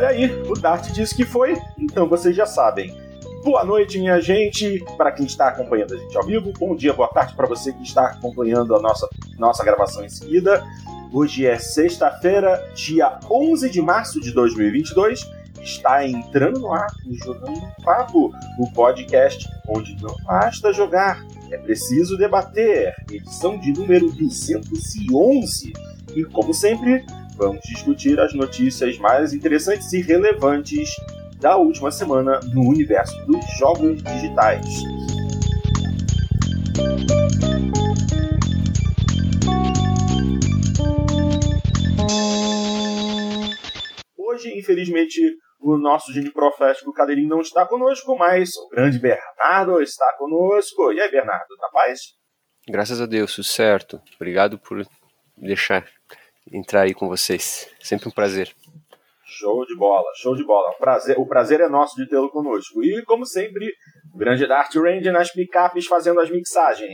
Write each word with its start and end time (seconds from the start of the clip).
Olha 0.00 0.08
aí, 0.08 0.42
o 0.48 0.54
Dart 0.54 0.90
disse 0.92 1.14
que 1.14 1.26
foi, 1.26 1.60
então 1.78 2.08
vocês 2.08 2.34
já 2.34 2.46
sabem. 2.46 2.98
Boa 3.44 3.62
noite, 3.66 3.98
minha 3.98 4.18
gente, 4.18 4.82
para 4.96 5.12
quem 5.12 5.26
está 5.26 5.48
acompanhando 5.48 5.92
a 5.92 5.98
gente 5.98 6.16
ao 6.16 6.24
vivo. 6.24 6.50
Bom 6.58 6.74
dia, 6.74 6.94
boa 6.94 7.08
tarde 7.08 7.34
para 7.34 7.46
você 7.46 7.70
que 7.70 7.82
está 7.82 8.06
acompanhando 8.06 8.74
a 8.74 8.80
nossa, 8.80 9.06
nossa 9.36 9.62
gravação 9.62 10.02
em 10.02 10.08
seguida. 10.08 10.64
Hoje 11.12 11.46
é 11.46 11.58
sexta-feira, 11.58 12.66
dia 12.74 13.20
11 13.30 13.68
de 13.68 13.82
março 13.82 14.18
de 14.22 14.32
2022. 14.32 15.30
Está 15.60 16.08
entrando 16.08 16.60
no 16.60 16.72
ar 16.72 16.86
o 17.06 17.14
Jogando 17.22 17.60
Papo, 17.84 18.32
o 18.58 18.72
podcast 18.72 19.46
onde 19.68 20.02
não 20.02 20.16
basta 20.24 20.72
jogar, 20.72 21.22
é 21.50 21.58
preciso 21.58 22.16
debater. 22.16 22.94
Edição 23.12 23.58
de 23.58 23.70
número 23.74 24.10
211. 24.12 25.74
E 26.16 26.24
como 26.24 26.54
sempre, 26.54 27.04
vamos 27.40 27.62
discutir 27.62 28.20
as 28.20 28.34
notícias 28.34 28.98
mais 28.98 29.32
interessantes 29.32 29.90
e 29.94 30.02
relevantes 30.02 30.90
da 31.40 31.56
última 31.56 31.90
semana 31.90 32.38
no 32.52 32.68
universo 32.68 33.16
dos 33.24 33.42
jogos 33.58 34.02
digitais. 34.02 34.66
Hoje, 44.18 44.58
infelizmente, 44.58 45.18
o 45.58 45.78
nosso 45.78 46.12
gênio 46.12 46.34
profético 46.34 46.92
Cadeirinho 46.92 47.30
não 47.30 47.40
está 47.40 47.66
conosco, 47.66 48.14
mas 48.18 48.50
o 48.54 48.68
grande 48.68 48.98
Bernardo 48.98 49.80
está 49.80 50.14
conosco. 50.18 50.92
E 50.92 51.00
aí, 51.00 51.10
Bernardo, 51.10 51.56
tá 51.58 51.70
paz? 51.72 52.00
Graças 52.68 53.00
a 53.00 53.06
Deus, 53.06 53.34
tudo 53.34 53.46
certo. 53.46 53.98
Obrigado 54.16 54.58
por 54.58 54.86
deixar 55.38 55.86
entrar 56.52 56.82
aí 56.82 56.94
com 56.94 57.08
vocês. 57.08 57.68
Sempre 57.80 58.08
um 58.08 58.12
prazer. 58.12 58.54
Show 59.24 59.64
de 59.64 59.76
bola, 59.76 60.10
show 60.16 60.34
de 60.34 60.44
bola. 60.44 60.70
O 60.70 60.78
prazer, 60.78 61.18
o 61.18 61.26
prazer 61.26 61.60
é 61.60 61.68
nosso 61.68 61.94
de 61.96 62.08
tê-lo 62.08 62.30
conosco. 62.30 62.82
E, 62.82 63.02
como 63.04 63.24
sempre, 63.24 63.72
o 64.12 64.18
grande 64.18 64.46
Dart 64.46 64.74
Range 64.74 65.10
nas 65.10 65.32
picapes 65.32 65.86
fazendo 65.86 66.20
as 66.20 66.30
mixagens, 66.30 66.90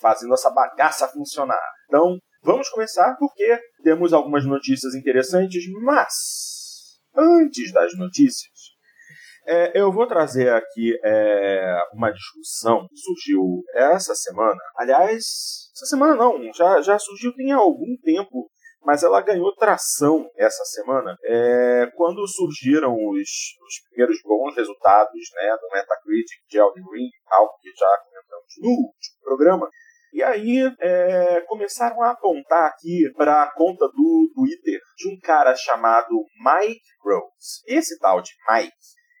fazendo 0.00 0.34
essa 0.34 0.50
bagaça 0.50 1.08
funcionar. 1.08 1.58
Então, 1.88 2.18
vamos 2.42 2.68
começar 2.68 3.16
porque 3.18 3.58
temos 3.82 4.12
algumas 4.12 4.44
notícias 4.44 4.94
interessantes, 4.94 5.64
mas 5.82 6.12
antes 7.16 7.72
das 7.72 7.96
notícias, 7.96 8.52
é, 9.46 9.80
eu 9.80 9.90
vou 9.90 10.06
trazer 10.06 10.52
aqui 10.52 10.92
é, 11.02 11.80
uma 11.94 12.12
discussão 12.12 12.86
que 12.88 12.96
surgiu 12.96 13.62
essa 13.74 14.14
semana. 14.14 14.60
Aliás, 14.76 15.24
essa 15.74 15.86
semana 15.86 16.14
não, 16.14 16.52
já, 16.52 16.80
já 16.82 16.98
surgiu 16.98 17.34
tem 17.34 17.52
algum 17.52 17.96
tempo 18.04 18.50
mas 18.84 19.02
ela 19.02 19.20
ganhou 19.20 19.54
tração 19.54 20.28
essa 20.36 20.64
semana 20.64 21.16
é, 21.24 21.86
quando 21.94 22.26
surgiram 22.26 22.94
os, 22.94 23.28
os, 23.66 23.88
primeiros 23.88 24.20
bons 24.22 24.54
resultados 24.56 25.20
né, 25.34 25.56
do 25.60 25.68
Metacritic 25.72 26.40
de 26.48 26.58
Elden 26.58 26.84
Ring, 26.92 27.10
algo 27.30 27.52
que 27.60 27.70
já 27.70 27.98
comentamos 28.04 28.54
no 28.58 28.70
último 28.70 29.20
programa. 29.22 29.68
E 30.12 30.22
aí 30.22 30.74
é, 30.80 31.40
começaram 31.42 32.02
a 32.02 32.10
apontar 32.10 32.68
aqui 32.68 33.12
para 33.16 33.44
a 33.44 33.52
conta 33.54 33.86
do 33.86 34.30
Twitter 34.34 34.80
de 34.96 35.08
um 35.08 35.18
cara 35.20 35.54
chamado 35.54 36.26
Mike 36.44 36.80
Rose. 37.04 37.62
Esse 37.66 37.96
tal 38.00 38.20
de 38.20 38.32
Mike, 38.48 38.72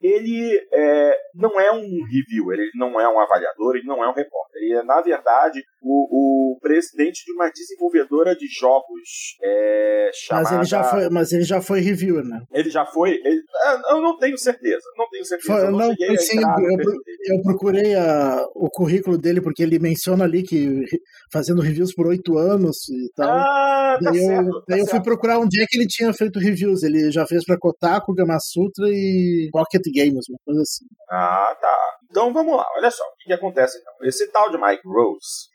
ele 0.02 0.68
é, 0.72 1.16
não 1.34 1.60
é 1.60 1.70
um 1.70 1.86
reviewer, 2.04 2.58
ele 2.58 2.72
não 2.74 2.98
é 3.00 3.08
um 3.08 3.20
avaliador, 3.20 3.76
ele 3.76 3.86
não 3.86 4.02
é 4.02 4.08
um 4.08 4.14
repórter. 4.14 4.62
Ele 4.62 4.74
é, 4.74 4.82
na 4.82 5.00
verdade, 5.00 5.62
o, 5.82 6.54
o 6.54 6.58
presidente 6.60 7.24
de 7.24 7.32
uma 7.32 7.50
desenvolvedora 7.50 8.34
de 8.36 8.46
jogos 8.46 9.36
é, 9.42 10.10
chamada... 10.14 10.50
Mas 10.50 10.52
ele 10.52 10.64
já 10.64 10.84
foi, 10.84 11.10
mas 11.10 11.32
ele 11.32 11.44
já 11.44 11.60
foi 11.62 11.80
reviewer, 11.80 12.24
né? 12.24 12.40
Ele 12.52 12.70
já 12.70 12.84
foi? 12.86 13.12
Ele... 13.12 13.40
É, 13.64 13.92
eu 13.92 14.00
não 14.00 14.18
tenho 14.18 14.36
certeza, 14.38 14.82
não 14.96 15.08
tenho 15.08 15.24
certeza. 15.24 15.52
Foi, 15.52 15.66
eu 15.66 15.70
não, 15.70 15.90
cheguei 15.90 16.18
sim, 16.18 16.38
eu, 16.38 17.36
eu, 17.36 17.42
procurei 17.42 17.94
a, 17.94 18.44
o 18.54 18.68
currículo 18.70 19.18
dele 19.18 19.40
porque 19.40 19.62
ele 19.62 19.78
menciona 19.78 20.24
ali 20.24 20.42
que 20.42 20.84
fazendo 21.32 21.62
reviews 21.62 21.94
por 21.94 22.06
oito 22.06 22.36
anos 22.38 22.88
e 22.88 23.10
tal. 23.14 23.30
Ah, 23.30 23.98
tá 24.02 24.10
daí 24.10 24.20
certo, 24.20 24.48
eu, 24.48 24.52
tá 24.52 24.64
daí 24.68 24.80
eu 24.80 24.86
fui 24.86 25.02
procurar 25.02 25.38
onde 25.38 25.62
é 25.62 25.66
que 25.66 25.78
ele 25.78 25.86
tinha 25.86 26.12
feito 26.12 26.38
reviews. 26.38 26.82
Ele 26.82 27.10
já 27.10 27.26
fez 27.26 27.44
para 27.44 27.58
Kotaku, 27.58 28.14
Gamasutra 28.14 28.88
e 28.88 29.48
Pocket 29.52 29.82
Games, 29.94 30.26
uma 30.28 30.38
coisa 30.44 30.62
assim. 30.62 30.84
Ah, 31.10 31.56
tá. 31.60 31.76
Então 32.10 32.32
vamos 32.32 32.56
lá, 32.56 32.66
olha 32.76 32.90
só, 32.90 33.04
o 33.04 33.16
que, 33.18 33.26
que 33.26 33.32
acontece 33.32 33.78
então? 33.78 33.92
Esse 34.02 34.30
tal 34.32 34.50
de 34.50 34.58
Mike 34.60 34.82
Rose, 34.84 35.48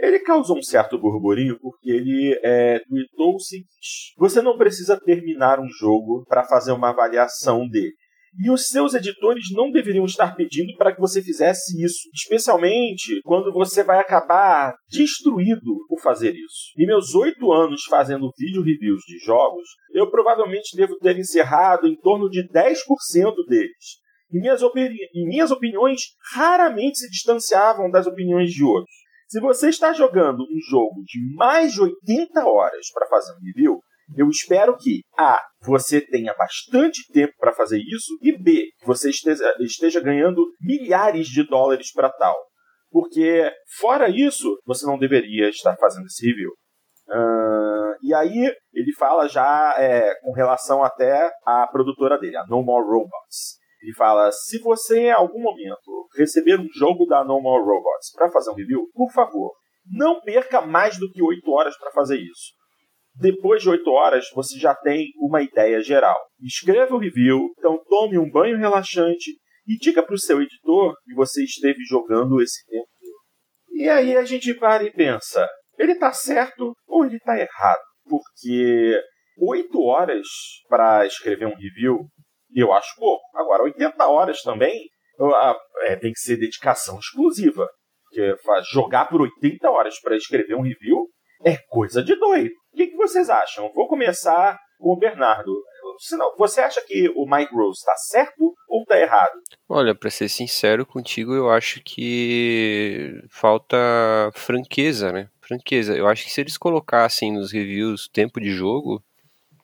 ele 0.00 0.20
causou 0.20 0.58
um 0.58 0.62
certo 0.62 0.98
burburinho 0.98 1.58
porque 1.60 1.90
ele 1.90 2.38
é, 2.42 2.80
tweetou 2.80 3.34
o 3.34 3.40
seguinte: 3.40 4.14
você 4.16 4.40
não 4.40 4.56
precisa 4.56 4.98
terminar 4.98 5.60
um 5.60 5.68
jogo 5.68 6.24
para 6.26 6.44
fazer 6.44 6.72
uma 6.72 6.90
avaliação 6.90 7.68
dele. 7.68 7.94
E 8.38 8.48
os 8.48 8.68
seus 8.68 8.94
editores 8.94 9.46
não 9.52 9.72
deveriam 9.72 10.04
estar 10.04 10.36
pedindo 10.36 10.72
para 10.76 10.94
que 10.94 11.00
você 11.00 11.20
fizesse 11.20 11.82
isso, 11.82 12.08
especialmente 12.14 13.20
quando 13.24 13.52
você 13.52 13.82
vai 13.82 13.98
acabar 13.98 14.72
destruído 14.88 15.84
por 15.88 16.00
fazer 16.00 16.32
isso. 16.32 16.72
Em 16.78 16.86
meus 16.86 17.12
oito 17.16 17.50
anos 17.50 17.82
fazendo 17.90 18.30
vídeo 18.38 18.62
reviews 18.62 19.02
de 19.04 19.18
jogos, 19.18 19.68
eu 19.92 20.08
provavelmente 20.08 20.76
devo 20.76 20.96
ter 20.98 21.18
encerrado 21.18 21.88
em 21.88 21.96
torno 21.96 22.30
de 22.30 22.46
10% 22.48 22.76
deles. 23.48 24.00
E 24.32 24.38
minhas, 24.38 24.62
opini 24.62 24.96
e 25.12 25.26
minhas 25.26 25.50
opiniões 25.50 26.02
raramente 26.32 26.98
se 26.98 27.10
distanciavam 27.10 27.90
das 27.90 28.06
opiniões 28.06 28.50
de 28.52 28.62
outros. 28.62 28.94
Se 29.30 29.38
você 29.38 29.68
está 29.68 29.92
jogando 29.92 30.42
um 30.42 30.60
jogo 30.68 31.04
de 31.04 31.20
mais 31.36 31.74
de 31.74 31.80
80 31.80 32.44
horas 32.44 32.90
para 32.92 33.06
fazer 33.06 33.32
um 33.34 33.40
review, 33.46 33.78
eu 34.16 34.28
espero 34.28 34.76
que 34.76 35.02
A. 35.16 35.40
Você 35.62 36.00
tenha 36.00 36.34
bastante 36.34 37.06
tempo 37.12 37.32
para 37.38 37.52
fazer 37.52 37.78
isso, 37.78 38.18
e 38.20 38.36
B. 38.36 38.64
Você 38.84 39.10
esteja, 39.10 39.54
esteja 39.60 40.00
ganhando 40.00 40.44
milhares 40.60 41.28
de 41.28 41.46
dólares 41.46 41.92
para 41.92 42.10
tal. 42.10 42.36
Porque, 42.90 43.48
fora 43.78 44.08
isso, 44.08 44.58
você 44.66 44.84
não 44.84 44.98
deveria 44.98 45.48
estar 45.48 45.76
fazendo 45.76 46.06
esse 46.06 46.26
review. 46.26 46.50
Uh, 47.08 47.94
e 48.02 48.12
aí, 48.12 48.52
ele 48.74 48.92
fala 48.98 49.28
já 49.28 49.76
é, 49.78 50.12
com 50.22 50.32
relação 50.32 50.82
até 50.82 51.30
à 51.46 51.68
produtora 51.68 52.18
dele, 52.18 52.36
a 52.36 52.44
No 52.48 52.64
More 52.64 52.84
Robots. 52.84 53.59
Ele 53.80 53.94
fala: 53.94 54.30
se 54.30 54.58
você 54.58 55.06
em 55.06 55.10
algum 55.10 55.40
momento 55.40 56.08
receber 56.16 56.58
um 56.58 56.68
jogo 56.74 57.06
da 57.06 57.24
No 57.24 57.40
More 57.40 57.64
Robots 57.64 58.12
para 58.14 58.30
fazer 58.30 58.50
um 58.50 58.54
review, 58.54 58.86
por 58.92 59.10
favor, 59.12 59.52
não 59.86 60.20
perca 60.20 60.60
mais 60.60 60.98
do 60.98 61.10
que 61.10 61.22
8 61.22 61.50
horas 61.50 61.76
para 61.78 61.90
fazer 61.92 62.16
isso. 62.18 62.52
Depois 63.14 63.62
de 63.62 63.70
8 63.70 63.90
horas, 63.90 64.26
você 64.34 64.58
já 64.58 64.74
tem 64.74 65.08
uma 65.16 65.42
ideia 65.42 65.80
geral. 65.82 66.16
Escreva 66.40 66.94
o 66.94 66.98
review, 66.98 67.52
então 67.58 67.82
tome 67.88 68.18
um 68.18 68.30
banho 68.30 68.58
relaxante 68.58 69.30
e 69.66 69.76
diga 69.76 70.02
para 70.02 70.14
o 70.14 70.18
seu 70.18 70.40
editor 70.40 70.94
que 71.04 71.14
você 71.14 71.42
esteve 71.42 71.82
jogando 71.84 72.40
esse 72.40 72.64
tempo. 72.66 72.88
E 73.72 73.88
aí 73.88 74.16
a 74.16 74.24
gente 74.24 74.52
para 74.54 74.84
e 74.84 74.92
pensa: 74.92 75.48
ele 75.78 75.92
está 75.92 76.12
certo 76.12 76.74
ou 76.86 77.04
ele 77.04 77.16
está 77.16 77.38
errado? 77.38 77.80
Porque 78.04 79.00
8 79.38 79.82
horas 79.82 80.26
para 80.68 81.06
escrever 81.06 81.46
um 81.46 81.56
review 81.56 82.06
eu 82.54 82.72
acho 82.72 82.94
pouco. 82.96 83.22
Agora, 83.36 83.64
80 83.64 84.06
horas 84.06 84.42
também 84.42 84.88
é, 85.82 85.96
tem 85.96 86.12
que 86.12 86.20
ser 86.20 86.36
dedicação 86.36 86.98
exclusiva. 86.98 87.68
Porque 88.04 88.34
jogar 88.72 89.06
por 89.06 89.20
80 89.20 89.70
horas 89.70 90.00
para 90.00 90.16
escrever 90.16 90.54
um 90.54 90.62
review 90.62 91.08
é 91.44 91.56
coisa 91.68 92.02
de 92.02 92.16
doido. 92.16 92.52
O 92.72 92.76
que, 92.76 92.88
que 92.88 92.96
vocês 92.96 93.30
acham? 93.30 93.70
Vou 93.72 93.88
começar 93.88 94.58
com 94.78 94.92
o 94.92 94.98
Bernardo. 94.98 95.52
Senão, 95.98 96.34
você 96.36 96.60
acha 96.60 96.80
que 96.86 97.08
o 97.14 97.26
Mike 97.26 97.54
Rose 97.54 97.78
está 97.78 97.94
certo 97.96 98.54
ou 98.68 98.82
está 98.82 98.98
errado? 98.98 99.32
Olha, 99.68 99.94
para 99.94 100.10
ser 100.10 100.28
sincero 100.28 100.86
contigo, 100.86 101.34
eu 101.34 101.50
acho 101.50 101.82
que 101.84 103.12
falta 103.30 103.76
franqueza, 104.34 105.12
né? 105.12 105.28
Franqueza. 105.40 105.94
Eu 105.94 106.08
acho 106.08 106.24
que 106.24 106.30
se 106.30 106.40
eles 106.40 106.56
colocassem 106.56 107.32
nos 107.32 107.52
reviews 107.52 108.08
tempo 108.08 108.40
de 108.40 108.50
jogo, 108.50 109.02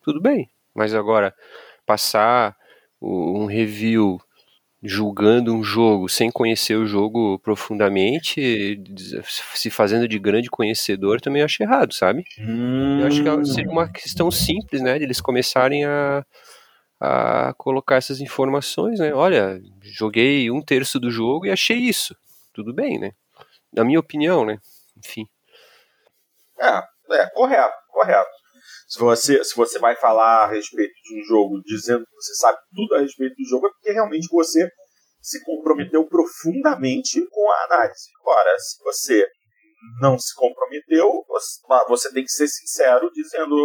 tudo 0.03 0.21
bem. 0.21 0.51
Mas 0.75 0.95
agora, 0.95 1.35
passar 1.87 2.55
um 3.01 3.47
review 3.47 4.21
julgando 4.83 5.55
um 5.55 5.63
jogo 5.63 6.09
sem 6.09 6.31
conhecer 6.31 6.77
o 6.77 6.87
jogo 6.87 7.39
profundamente, 7.41 8.81
se 9.25 9.71
fazendo 9.71 10.07
de 10.07 10.19
grande 10.19 10.49
conhecedor, 10.49 11.21
também 11.21 11.43
acho 11.43 11.63
errado, 11.63 11.93
sabe? 11.93 12.25
Hum. 12.39 13.01
Eu 13.01 13.07
acho 13.07 13.23
que 13.23 13.45
seria 13.47 13.71
uma 13.71 13.89
questão 13.89 14.31
simples, 14.31 14.81
né, 14.81 14.99
de 14.99 15.05
eles 15.05 15.21
começarem 15.21 15.85
a, 15.85 16.25
a 17.01 17.55
colocar 17.59 17.97
essas 17.97 18.21
informações, 18.21 19.01
né? 19.01 19.13
Olha, 19.13 19.61
joguei 19.83 20.51
um 20.51 20.63
terço 20.63 21.01
do 21.01 21.11
jogo 21.11 21.47
e 21.47 21.51
achei 21.51 21.79
isso. 21.79 22.15
Tudo 22.53 22.73
bem, 22.73 22.99
né? 22.99 23.13
Na 23.73 23.85
minha 23.85 24.01
opinião, 24.01 24.45
né? 24.45 24.59
Enfim. 24.97 25.27
É, 26.59 26.83
é, 27.13 27.27
correto, 27.31 27.75
correto. 27.91 28.31
Se 28.87 29.01
você, 29.01 29.43
se 29.43 29.55
você 29.57 29.79
vai 29.79 29.97
falar 29.97 30.45
a 30.45 30.47
respeito 30.47 30.95
de 31.03 31.21
um 31.21 31.25
jogo 31.25 31.61
dizendo 31.65 32.05
que 32.05 32.15
você 32.15 32.35
sabe 32.35 32.59
tudo 32.75 32.95
a 32.95 33.01
respeito 33.01 33.35
do 33.35 33.49
jogo, 33.49 33.67
é 33.67 33.71
porque 33.71 33.93
realmente 33.93 34.29
você 34.31 34.69
se 35.21 35.45
comprometeu 35.45 36.07
profundamente 36.07 37.27
com 37.29 37.51
a 37.51 37.65
análise. 37.65 38.11
Agora, 38.21 38.57
se 38.59 38.83
você 38.85 39.27
não 40.01 40.17
se 40.17 40.33
comprometeu, 40.37 41.25
você 41.89 42.13
tem 42.13 42.23
que 42.23 42.31
ser 42.31 42.47
sincero 42.47 43.11
dizendo, 43.13 43.57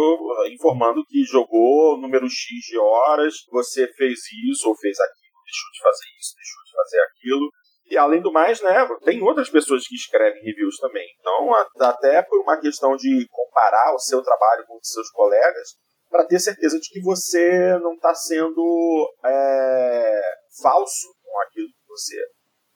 informando 0.50 1.04
que 1.06 1.22
jogou 1.24 2.00
número 2.00 2.28
X 2.28 2.48
de 2.68 2.78
horas, 2.78 3.34
você 3.50 3.86
fez 3.94 4.18
isso 4.50 4.68
ou 4.68 4.76
fez 4.76 4.98
aquilo, 4.98 5.44
deixou 5.44 5.70
de 5.72 5.82
fazer 5.82 6.06
isso, 6.20 6.34
deixou 6.34 6.64
de 6.64 6.72
fazer 6.72 7.00
aquilo. 7.00 7.50
E 7.92 7.98
além 7.98 8.22
do 8.22 8.32
mais, 8.32 8.58
né, 8.62 8.88
tem 9.04 9.22
outras 9.22 9.50
pessoas 9.50 9.86
que 9.86 9.94
escrevem 9.94 10.42
reviews 10.42 10.78
também. 10.78 11.06
Então, 11.20 11.52
até 11.86 12.22
por 12.22 12.40
uma 12.40 12.58
questão 12.58 12.96
de 12.96 13.26
comparar 13.30 13.94
o 13.94 13.98
seu 13.98 14.22
trabalho 14.22 14.64
com 14.66 14.78
os 14.78 14.88
seus 14.88 15.10
colegas, 15.10 15.76
para 16.08 16.24
ter 16.24 16.40
certeza 16.40 16.78
de 16.80 16.88
que 16.88 17.02
você 17.02 17.78
não 17.80 17.92
está 17.92 18.14
sendo 18.14 19.12
é, 19.26 20.22
falso 20.62 21.06
com 21.22 21.40
aquilo 21.42 21.68
que 21.68 21.86
você 21.86 22.16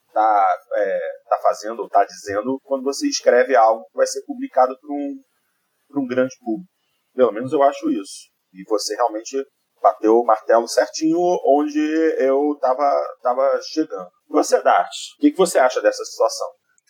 está 0.07 0.59
é, 0.75 0.99
tá 1.31 1.39
fazendo 1.43 1.81
ou 1.81 1.87
está 1.87 2.05
dizendo 2.05 2.61
quando 2.63 2.85
você 2.85 3.09
escreve 3.09 3.57
algo 3.57 3.87
que 3.87 3.97
vai 3.97 4.07
ser 4.07 4.23
publicado 4.27 4.79
para 4.79 4.91
um, 4.91 6.03
um 6.03 6.07
grande 6.07 6.37
público. 6.39 6.71
Pelo 7.15 7.33
menos 7.33 7.55
eu 7.55 7.63
acho 7.63 7.89
isso. 7.89 8.29
E 8.53 8.63
você 8.69 8.95
realmente 8.95 9.43
bateu 9.81 10.19
o 10.19 10.27
martelo 10.27 10.69
certinho 10.69 11.19
onde 11.47 11.81
eu 12.19 12.53
estava 12.53 13.17
tava 13.23 13.59
chegando. 13.63 14.11
Você, 14.29 14.63
Dart, 14.63 14.91
o 15.19 15.21
que, 15.21 15.31
que 15.31 15.39
você 15.39 15.59
acha 15.59 15.81
dessa 15.81 16.05
situação? 16.05 16.47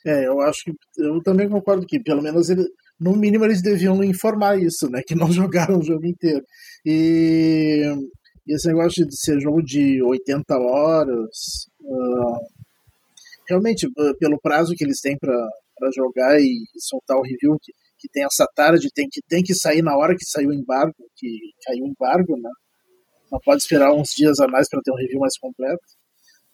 É, 0.07 0.27
eu 0.27 0.41
acho 0.41 0.65
que 0.65 0.73
eu 0.99 1.23
também 1.23 1.49
concordo 1.49 1.87
que 1.87 2.01
pelo 2.01 2.23
menos 2.23 2.49
ele, 2.49 2.65
no 2.99 3.17
mínimo 3.17 3.45
eles 3.45 3.61
deviam 3.61 4.03
informar 4.05 4.59
isso, 4.59 4.89
né? 4.89 5.03
Que 5.07 5.15
não 5.15 5.31
jogaram 5.33 5.79
o 5.79 5.85
jogo 5.85 6.07
inteiro. 6.07 6.45
E, 6.85 7.83
e 8.47 8.55
esse 8.55 8.69
negócio 8.69 9.07
de 9.07 9.17
ser 9.19 9.41
jogo 9.41 9.63
de 9.63 10.03
80 10.03 10.57
horas, 10.57 11.67
uh, 11.81 12.39
realmente, 13.49 13.89
pelo 14.19 14.41
prazo 14.41 14.75
que 14.77 14.85
eles 14.85 15.01
têm 15.01 15.17
para 15.19 15.91
jogar 15.95 16.41
e, 16.41 16.65
soltar 16.79 17.17
o 17.17 17.23
review, 17.23 17.57
que, 17.61 17.73
que 17.99 18.09
tem 18.13 18.25
essa 18.25 18.47
tarde, 18.55 18.89
tem 18.95 19.09
que, 19.11 19.21
tem 19.29 19.43
que 19.43 19.55
sair 19.55 19.83
na 19.83 19.97
hora 19.97 20.15
que 20.15 20.25
saiu 20.25 20.51
o 20.51 20.55
embargo, 20.55 20.95
que 21.17 21.29
caiu 21.65 21.85
o 21.85 21.89
embargo, 21.89 22.37
né? 22.37 22.51
Não 23.31 23.41
pode 23.45 23.63
esperar 23.63 23.93
uns 23.93 24.11
dias 24.17 24.39
a 24.39 24.47
mais 24.47 24.69
para 24.69 24.81
ter 24.83 24.93
um 24.93 24.97
review 24.97 25.19
mais 25.19 25.37
completo. 25.39 25.83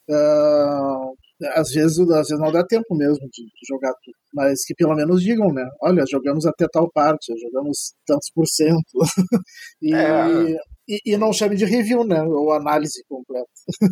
Uh, 0.09 1.15
às 1.55 1.71
vezes, 1.71 1.99
às 1.99 2.29
vezes 2.29 2.39
não 2.39 2.53
dá 2.53 2.65
tempo 2.65 2.95
mesmo 2.95 3.29
de, 3.33 3.45
de, 3.45 3.67
jogar 3.69 3.93
tudo, 4.03 4.15
mas 4.33 4.65
que 4.65 4.75
pelo 4.75 4.95
menos 4.95 5.23
digam, 5.23 5.53
né? 5.53 5.65
Olha, 5.83 6.05
jogamos 6.09 6.47
até 6.47 6.67
tal 6.71 6.91
parte, 6.91 7.33
jogamos 7.41 7.95
tantos 8.07 8.31
por 8.35 8.47
cento. 8.47 8.99
e, 9.83 9.95
é. 9.95 10.57
E, 10.89 11.15
e, 11.15 11.17
não 11.17 11.33
chame 11.33 11.57
de 11.57 11.65
review, 11.65 12.05
né? 12.05 12.23
Ou 12.23 12.53
análise 12.53 13.03
completa. 13.09 13.47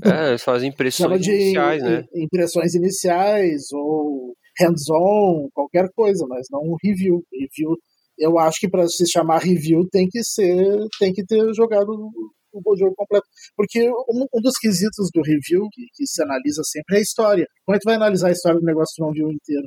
É, 0.04 0.30
eles 0.30 0.42
fazem 0.42 0.70
impressões 0.70 1.26
iniciais, 1.26 1.82
né? 1.82 2.04
Impressões 2.14 2.74
iniciais 2.74 3.72
ou 3.72 4.34
hands-on, 4.60 5.48
qualquer 5.52 5.88
coisa, 5.94 6.26
mas 6.28 6.46
não 6.50 6.60
um 6.60 6.76
review. 6.82 7.22
Review, 7.32 7.76
eu 8.18 8.38
acho 8.38 8.58
que 8.60 8.68
para 8.68 8.86
se 8.86 9.08
chamar 9.10 9.38
review 9.38 9.88
tem 9.90 10.08
que 10.08 10.22
ser, 10.22 10.78
tem 10.98 11.12
que 11.12 11.24
ter 11.24 11.54
jogado 11.54 12.10
o 12.52 12.76
jogo 12.76 12.94
completo. 12.94 13.26
Porque 13.56 13.88
um, 13.90 14.26
um 14.34 14.40
dos 14.40 14.56
quesitos 14.58 15.08
do 15.12 15.22
review 15.22 15.68
que, 15.72 15.86
que, 15.94 16.06
se 16.06 16.22
analisa 16.22 16.62
sempre 16.64 16.96
é 16.96 16.98
a 16.98 17.02
história. 17.02 17.46
Como 17.64 17.74
é 17.74 17.78
que 17.78 17.84
tu 17.84 17.88
vai 17.88 17.96
analisar 17.96 18.28
a 18.28 18.32
história 18.32 18.58
do 18.58 18.66
negócio 18.66 18.94
que 18.94 19.02
tu 19.02 19.06
não 19.06 19.12
viu 19.12 19.30
inteiro? 19.30 19.66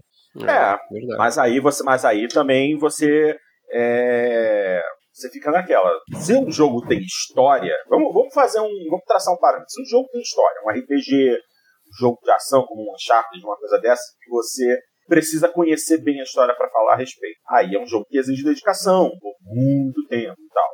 É, 0.49 0.73
é 0.73 1.17
mas 1.17 1.37
aí 1.37 1.59
você, 1.59 1.83
mas 1.83 2.03
aí 2.03 2.27
também 2.27 2.77
você 2.77 3.35
é, 3.71 4.81
você 5.13 5.29
fica 5.29 5.51
naquela. 5.51 5.89
Se 6.19 6.33
um 6.33 6.49
jogo 6.49 6.85
tem 6.87 6.99
história, 6.99 7.75
vamos, 7.87 8.13
vamos 8.13 8.33
fazer 8.33 8.59
um. 8.59 8.71
Vamos 8.89 9.05
traçar 9.05 9.33
um 9.33 9.37
parâmetro. 9.37 9.69
Se 9.69 9.81
um 9.81 9.85
jogo 9.85 10.09
tem 10.11 10.21
história, 10.21 10.61
um 10.65 10.71
RPG, 10.71 11.31
um 11.33 11.97
jogo 11.99 12.19
de 12.23 12.31
ação, 12.31 12.65
como 12.65 12.81
um 12.81 12.93
Uncharted, 12.93 13.43
uma 13.43 13.57
coisa 13.57 13.79
dessa, 13.79 14.03
que 14.21 14.29
você 14.29 14.79
precisa 15.07 15.49
conhecer 15.49 16.01
bem 16.01 16.19
a 16.19 16.23
história 16.23 16.55
para 16.55 16.69
falar 16.69 16.93
a 16.93 16.97
respeito. 16.97 17.37
Aí 17.49 17.75
é 17.75 17.79
um 17.79 17.85
jogo 17.85 18.05
que 18.09 18.17
exige 18.17 18.43
dedicação, 18.43 19.11
por 19.19 19.33
muito 19.41 20.07
tempo 20.07 20.35
e 20.39 20.49
tal. 20.53 20.69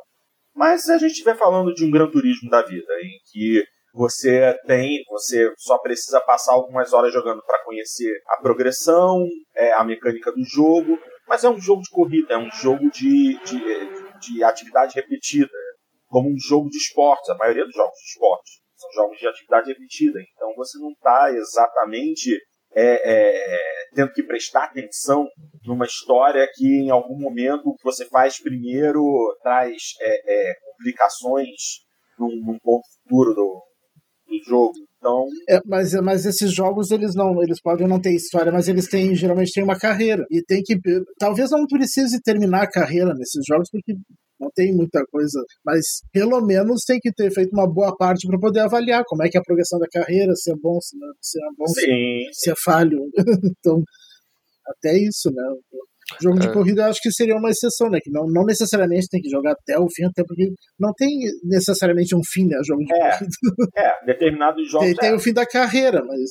Mas 0.60 0.82
se 0.82 0.92
a 0.92 0.98
gente 0.98 1.12
estiver 1.12 1.38
falando 1.38 1.72
de 1.72 1.86
um 1.86 1.90
Gran 1.90 2.10
Turismo 2.10 2.50
da 2.50 2.60
vida, 2.60 2.92
em 3.02 3.18
que 3.32 3.64
você 3.94 4.54
tem, 4.66 5.02
você 5.08 5.50
só 5.56 5.78
precisa 5.78 6.20
passar 6.20 6.52
algumas 6.52 6.92
horas 6.92 7.14
jogando 7.14 7.42
para 7.46 7.64
conhecer 7.64 8.12
a 8.28 8.42
progressão, 8.42 9.26
é, 9.56 9.72
a 9.72 9.82
mecânica 9.82 10.30
do 10.30 10.44
jogo, 10.44 10.98
mas 11.26 11.44
é 11.44 11.48
um 11.48 11.58
jogo 11.58 11.80
de 11.80 11.88
corrida, 11.88 12.34
é 12.34 12.36
um 12.36 12.50
jogo 12.50 12.90
de, 12.90 13.38
de 13.42 14.10
de 14.20 14.44
atividade 14.44 14.94
repetida, 14.94 15.50
como 16.08 16.28
um 16.28 16.38
jogo 16.38 16.68
de 16.68 16.76
esportes. 16.76 17.30
A 17.30 17.36
maioria 17.36 17.64
dos 17.64 17.74
jogos 17.74 17.96
de 17.96 18.10
esportes 18.10 18.52
são 18.76 18.92
jogos 18.92 19.18
de 19.18 19.26
atividade 19.26 19.68
repetida. 19.68 20.20
Então 20.20 20.54
você 20.54 20.78
não 20.78 20.90
está 20.90 21.32
exatamente 21.32 22.38
é, 22.74 23.12
é, 23.12 23.70
tendo 23.94 24.12
que 24.12 24.22
prestar 24.22 24.64
atenção 24.64 25.26
numa 25.64 25.84
história 25.84 26.48
que 26.54 26.66
em 26.66 26.90
algum 26.90 27.18
momento 27.18 27.74
que 27.74 27.84
você 27.84 28.06
faz 28.06 28.40
primeiro 28.40 29.02
traz 29.42 29.76
é, 30.00 30.50
é 30.50 30.54
complicações 30.64 31.80
num, 32.18 32.28
num, 32.46 32.58
ponto 32.62 32.86
futuro 33.02 33.34
do, 33.34 33.62
do 34.28 34.44
jogo. 34.44 34.72
Então... 34.96 35.24
É, 35.48 35.58
mas, 35.64 35.94
mas 35.94 36.26
esses 36.26 36.52
jogos 36.52 36.90
eles 36.90 37.14
não, 37.14 37.42
eles 37.42 37.60
podem 37.60 37.88
não 37.88 38.00
ter 38.00 38.14
história, 38.14 38.52
mas 38.52 38.68
eles 38.68 38.88
têm 38.88 39.14
geralmente 39.14 39.52
têm 39.52 39.64
uma 39.64 39.78
carreira 39.78 40.24
e 40.30 40.42
tem 40.42 40.62
que 40.62 40.78
talvez 41.18 41.50
não 41.50 41.66
precise 41.66 42.20
terminar 42.22 42.62
a 42.62 42.70
carreira 42.70 43.14
nesses 43.14 43.42
jogos 43.46 43.68
porque 43.70 43.94
não 44.40 44.48
tem 44.54 44.74
muita 44.74 45.04
coisa, 45.10 45.40
mas 45.64 45.84
pelo 46.12 46.40
menos 46.40 46.82
tem 46.86 46.98
que 46.98 47.12
ter 47.12 47.30
feito 47.30 47.52
uma 47.52 47.70
boa 47.70 47.94
parte 47.96 48.26
para 48.26 48.38
poder 48.38 48.60
avaliar 48.60 49.04
como 49.06 49.22
é 49.22 49.28
que 49.28 49.36
é 49.36 49.40
a 49.40 49.44
progressão 49.44 49.78
da 49.78 49.86
carreira, 49.88 50.34
se 50.34 50.50
é 50.50 50.54
bom, 50.60 50.80
se, 50.80 50.98
não, 50.98 51.08
se 51.20 51.38
é 51.38 51.48
bom, 51.56 51.66
sim, 51.66 52.32
se, 52.32 52.44
se 52.44 52.50
é 52.50 52.54
falho. 52.64 52.98
então, 53.58 53.82
até 54.66 54.96
isso, 54.96 55.30
né? 55.32 55.42
Jogo 56.20 56.40
de 56.40 56.48
é. 56.48 56.52
corrida 56.52 56.86
acho 56.86 57.00
que 57.00 57.12
seria 57.12 57.36
uma 57.36 57.50
exceção, 57.50 57.88
né? 57.88 57.98
Que 58.02 58.10
não, 58.10 58.26
não 58.26 58.44
necessariamente 58.44 59.06
tem 59.08 59.20
que 59.20 59.28
jogar 59.28 59.52
até 59.52 59.78
o 59.78 59.86
fim, 59.94 60.04
até 60.04 60.24
porque 60.26 60.48
não 60.78 60.92
tem 60.96 61.10
necessariamente 61.44 62.16
um 62.16 62.20
fim, 62.32 62.46
né? 62.46 62.58
Jogo 62.66 62.82
de 62.82 62.92
é, 62.92 63.10
corrida. 63.10 63.30
É, 63.76 64.06
determinados 64.06 64.70
jogos. 64.70 64.86
Tem, 64.88 64.96
tem 64.96 65.10
é. 65.10 65.14
o 65.14 65.20
fim 65.20 65.32
da 65.32 65.46
carreira, 65.46 66.02
mas. 66.04 66.30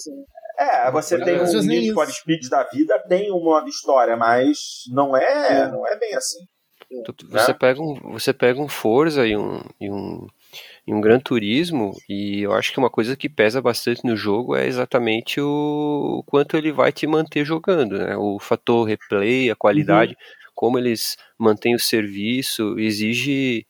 É, 0.59 0.91
você 0.91 1.17
tem 1.23 1.35
é, 1.35 1.41
um 1.41 1.61
Need 1.61 1.93
for 1.93 2.11
Speed 2.11 2.49
da 2.49 2.63
vida, 2.65 3.01
tem 3.07 3.31
um 3.31 3.41
modo 3.41 3.69
história, 3.69 4.17
mas 4.17 4.57
não 4.93 5.15
é, 5.15 5.61
é. 5.61 5.71
não 5.71 5.87
é 5.87 5.97
bem 5.97 6.13
assim. 6.13 6.39
Você, 7.29 7.51
né? 7.51 7.57
pega 7.59 7.81
um, 7.81 7.95
você 8.11 8.33
pega 8.33 8.59
um 8.59 8.67
Forza 8.67 9.27
e 9.27 9.37
um, 9.37 9.61
e 9.79 9.89
um 9.91 10.27
em 10.87 10.93
um 10.93 11.01
Gran 11.01 11.19
Turismo, 11.19 11.95
e 12.09 12.41
eu 12.41 12.53
acho 12.53 12.71
que 12.71 12.79
uma 12.79 12.89
coisa 12.89 13.15
que 13.15 13.29
pesa 13.29 13.61
bastante 13.61 14.03
no 14.03 14.15
jogo 14.15 14.55
é 14.55 14.65
exatamente 14.65 15.39
o, 15.39 16.17
o 16.19 16.23
quanto 16.23 16.57
ele 16.57 16.71
vai 16.71 16.91
te 16.91 17.05
manter 17.05 17.45
jogando, 17.45 17.99
né? 17.99 18.17
O 18.17 18.39
fator 18.39 18.87
replay, 18.87 19.51
a 19.51 19.55
qualidade, 19.55 20.13
uhum. 20.13 20.51
como 20.55 20.79
eles 20.79 21.15
mantêm 21.37 21.75
o 21.75 21.79
serviço, 21.79 22.79
exige 22.79 23.67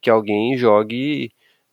que 0.00 0.08
alguém 0.08 0.56
jogue 0.56 1.30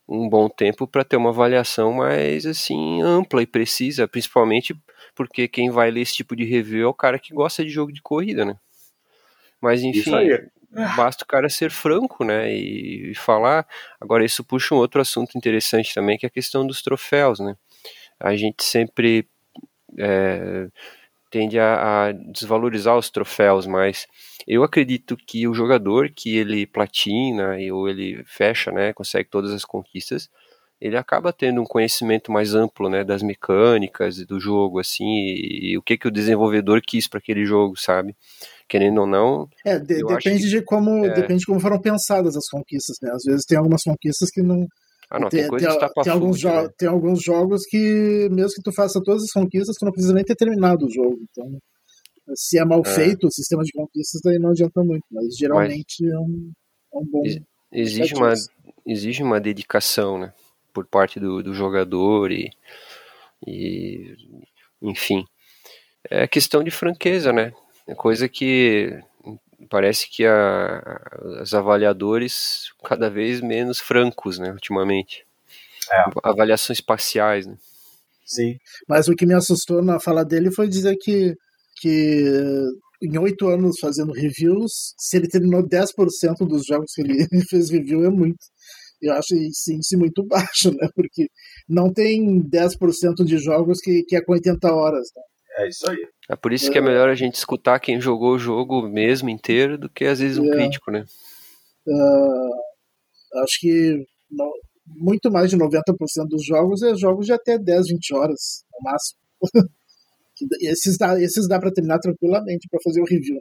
um 0.08 0.28
bom 0.28 0.50
tempo 0.50 0.86
para 0.86 1.06
ter 1.06 1.16
uma 1.16 1.30
avaliação 1.30 1.94
mais 1.94 2.46
assim 2.46 3.02
ampla 3.02 3.42
e 3.42 3.48
precisa, 3.48 4.08
principalmente 4.08 4.76
porque 5.16 5.48
quem 5.48 5.70
vai 5.70 5.92
ler 5.92 6.02
esse 6.02 6.16
tipo 6.16 6.36
de 6.36 6.44
review 6.44 6.88
é 6.88 6.88
o 6.88 6.94
cara 6.94 7.20
que 7.20 7.34
gosta 7.34 7.64
de 7.64 7.70
jogo 7.70 7.94
de 7.94 8.02
corrida, 8.02 8.44
né? 8.44 8.58
Mas 9.62 9.82
enfim, 9.82 10.12
Basta 10.96 11.24
o 11.24 11.28
cara 11.28 11.50
ser 11.50 11.72
franco, 11.72 12.24
né? 12.24 12.52
E, 12.54 13.14
falar. 13.16 13.68
Agora, 14.00 14.24
isso 14.24 14.44
puxa 14.44 14.76
um 14.76 14.78
outro 14.78 15.02
assunto 15.02 15.38
interessante 15.38 15.94
também, 15.94 16.18
que 16.18 16.26
é 16.26 16.28
a 16.28 16.32
questão 16.32 16.66
dos 16.66 16.82
troféus, 16.82 17.40
né? 17.40 17.56
A 18.20 18.36
gente 18.36 18.64
sempre 18.64 19.28
é, 19.98 20.68
tende 21.32 21.60
a, 21.60 22.08
a, 22.08 22.12
desvalorizar 22.12 22.98
os 22.98 23.10
troféus, 23.10 23.66
mas 23.66 24.08
eu 24.48 24.64
acredito 24.64 25.16
que 25.16 25.48
o 25.48 25.54
jogador 25.54 26.10
que 26.10 26.36
ele 26.38 26.66
platina 26.66 27.56
ou 27.72 27.88
ele 27.90 28.24
fecha, 28.26 28.72
né, 28.72 28.94
consegue 28.94 29.30
todas 29.30 29.52
as 29.52 29.64
conquistas, 29.64 30.30
ele 30.82 30.98
acaba 30.98 31.34
tendo 31.34 31.62
um 31.62 31.66
conhecimento 31.66 32.32
mais 32.32 32.56
amplo, 32.56 32.90
né, 32.90 33.04
das 33.04 33.22
mecânicas 33.22 34.26
do 34.26 34.40
jogo, 34.40 34.80
assim, 34.80 35.06
e, 35.06 35.72
e 35.72 35.78
o 35.78 35.82
que 35.82 35.98
que 35.98 36.08
o 36.08 36.12
desenvolvedor 36.12 36.82
quis 36.82 37.08
para 37.08 37.20
aquele 37.20 37.46
jogo, 37.46 37.76
sabe? 37.78 38.16
Querendo 38.70 39.02
ou 39.02 39.08
não. 39.08 39.50
É, 39.66 39.80
de, 39.80 40.04
depende 40.04 40.44
que, 40.44 40.50
de 40.50 40.62
como 40.62 41.06
é... 41.06 41.14
depende 41.14 41.40
de 41.40 41.46
como 41.46 41.60
foram 41.60 41.82
pensadas 41.82 42.38
as 42.38 42.48
conquistas, 42.48 42.96
né? 43.02 43.12
Às 43.12 43.24
vezes 43.26 43.44
tem 43.46 43.58
algumas 43.58 43.82
conquistas 43.84 44.30
que 44.30 44.42
não. 44.42 44.66
Ah, 45.10 45.20
não, 45.20 45.28
tem, 45.28 45.42
tem 45.42 45.58
tem, 45.58 45.68
que 45.68 46.04
tem, 46.04 46.14
alguns 46.14 46.44
né? 46.44 46.70
tem 46.78 46.88
alguns 46.88 47.20
jogos 47.24 47.64
que, 47.68 48.30
mesmo 48.32 48.52
que 48.54 48.62
tu 48.62 48.72
faça 48.72 49.02
todas 49.04 49.24
as 49.24 49.32
conquistas, 49.32 49.76
tu 49.76 49.84
não 49.84 49.92
precisa 49.92 50.14
nem 50.14 50.24
ter 50.24 50.36
terminado 50.36 50.86
o 50.86 50.92
jogo. 50.92 51.18
Então, 51.32 51.58
se 52.36 52.60
é 52.60 52.64
mal 52.64 52.84
é. 52.86 52.90
feito 52.94 53.26
o 53.26 53.32
sistema 53.32 53.64
de 53.64 53.72
conquistas, 53.72 54.22
aí 54.28 54.38
não 54.38 54.52
adianta 54.52 54.84
muito. 54.84 55.04
Mas 55.12 55.36
geralmente 55.36 56.04
mas... 56.04 56.12
é, 56.12 56.18
um, 56.20 56.52
é 56.94 56.98
um 56.98 57.06
bom. 57.06 57.24
Exige 57.72 58.14
uma, 58.14 58.34
exige 58.86 59.24
uma 59.24 59.42
dedicação, 59.42 60.20
né? 60.20 60.32
Por 60.72 60.86
parte 60.86 61.20
do, 61.20 61.42
do 61.42 61.56
jogador 61.56 62.32
e, 62.32 62.52
e. 63.48 64.14
Enfim. 64.80 65.26
É 66.08 66.28
questão 66.28 66.64
de 66.64 66.72
franqueza, 66.72 67.34
né? 67.34 67.52
É 67.90 67.96
coisa 67.96 68.30
que 68.30 69.02
parece 69.68 70.08
que 70.08 70.24
a, 70.24 71.02
os 71.42 71.54
avaliadores 71.56 72.72
cada 72.86 73.10
vez 73.10 73.42
menos 73.42 73.80
francos, 73.80 74.38
né, 74.38 74.52
ultimamente. 74.52 75.26
É. 75.92 76.04
Avaliações 76.24 76.80
parciais, 76.80 77.48
né? 77.48 77.58
Sim. 78.24 78.58
Mas 78.88 79.08
o 79.08 79.16
que 79.16 79.26
me 79.26 79.34
assustou 79.34 79.82
na 79.82 80.00
fala 80.00 80.24
dele 80.24 80.52
foi 80.54 80.68
dizer 80.68 80.96
que, 81.02 81.34
que 81.82 82.24
em 83.02 83.18
oito 83.18 83.48
anos 83.48 83.78
fazendo 83.82 84.14
reviews, 84.14 84.94
se 85.00 85.18
ele 85.18 85.28
terminou 85.28 85.68
10% 85.68 86.48
dos 86.48 86.64
jogos 86.68 86.92
que 86.94 87.02
ele 87.02 87.28
fez 87.50 87.72
review, 87.72 88.06
é 88.06 88.10
muito. 88.10 88.38
Eu 89.02 89.14
acho 89.14 89.34
esse 89.34 89.74
índice 89.74 89.98
muito 89.98 90.24
baixo, 90.28 90.70
né? 90.72 90.88
Porque 90.94 91.28
não 91.68 91.92
tem 91.92 92.40
10% 92.44 93.26
de 93.26 93.40
jogos 93.40 93.80
que, 93.82 94.04
que 94.04 94.16
é 94.16 94.22
com 94.22 94.34
80 94.34 94.72
horas. 94.72 95.08
Né? 95.16 95.24
É 95.60 95.68
isso 95.68 95.90
aí. 95.90 95.98
É 96.30 96.36
por 96.36 96.54
isso 96.54 96.72
que 96.72 96.78
é 96.78 96.82
melhor 96.82 97.10
a 97.10 97.16
gente 97.16 97.36
escutar 97.36 97.80
quem 97.80 98.00
jogou 98.00 98.36
o 98.36 98.40
jogo 98.40 98.88
mesmo 98.88 99.30
inteiro 99.30 99.78
do 99.78 99.90
que 99.90 100.06
às 100.06 100.20
vezes 100.20 100.38
um 100.38 100.46
é. 100.46 100.56
crítico, 100.56 100.90
né? 100.90 101.04
Uh, 101.86 103.42
acho 103.44 103.60
que 103.60 104.06
não, 104.32 104.50
muito 104.86 105.30
mais 105.30 105.50
de 105.50 105.58
90% 105.58 105.82
dos 106.30 106.46
jogos 106.46 106.82
é 106.82 106.96
jogos 106.96 107.26
de 107.26 107.34
até 107.34 107.58
10, 107.58 107.88
20 107.88 108.16
horas, 108.16 108.64
no 108.74 108.92
máximo. 108.92 109.20
esses 110.62 110.98
dá, 110.98 111.22
esses 111.22 111.48
dá 111.48 111.60
para 111.60 111.74
terminar 111.74 112.00
tranquilamente 112.00 112.68
para 112.70 112.80
fazer 112.84 113.02
o 113.02 113.06
review. 113.06 113.38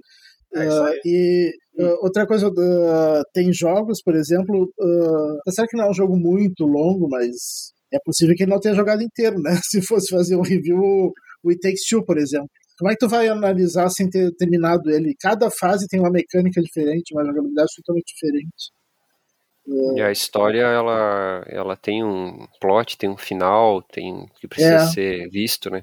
É 0.55 0.67
uh, 0.67 0.95
e 1.05 1.53
uh, 1.79 1.97
outra 2.03 2.27
coisa, 2.27 2.49
uh, 2.49 3.23
tem 3.33 3.53
jogos, 3.53 4.03
por 4.03 4.17
exemplo, 4.17 4.65
uh, 4.65 5.51
será 5.53 5.69
que 5.69 5.77
não 5.77 5.85
é 5.85 5.91
um 5.91 5.95
jogo 5.95 6.17
muito 6.17 6.65
longo, 6.65 7.07
mas 7.09 7.73
é 7.93 7.99
possível 8.05 8.35
que 8.35 8.45
ele 8.45 8.51
não 8.53 8.61
tenha 8.61 8.75
jogado 8.75 9.03
inteiro, 9.03 9.41
né? 9.41 9.51
Se 9.65 9.83
fosse 9.83 10.09
fazer 10.09 10.37
um 10.37 10.43
review, 10.43 11.13
o 11.43 11.51
It 11.51 11.61
Takes 11.61 11.87
Two, 11.89 12.05
por 12.05 12.19
exemplo. 12.19 12.49
Como 12.79 12.91
é 12.91 12.95
que 12.95 13.01
tu 13.01 13.09
vai 13.09 13.29
analisar 13.29 13.89
sem 13.91 14.09
ter 14.09 14.31
terminado 14.37 14.89
ele? 14.91 15.15
Cada 15.21 15.51
fase 15.51 15.89
tem 15.89 15.99
uma 15.99 16.11
mecânica 16.11 16.61
diferente, 16.61 17.13
uma 17.13 17.25
jogabilidade 17.25 17.69
totalmente 17.77 18.15
diferente. 18.15 18.73
E 19.97 20.01
a 20.01 20.11
história, 20.11 20.63
ela, 20.63 21.45
ela 21.47 21.77
tem 21.77 22.03
um 22.03 22.47
plot, 22.61 22.97
tem 22.97 23.11
um 23.11 23.19
final, 23.19 23.83
tem 23.83 24.27
que 24.41 24.49
precisa 24.49 24.77
é. 24.77 24.87
ser 24.87 25.29
visto, 25.29 25.69
né? 25.69 25.83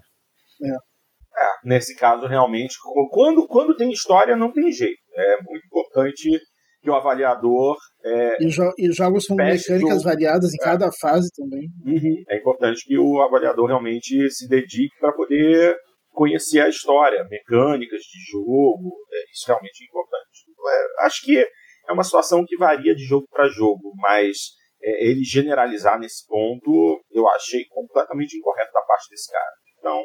É. 0.64 0.96
É, 1.38 1.48
nesse 1.66 1.96
caso, 1.96 2.26
realmente, 2.28 2.76
quando, 3.12 3.46
quando 3.46 3.76
tem 3.76 3.92
história, 3.92 4.38
não 4.38 4.52
tem 4.54 4.72
jeito. 4.72 4.98
É 5.14 5.36
muito 5.44 5.66
importante 5.66 6.40
que 6.86 6.92
o 6.92 6.96
avaliador. 6.96 7.76
É, 8.04 8.44
e, 8.44 8.50
jo 8.50 8.72
e, 8.78 8.92
jogos 8.92 9.26
com 9.26 9.36
mecânicas 9.36 10.04
do... 10.04 10.04
variadas 10.04 10.54
em 10.54 10.62
é. 10.62 10.64
cada 10.64 10.90
fase 11.02 11.28
também. 11.36 11.68
Uhum. 11.84 12.24
É 12.30 12.38
importante 12.38 12.86
que 12.86 12.98
o 12.98 13.20
avaliador 13.22 13.66
realmente 13.66 14.30
se 14.30 14.48
dedique 14.48 14.96
para 15.00 15.12
poder 15.12 15.76
conhecer 16.12 16.62
a 16.62 16.70
história, 16.70 17.26
mecânicas 17.30 18.02
de 18.02 18.32
jogo. 18.32 18.96
É, 19.12 19.32
isso 19.34 19.48
realmente 19.48 19.84
é 19.84 19.88
importante. 19.88 20.46
É, 20.68 21.06
acho 21.06 21.26
que 21.26 21.38
é 21.40 21.92
uma 21.92 22.04
situação 22.04 22.46
que 22.46 22.56
varia 22.56 22.96
de 22.96 23.04
jogo 23.04 23.28
para 23.32 23.50
jogo, 23.50 23.92
mas 23.98 24.38
é, 24.82 25.08
ele 25.10 25.24
generalizar 25.24 26.00
nesse 26.00 26.26
ponto 26.28 27.02
eu 27.12 27.28
achei 27.30 27.66
completamente 27.70 28.38
incorreto 28.38 28.72
da 28.72 28.82
parte 28.82 29.10
desse 29.10 29.32
cara. 29.32 29.56
Então, 29.80 30.04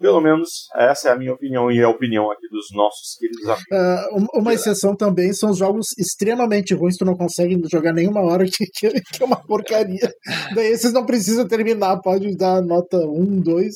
pelo 0.00 0.20
menos 0.20 0.48
essa 0.74 1.08
é 1.08 1.12
a 1.12 1.16
minha 1.16 1.32
opinião 1.32 1.70
e 1.70 1.78
é 1.78 1.84
a 1.84 1.88
opinião 1.88 2.30
aqui 2.30 2.48
dos 2.48 2.68
nossos 2.72 3.16
queridos 3.18 3.44
amigos. 3.44 4.32
Uh, 4.34 4.38
uma 4.40 4.54
exceção 4.54 4.96
também 4.96 5.32
são 5.32 5.50
os 5.50 5.58
jogos 5.58 5.88
extremamente 5.98 6.74
ruins, 6.74 6.96
tu 6.96 7.04
não 7.04 7.16
consegue 7.16 7.60
jogar 7.70 7.92
nenhuma 7.92 8.20
hora, 8.22 8.44
que, 8.44 8.66
que 8.66 9.22
é 9.22 9.24
uma 9.24 9.40
porcaria. 9.44 10.10
Daí 10.54 10.68
esses 10.68 10.92
não 10.92 11.04
precisam 11.04 11.46
terminar, 11.46 12.00
pode 12.00 12.34
dar 12.36 12.62
nota 12.62 12.96
1, 12.96 13.40
2. 13.40 13.74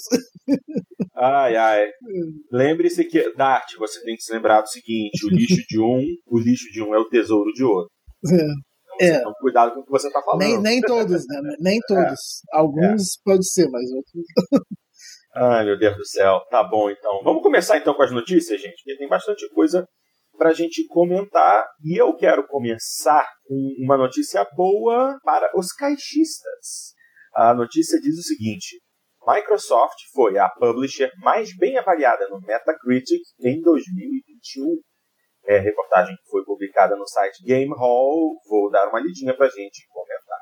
Ai, 1.16 1.56
ai. 1.56 1.86
Lembre-se 2.50 3.04
que, 3.04 3.32
Dart, 3.36 3.76
você 3.78 4.02
tem 4.02 4.16
que 4.16 4.22
se 4.22 4.32
lembrar 4.32 4.62
do 4.62 4.68
seguinte: 4.68 5.24
o 5.26 5.30
lixo 5.30 5.62
de 5.68 5.80
um, 5.80 6.02
o 6.26 6.38
lixo 6.38 6.70
de 6.72 6.82
um 6.82 6.94
é 6.94 6.98
o 6.98 7.08
tesouro 7.08 7.52
de 7.52 7.62
outro. 7.62 7.90
É. 8.32 8.74
Então, 9.00 9.30
é. 9.30 9.34
cuidado 9.40 9.72
com 9.72 9.80
o 9.80 9.84
que 9.84 9.90
você 9.90 10.06
está 10.06 10.20
falando. 10.22 10.40
Nem, 10.40 10.60
nem 10.60 10.80
todos, 10.80 11.24
né? 11.26 11.40
Nem 11.60 11.80
todos. 11.86 12.20
É. 12.52 12.58
Alguns 12.58 13.02
é. 13.02 13.20
pode 13.24 13.50
ser, 13.50 13.68
mas 13.70 13.82
outros. 13.90 14.64
Ai, 15.36 15.64
meu 15.64 15.76
Deus 15.76 15.96
do 15.96 16.06
céu. 16.06 16.40
Tá 16.48 16.62
bom, 16.62 16.88
então. 16.88 17.20
Vamos 17.24 17.42
começar 17.42 17.76
então 17.76 17.92
com 17.92 18.02
as 18.02 18.12
notícias, 18.12 18.60
gente, 18.60 18.76
porque 18.76 18.96
tem 18.96 19.08
bastante 19.08 19.48
coisa 19.48 19.84
para 20.38 20.50
a 20.50 20.52
gente 20.52 20.86
comentar. 20.86 21.66
E 21.82 22.00
eu 22.00 22.14
quero 22.14 22.46
começar 22.46 23.26
com 23.44 23.74
uma 23.84 23.96
notícia 23.96 24.46
boa 24.54 25.18
para 25.24 25.50
os 25.58 25.72
caixistas. 25.72 26.94
A 27.34 27.52
notícia 27.52 28.00
diz 28.00 28.16
o 28.16 28.22
seguinte: 28.22 28.80
Microsoft 29.26 29.98
foi 30.14 30.38
a 30.38 30.48
publisher 30.50 31.10
mais 31.18 31.50
bem 31.56 31.78
avaliada 31.78 32.28
no 32.28 32.40
Metacritic 32.40 33.22
em 33.40 33.60
2021. 33.60 34.80
É, 35.46 35.58
reportagem 35.58 36.14
que 36.14 36.30
foi 36.30 36.44
publicada 36.44 36.94
no 36.94 37.08
site 37.08 37.42
Game 37.44 37.74
Hall. 37.76 38.38
Vou 38.48 38.70
dar 38.70 38.88
uma 38.88 39.00
lidinha 39.00 39.36
para 39.36 39.46
a 39.46 39.50
gente 39.50 39.84
comentar 39.88 40.33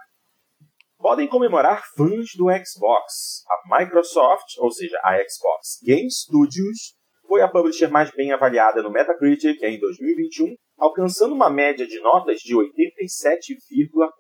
podem 1.03 1.27
comemorar 1.27 1.83
fãs 1.97 2.31
do 2.37 2.47
Xbox. 2.65 3.43
A 3.49 3.79
Microsoft, 3.79 4.57
ou 4.59 4.71
seja, 4.71 4.97
a 5.03 5.17
Xbox 5.17 5.81
Game 5.85 6.09
Studios, 6.09 6.95
foi 7.27 7.43
a 7.43 7.49
publisher 7.49 7.89
mais 7.89 8.11
bem 8.13 8.33
avaliada 8.33 8.83
no 8.83 8.91
Metacritic 8.91 9.61
em 9.63 9.81
2021, 9.81 10.55
alcançando 10.79 11.35
uma 11.35 11.51
média 11.51 11.87
de 11.87 11.99
notas 12.01 12.39
de 12.39 12.55
87,4. 12.55 14.11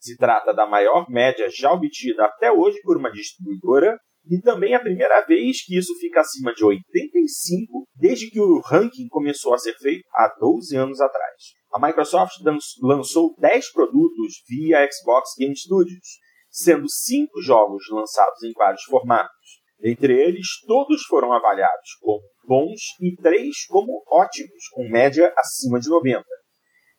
Se 0.00 0.16
trata 0.16 0.54
da 0.54 0.66
maior 0.66 1.08
média 1.08 1.48
já 1.50 1.70
obtida 1.70 2.24
até 2.24 2.50
hoje 2.50 2.80
por 2.82 2.96
uma 2.96 3.12
distribuidora 3.12 3.96
e 4.28 4.40
também 4.40 4.74
a 4.74 4.80
primeira 4.80 5.20
vez 5.26 5.64
que 5.64 5.76
isso 5.76 5.92
fica 5.98 6.20
acima 6.20 6.54
de 6.54 6.64
85 6.64 7.84
desde 7.94 8.30
que 8.30 8.40
o 8.40 8.60
ranking 8.60 9.08
começou 9.08 9.52
a 9.52 9.58
ser 9.58 9.74
feito 9.74 10.04
há 10.14 10.34
12 10.40 10.76
anos 10.76 11.00
atrás. 11.00 11.42
A 11.74 11.84
Microsoft 11.84 12.34
lançou 12.82 13.34
10 13.38 13.72
produtos 13.72 14.42
via 14.48 14.88
Xbox 14.90 15.30
Game 15.38 15.56
Studios, 15.56 16.21
sendo 16.52 16.88
cinco 16.88 17.40
jogos 17.40 17.82
lançados 17.90 18.42
em 18.42 18.52
vários 18.52 18.82
formatos. 18.84 19.62
Entre 19.82 20.12
eles, 20.12 20.46
todos 20.66 21.02
foram 21.06 21.32
avaliados 21.32 21.96
como 22.00 22.22
bons 22.46 22.80
e 23.00 23.16
três 23.16 23.66
como 23.66 24.04
ótimos, 24.06 24.68
com 24.72 24.88
média 24.88 25.32
acima 25.36 25.80
de 25.80 25.88
90. 25.88 26.22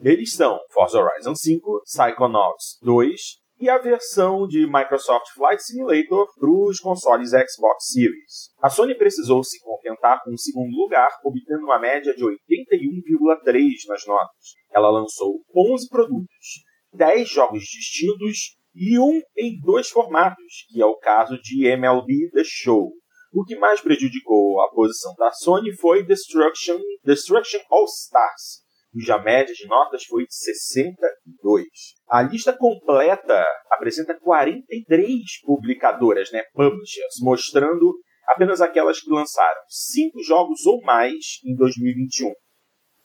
Eles 0.01 0.33
são 0.33 0.59
Forza 0.73 0.99
Horizon 0.99 1.35
5, 1.35 1.83
Psychonauts 1.85 2.79
2 2.81 3.43
e 3.59 3.69
a 3.69 3.77
versão 3.77 4.45
de 4.47 4.65
Microsoft 4.65 5.27
Flight 5.33 5.63
Simulator 5.63 6.27
para 6.37 6.49
os 6.49 6.79
consoles 6.79 7.29
Xbox 7.29 7.85
Series. 7.93 8.51
A 8.61 8.69
Sony 8.69 8.95
precisou 8.95 9.41
se 9.43 9.61
contentar 9.63 10.21
com 10.23 10.31
um 10.31 10.37
segundo 10.37 10.75
lugar, 10.75 11.09
obtendo 11.23 11.63
uma 11.63 11.79
média 11.79 12.13
de 12.13 12.23
81,3 12.25 13.87
nas 13.87 14.05
notas. 14.05 14.55
Ela 14.71 14.89
lançou 14.89 15.39
11 15.55 15.87
produtos, 15.87 16.63
10 16.91 17.29
jogos 17.29 17.63
distintos 17.63 18.57
e 18.75 18.99
um 18.99 19.21
em 19.37 19.59
dois 19.61 19.89
formatos, 19.89 20.65
que 20.69 20.81
é 20.81 20.85
o 20.85 20.97
caso 20.97 21.39
de 21.41 21.67
MLB 21.67 22.31
The 22.33 22.43
Show. 22.43 22.91
O 23.33 23.43
que 23.43 23.55
mais 23.55 23.81
prejudicou 23.81 24.61
a 24.61 24.69
posição 24.69 25.13
da 25.15 25.31
Sony 25.31 25.75
foi 25.75 26.03
Destruction, 26.03 26.79
Destruction 27.03 27.59
All 27.71 27.85
Stars, 27.85 28.63
cuja 28.91 29.17
média 29.17 29.53
de 29.53 29.67
notas 29.67 30.03
foi 30.05 30.25
de 30.25 30.35
62. 30.35 31.65
A 32.07 32.21
lista 32.21 32.55
completa 32.55 33.43
apresenta 33.71 34.17
43 34.19 35.21
publicadoras, 35.43 36.31
né, 36.31 36.43
publishers, 36.53 37.15
mostrando 37.21 37.95
apenas 38.27 38.61
aquelas 38.61 39.01
que 39.01 39.09
lançaram 39.09 39.61
cinco 39.67 40.21
jogos 40.23 40.65
ou 40.65 40.81
mais 40.83 41.39
em 41.43 41.55
2021. 41.55 42.31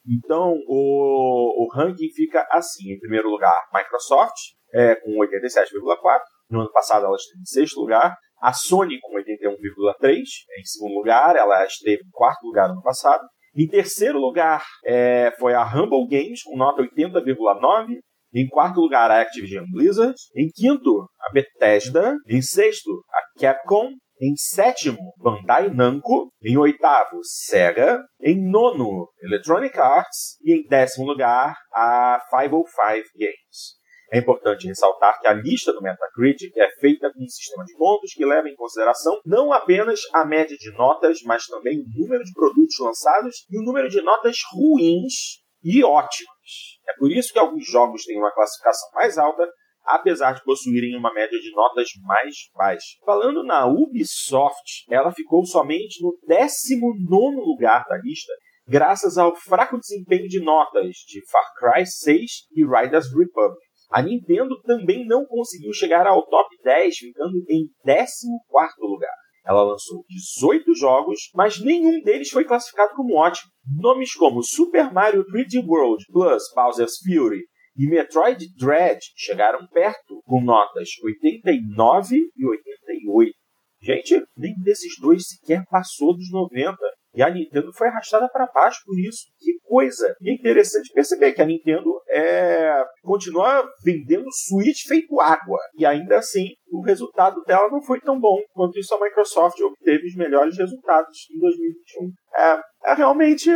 Então, 0.07 0.55
o, 0.67 1.65
o 1.65 1.69
ranking 1.75 2.11
fica 2.15 2.47
assim: 2.51 2.93
em 2.93 2.99
primeiro 2.99 3.29
lugar, 3.29 3.57
Microsoft, 3.73 4.37
é, 4.73 4.95
com 4.97 5.11
87,4. 5.19 6.21
No 6.51 6.61
ano 6.61 6.73
passado, 6.73 7.07
ela 7.07 7.17
esteve 7.17 7.41
em 7.41 7.45
sexto 7.45 7.81
lugar. 7.81 8.17
A 8.41 8.53
Sony, 8.53 8.99
com 9.01 9.17
81,3, 9.17 10.19
em 10.59 10.65
segundo 10.65 10.95
lugar. 10.95 11.37
Ela 11.37 11.65
esteve 11.65 12.03
em 12.03 12.11
quarto 12.11 12.47
lugar 12.47 12.69
no 12.69 12.75
ano 12.75 12.83
passado. 12.83 13.27
Em 13.57 13.67
terceiro 13.67 14.19
lugar, 14.19 14.65
é, 14.85 15.33
foi 15.39 15.55
a 15.55 15.65
Humble 15.65 16.07
Games, 16.09 16.43
com 16.43 16.57
nota 16.57 16.83
80,9. 16.83 17.99
Em 18.35 18.47
quarto 18.47 18.81
lugar, 18.81 19.11
a 19.11 19.21
Activision 19.21 19.65
Blizzard. 19.73 20.15
Em 20.37 20.49
quinto, 20.55 21.09
a 21.21 21.33
Bethesda. 21.33 22.17
Em 22.29 22.43
sexto, 22.43 23.03
a 23.11 23.41
Capcom. 23.41 23.91
Em 24.21 24.35
sétimo, 24.37 24.99
Bandai 25.19 25.71
Namco. 25.71 26.31
Em 26.43 26.57
oitavo, 26.57 27.21
Sega. 27.23 28.01
Em 28.21 28.37
nono, 28.37 29.09
Electronic 29.23 29.79
Arts. 29.79 30.37
E 30.43 30.53
em 30.53 30.67
décimo 30.69 31.07
lugar, 31.07 31.57
a 31.73 32.21
505 32.31 33.09
Games. 33.17 33.79
É 34.11 34.19
importante 34.19 34.67
ressaltar 34.67 35.21
que 35.21 35.27
a 35.27 35.35
lista 35.35 35.71
do 35.71 35.83
Metacritic 35.83 36.57
é 36.57 36.71
feita 36.81 37.13
com 37.13 37.23
um 37.23 37.29
sistema 37.29 37.63
de 37.65 37.77
pontos 37.77 38.13
que 38.15 38.25
leva 38.25 38.49
em 38.49 38.55
consideração 38.55 39.21
não 39.25 39.53
apenas 39.53 40.01
a 40.15 40.25
média 40.25 40.57
de 40.57 40.71
notas, 40.73 41.19
mas 41.25 41.45
também 41.45 41.79
o 41.81 42.01
número 42.03 42.25
de 42.25 42.33
produtos 42.33 42.75
lançados 42.81 43.45
e 43.51 43.59
o 43.59 43.63
número 43.63 43.89
de 43.89 44.01
notas 44.01 44.37
ruins 44.55 45.43
e 45.63 45.85
ótimas. 45.85 46.79
É 46.89 46.95
por 46.99 47.13
isso 47.13 47.33
que 47.33 47.39
alguns 47.39 47.67
jogos 47.67 48.05
têm 48.05 48.17
uma 48.17 48.33
classificação 48.33 48.89
mais 48.95 49.19
alta, 49.19 49.47
apesar 49.85 50.33
de 50.33 50.43
possuírem 50.43 50.97
uma 50.97 51.13
média 51.13 51.39
de 51.39 51.51
notas 51.53 51.89
mais 52.07 52.35
baixa. 52.55 52.97
Falando 53.05 53.45
na 53.45 53.67
Ubisoft, 53.67 54.87
ela 54.91 55.13
ficou 55.13 55.45
somente 55.45 56.03
no 56.03 56.19
19 56.27 57.37
lugar 57.37 57.85
da 57.87 57.99
lista, 57.99 58.33
graças 58.67 59.19
ao 59.19 59.37
fraco 59.37 59.79
desempenho 59.79 60.29
de 60.29 60.41
notas 60.41 60.97
de 61.07 61.21
Far 61.31 61.53
Cry 61.59 61.87
6 61.87 62.31
e 62.53 62.65
Riders 62.65 63.09
Republic. 63.15 63.68
A 63.91 64.03
Nintendo 64.03 64.61
também 64.63 65.07
não 65.07 65.25
conseguiu 65.25 65.73
chegar 65.73 66.07
ao 66.07 66.27
top 66.27 66.49
10, 66.63 66.97
ficando 66.97 67.37
em 67.49 67.67
14 67.85 68.75
lugar. 68.81 69.15
Ela 69.47 69.63
lançou 69.63 70.05
18 70.09 70.75
jogos, 70.75 71.31
mas 71.35 71.59
nenhum 71.59 72.03
deles 72.03 72.29
foi 72.29 72.45
classificado 72.45 72.95
como 72.95 73.17
ótimo. 73.17 73.51
Nomes 73.81 74.13
como 74.15 74.43
Super 74.43 74.93
Mario 74.93 75.25
3D 75.25 75.67
World 75.67 76.05
Plus 76.13 76.43
Bowser's 76.55 76.99
Fury 76.99 77.41
e 77.75 77.89
Metroid 77.89 78.45
Dread 78.59 78.99
chegaram 79.17 79.67
perto, 79.69 80.21
com 80.27 80.43
notas 80.43 80.91
89 81.03 82.17
e 82.37 82.47
88. 82.47 83.33
Gente, 83.81 84.23
nenhum 84.37 84.61
desses 84.63 85.01
dois 85.01 85.23
sequer 85.29 85.65
passou 85.71 86.15
dos 86.15 86.31
90. 86.31 86.77
E 87.15 87.23
a 87.23 87.31
Nintendo 87.31 87.73
foi 87.73 87.89
arrastada 87.89 88.29
para 88.29 88.51
baixo 88.53 88.81
por 88.85 88.99
isso. 88.99 89.27
Que 89.39 89.59
coisa! 89.65 90.15
E 90.21 90.31
é 90.31 90.35
interessante 90.35 90.93
perceber 90.93 91.33
que 91.33 91.43
a 91.43 91.47
Nintendo 91.47 91.91
é... 92.09 92.85
continua 93.03 93.67
vendendo 93.85 94.27
Switch 94.31 94.87
feito 94.87 95.21
água. 95.21 95.59
E 95.77 95.87
ainda 95.87 96.19
assim, 96.19 96.49
o 96.71 96.83
resultado 96.83 97.43
dela 97.45 97.69
não 97.71 97.83
foi 97.83 98.01
tão 98.01 98.21
bom 98.21 98.39
quanto 98.53 98.79
isso 98.79 98.95
a 98.95 99.01
Microsoft 99.01 99.59
obteve 99.61 100.07
os 100.07 100.15
melhores 100.17 100.57
resultados 100.57 101.27
em 101.35 101.39
2021. 101.39 102.13
É, 102.37 102.61
é 102.93 102.95
realmente 102.95 103.51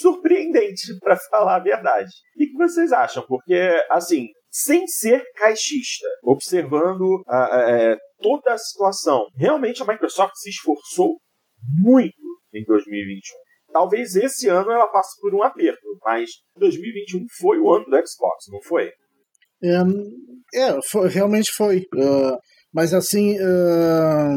surpreendente, 0.00 0.98
para 1.00 1.16
falar 1.30 1.56
a 1.56 1.62
verdade. 1.62 2.10
O 2.34 2.38
que 2.38 2.56
vocês 2.56 2.92
acham? 2.92 3.24
Porque, 3.26 3.70
assim, 3.90 4.26
sem 4.50 4.86
ser 4.86 5.22
caixista, 5.34 6.06
observando 6.22 7.20
uh, 7.20 7.96
toda 8.20 8.52
a 8.52 8.58
situação, 8.58 9.26
realmente 9.36 9.82
a 9.82 9.86
Microsoft 9.86 10.34
se 10.36 10.50
esforçou 10.50 11.18
muito 11.78 12.25
em 12.56 12.64
2021. 12.64 13.20
Talvez 13.72 14.16
esse 14.16 14.48
ano 14.48 14.70
ela 14.70 14.88
passe 14.88 15.20
por 15.20 15.34
um 15.34 15.42
aperto, 15.42 15.80
mas 16.04 16.30
2021 16.58 17.24
foi 17.38 17.58
o 17.58 17.72
ano 17.72 17.84
do 17.84 17.96
Xbox, 17.96 18.44
não 18.50 18.62
foi? 18.62 18.90
É, 19.62 20.60
é 20.60 20.78
foi, 20.90 21.08
realmente 21.08 21.50
foi. 21.54 21.80
Uh, 21.94 22.36
mas 22.72 22.94
assim, 22.94 23.38
uh, 23.38 24.36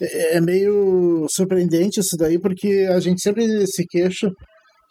é 0.00 0.40
meio 0.40 1.26
surpreendente 1.28 2.00
isso 2.00 2.16
daí, 2.16 2.38
porque 2.38 2.88
a 2.90 3.00
gente 3.00 3.20
sempre 3.20 3.66
se 3.66 3.84
queixa 3.86 4.30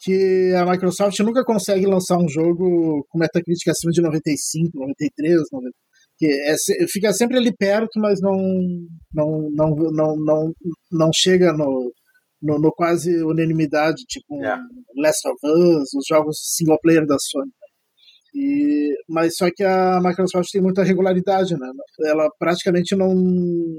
que 0.04 0.54
a 0.56 0.66
Microsoft 0.66 1.20
nunca 1.20 1.44
consegue 1.44 1.86
lançar 1.86 2.18
um 2.18 2.30
jogo 2.30 3.06
com 3.10 3.20
metacrítica 3.20 3.72
acima 3.72 3.92
de 3.92 4.02
95, 4.02 4.80
93, 4.80 5.42
90, 5.52 5.72
que 6.18 6.26
é, 6.28 6.56
fica 6.92 7.12
sempre 7.14 7.38
ali 7.38 7.54
perto, 7.56 8.00
mas 8.00 8.20
não 8.22 8.38
não 9.14 9.50
não 9.52 9.70
não 9.92 10.16
não, 10.18 10.54
não 10.92 11.10
chega 11.14 11.52
no, 11.54 11.92
no, 12.41 12.60
no 12.60 12.72
quase 12.72 13.24
unanimidade, 13.24 14.03
tipo 14.08 14.43
é. 14.43 14.58
Last 14.98 15.27
of 15.27 15.38
Us, 15.43 15.93
os 15.93 16.05
jogos 16.08 16.38
single 16.55 16.79
player 16.81 17.05
da 17.05 17.17
Sony. 17.19 17.51
E, 18.34 18.93
mas 19.08 19.36
só 19.36 19.50
que 19.51 19.63
a 19.63 20.00
Microsoft 20.01 20.51
tem 20.51 20.62
muita 20.62 20.84
regularidade, 20.84 21.55
né? 21.58 21.67
Ela 22.05 22.29
praticamente 22.38 22.96
não. 22.96 23.12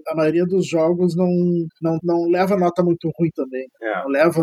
A 0.08 0.16
maioria 0.16 0.44
dos 0.44 0.66
jogos 0.66 1.14
não, 1.16 1.28
não, 1.80 1.98
não 2.02 2.28
leva 2.28 2.56
nota 2.56 2.82
muito 2.82 3.10
ruim 3.16 3.30
também. 3.34 3.66
É. 3.80 4.02
Não 4.02 4.08
leva 4.08 4.42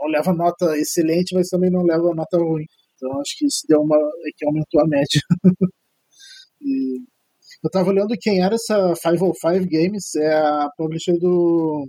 não 0.00 0.08
leva 0.08 0.32
nota 0.32 0.76
excelente, 0.78 1.34
mas 1.34 1.48
também 1.48 1.70
não 1.70 1.82
leva 1.82 2.14
nota 2.14 2.38
ruim. 2.38 2.64
Então 2.96 3.20
acho 3.20 3.36
que 3.38 3.46
isso 3.46 3.62
deu 3.68 3.80
uma. 3.80 3.96
É 3.96 4.30
que 4.36 4.46
aumentou 4.46 4.80
a 4.82 4.86
média. 4.86 5.20
e, 6.60 6.98
eu 7.62 7.68
estava 7.68 7.90
olhando 7.90 8.16
quem 8.18 8.42
era 8.42 8.54
essa 8.54 8.94
505 8.94 9.68
Games, 9.68 10.14
é 10.16 10.32
a 10.32 10.68
publisher 10.78 11.18
do, 11.18 11.86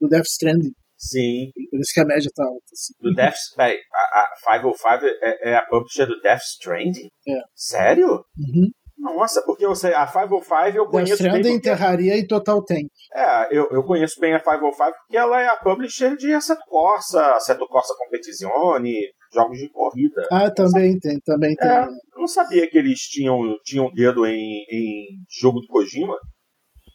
do 0.00 0.08
Death 0.08 0.26
Stranding. 0.26 0.72
Sim. 0.96 1.50
Por 1.70 1.80
isso 1.80 1.92
que 1.94 2.00
a 2.00 2.04
média 2.04 2.30
tá 2.34 2.44
alta. 2.44 2.64
Assim. 2.72 2.94
Do 3.00 3.14
Death 3.14 3.34
Stranding. 3.34 3.78
A, 3.92 4.20
a 4.20 4.60
505 4.60 5.06
é, 5.22 5.50
é, 5.50 5.56
a 5.56 5.62
publisher 5.66 6.06
do 6.06 6.20
Death 6.20 6.42
Stranding? 6.42 7.08
É. 7.28 7.40
Sério? 7.54 8.24
Uhum. 8.38 8.70
Nossa, 8.98 9.42
porque 9.44 9.66
você, 9.66 9.88
a 9.88 10.06
505 10.06 10.76
eu 10.76 10.86
conheço 10.86 11.22
Death 11.22 11.32
bem. 11.32 11.42
Porque... 11.42 11.60
Terraria 11.60 12.16
e 12.16 12.26
Total 12.26 12.64
Tank. 12.64 12.88
É, 13.14 13.56
eu, 13.56 13.68
eu 13.70 13.82
conheço 13.84 14.18
bem 14.18 14.34
a 14.34 14.40
505 14.40 14.76
porque 14.76 15.16
ela 15.16 15.40
é 15.40 15.48
a 15.48 15.56
publisher 15.56 16.16
de 16.16 16.32
Assetto 16.32 16.62
Corsa, 16.66 17.34
Assetto 17.34 17.66
Corsa 17.68 17.94
Competizione, 17.98 18.94
jogos 19.32 19.58
de 19.58 19.68
corrida. 19.68 20.26
Ah, 20.30 20.50
também 20.50 20.98
tem, 20.98 21.20
também 21.20 21.54
tem. 21.54 21.68
É, 21.68 21.84
eu 21.84 22.20
não 22.20 22.26
sabia 22.26 22.68
que 22.68 22.78
eles 22.78 23.00
tinham, 23.00 23.56
tinham 23.64 23.92
dedo 23.92 24.26
em, 24.26 24.64
em 24.70 25.06
jogo 25.40 25.60
do 25.60 25.66
Kojima. 25.66 26.16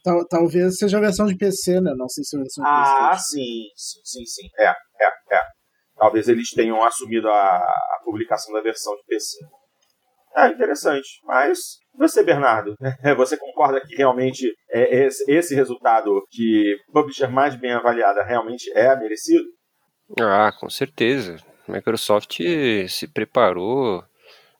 Tal, 0.02 0.26
talvez 0.26 0.76
seja 0.78 0.98
a 0.98 1.00
versão 1.00 1.26
de 1.26 1.36
PC, 1.36 1.80
né? 1.80 1.92
Não 1.96 2.08
sei 2.08 2.24
se 2.24 2.36
é 2.36 2.40
a 2.40 2.42
versão 2.42 2.64
de 2.64 2.70
Ah, 2.70 3.10
PC. 3.12 3.22
sim, 3.22 3.62
sim, 3.76 4.00
sim, 4.04 4.24
sim. 4.26 4.48
É, 4.58 4.66
é, 4.66 5.36
é. 5.36 5.40
Talvez 5.96 6.28
eles 6.28 6.50
tenham 6.50 6.82
assumido 6.82 7.28
a, 7.28 7.56
a 7.58 8.00
publicação 8.04 8.52
da 8.52 8.60
versão 8.60 8.94
de 8.96 9.02
PC. 9.06 9.36
É 10.36 10.48
interessante. 10.48 11.08
Mas 11.24 11.58
você, 11.96 12.24
Bernardo, 12.24 12.74
você 13.16 13.36
concorda 13.36 13.80
que 13.80 13.94
realmente 13.94 14.52
é 14.70 15.04
esse, 15.06 15.30
esse 15.30 15.54
resultado 15.54 16.10
que 16.30 16.74
publisher 16.92 17.28
mais 17.28 17.54
bem 17.54 17.72
avaliada 17.72 18.24
realmente 18.24 18.70
é 18.76 18.96
merecido? 18.96 19.44
Ah, 20.20 20.50
com 20.58 20.68
certeza. 20.68 21.36
A 21.68 21.72
Microsoft 21.72 22.38
se 22.88 23.06
preparou. 23.06 24.02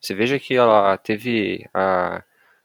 Você 0.01 0.15
veja 0.15 0.39
que 0.39 0.55
ela 0.55 0.97
teve 0.99 1.65
a 1.75 2.23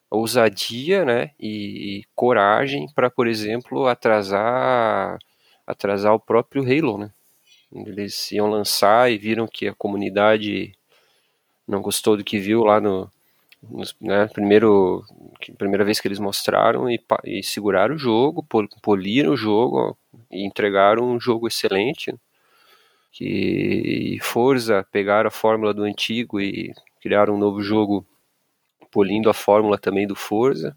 ousadia, 0.10 1.06
né, 1.06 1.32
e, 1.40 2.00
e 2.00 2.04
coragem 2.16 2.88
para, 2.96 3.10
por 3.10 3.28
exemplo, 3.28 3.88
atrasar 3.88 5.18
atrasar 5.66 6.14
o 6.14 6.20
próprio 6.20 6.64
Halo, 6.64 6.98
né? 6.98 7.12
Eles 7.74 8.32
iam 8.32 8.48
lançar 8.48 9.12
e 9.12 9.18
viram 9.18 9.46
que 9.48 9.68
a 9.68 9.76
comunidade 9.76 10.74
não 11.68 11.82
gostou 11.82 12.16
do 12.16 12.24
que 12.24 12.40
viu 12.40 12.64
lá 12.64 12.80
no, 12.80 13.12
no 13.62 13.84
né, 14.00 14.28
primeiro 14.28 15.04
primeira 15.58 15.84
vez 15.84 16.00
que 16.00 16.08
eles 16.08 16.20
mostraram 16.20 16.90
e, 16.90 17.00
e 17.26 17.44
seguraram 17.44 17.96
o 17.96 17.98
jogo, 17.98 18.44
pol, 18.44 18.68
poliram 18.82 19.34
o 19.34 19.38
jogo 19.38 19.98
e 20.32 20.46
entregaram 20.46 21.04
um 21.04 21.20
jogo 21.20 21.48
excelente. 21.48 22.16
Que 23.12 24.20
Forza 24.22 24.86
pegaram 24.92 25.28
a 25.28 25.32
fórmula 25.32 25.74
do 25.74 25.84
antigo 25.84 26.40
e 26.40 26.74
criaram 27.02 27.36
um 27.36 27.38
novo 27.38 27.62
jogo 27.62 28.06
polindo 28.98 29.30
a 29.30 29.34
fórmula 29.34 29.78
também 29.78 30.08
do 30.08 30.16
Forza. 30.16 30.76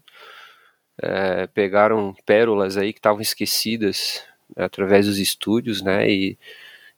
É, 1.01 1.47
pegaram 1.47 2.13
pérolas 2.23 2.77
aí 2.77 2.93
que 2.93 2.99
estavam 2.99 3.19
esquecidas 3.19 4.23
né, 4.55 4.63
através 4.63 5.07
dos 5.07 5.17
estúdios, 5.17 5.81
né, 5.81 6.07
e, 6.07 6.37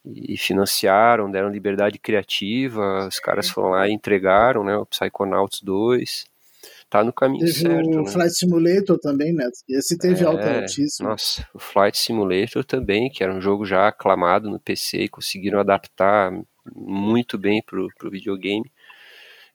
e, 0.06 0.36
financiaram, 0.36 1.32
deram 1.32 1.48
liberdade 1.48 1.98
criativa, 1.98 3.08
os 3.08 3.20
caras 3.20 3.50
foram 3.50 3.70
lá 3.70 3.88
e 3.88 3.94
entregaram, 3.94 4.66
né, 4.66 4.76
o 4.76 4.86
Psychonauts 4.86 5.62
2, 5.62 6.26
tá 6.90 7.06
no 7.06 7.14
caminho 7.14 7.46
Teve 7.46 7.54
certo. 7.58 7.90
o 7.90 8.04
né? 8.04 8.12
Flight 8.12 8.34
Simulator 8.34 9.00
também, 9.00 9.32
né? 9.32 9.50
Esse 9.70 9.98
teve 9.98 10.26
É, 10.26 10.28
alta 10.28 10.60
altíssima. 10.60 11.10
Nossa, 11.10 11.48
o 11.54 11.60
Flight 11.60 11.98
Simulator 11.98 12.66
também, 12.66 13.10
que 13.10 13.24
era 13.24 13.34
um 13.34 13.40
jogo 13.40 13.66
já 13.66 13.88
aclamado 13.88 14.50
no 14.50 14.60
PC 14.60 15.04
e 15.04 15.10
conseguiram 15.10 15.62
adaptar 15.62 16.34
muito 16.76 17.38
bem 17.38 17.64
pro, 17.66 17.88
pro 17.98 18.12
videogame. 18.12 18.70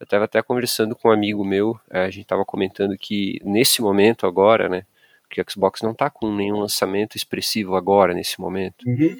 Eu 0.00 0.04
estava 0.04 0.24
até 0.24 0.40
conversando 0.42 0.94
com 0.94 1.08
um 1.08 1.12
amigo 1.12 1.44
meu, 1.44 1.78
eh, 1.90 2.04
a 2.04 2.10
gente 2.10 2.22
estava 2.22 2.44
comentando 2.44 2.96
que 2.96 3.40
nesse 3.44 3.82
momento 3.82 4.26
agora, 4.26 4.68
né, 4.68 4.86
que 5.28 5.40
o 5.40 5.44
Xbox 5.50 5.82
não 5.82 5.92
está 5.92 6.08
com 6.08 6.34
nenhum 6.34 6.60
lançamento 6.60 7.16
expressivo 7.16 7.74
agora, 7.76 8.14
nesse 8.14 8.40
momento. 8.40 8.84
Uhum. 8.86 9.16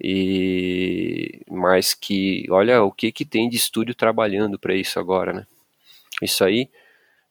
E 0.00 1.40
mas 1.50 1.92
que 1.94 2.46
olha 2.50 2.82
o 2.84 2.92
que 2.92 3.10
que 3.10 3.24
tem 3.24 3.48
de 3.48 3.56
estúdio 3.56 3.94
trabalhando 3.94 4.58
para 4.58 4.74
isso 4.74 5.00
agora, 5.00 5.32
né? 5.32 5.46
Isso 6.22 6.44
aí 6.44 6.70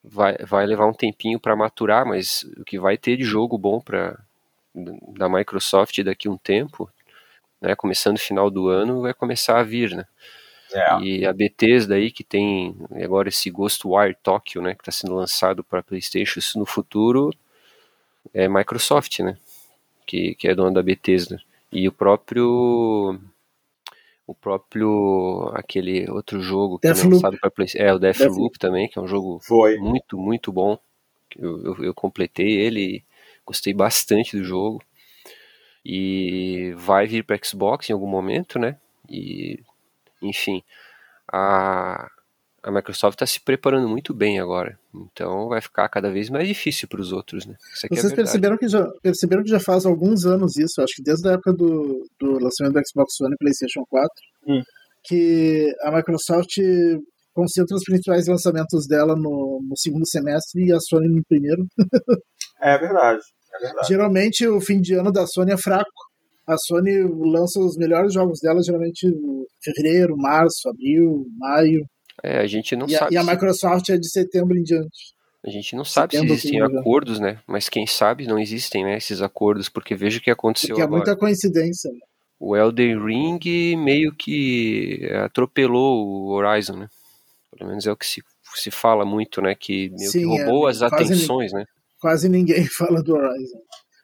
vai, 0.04 0.38
vai 0.40 0.66
levar 0.66 0.86
um 0.88 0.94
tempinho 0.94 1.40
para 1.40 1.56
maturar, 1.56 2.06
mas 2.06 2.44
o 2.58 2.66
que 2.66 2.80
vai 2.80 2.98
ter 2.98 3.18
de 3.18 3.24
jogo 3.24 3.58
bom 3.58 3.80
para 3.80 4.20
da 5.18 5.28
Microsoft 5.30 6.04
daqui 6.04 6.28
a 6.28 6.32
um 6.32 6.38
tempo, 6.38 6.90
né, 7.60 7.76
começando 7.76 8.14
no 8.14 8.20
final 8.20 8.50
do 8.52 8.68
ano, 8.68 9.02
vai 9.02 9.14
começar 9.14 9.60
a 9.60 9.64
vir, 9.64 9.96
né? 9.96 10.06
É. 10.74 11.00
E 11.02 11.26
a 11.26 11.34
Bethesda 11.34 11.96
aí 11.96 12.12
que 12.12 12.24
tem 12.24 12.76
agora 13.04 13.30
esse 13.30 13.50
Ghostwire 13.50 14.16
Tokyo, 14.22 14.62
né, 14.62 14.76
que 14.76 14.82
está 14.82 14.92
sendo 14.92 15.16
lançado 15.16 15.64
para 15.64 15.84
PlayStation, 15.84 16.40
isso 16.40 16.60
no 16.60 16.66
futuro 16.66 17.34
é 18.34 18.48
Microsoft, 18.48 19.20
né? 19.20 19.38
Que, 20.06 20.36
que 20.36 20.48
é 20.48 20.56
dona 20.56 20.72
da 20.72 20.84
Bethesda. 20.84 21.42
E 21.72 21.88
o 21.88 21.92
próprio 21.92 23.20
o 24.26 24.34
próprio 24.34 25.52
aquele 25.54 26.10
outro 26.10 26.42
jogo 26.42 26.80
que 26.80 26.88
é 26.88 26.92
Deathloop. 26.92 27.16
lançado 27.16 27.38
para 27.40 27.52
PlayStation, 27.52 27.88
é 27.88 27.94
o 27.94 28.00
Deathloop 28.00 28.30
Deathloop. 28.30 28.60
também, 28.60 28.90
que 28.90 29.00
é 29.00 29.02
um 29.02 29.08
jogo 29.08 29.40
Foi. 29.42 29.78
muito, 29.78 30.18
muito 30.18 30.52
bom. 30.52 30.78
Eu, 31.38 31.64
eu, 31.64 31.84
eu 31.86 31.94
completei 31.94 32.52
ele 32.60 32.82
e 32.82 33.04
gostei 33.46 33.74
bastante 33.74 34.38
do 34.38 34.44
jogo. 34.44 34.82
E 35.86 36.74
vai 36.76 37.08
vir 37.08 37.24
para 37.24 37.40
Xbox 37.42 37.90
em 37.90 37.94
algum 37.94 38.08
momento, 38.08 38.60
né? 38.60 38.78
E, 39.10 39.62
enfim, 40.22 40.64
a, 41.32 42.10
a 42.64 42.72
Microsoft 42.72 43.16
está 43.16 43.26
se 43.26 43.40
preparando 43.40 43.88
muito 43.88 44.14
bem 44.14 44.40
agora. 44.40 44.78
Então 44.94 45.48
vai 45.50 45.62
ficar 45.62 45.88
cada 45.90 46.12
vez 46.12 46.30
mais 46.30 46.48
difícil 46.48 46.88
para 46.88 47.02
os 47.02 47.12
outros, 47.12 47.46
né? 47.46 47.56
Isso 47.74 47.86
aqui 47.86 47.96
é 47.96 48.02
Vocês 48.02 48.12
verdade. 48.12 48.16
perceberam 48.16 48.58
que, 48.58 48.68
já, 48.68 48.86
perceberam 49.02 49.44
que 49.44 49.50
já 49.50 49.60
faz 49.60 49.86
alguns 49.86 50.26
anos 50.26 50.58
isso, 50.58 50.82
acho 50.82 50.96
que 50.96 51.04
desde 51.04 51.28
a 51.30 51.34
época 51.34 51.54
do, 51.54 52.08
do 52.20 52.32
lançamento 52.44 52.74
do 52.74 52.82
Xbox 52.88 53.20
One 53.22 53.34
e 53.34 53.38
PlayStation 53.38 53.84
4, 53.90 54.10
Hum. 54.50 54.62
que 55.04 55.68
a 55.82 55.92
Microsoft 55.92 56.56
concentra 57.34 57.76
os 57.76 57.84
principais 57.84 58.28
lançamentos 58.28 58.88
dela 58.88 59.14
no, 59.16 59.62
no 59.62 59.76
segundo 59.78 60.08
semestre 60.08 60.66
e 60.66 60.72
a 60.72 60.80
Sony 60.80 61.08
no 61.10 61.22
primeiro. 61.28 61.66
É 62.60 62.76
verdade. 62.76 63.22
É 63.62 63.86
geralmente 63.86 64.48
o 64.48 64.60
fim 64.60 64.82
de 64.82 64.96
ano 64.96 65.12
da 65.12 65.28
Sony 65.28 65.52
é 65.52 65.58
fraco. 65.58 65.92
A 66.48 66.58
Sony 66.58 67.04
lança 67.04 67.60
os 67.60 67.76
melhores 67.78 68.14
jogos 68.14 68.40
dela 68.40 68.62
geralmente 68.64 69.06
em 69.06 69.46
fevereiro, 69.62 70.16
março, 70.18 70.70
abril, 70.70 71.26
maio. 71.38 71.86
É, 72.24 72.40
a 72.40 72.48
gente 72.48 72.76
não 72.76 72.88
e 72.88 72.92
sabe. 72.92 73.16
A, 73.16 73.20
e 73.20 73.22
a 73.22 73.24
se- 73.26 73.30
Microsoft 73.32 73.90
é 73.90 73.98
de 73.98 74.10
setembro 74.10 74.58
em 74.58 74.64
diante. 74.64 75.16
A 75.46 75.50
gente 75.50 75.76
não 75.76 75.86
sabe 75.86 76.14
se 76.14 76.18
Setembro, 76.18 76.34
existem 76.36 76.62
outubro, 76.62 76.76
já. 76.76 76.82
acordos, 76.82 77.20
né? 77.20 77.40
Mas 77.48 77.70
quem 77.70 77.86
sabe 77.86 78.26
não 78.28 78.40
existem, 78.40 78.84
né? 78.84 78.98
Esses 78.98 79.22
acordos, 79.22 79.70
porque 79.70 79.94
veja 79.96 80.18
o 80.20 80.22
que 80.22 80.32
aconteceu 80.32 80.70
Porque 80.70 80.82
é 80.82 80.86
agora. 80.86 80.98
muita 81.06 81.16
coincidência. 81.16 81.92
né? 81.92 82.00
O 82.40 82.56
Elden 82.56 83.04
Ring 83.04 83.40
meio 83.78 84.14
que 84.16 85.08
atropelou 85.24 86.06
o 86.08 86.30
Horizon, 86.32 86.78
né? 86.78 86.88
Pelo 87.56 87.70
menos 87.70 87.86
é 87.88 87.92
o 87.92 87.96
que 87.98 88.06
se, 88.06 88.22
se 88.56 88.72
fala 88.72 89.06
muito, 89.06 89.42
né? 89.42 89.56
Que 89.56 89.90
meio 89.92 90.12
Sim, 90.12 90.20
que 90.20 90.26
roubou 90.26 90.68
é, 90.68 90.72
as 90.72 90.82
atenções, 90.82 91.52
né? 91.54 91.66
Quase 92.00 92.28
ninguém 92.30 92.66
fala 92.78 93.02
do 93.02 93.14
Horizon. 93.16 93.60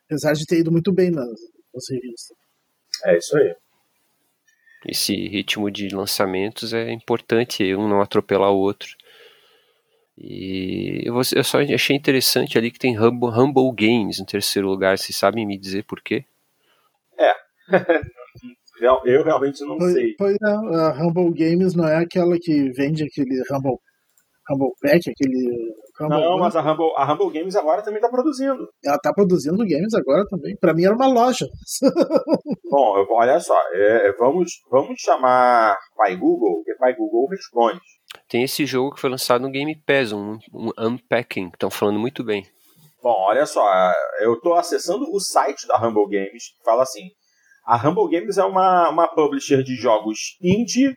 Apesar 0.05 0.33
de 0.33 0.45
ter 0.45 0.59
ido 0.59 0.71
muito 0.71 0.91
bem 0.93 1.09
nas, 1.11 1.29
nas 1.73 1.83
revistas. 1.89 2.37
É 3.05 3.17
isso 3.17 3.37
aí. 3.37 3.55
Esse 4.85 5.15
ritmo 5.27 5.71
de 5.71 5.87
lançamentos 5.95 6.73
é 6.73 6.91
importante, 6.91 7.73
um 7.75 7.87
não 7.87 8.01
atropelar 8.01 8.51
o 8.51 8.57
outro. 8.57 8.89
E 10.17 11.01
eu, 11.05 11.15
eu 11.35 11.43
só 11.43 11.59
achei 11.61 11.95
interessante 11.95 12.57
ali 12.57 12.69
que 12.69 12.77
tem 12.77 12.99
Humble, 12.99 13.29
Humble 13.29 13.71
Games 13.73 14.19
em 14.19 14.25
terceiro 14.25 14.67
lugar. 14.67 14.97
Vocês 14.97 15.17
sabem 15.17 15.45
me 15.45 15.57
dizer 15.57 15.83
por 15.85 16.01
quê? 16.01 16.25
Real- 18.79 19.01
Eu 19.05 19.23
realmente 19.23 19.61
não 19.63 19.77
Pois, 19.77 19.93
sei. 19.93 20.15
pois 20.17 20.35
é, 20.35 20.45
a 20.49 20.91
Humble 21.01 21.31
Games 21.33 21.73
não 21.75 21.87
é 21.87 21.97
aquela 21.97 22.37
que 22.39 22.69
vende 22.71 23.03
aquele 23.03 23.41
Humble, 23.51 23.77
Humble 24.51 24.73
Pack, 24.81 25.09
aquele. 25.09 25.73
Humble 26.05 26.17
Não, 26.19 26.23
Bundle. 26.31 26.39
mas 26.39 26.55
a 26.55 26.61
Humble, 26.61 26.91
a 26.95 27.11
Humble 27.13 27.29
Games 27.31 27.55
agora 27.55 27.81
também 27.81 27.97
está 27.99 28.09
produzindo. 28.09 28.67
Ela 28.83 28.97
tá 28.99 29.13
produzindo 29.13 29.57
games 29.57 29.93
agora 29.93 30.25
também. 30.29 30.55
Pra 30.57 30.73
mim 30.73 30.85
era 30.85 30.95
uma 30.95 31.07
loja. 31.07 31.45
Bom, 32.69 32.97
eu- 32.97 33.07
olha 33.11 33.39
só, 33.39 33.55
é, 33.73 34.11
vamos, 34.17 34.51
vamos 34.69 34.99
chamar 34.99 35.77
Pai 35.95 36.15
Google, 36.15 36.55
porque 36.57 36.75
Pai 36.75 36.95
Google 36.95 37.27
responde. 37.29 37.79
Tem 38.29 38.43
esse 38.43 38.65
jogo 38.65 38.93
que 38.95 39.01
foi 39.01 39.09
lançado 39.09 39.41
no 39.41 39.51
Game 39.51 39.75
Pass, 39.85 40.11
um, 40.11 40.37
um 40.53 40.69
Unpacking, 40.77 41.49
que 41.49 41.55
estão 41.55 41.69
falando 41.69 41.99
muito 41.99 42.23
bem. 42.23 42.43
Bom, 43.01 43.15
olha 43.17 43.45
só, 43.45 43.65
eu 44.21 44.33
estou 44.35 44.53
acessando 44.53 45.05
o 45.11 45.19
site 45.19 45.67
da 45.67 45.77
Humble 45.77 46.07
Games, 46.09 46.43
que 46.57 46.63
fala 46.63 46.83
assim: 46.83 47.01
a 47.65 47.75
Humble 47.77 48.09
Games 48.09 48.37
é 48.37 48.43
uma, 48.45 48.89
uma 48.89 49.07
publisher 49.07 49.61
de 49.63 49.75
jogos 49.75 50.37
indie 50.41 50.93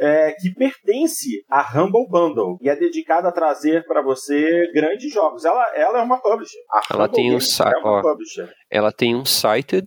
é, 0.00 0.32
que 0.32 0.52
pertence 0.54 1.44
à 1.50 1.60
Humble 1.76 2.06
Bundle 2.08 2.58
e 2.62 2.68
é 2.68 2.76
dedicada 2.76 3.28
a 3.28 3.32
trazer 3.32 3.84
para 3.86 4.02
você 4.02 4.70
grandes 4.72 5.12
jogos. 5.12 5.44
Ela, 5.44 5.64
ela 5.74 5.98
é 6.00 6.02
uma 6.02 6.20
publisher. 6.20 6.58
A 6.72 6.80
Ela 6.94 7.04
Humble 7.04 7.14
tem 7.14 7.34
um 7.34 7.40
sa- 7.40 7.70
é 7.70 7.80
ó, 7.82 8.00
publisher. 8.02 8.52
Ela 8.70 8.92
tem 8.92 9.14
um 9.14 9.20
Unsighted, 9.20 9.86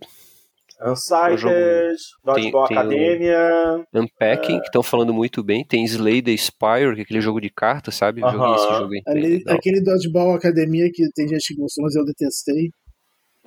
Unsighted, 0.83 1.37
jogo- 1.37 1.55
Dodgeball 2.23 2.67
tem- 2.67 2.77
tem 2.77 2.77
um- 2.77 2.81
Academia. 2.81 3.85
Unpacking, 3.93 4.59
que 4.59 4.65
estão 4.65 4.81
falando 4.83 5.13
muito 5.13 5.43
bem. 5.43 5.63
Tem 5.63 5.83
Slay 5.85 6.21
the 6.21 6.35
Spire, 6.35 6.95
que 6.95 7.01
é 7.01 7.03
aquele 7.03 7.21
jogo 7.21 7.39
de 7.39 7.49
cartas, 7.51 7.95
sabe? 7.95 8.21
Eu 8.21 8.29
joguei 8.31 8.55
esse 8.55 8.67
jogo 8.77 8.93
Ali, 9.07 9.43
aquele 9.47 9.81
Dodgeball 9.81 10.33
Academia 10.33 10.89
que 10.91 11.07
tem 11.13 11.27
gente 11.27 11.53
que 11.53 11.61
gostou, 11.61 11.83
mas 11.83 11.95
eu 11.95 12.03
detestei. 12.03 12.69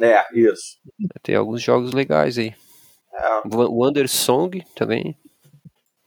É, 0.00 0.22
isso. 0.35 0.79
Tem 1.22 1.35
alguns 1.37 1.61
jogos 1.62 1.92
legais 1.92 2.38
aí. 2.38 2.55
É, 3.12 3.29
Wa- 3.55 3.68
Wonder 3.68 4.09
Song 4.09 4.62
também. 4.77 5.16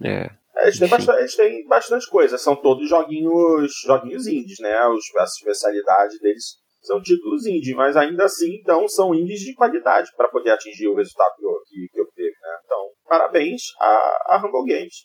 É, 0.03 0.29
Eles 0.61 0.79
têm, 0.79 0.89
bastante, 0.89 1.19
eles 1.19 1.35
têm 1.35 1.67
bastante 1.67 2.09
coisa. 2.09 2.37
São 2.37 2.55
todos 2.55 2.87
joguinhos, 2.89 3.71
joguinhos 3.85 4.27
indies, 4.27 4.59
né? 4.59 4.87
Os, 4.87 5.03
a 5.17 5.23
especialidade 5.23 6.19
deles 6.19 6.57
são 6.81 7.01
títulos 7.01 7.45
indie, 7.45 7.73
mas 7.73 7.97
ainda 7.97 8.25
assim, 8.25 8.55
então, 8.55 8.87
são 8.87 9.13
indies 9.13 9.41
de 9.41 9.53
qualidade 9.53 10.09
para 10.15 10.29
poder 10.29 10.51
atingir 10.51 10.87
o 10.87 10.95
resultado 10.95 11.35
que, 11.37 11.43
que, 11.69 11.87
que 11.91 12.01
obteve, 12.01 12.35
né? 12.41 12.59
Então, 12.63 12.79
parabéns 13.07 13.61
à, 13.79 14.35
à 14.35 14.37
Humble 14.37 14.73
Games. 14.73 14.95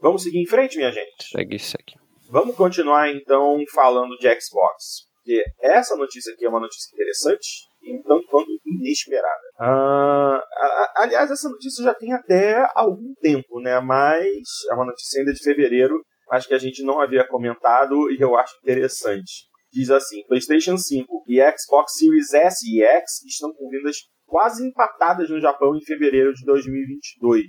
Vamos 0.00 0.22
seguir 0.22 0.40
em 0.40 0.46
frente, 0.46 0.76
minha 0.76 0.92
gente? 0.92 1.28
segue, 1.30 1.58
segue. 1.58 1.94
Vamos 2.28 2.56
continuar, 2.56 3.10
então, 3.10 3.58
falando 3.74 4.16
de 4.18 4.28
Xbox. 4.40 5.06
Porque 5.16 5.42
essa 5.60 5.96
notícia 5.96 6.32
aqui 6.32 6.44
é 6.44 6.48
uma 6.48 6.60
notícia 6.60 6.88
interessante 6.94 7.48
um 7.94 8.02
tanto 8.02 8.26
quanto 8.28 8.48
inesperada. 8.64 9.42
Ah, 9.58 10.40
a- 10.40 10.66
a- 10.66 10.92
aliás, 11.02 11.30
essa 11.30 11.48
notícia 11.48 11.84
já 11.84 11.94
tem 11.94 12.12
até 12.12 12.66
algum 12.74 13.12
tempo, 13.20 13.60
né? 13.60 13.78
Mas 13.80 14.32
é 14.70 14.74
uma 14.74 14.86
notícia 14.86 15.20
ainda 15.20 15.32
de 15.32 15.42
fevereiro, 15.42 15.94
mas 16.28 16.46
que 16.46 16.54
a 16.54 16.58
gente 16.58 16.82
não 16.82 17.00
havia 17.00 17.26
comentado 17.26 18.10
e 18.10 18.20
eu 18.20 18.36
acho 18.36 18.54
interessante. 18.62 19.44
Diz 19.72 19.90
assim: 19.90 20.24
PlayStation 20.26 20.76
5 20.78 21.22
e 21.28 21.40
Xbox 21.58 21.92
Series 21.98 22.32
S 22.32 22.58
e 22.66 22.82
X 22.82 23.22
estão 23.26 23.52
com 23.52 23.68
vendas 23.68 23.96
quase 24.26 24.66
empatadas 24.66 25.28
no 25.30 25.40
Japão 25.40 25.76
em 25.76 25.84
fevereiro 25.84 26.32
de 26.32 26.44
2022. 26.44 27.44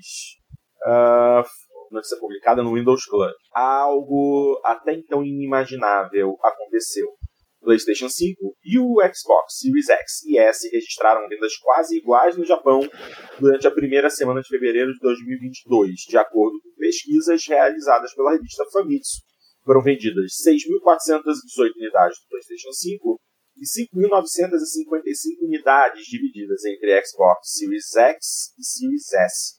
Ah, 0.85 1.43
notícia 1.91 2.17
publicada 2.19 2.61
no 2.61 2.73
Windows 2.73 3.05
Club. 3.05 3.31
Algo 3.53 4.59
até 4.63 4.93
então 4.93 5.23
inimaginável 5.23 6.35
aconteceu. 6.43 7.07
PlayStation 7.67 8.07
5 8.07 8.55
e 8.63 8.79
o 8.79 8.95
Xbox 9.13 9.59
Series 9.59 9.89
X 9.89 10.23
e 10.23 10.37
S 10.37 10.69
registraram 10.71 11.27
vendas 11.27 11.57
quase 11.57 11.97
iguais 11.97 12.37
no 12.37 12.45
Japão 12.45 12.79
durante 13.41 13.67
a 13.67 13.71
primeira 13.71 14.09
semana 14.09 14.39
de 14.39 14.47
fevereiro 14.47 14.93
de 14.93 14.99
2022, 14.99 15.91
de 16.07 16.17
acordo 16.17 16.57
com 16.61 16.69
pesquisas 16.79 17.45
realizadas 17.45 18.15
pela 18.15 18.31
revista 18.31 18.63
Famitsu. 18.71 19.19
Foram 19.65 19.83
vendidas 19.83 20.31
6.418 20.47 21.75
unidades 21.75 22.17
do 22.19 22.29
PlayStation 22.29 22.71
5 22.71 23.19
e 23.57 23.65
5.955 23.93 25.45
unidades 25.45 26.05
divididas 26.05 26.63
entre 26.63 27.03
Xbox 27.05 27.51
Series 27.51 27.93
X 27.93 28.53
e 28.57 28.63
Series 28.63 29.11
S. 29.11 29.57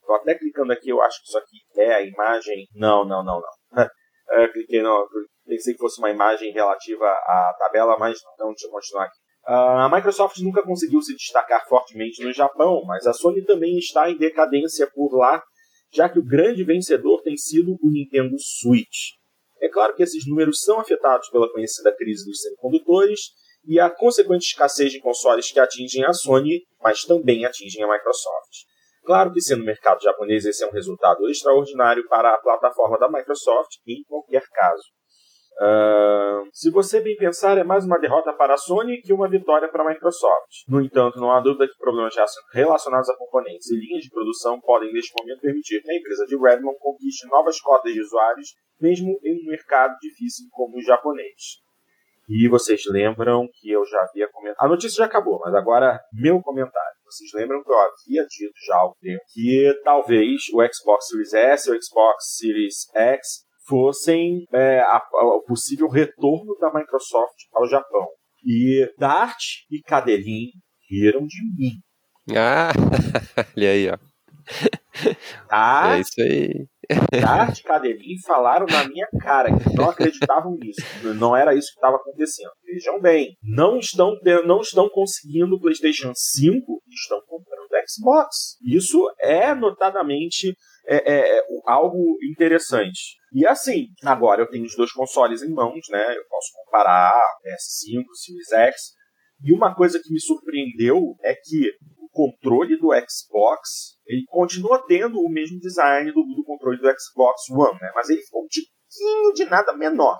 Estou 0.00 0.16
até 0.16 0.38
clicando 0.38 0.72
aqui, 0.72 0.88
eu 0.88 1.02
acho 1.02 1.20
que 1.20 1.28
isso 1.28 1.36
aqui 1.36 1.58
é 1.76 1.92
a 1.96 2.00
imagem. 2.00 2.66
Não, 2.74 3.06
não, 3.06 3.22
não, 3.22 3.42
não. 3.42 3.86
É, 4.34 4.48
cliquei, 4.48 4.80
não. 4.82 5.04
Pensei 5.52 5.74
que 5.74 5.80
fosse 5.80 6.00
uma 6.00 6.08
imagem 6.08 6.50
relativa 6.50 7.04
à 7.04 7.54
tabela, 7.58 7.98
mas 7.98 8.18
não. 8.38 8.48
Deixa 8.48 8.66
eu 8.66 8.70
continuar 8.70 9.04
aqui. 9.04 9.18
Ah, 9.44 9.84
a 9.84 9.94
Microsoft 9.94 10.38
nunca 10.38 10.62
conseguiu 10.62 11.02
se 11.02 11.14
destacar 11.14 11.68
fortemente 11.68 12.24
no 12.24 12.32
Japão, 12.32 12.82
mas 12.86 13.06
a 13.06 13.12
Sony 13.12 13.44
também 13.44 13.76
está 13.76 14.08
em 14.08 14.16
decadência 14.16 14.90
por 14.94 15.14
lá, 15.14 15.42
já 15.92 16.08
que 16.08 16.18
o 16.18 16.24
grande 16.24 16.64
vencedor 16.64 17.20
tem 17.20 17.36
sido 17.36 17.72
o 17.72 17.90
Nintendo 17.90 18.34
Switch. 18.38 19.10
É 19.60 19.68
claro 19.68 19.94
que 19.94 20.02
esses 20.02 20.26
números 20.26 20.60
são 20.60 20.80
afetados 20.80 21.28
pela 21.28 21.52
conhecida 21.52 21.94
crise 21.94 22.24
dos 22.24 22.40
semicondutores 22.40 23.20
e 23.66 23.78
a 23.78 23.90
consequente 23.90 24.46
escassez 24.46 24.90
de 24.90 25.00
consoles 25.00 25.52
que 25.52 25.60
atingem 25.60 26.02
a 26.06 26.14
Sony, 26.14 26.62
mas 26.80 27.02
também 27.02 27.44
atingem 27.44 27.84
a 27.84 27.92
Microsoft. 27.92 28.72
Claro 29.04 29.30
que 29.34 29.42
sendo 29.42 29.58
no 29.58 29.66
mercado 29.66 30.00
japonês 30.00 30.46
esse 30.46 30.64
é 30.64 30.66
um 30.66 30.72
resultado 30.72 31.28
extraordinário 31.28 32.08
para 32.08 32.32
a 32.32 32.40
plataforma 32.40 32.98
da 32.98 33.10
Microsoft 33.10 33.72
em 33.86 34.02
qualquer 34.04 34.44
caso. 34.48 35.01
Ah, 35.60 36.42
se 36.52 36.70
você 36.70 37.00
bem 37.00 37.16
pensar, 37.16 37.56
é 37.58 37.64
mais 37.64 37.84
uma 37.84 37.98
derrota 37.98 38.32
para 38.32 38.54
a 38.54 38.56
Sony 38.56 39.00
que 39.00 39.12
uma 39.12 39.28
vitória 39.28 39.68
para 39.68 39.82
a 39.84 39.88
Microsoft. 39.88 40.66
No 40.68 40.80
entanto, 40.80 41.20
não 41.20 41.30
há 41.30 41.40
dúvida 41.40 41.68
que 41.68 41.78
problemas 41.78 42.14
relacionados 42.52 43.08
a 43.08 43.16
componentes 43.16 43.70
e 43.70 43.76
linhas 43.76 44.02
de 44.02 44.10
produção 44.10 44.60
podem, 44.60 44.92
neste 44.92 45.12
momento, 45.18 45.40
permitir 45.40 45.82
que 45.82 45.90
a 45.90 45.96
empresa 45.96 46.26
de 46.26 46.36
Redmond 46.36 46.78
conquiste 46.80 47.28
novas 47.28 47.60
cotas 47.60 47.92
de 47.92 48.00
usuários, 48.00 48.48
mesmo 48.80 49.18
em 49.22 49.46
um 49.46 49.50
mercado 49.50 49.94
difícil 50.00 50.46
como 50.50 50.76
o 50.76 50.82
japonês. 50.82 51.62
E 52.28 52.48
vocês 52.48 52.82
lembram 52.86 53.48
que 53.52 53.70
eu 53.70 53.84
já 53.84 54.00
havia 54.02 54.28
comentado. 54.30 54.64
A 54.64 54.68
notícia 54.68 54.98
já 54.98 55.04
acabou, 55.04 55.40
mas 55.44 55.54
agora 55.54 56.00
meu 56.12 56.40
comentário. 56.40 56.96
Vocês 57.04 57.30
lembram 57.34 57.62
que 57.62 57.70
eu 57.70 57.78
havia 57.78 58.26
dito 58.26 58.54
já 58.66 58.74
há 58.74 58.78
algum 58.78 58.94
tempo 59.00 59.20
que 59.34 59.80
talvez 59.84 60.42
o 60.54 60.62
Xbox 60.72 61.08
Series 61.08 61.34
S 61.34 61.68
e 61.68 61.72
o 61.72 61.82
Xbox 61.82 62.36
Series 62.38 62.88
X 62.94 63.44
fossem 63.72 64.44
é, 64.52 64.80
a- 64.80 64.98
a- 65.14 65.36
o 65.38 65.42
possível 65.46 65.88
retorno 65.88 66.54
da 66.60 66.70
Microsoft 66.74 67.36
ao 67.54 67.66
Japão. 67.66 68.06
E 68.44 68.86
Dart 68.98 69.38
e 69.70 69.80
Cadelin 69.80 70.50
riram 70.90 71.24
de 71.26 71.38
mim. 71.56 72.36
Ah, 72.36 72.70
olha 73.56 73.70
aí, 73.70 73.88
ó. 73.88 73.96
Tá? 75.48 75.96
É 75.96 76.00
isso 76.00 76.20
aí. 76.20 76.66
Dart 77.20 77.58
e 77.58 77.62
Cadelin 77.62 78.20
falaram 78.26 78.66
na 78.66 78.86
minha 78.88 79.06
cara 79.20 79.48
que 79.56 79.74
não 79.74 79.88
acreditavam 79.88 80.54
nisso. 80.56 80.82
Não 81.14 81.34
era 81.34 81.54
isso 81.54 81.68
que 81.72 81.78
estava 81.78 81.96
acontecendo. 81.96 82.50
Vejam 82.64 83.00
bem, 83.00 83.36
não 83.42 83.78
estão, 83.78 84.18
não 84.44 84.60
estão 84.60 84.88
conseguindo 84.90 85.54
o 85.54 85.60
PlayStation 85.60 86.12
5 86.14 86.82
e 86.86 86.94
estão 86.94 87.20
comprando 87.26 87.60
o 87.62 87.88
Xbox. 87.88 88.56
Isso 88.66 89.02
é 89.20 89.54
notadamente 89.54 90.54
é, 90.86 90.96
é, 90.96 91.38
é, 91.38 91.42
algo 91.66 92.16
interessante. 92.30 93.16
E 93.32 93.46
assim, 93.46 93.88
agora 94.04 94.42
eu 94.42 94.48
tenho 94.48 94.64
os 94.64 94.76
dois 94.76 94.92
consoles 94.92 95.42
em 95.42 95.52
mãos, 95.52 95.80
né? 95.90 96.16
Eu 96.16 96.24
posso 96.28 96.52
comparar 96.64 97.12
PS5, 97.44 98.04
Series 98.14 98.52
X. 98.52 98.76
E 99.44 99.52
uma 99.52 99.74
coisa 99.74 100.00
que 100.02 100.12
me 100.12 100.20
surpreendeu 100.20 101.16
é 101.22 101.34
que 101.34 101.70
o 101.98 102.08
controle 102.10 102.76
do 102.78 102.90
Xbox 103.08 103.96
ele 104.06 104.24
continua 104.28 104.84
tendo 104.86 105.20
o 105.20 105.28
mesmo 105.28 105.58
design 105.58 106.12
do, 106.12 106.22
do 106.22 106.44
controle 106.44 106.78
do 106.78 106.88
Xbox 106.88 107.48
One, 107.50 107.78
né? 107.80 107.90
Mas 107.94 108.08
ele 108.10 108.22
ficou 108.22 108.44
um 108.44 108.48
tiquinho 108.48 109.32
de 109.32 109.44
nada 109.44 109.72
menor. 109.76 110.18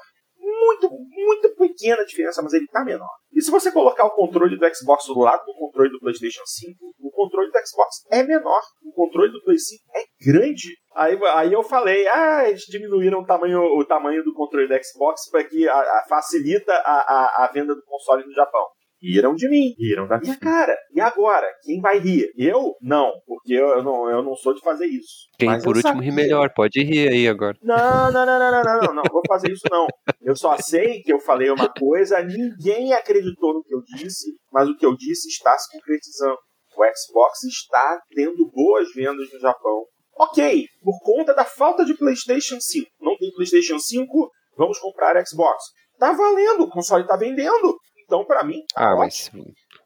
Muito, 0.61 0.91
muito 0.91 1.55
pequena 1.57 2.05
diferença, 2.05 2.43
mas 2.43 2.53
ele 2.53 2.67
tá 2.67 2.85
menor. 2.85 3.11
E 3.33 3.41
se 3.41 3.51
você 3.51 3.73
colocar 3.73 4.05
o 4.05 4.11
controle 4.11 4.59
do 4.59 4.75
Xbox 4.75 5.07
do 5.07 5.19
lado 5.19 5.45
do 5.45 5.55
controle 5.55 5.91
do 5.91 5.99
PlayStation 5.99 6.43
5, 6.45 6.79
o 7.01 7.11
controle 7.11 7.51
do 7.51 7.59
Xbox 7.67 8.05
é 8.11 8.23
menor. 8.23 8.61
O 8.85 8.93
controle 8.93 9.33
do 9.33 9.43
Play 9.43 9.59
5 9.59 9.83
é 9.95 10.31
grande. 10.31 10.77
Aí, 10.95 11.19
aí 11.35 11.53
eu 11.53 11.63
falei, 11.63 12.07
ah, 12.09 12.49
eles 12.49 12.63
diminuíram 12.63 13.21
o 13.21 13.27
tamanho, 13.27 13.61
o 13.61 13.85
tamanho 13.85 14.23
do 14.23 14.35
controle 14.35 14.69
do 14.69 14.85
Xbox 14.85 15.31
para 15.31 15.45
que 15.45 15.67
a, 15.69 15.75
a, 15.75 16.07
facilita 16.09 16.73
a, 16.73 17.01
a, 17.01 17.45
a 17.45 17.51
venda 17.53 17.75
do 17.75 17.83
console 17.85 18.25
no 18.25 18.35
Japão. 18.35 18.67
Riram 19.03 19.35
de 19.35 19.49
mim, 19.49 19.75
riram 19.77 20.07
da 20.07 20.19
minha 20.21 20.39
cara. 20.39 20.77
E 20.95 21.01
agora? 21.01 21.47
Quem 21.63 21.81
vai 21.81 21.99
rir? 21.99 22.31
Eu? 22.37 22.75
Não, 22.81 23.11
porque 23.27 23.53
eu, 23.53 23.69
eu 23.71 23.83
não, 23.83 24.09
eu 24.09 24.23
não 24.23 24.37
sou 24.37 24.55
de 24.55 24.61
fazer 24.61 24.87
isso. 24.87 25.27
Quem 25.37 25.49
Mas 25.49 25.65
por 25.65 25.77
último 25.77 26.01
ri 26.01 26.13
melhor, 26.13 26.53
pode 26.55 26.81
rir 26.81 27.09
aí 27.09 27.27
agora. 27.27 27.57
Não, 27.63 28.13
não, 28.13 28.25
não, 28.25 28.39
não, 28.39 28.53
não, 28.53 28.63
não, 28.63 28.81
não, 28.81 28.95
não, 28.95 29.03
vou 29.11 29.23
fazer 29.27 29.51
isso 29.51 29.65
não. 29.69 29.89
Eu 30.21 30.37
só 30.37 30.57
sei 30.59 31.03
que 31.03 31.13
eu 31.13 31.19
falei 31.19 31.51
uma 31.51 31.69
coisa, 31.69 32.23
ninguém 32.23 32.93
acreditou 32.93 33.55
no 33.55 33.65
que 33.65 33.75
eu 33.75 33.83
disse, 33.83 34.31
mas 34.53 34.69
o 34.69 34.77
que 34.77 34.87
eu 34.87 34.97
disse 34.97 35.29
está 35.29 35.59
se 35.59 35.77
concretizando. 35.77 36.39
O 36.77 36.83
Xbox 36.85 37.43
está 37.43 38.01
tendo 38.15 38.51
boas 38.51 38.89
vendas 38.95 39.29
no 39.33 39.41
Japão. 39.41 39.85
Ok, 40.17 40.65
por 40.83 40.99
conta 41.03 41.35
da 41.35 41.45
falta 41.45 41.85
de 41.85 41.95
PlayStation 41.95 42.61
5. 42.61 42.87
Não 43.01 43.17
tem 43.17 43.33
PlayStation 43.33 43.79
5, 43.79 44.31
vamos 44.57 44.79
comprar 44.79 45.21
Xbox. 45.27 45.65
Tá 45.99 46.13
valendo, 46.13 46.65
o 46.65 46.71
console 46.71 47.07
tá 47.07 47.17
vendendo. 47.17 47.77
Então, 48.13 48.27
para 48.27 48.45
mim. 48.45 48.63
Tá 48.75 48.93
ah, 48.93 48.97
mas, 48.97 49.31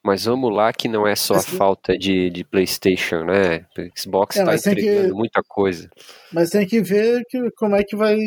mas 0.03 0.25
vamos 0.25 0.53
lá 0.53 0.73
que 0.73 0.89
não 0.89 1.07
é 1.07 1.15
só 1.15 1.37
a 1.37 1.43
falta 1.43 1.97
de, 1.97 2.29
de 2.29 2.43
PlayStation, 2.43 3.23
né? 3.23 3.65
O 3.79 3.97
Xbox 3.97 4.35
está 4.35 4.53
é, 4.53 4.57
entregando 4.57 5.09
que, 5.11 5.15
muita 5.15 5.43
coisa. 5.47 5.89
Mas 6.33 6.51
tem 6.51 6.67
que 6.67 6.81
ver 6.81 7.23
que, 7.29 7.49
como 7.53 7.77
é 7.77 7.85
que 7.85 7.95
vai 7.95 8.19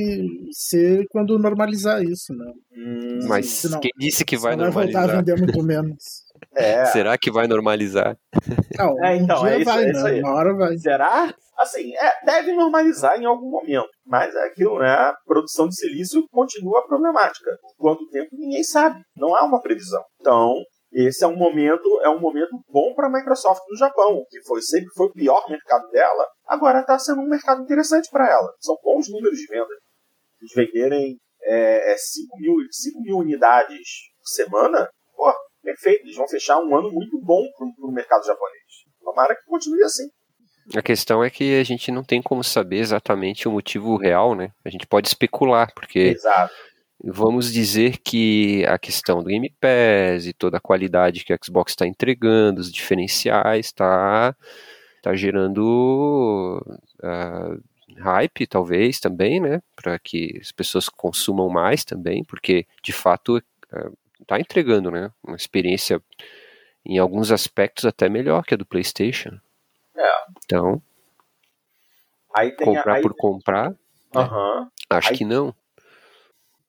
ser 0.53 1.05
quando 1.09 1.37
normalizar 1.37 2.01
isso, 2.01 2.33
né? 2.33 2.49
Hum, 2.77 3.27
mas 3.27 3.47
senão, 3.47 3.81
quem 3.81 3.91
disse 3.99 4.23
que 4.23 4.37
vai 4.37 4.55
normalizar? 4.55 5.05
Vai 5.05 5.15
voltar 5.15 5.33
a 5.33 5.35
vender 5.35 5.37
muito 5.37 5.63
menos. 5.63 6.23
É. 6.59 6.85
Será 6.87 7.17
que 7.17 7.31
vai 7.31 7.47
normalizar? 7.47 8.17
Não, 8.77 9.03
é, 9.03 9.15
então, 9.15 9.43
um 9.43 9.47
é 9.47 9.57
isso, 9.57 9.65
vai, 9.65 9.83
é 9.83 9.91
isso 9.91 10.03
né? 10.03 10.19
Uma 10.19 10.33
hora 10.33 10.55
vai. 10.55 10.77
Será? 10.77 11.33
Assim, 11.57 11.93
é, 11.95 12.25
deve 12.25 12.53
normalizar 12.53 13.19
em 13.19 13.25
algum 13.25 13.49
momento. 13.49 13.89
Mas 14.05 14.33
é 14.35 14.45
aquilo, 14.45 14.79
né? 14.79 14.89
A 14.89 15.13
produção 15.25 15.67
de 15.67 15.75
silício 15.75 16.25
continua 16.31 16.85
problemática. 16.85 17.51
Quanto 17.77 18.07
tempo 18.09 18.29
ninguém 18.33 18.63
sabe. 18.63 19.01
Não 19.15 19.35
há 19.35 19.43
uma 19.43 19.61
previsão. 19.61 20.03
Então, 20.19 20.55
esse 20.91 21.23
é 21.23 21.27
um 21.27 21.35
momento, 21.35 22.01
é 22.03 22.09
um 22.09 22.19
momento 22.19 22.51
bom 22.67 22.93
para 22.95 23.07
a 23.07 23.11
Microsoft 23.11 23.61
no 23.69 23.77
Japão, 23.77 24.23
que 24.29 24.41
foi 24.43 24.61
sempre 24.61 24.89
foi 24.95 25.07
o 25.07 25.13
pior 25.13 25.45
mercado 25.49 25.87
dela. 25.91 26.25
Agora 26.47 26.79
está 26.79 26.97
sendo 26.97 27.21
um 27.21 27.29
mercado 27.29 27.61
interessante 27.61 28.09
para 28.09 28.29
ela. 28.29 28.53
São 28.59 28.75
bons 28.83 29.09
números 29.09 29.37
de 29.37 29.45
venda. 29.47 29.73
Eles 30.41 30.53
venderem 30.55 31.17
é, 31.43 31.95
5, 31.97 32.35
é, 32.35 32.41
mil, 32.41 32.55
5 32.71 33.01
mil 33.01 33.17
unidades 33.17 34.09
por 34.17 34.27
semana, 34.27 34.89
pô, 35.15 35.33
perfeito. 35.61 36.03
Eles 36.03 36.15
vão 36.15 36.27
fechar 36.27 36.59
um 36.59 36.75
ano 36.75 36.91
muito 36.91 37.19
bom 37.21 37.43
para 37.57 37.87
o 37.87 37.91
mercado 37.91 38.25
japonês. 38.25 38.63
Tomara 39.03 39.35
que 39.35 39.45
continue 39.45 39.83
assim. 39.83 40.09
A 40.75 40.81
questão 40.81 41.23
é 41.23 41.29
que 41.29 41.59
a 41.59 41.63
gente 41.63 41.91
não 41.91 42.03
tem 42.03 42.21
como 42.21 42.43
saber 42.43 42.77
exatamente 42.77 43.47
o 43.47 43.51
motivo 43.51 43.95
real, 43.95 44.35
né? 44.35 44.51
A 44.63 44.69
gente 44.69 44.85
pode 44.85 45.07
especular, 45.07 45.73
porque 45.73 45.99
Exato. 45.99 46.53
vamos 47.03 47.51
dizer 47.51 47.97
que 47.97 48.63
a 48.67 48.77
questão 48.77 49.23
do 49.23 49.29
Game 49.29 49.51
Pass 49.59 50.27
e 50.27 50.33
toda 50.33 50.57
a 50.57 50.61
qualidade 50.61 51.23
que 51.23 51.33
a 51.33 51.39
Xbox 51.43 51.71
está 51.71 51.87
entregando, 51.87 52.61
os 52.61 52.71
diferenciais, 52.71 53.67
está 53.67 54.35
tá 55.01 55.15
gerando 55.15 56.63
uh, 56.99 57.63
hype, 57.97 58.45
talvez, 58.45 58.99
também, 58.99 59.39
né? 59.39 59.61
Para 59.75 59.97
que 59.97 60.37
as 60.39 60.51
pessoas 60.51 60.87
consumam 60.87 61.49
mais 61.49 61.83
também, 61.83 62.23
porque 62.23 62.67
de 62.83 62.93
fato 62.93 63.41
uh, 64.21 64.39
entregando, 64.39 64.91
né? 64.91 65.11
Uma 65.23 65.35
experiência 65.35 66.01
em 66.85 66.97
alguns 66.97 67.31
aspectos 67.31 67.85
até 67.85 68.09
melhor 68.09 68.43
que 68.43 68.53
a 68.53 68.57
do 68.57 68.65
PlayStation. 68.65 69.39
É. 69.95 70.11
Então, 70.45 70.81
comprar 72.63 73.01
por 73.01 73.15
comprar? 73.15 73.69
Uhum. 74.15 74.67
Acho 74.89 75.11
aí, 75.11 75.17
que 75.17 75.25
não. 75.25 75.53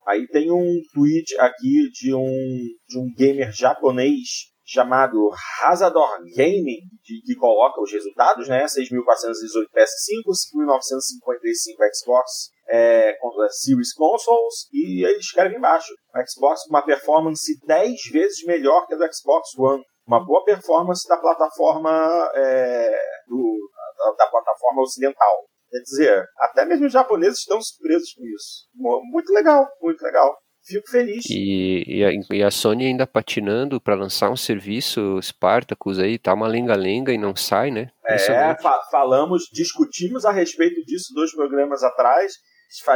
Aí 0.06 0.26
tem 0.28 0.50
um 0.50 0.80
tweet 0.92 1.38
aqui 1.38 1.90
de 1.92 2.14
um, 2.14 2.66
de 2.88 2.98
um 2.98 3.12
gamer 3.16 3.52
japonês 3.52 4.50
chamado 4.64 5.30
Hazador 5.62 6.18
Gaming, 6.36 6.80
que, 7.02 7.20
que 7.26 7.34
coloca 7.34 7.80
os 7.80 7.90
resultados, 7.90 8.48
né? 8.48 8.64
6.418 8.66 9.66
PS5, 9.74 10.30
5.955 10.54 11.76
Xbox 11.92 12.50
é, 12.70 13.16
Series 13.50 13.92
Consoles, 13.94 14.68
e 14.72 15.04
eles 15.04 15.24
escrevem 15.24 15.58
embaixo, 15.58 15.92
o 16.14 16.18
Xbox 16.28 16.62
com 16.64 16.70
uma 16.70 16.84
performance 16.84 17.58
10 17.66 17.96
vezes 18.12 18.44
melhor 18.46 18.86
que 18.86 18.94
a 18.94 18.96
do 18.96 19.04
Xbox 19.12 19.58
One 19.58 19.82
uma 20.06 20.24
boa 20.24 20.44
performance 20.44 21.08
da 21.08 21.16
plataforma 21.16 21.90
é, 22.34 22.90
do, 23.28 23.70
da, 23.96 24.24
da, 24.24 24.30
plataforma 24.30 24.82
ocidental. 24.82 25.46
Quer 25.70 25.78
dizer, 25.82 26.24
até 26.36 26.64
mesmo 26.64 26.86
os 26.86 26.92
japoneses 26.92 27.38
estão 27.38 27.62
surpresos 27.62 28.12
com 28.14 28.24
isso. 28.24 28.66
Muito 28.74 29.32
legal, 29.32 29.68
muito 29.80 30.02
legal. 30.02 30.36
Fico 30.64 30.90
feliz. 30.90 31.24
E, 31.30 31.84
e, 31.86 32.04
a, 32.04 32.10
e 32.36 32.42
a 32.42 32.50
Sony 32.50 32.86
ainda 32.86 33.06
patinando 33.06 33.80
para 33.80 33.94
lançar 33.94 34.30
um 34.30 34.36
serviço 34.36 35.20
Spartacus 35.22 35.98
aí, 35.98 36.18
tá 36.18 36.34
uma 36.34 36.48
lenga-lenga 36.48 37.12
e 37.12 37.18
não 37.18 37.34
sai, 37.36 37.70
né? 37.70 37.90
É, 38.04 38.18
fa 38.60 38.80
falamos, 38.90 39.44
discutimos 39.52 40.24
a 40.24 40.32
respeito 40.32 40.84
disso 40.84 41.14
dois 41.14 41.32
programas 41.32 41.82
atrás 41.84 42.32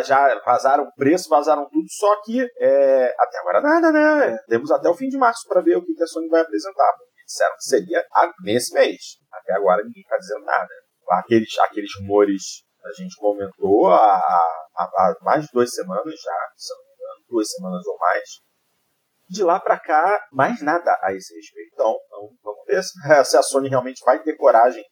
já 0.04 0.40
vazaram 0.44 0.90
preço, 0.96 1.28
vazaram 1.28 1.68
tudo, 1.68 1.86
só 1.90 2.22
que 2.22 2.40
é, 2.58 3.14
até 3.18 3.38
agora 3.38 3.60
nada, 3.60 3.92
né? 3.92 4.38
Temos 4.48 4.70
até 4.70 4.88
o 4.88 4.94
fim 4.94 5.08
de 5.08 5.18
março 5.18 5.46
para 5.48 5.60
ver 5.60 5.76
o 5.76 5.84
que 5.84 6.02
a 6.02 6.06
Sony 6.06 6.28
vai 6.28 6.40
apresentar. 6.40 6.92
Disseram 7.26 7.54
que 7.56 7.64
seria 7.64 8.04
nesse 8.44 8.72
mês. 8.74 9.18
Até 9.32 9.54
agora 9.54 9.82
ninguém 9.82 10.02
está 10.02 10.16
dizendo 10.16 10.44
nada. 10.44 10.68
Aqueles, 11.10 11.58
aqueles 11.58 11.90
rumores 12.00 12.64
a 12.84 12.92
gente 12.92 13.16
comentou 13.16 13.86
há, 13.88 14.16
há, 14.16 14.84
há 14.84 15.16
mais 15.22 15.44
de 15.44 15.50
duas 15.52 15.72
semanas 15.72 16.14
já, 16.20 16.52
se 16.56 16.74
não 16.74 16.84
me 16.84 16.92
engano, 16.92 17.24
duas 17.28 17.50
semanas 17.50 17.86
ou 17.86 17.98
mais. 17.98 18.28
De 19.28 19.42
lá 19.42 19.58
para 19.58 19.78
cá, 19.80 20.26
mais 20.30 20.60
nada 20.60 20.98
a 21.02 21.12
esse 21.14 21.34
respeito. 21.34 21.70
Então, 21.72 21.96
então 22.06 22.28
vamos 22.42 22.64
ver 22.66 22.82
se 23.24 23.36
a 23.36 23.42
Sony 23.42 23.68
realmente 23.68 24.04
vai 24.04 24.22
ter 24.22 24.36
coragem 24.36 24.84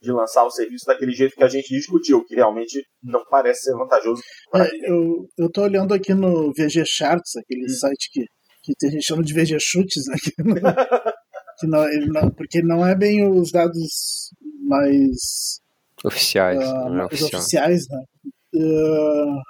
de 0.00 0.10
lançar 0.10 0.44
o 0.44 0.50
serviço 0.50 0.86
daquele 0.86 1.12
jeito 1.12 1.36
que 1.36 1.44
a 1.44 1.48
gente 1.48 1.68
discutiu, 1.68 2.24
que 2.24 2.34
realmente 2.34 2.82
não 3.02 3.22
parece 3.30 3.62
ser 3.62 3.74
vantajoso. 3.74 4.22
É, 4.54 4.90
eu, 4.90 5.26
eu 5.38 5.50
tô 5.50 5.62
olhando 5.62 5.92
aqui 5.92 6.14
no 6.14 6.52
VG 6.52 6.84
Charts, 6.86 7.36
aquele 7.36 7.64
hum. 7.64 7.68
site 7.68 8.08
que, 8.12 8.24
que 8.62 8.86
a 8.86 8.90
gente 8.90 9.04
chama 9.04 9.22
de 9.22 9.34
VG 9.34 9.58
Chutes, 9.60 10.04
né? 10.08 10.16
Que 11.58 11.66
não, 11.66 11.84
que 11.84 12.06
não, 12.06 12.22
não, 12.22 12.30
porque 12.30 12.62
não 12.62 12.86
é 12.86 12.96
bem 12.96 13.28
os 13.28 13.50
dados 13.52 14.30
mais 14.62 15.60
oficiais, 16.02 16.58
uh, 16.58 16.88
mais 16.88 17.06
oficial. 17.12 17.40
oficiais 17.40 17.82
né? 17.90 18.04
Uh, 18.54 19.40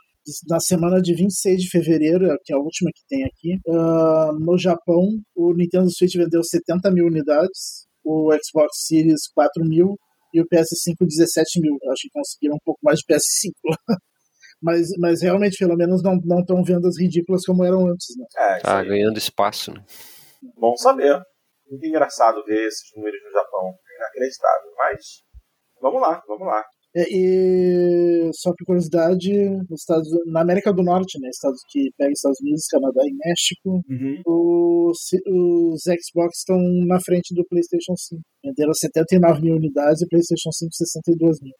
na 0.49 0.59
semana 0.59 1.01
de 1.01 1.15
26 1.15 1.63
de 1.63 1.69
fevereiro, 1.71 2.27
que 2.45 2.53
é 2.53 2.57
a 2.57 2.59
última 2.59 2.91
que 2.93 3.07
tem 3.09 3.25
aqui, 3.25 3.61
uh, 3.69 4.33
no 4.41 4.59
Japão, 4.59 5.07
o 5.37 5.55
Nintendo 5.55 5.89
Switch 5.89 6.17
vendeu 6.17 6.43
70 6.43 6.91
mil 6.91 7.07
unidades, 7.07 7.87
o 8.05 8.33
Xbox 8.45 8.87
Series 8.87 9.29
4 9.33 9.65
mil 9.65 9.97
e 10.33 10.41
o 10.41 10.47
PS5 10.47 10.97
17 11.07 11.61
mil. 11.61 11.77
Acho 11.91 12.03
que 12.03 12.11
conseguiram 12.13 12.57
um 12.57 12.65
pouco 12.65 12.81
mais 12.83 12.99
de 12.99 13.07
PS5 13.07 13.53
mas, 14.63 14.89
mas 14.99 15.23
realmente, 15.23 15.59
pelo 15.59 15.77
menos, 15.77 16.03
não 16.03 16.41
estão 16.41 16.63
vendas 16.63 16.99
ridículas 16.99 17.45
como 17.45 17.65
eram 17.65 17.87
antes. 17.87 18.17
Né? 18.17 18.27
É, 18.37 18.61
tá 18.61 18.85
ganhando 18.85 19.19
espaço. 19.19 19.73
Né? 19.73 19.83
Bom 20.57 20.77
saber. 20.77 21.21
Muito 21.71 21.87
engraçado 21.87 22.45
ver 22.45 22.67
esses 22.67 22.91
números 22.95 23.21
no 23.25 23.33
Japão. 23.33 23.75
Inacreditável. 23.97 24.73
Mas 24.77 25.01
vamos 25.81 26.01
lá, 26.03 26.23
vamos 26.27 26.47
lá. 26.47 26.65
É, 26.95 27.07
e 27.09 28.31
só 28.35 28.51
por 28.51 28.67
curiosidade, 28.67 29.31
nos 29.69 29.81
Estados, 29.81 30.09
na 30.27 30.41
América 30.41 30.73
do 30.73 30.83
Norte, 30.83 31.21
né, 31.21 31.29
estados 31.29 31.61
que 31.71 31.89
pega 31.97 32.11
Estados 32.11 32.41
Unidos, 32.41 32.67
Canadá 32.67 33.01
e 33.05 33.15
México, 33.15 33.81
uhum. 33.89 34.23
os, 34.27 34.99
os 35.29 35.83
Xbox 35.83 36.39
estão 36.39 36.59
na 36.87 36.99
frente 37.01 37.33
do 37.35 37.47
PlayStation 37.49 37.95
5. 37.97 38.21
Venderam 38.45 38.75
79 38.75 39.41
mil 39.41 39.55
unidades 39.55 40.03
e 40.03 40.05
o 40.05 40.09
PlayStation 40.09 40.51
5 40.51 40.71
62 40.73 41.41
mil. 41.43 41.55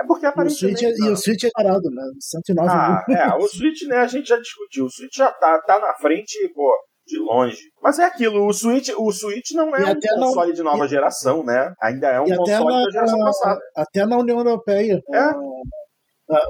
É 0.00 0.06
porque 0.06 0.24
aparentemente. 0.24 0.86
O 0.86 0.88
Switch 0.88 1.02
é, 1.02 1.08
e 1.08 1.12
o 1.12 1.16
Switch 1.16 1.44
é 1.44 1.50
parado, 1.52 1.90
né? 1.90 2.02
109 2.18 2.70
ah, 2.70 3.04
mil. 3.06 3.16
É, 3.18 3.36
o 3.36 3.48
Switch, 3.48 3.82
né, 3.86 3.98
a 3.98 4.06
gente 4.06 4.28
já 4.28 4.38
discutiu. 4.38 4.86
O 4.86 4.90
Switch 4.90 5.14
já 5.14 5.30
tá, 5.30 5.60
tá 5.66 5.78
na 5.78 5.92
frente, 6.00 6.36
pô, 6.54 6.72
de 7.10 7.18
longe. 7.18 7.58
Mas 7.82 7.98
é 7.98 8.04
aquilo, 8.04 8.46
o 8.46 8.52
Switch, 8.52 8.88
o 8.96 9.12
Switch 9.12 9.50
não 9.54 9.74
é 9.74 9.80
e 9.80 9.90
um 9.90 10.00
console 10.18 10.48
não, 10.48 10.54
de 10.54 10.62
nova 10.62 10.86
e, 10.86 10.88
geração, 10.88 11.44
né? 11.44 11.72
Ainda 11.82 12.08
é 12.08 12.20
um 12.20 12.24
console 12.24 12.74
na, 12.74 12.84
da 12.84 12.90
geração 12.90 13.18
passada. 13.18 13.60
Até 13.76 14.06
na 14.06 14.18
União 14.18 14.38
Europeia. 14.38 15.00
É. 15.12 15.30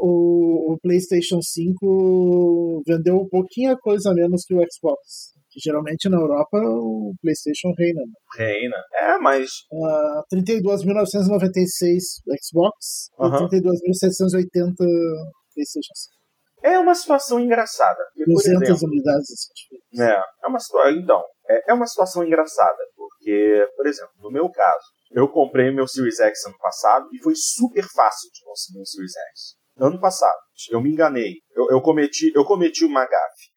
o, 0.02 0.72
o, 0.72 0.78
PlayStation 0.82 1.40
5 1.40 2.82
vendeu 2.86 3.16
um 3.16 3.28
pouquinho 3.28 3.76
coisa 3.78 4.12
menos 4.12 4.44
que 4.44 4.54
o 4.54 4.58
Xbox. 4.58 5.32
Que 5.50 5.58
geralmente 5.58 6.08
na 6.08 6.16
Europa 6.16 6.58
o 6.58 7.12
PlayStation 7.20 7.72
reina. 7.76 8.02
Né? 8.02 8.12
Reina. 8.36 8.76
É, 8.94 9.18
mas. 9.18 9.48
Uh, 9.72 10.22
32.996 10.32 12.22
Xbox 12.40 13.10
uh 13.18 13.26
-huh. 13.26 13.48
e 13.52 13.60
32.780 13.60 14.76
PlayStation 15.54 15.94
5. 15.94 16.19
É 16.62 16.78
uma 16.78 16.94
situação 16.94 17.40
engraçada. 17.40 18.02
Porque, 18.14 18.24
200 18.24 18.62
exemplo, 18.68 18.88
unidades. 18.88 19.48
É, 19.98 20.22
é 20.44 20.48
uma 20.48 20.58
situação. 20.58 20.90
Então, 20.92 21.22
é, 21.48 21.70
é 21.70 21.74
uma 21.74 21.86
situação 21.86 22.24
engraçada, 22.24 22.78
porque, 22.94 23.66
por 23.76 23.86
exemplo, 23.86 24.12
no 24.20 24.30
meu 24.30 24.50
caso, 24.50 24.86
eu 25.10 25.28
comprei 25.28 25.70
meu 25.70 25.86
Series 25.86 26.20
X 26.20 26.46
ano 26.46 26.58
passado 26.58 27.08
e 27.12 27.22
foi 27.22 27.34
super 27.34 27.84
fácil 27.94 28.30
de 28.32 28.44
conseguir 28.44 28.80
um 28.80 28.84
Series 28.84 29.12
X. 29.32 29.60
Ano 29.76 29.98
passado, 29.98 30.38
eu 30.70 30.80
me 30.80 30.92
enganei, 30.92 31.36
eu, 31.54 31.70
eu 31.70 31.80
cometi, 31.80 32.30
eu 32.34 32.44
cometi 32.44 32.84
uma 32.84 33.04
gafe. 33.04 33.49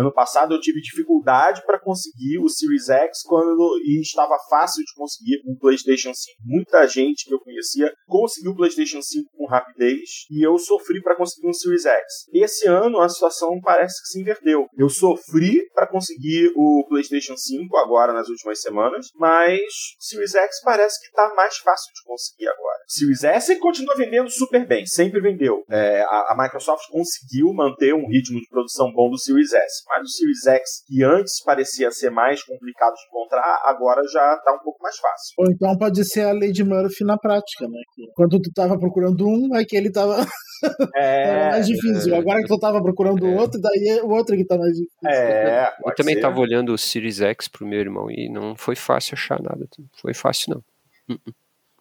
Ano 0.00 0.12
passado 0.12 0.54
eu 0.54 0.60
tive 0.60 0.80
dificuldade 0.80 1.62
para 1.66 1.78
conseguir 1.78 2.38
o 2.38 2.48
Series 2.48 2.88
X 2.88 3.22
quando 3.22 3.78
e 3.84 4.00
estava 4.00 4.34
fácil 4.48 4.82
de 4.82 4.94
conseguir 4.94 5.42
um 5.46 5.54
PlayStation 5.54 6.14
5. 6.14 6.38
Muita 6.42 6.86
gente 6.86 7.26
que 7.26 7.34
eu 7.34 7.38
conhecia 7.38 7.92
conseguiu 8.06 8.52
o 8.52 8.56
PlayStation 8.56 9.02
5 9.02 9.30
com 9.36 9.46
rapidez 9.46 10.24
e 10.30 10.42
eu 10.42 10.56
sofri 10.56 11.02
para 11.02 11.14
conseguir 11.16 11.48
um 11.48 11.52
Series 11.52 11.84
X. 11.84 12.02
Esse 12.32 12.66
ano 12.66 12.98
a 12.98 13.10
situação 13.10 13.60
parece 13.60 14.00
que 14.00 14.08
se 14.08 14.20
inverteu. 14.22 14.66
Eu 14.78 14.88
sofri 14.88 15.68
para 15.74 15.86
conseguir 15.86 16.50
o 16.56 16.86
PlayStation 16.88 17.36
5 17.36 17.76
agora 17.76 18.14
nas 18.14 18.30
últimas 18.30 18.62
semanas, 18.62 19.08
mas 19.16 19.60
o 19.98 20.02
Series 20.02 20.34
X 20.34 20.62
parece 20.64 20.98
que 20.98 21.08
está 21.08 21.34
mais 21.34 21.58
fácil 21.58 21.92
de 21.94 22.02
conseguir 22.04 22.48
agora. 22.48 22.78
O 22.88 22.92
Series 22.92 23.24
S 23.24 23.56
continua 23.56 23.94
vendendo 23.96 24.30
super 24.30 24.66
bem, 24.66 24.86
sempre 24.86 25.20
vendeu. 25.20 25.62
É, 25.68 26.00
a, 26.04 26.32
a 26.32 26.36
Microsoft 26.38 26.88
conseguiu 26.90 27.52
manter 27.52 27.92
um 27.92 28.08
ritmo 28.08 28.40
de 28.40 28.48
produção 28.48 28.90
bom 28.94 29.10
do 29.10 29.18
Series 29.18 29.52
S 29.52 29.89
mas 29.90 30.04
o 30.04 30.08
Series 30.08 30.46
X, 30.46 30.84
que 30.86 31.02
antes 31.02 31.42
parecia 31.42 31.90
ser 31.90 32.10
mais 32.10 32.44
complicado 32.44 32.94
de 32.94 33.06
encontrar, 33.08 33.60
agora 33.64 34.00
já 34.06 34.34
está 34.34 34.54
um 34.54 34.60
pouco 34.60 34.80
mais 34.80 34.96
fácil. 34.96 35.34
Ou 35.38 35.50
então 35.50 35.76
pode 35.76 36.04
ser 36.04 36.22
a 36.22 36.32
Lady 36.32 36.62
Murphy 36.62 37.04
na 37.04 37.18
prática, 37.18 37.66
né? 37.66 37.80
Quando 38.14 38.40
tu 38.40 38.50
estava 38.50 38.78
procurando 38.78 39.26
um, 39.26 39.56
é 39.56 39.64
que 39.64 39.76
ele 39.76 39.88
estava 39.88 40.24
é, 40.94 41.50
mais 41.50 41.66
difícil. 41.66 42.14
Agora 42.14 42.40
que 42.40 42.46
tu 42.46 42.54
estava 42.54 42.80
procurando 42.80 43.24
o 43.24 43.32
é. 43.32 43.40
outro, 43.40 43.60
daí 43.60 43.98
é 43.98 44.02
o 44.02 44.10
outro 44.10 44.36
que 44.36 44.42
está 44.42 44.56
mais 44.56 44.72
difícil. 44.72 45.08
É, 45.08 45.74
eu 45.84 45.94
também 45.96 46.14
estava 46.14 46.38
olhando 46.38 46.72
o 46.72 46.78
Series 46.78 47.20
X 47.20 47.48
pro 47.48 47.66
meu 47.66 47.80
irmão 47.80 48.08
e 48.08 48.28
não 48.28 48.54
foi 48.54 48.76
fácil 48.76 49.14
achar 49.14 49.42
nada. 49.42 49.68
Não 49.76 49.88
foi 50.00 50.14
fácil, 50.14 50.54
não. 50.54 51.16
Uh-uh. 51.16 51.34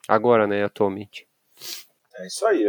Agora, 0.08 0.48
né, 0.48 0.64
atualmente. 0.64 1.28
É 2.18 2.26
isso 2.26 2.44
aí. 2.48 2.66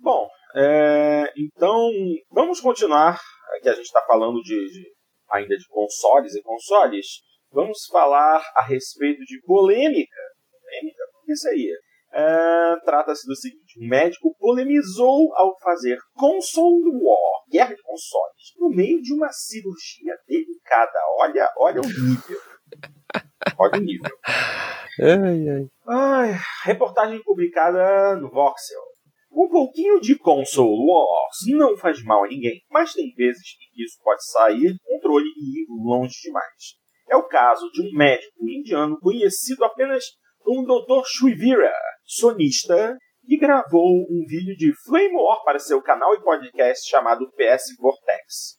Bom, 0.00 0.28
é, 0.56 1.32
então 1.36 1.90
vamos 2.30 2.60
continuar 2.60 3.18
que 3.60 3.68
a 3.68 3.72
gente 3.72 3.86
está 3.86 4.02
falando 4.02 4.40
de, 4.42 4.54
de, 4.70 4.92
ainda 5.30 5.56
de 5.56 5.66
consoles 5.68 6.34
e 6.34 6.42
consoles, 6.42 7.06
vamos 7.50 7.86
falar 7.90 8.42
a 8.56 8.64
respeito 8.64 9.20
de 9.24 9.40
polêmica. 9.42 10.20
Polêmica? 10.50 11.02
O 11.14 11.26
que 11.26 11.48
aí? 11.48 11.70
É, 12.12 12.76
Trata-se 12.84 13.26
do 13.26 13.36
seguinte: 13.36 13.78
um 13.80 13.88
médico 13.88 14.34
polemizou 14.38 15.32
ao 15.36 15.56
fazer 15.60 15.98
console 16.14 16.90
war, 17.02 17.44
guerra 17.50 17.74
de 17.74 17.82
consoles, 17.82 18.54
no 18.58 18.68
meio 18.70 19.00
de 19.00 19.14
uma 19.14 19.30
cirurgia 19.30 20.16
delicada. 20.26 20.98
Olha, 21.20 21.48
olha 21.56 21.80
o 21.80 21.86
nível. 21.86 22.40
Olha 23.58 23.78
o 23.78 23.80
nível. 23.80 24.10
Ai, 25.00 25.48
ai. 25.48 25.66
Ai, 25.86 26.40
reportagem 26.64 27.22
publicada 27.22 28.16
no 28.16 28.28
Voxel. 28.28 28.89
Um 29.32 29.48
pouquinho 29.48 30.00
de 30.00 30.18
console 30.18 30.86
wars 30.86 31.36
não 31.48 31.76
faz 31.76 32.02
mal 32.02 32.24
a 32.24 32.28
ninguém, 32.28 32.60
mas 32.70 32.92
tem 32.92 33.12
vezes 33.14 33.42
em 33.42 33.74
que 33.74 33.84
isso 33.84 33.96
pode 34.02 34.24
sair 34.24 34.72
do 34.72 34.78
controle 34.84 35.26
e 35.26 35.62
ir 35.62 35.66
longe 35.84 36.14
demais. 36.22 36.80
É 37.08 37.16
o 37.16 37.26
caso 37.26 37.70
de 37.72 37.82
um 37.82 37.92
médico 37.92 38.48
indiano 38.48 38.98
conhecido 39.00 39.64
apenas 39.64 40.04
como 40.40 40.66
Dr. 40.66 41.02
Shrivira, 41.06 41.72
sonista, 42.04 42.96
que 43.26 43.36
gravou 43.36 44.02
um 44.10 44.24
vídeo 44.26 44.56
de 44.56 44.72
Flame 44.84 45.14
War 45.14 45.42
para 45.44 45.58
seu 45.58 45.80
canal 45.82 46.14
e 46.14 46.22
podcast 46.22 46.88
chamado 46.88 47.30
PS 47.32 47.76
Vortex. 47.78 48.58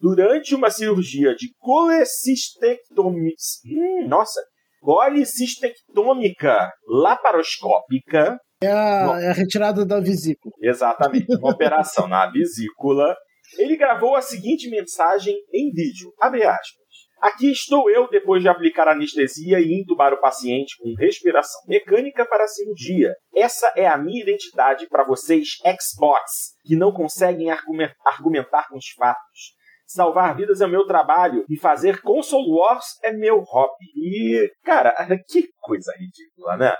Durante 0.00 0.54
uma 0.54 0.70
cirurgia 0.70 1.34
de 1.34 1.52
colecistectomia, 1.58 3.34
hum, 3.66 4.06
nossa, 4.08 4.40
colecistectômica 4.80 6.72
laparoscópica, 6.86 8.38
é 8.60 8.70
a, 8.70 9.20
é 9.20 9.28
a 9.30 9.32
retirada 9.32 9.84
da 9.84 10.00
vesícula. 10.00 10.54
Exatamente, 10.60 11.34
uma 11.36 11.50
operação 11.50 12.08
na 12.08 12.26
vesícula. 12.30 13.16
Ele 13.58 13.76
gravou 13.76 14.14
a 14.14 14.20
seguinte 14.20 14.68
mensagem 14.68 15.34
em 15.52 15.70
vídeo, 15.72 16.12
abre 16.20 16.44
aspas. 16.44 16.88
Aqui 17.20 17.50
estou 17.50 17.90
eu 17.90 18.08
depois 18.08 18.42
de 18.42 18.48
aplicar 18.48 18.86
anestesia 18.86 19.58
e 19.58 19.72
intubar 19.72 20.12
o 20.12 20.20
paciente 20.20 20.76
com 20.80 20.94
respiração 20.94 21.60
mecânica 21.66 22.24
para 22.24 22.44
a 22.44 22.48
cirurgia. 22.48 23.12
Essa 23.34 23.72
é 23.74 23.88
a 23.88 23.98
minha 23.98 24.22
identidade 24.22 24.86
para 24.88 25.04
vocês 25.04 25.56
Xbox, 25.80 26.54
que 26.64 26.76
não 26.76 26.92
conseguem 26.92 27.50
argumentar 27.50 28.68
com 28.68 28.76
os 28.76 28.90
fatos. 28.90 29.56
Salvar 29.84 30.36
vidas 30.36 30.60
é 30.60 30.66
o 30.66 30.70
meu 30.70 30.86
trabalho 30.86 31.44
e 31.48 31.58
fazer 31.58 32.02
console 32.02 32.52
wars 32.52 32.84
é 33.02 33.10
meu 33.10 33.40
hobby. 33.40 33.86
E, 33.96 34.52
cara, 34.62 34.94
que 35.28 35.48
coisa 35.60 35.92
ridícula, 35.98 36.56
né? 36.56 36.76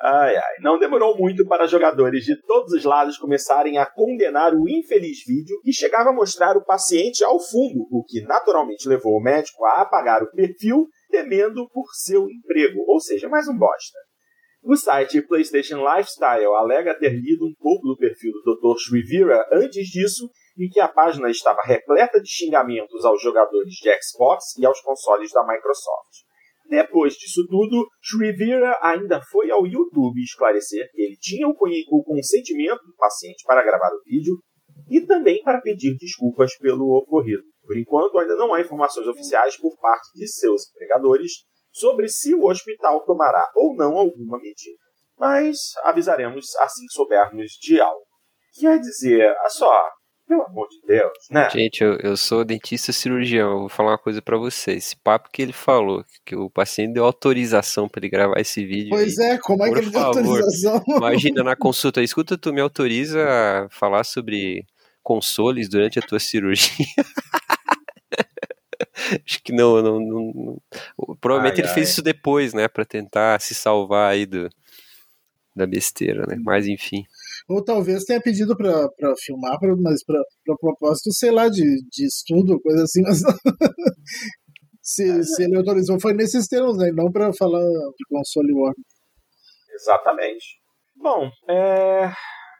Ai, 0.00 0.36
ai. 0.36 0.56
Não 0.60 0.78
demorou 0.78 1.16
muito 1.16 1.46
para 1.46 1.66
jogadores 1.66 2.24
de 2.24 2.40
todos 2.42 2.72
os 2.72 2.84
lados 2.84 3.18
começarem 3.18 3.78
a 3.78 3.86
condenar 3.86 4.54
o 4.54 4.68
infeliz 4.68 5.18
vídeo 5.26 5.60
que 5.62 5.72
chegava 5.72 6.10
a 6.10 6.14
mostrar 6.14 6.56
o 6.56 6.64
paciente 6.64 7.22
ao 7.24 7.38
fundo, 7.38 7.86
o 7.90 8.04
que 8.04 8.20
naturalmente 8.22 8.88
levou 8.88 9.16
o 9.16 9.22
médico 9.22 9.64
a 9.64 9.82
apagar 9.82 10.22
o 10.22 10.30
perfil, 10.30 10.88
temendo 11.10 11.68
por 11.70 11.86
seu 11.94 12.28
emprego, 12.28 12.84
ou 12.86 13.00
seja, 13.00 13.28
mais 13.28 13.46
um 13.48 13.56
bosta. 13.56 13.98
O 14.64 14.76
site 14.76 15.20
PlayStation 15.22 15.78
Lifestyle 15.78 16.54
alega 16.54 16.96
ter 16.96 17.10
lido 17.10 17.46
um 17.46 17.54
pouco 17.58 17.88
do 17.88 17.96
perfil 17.96 18.30
do 18.44 18.54
Dr. 18.54 18.78
Shrivira 18.78 19.44
antes 19.52 19.88
disso 19.88 20.30
e 20.56 20.68
que 20.68 20.78
a 20.78 20.86
página 20.86 21.28
estava 21.28 21.58
repleta 21.64 22.20
de 22.20 22.28
xingamentos 22.28 23.04
aos 23.04 23.20
jogadores 23.20 23.74
de 23.74 23.90
Xbox 24.00 24.56
e 24.56 24.64
aos 24.64 24.80
consoles 24.80 25.32
da 25.32 25.42
Microsoft. 25.42 26.31
Depois 26.72 27.12
disso 27.16 27.46
tudo, 27.50 27.86
Shrivira 28.00 28.78
ainda 28.80 29.20
foi 29.30 29.50
ao 29.50 29.66
YouTube 29.66 30.22
esclarecer 30.22 30.88
que 30.90 31.02
ele 31.02 31.18
tinha 31.20 31.46
o, 31.46 31.54
consentimento 31.54 32.82
do 32.86 32.96
paciente 32.96 33.44
para 33.46 33.62
gravar 33.62 33.90
o 33.92 34.02
vídeo 34.02 34.38
e 34.88 35.02
também 35.02 35.42
para 35.42 35.60
pedir 35.60 35.94
desculpas 35.98 36.56
pelo 36.56 36.96
ocorrido. 36.96 37.42
Por 37.66 37.76
enquanto, 37.76 38.18
ainda 38.18 38.36
não 38.36 38.54
há 38.54 38.62
informações 38.62 39.06
oficiais 39.06 39.54
por 39.58 39.76
parte 39.78 40.08
de 40.14 40.26
seus 40.26 40.70
empregadores 40.70 41.44
sobre 41.70 42.08
se 42.08 42.34
o 42.34 42.46
hospital 42.46 43.04
tomará 43.04 43.44
ou 43.54 43.76
não 43.76 43.98
alguma 43.98 44.38
medida. 44.38 44.78
Mas 45.18 45.58
avisaremos 45.84 46.56
assim 46.56 46.86
soubermos 46.88 47.50
de 47.60 47.82
algo. 47.82 48.06
Quer 48.58 48.78
dizer, 48.80 49.28
a 49.40 49.48
só, 49.50 49.78
pelo 50.32 50.44
amor 50.44 50.68
de 50.68 50.80
Deus, 50.86 51.12
né? 51.30 51.50
Gente, 51.50 51.84
eu, 51.84 51.98
eu 51.98 52.16
sou 52.16 52.42
dentista 52.44 52.92
cirurgião. 52.92 53.52
Eu 53.52 53.58
vou 53.60 53.68
falar 53.68 53.90
uma 53.90 53.98
coisa 53.98 54.22
para 54.22 54.38
você. 54.38 54.72
Esse 54.72 54.96
papo 54.96 55.28
que 55.30 55.42
ele 55.42 55.52
falou, 55.52 56.02
que 56.24 56.34
o 56.34 56.48
paciente 56.48 56.94
deu 56.94 57.04
autorização 57.04 57.86
para 57.88 58.00
ele 58.00 58.08
gravar 58.08 58.40
esse 58.40 58.64
vídeo. 58.64 58.88
Pois 58.90 59.18
é, 59.18 59.36
como 59.38 59.62
é 59.64 59.70
que 59.70 59.78
ele 59.78 59.90
deu 59.90 60.00
autorização? 60.00 60.82
Imagina 60.88 61.44
na 61.44 61.54
consulta, 61.54 62.02
escuta, 62.02 62.38
tu 62.38 62.50
me 62.52 62.62
autoriza 62.62 63.22
a 63.22 63.68
falar 63.68 64.04
sobre 64.04 64.64
consoles 65.02 65.68
durante 65.68 65.98
a 65.98 66.02
tua 66.02 66.18
cirurgia? 66.18 66.86
Acho 69.26 69.42
que 69.42 69.52
não, 69.52 69.82
não, 69.82 70.00
não, 70.00 70.32
não. 70.34 70.58
provavelmente 71.20 71.56
ai, 71.56 71.60
ele 71.60 71.68
ai. 71.68 71.74
fez 71.74 71.90
isso 71.90 72.00
depois, 72.02 72.54
né, 72.54 72.66
para 72.68 72.84
tentar 72.84 73.40
se 73.40 73.54
salvar 73.54 74.12
aí 74.12 74.24
do, 74.24 74.48
da 75.54 75.66
besteira, 75.66 76.24
né? 76.26 76.38
Mas 76.42 76.66
enfim. 76.66 77.04
Ou 77.52 77.62
talvez 77.62 78.04
tenha 78.04 78.20
pedido 78.20 78.56
para 78.56 79.14
filmar, 79.22 79.58
pra, 79.58 79.74
mas 79.76 80.04
para 80.04 80.56
propósito, 80.60 81.12
sei 81.12 81.30
lá, 81.30 81.48
de, 81.48 81.62
de 81.62 82.06
estudo, 82.06 82.60
coisa 82.60 82.84
assim, 82.84 83.02
mas 83.06 83.20
se, 84.80 85.24
se 85.24 85.44
ele 85.44 85.56
autorizou 85.56 86.00
foi 86.00 86.14
nesses 86.14 86.46
termos, 86.48 86.76
né? 86.78 86.90
Não 86.92 87.10
para 87.10 87.32
falar 87.32 87.60
de 87.60 88.04
console 88.08 88.52
war. 88.54 88.74
Exatamente. 89.74 90.60
Bom, 90.96 91.30
é... 91.48 92.10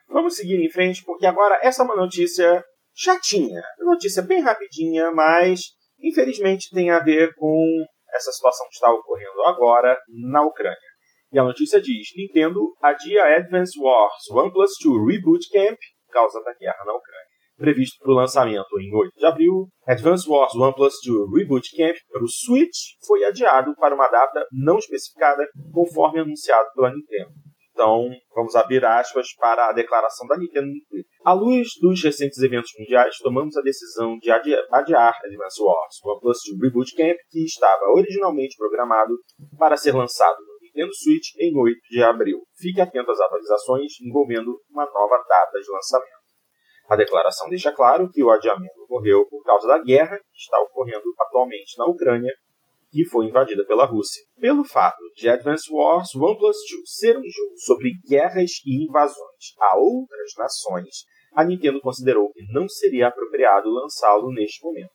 vamos 0.09 0.35
seguir 0.35 0.63
em 0.63 0.71
frente, 0.71 1.03
porque 1.05 1.25
agora 1.25 1.59
essa 1.61 1.81
é 1.81 1.85
uma 1.85 1.95
notícia 1.95 2.63
chatinha. 2.95 3.61
Notícia 3.79 4.21
bem 4.21 4.41
rapidinha, 4.41 5.11
mas 5.11 5.59
infelizmente 6.01 6.69
tem 6.73 6.91
a 6.91 6.99
ver 6.99 7.33
com 7.35 7.65
essa 8.13 8.31
situação 8.31 8.67
que 8.67 8.75
está 8.75 8.91
ocorrendo 8.91 9.41
agora 9.45 9.97
na 10.29 10.43
Ucrânia. 10.45 10.92
E 11.33 11.39
a 11.39 11.43
notícia 11.43 11.81
diz: 11.81 12.09
Nintendo 12.15 12.59
adia 12.79 13.23
Advance 13.37 13.79
Wars 13.79 14.29
OnePlus 14.29 14.73
2 14.83 15.07
Reboot 15.07 15.49
Camp 15.51 15.79
causa 16.11 16.39
da 16.43 16.53
guerra 16.53 16.85
na 16.85 16.93
Ucrânia. 16.93 17.33
Previsto 17.57 17.97
para 17.99 18.11
o 18.11 18.15
lançamento 18.15 18.79
em 18.79 18.95
8 18.95 19.11
de 19.17 19.25
abril, 19.25 19.67
Advance 19.87 20.29
Wars 20.29 20.53
OnePlus 20.53 20.93
2 21.03 21.31
Reboot 21.35 21.75
Camp 21.75 21.95
para 22.11 22.23
o 22.23 22.27
Switch 22.27 22.77
foi 23.07 23.23
adiado 23.23 23.73
para 23.77 23.95
uma 23.95 24.07
data 24.07 24.45
não 24.51 24.77
especificada, 24.77 25.43
conforme 25.73 26.19
anunciado 26.19 26.69
pela 26.75 26.93
Nintendo. 26.93 27.31
Então, 27.71 28.11
vamos 28.35 28.55
abrir 28.55 28.85
aspas 28.85 29.33
para 29.39 29.69
a 29.69 29.73
declaração 29.73 30.27
da 30.27 30.37
Nintendo. 30.37 30.69
À 31.25 31.33
luz 31.33 31.69
dos 31.81 32.03
recentes 32.03 32.37
eventos 32.37 32.69
mundiais, 32.77 33.17
tomamos 33.17 33.57
a 33.57 33.61
decisão 33.61 34.19
de 34.19 34.29
adiar, 34.29 34.61
adiar 34.71 35.15
Advance 35.25 35.63
Wars 35.63 35.95
OnePlus 36.05 36.37
2 36.59 36.61
Reboot 36.61 36.95
Camp, 36.95 37.17
que 37.31 37.43
estava 37.43 37.85
originalmente 37.95 38.55
programado 38.55 39.15
para 39.57 39.75
ser 39.75 39.95
lançado 39.95 40.37
Nintendo 40.73 40.91
Switch 40.95 41.35
em 41.39 41.55
8 41.55 41.77
de 41.89 42.03
abril. 42.03 42.39
Fique 42.57 42.81
atento 42.81 43.11
às 43.11 43.19
atualizações 43.19 43.93
envolvendo 44.01 44.59
uma 44.69 44.85
nova 44.85 45.23
data 45.27 45.59
de 45.59 45.71
lançamento. 45.71 46.23
A 46.89 46.95
declaração 46.95 47.47
deixa 47.47 47.71
claro 47.71 48.09
que 48.09 48.23
o 48.23 48.31
adiamento 48.31 48.81
ocorreu 48.83 49.25
por 49.29 49.43
causa 49.43 49.67
da 49.67 49.77
guerra 49.77 50.17
que 50.17 50.37
está 50.37 50.59
ocorrendo 50.59 51.03
atualmente 51.19 51.77
na 51.77 51.85
Ucrânia 51.85 52.31
que 52.91 53.05
foi 53.05 53.25
invadida 53.25 53.65
pela 53.65 53.85
Rússia. 53.85 54.21
Pelo 54.39 54.63
fato 54.63 55.01
de 55.15 55.27
Advance 55.27 55.71
Wars 55.71 56.13
1 56.15 56.19
Plus 56.19 56.39
2 56.39 56.57
ser 56.85 57.17
um 57.17 57.23
jogo 57.23 57.57
sobre 57.57 57.91
guerras 58.07 58.51
e 58.65 58.85
invasões 58.85 59.55
a 59.59 59.77
outras 59.77 60.31
nações, 60.37 61.05
a 61.33 61.43
Nintendo 61.43 61.81
considerou 61.81 62.31
que 62.31 62.43
não 62.51 62.67
seria 62.69 63.07
apropriado 63.07 63.69
lançá-lo 63.69 64.31
neste 64.31 64.63
momento. 64.63 64.91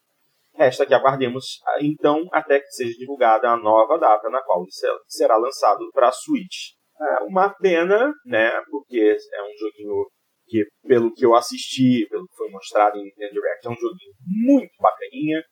Resta 0.59 0.85
que 0.85 0.95
aguardemos 0.95 1.61
então 1.81 2.27
até 2.33 2.59
que 2.59 2.71
seja 2.71 2.93
divulgada 2.99 3.49
a 3.49 3.57
nova 3.57 3.97
data 3.97 4.29
na 4.29 4.43
qual 4.43 4.63
ele 4.63 4.99
será 5.07 5.37
lançado 5.37 5.89
para 5.93 6.09
a 6.09 6.13
Switch. 6.13 6.75
É 7.01 7.23
uma 7.23 7.49
pena, 7.51 8.13
né? 8.27 8.51
Porque 8.71 9.17
é 9.33 9.43
um 9.43 9.57
joguinho 9.57 10.07
que, 10.49 10.67
pelo 10.87 11.13
que 11.15 11.25
eu 11.25 11.37
assisti, 11.37 12.07
pelo 12.11 12.27
que 12.27 12.37
foi 12.37 12.51
mostrado 12.51 12.99
em 12.99 13.05
Nintendo 13.05 13.35
Direct, 13.35 13.67
é 13.67 13.71
um 13.71 13.75
joguinho 13.75 14.13
muito 14.27 14.73
bacaninha 14.81 15.43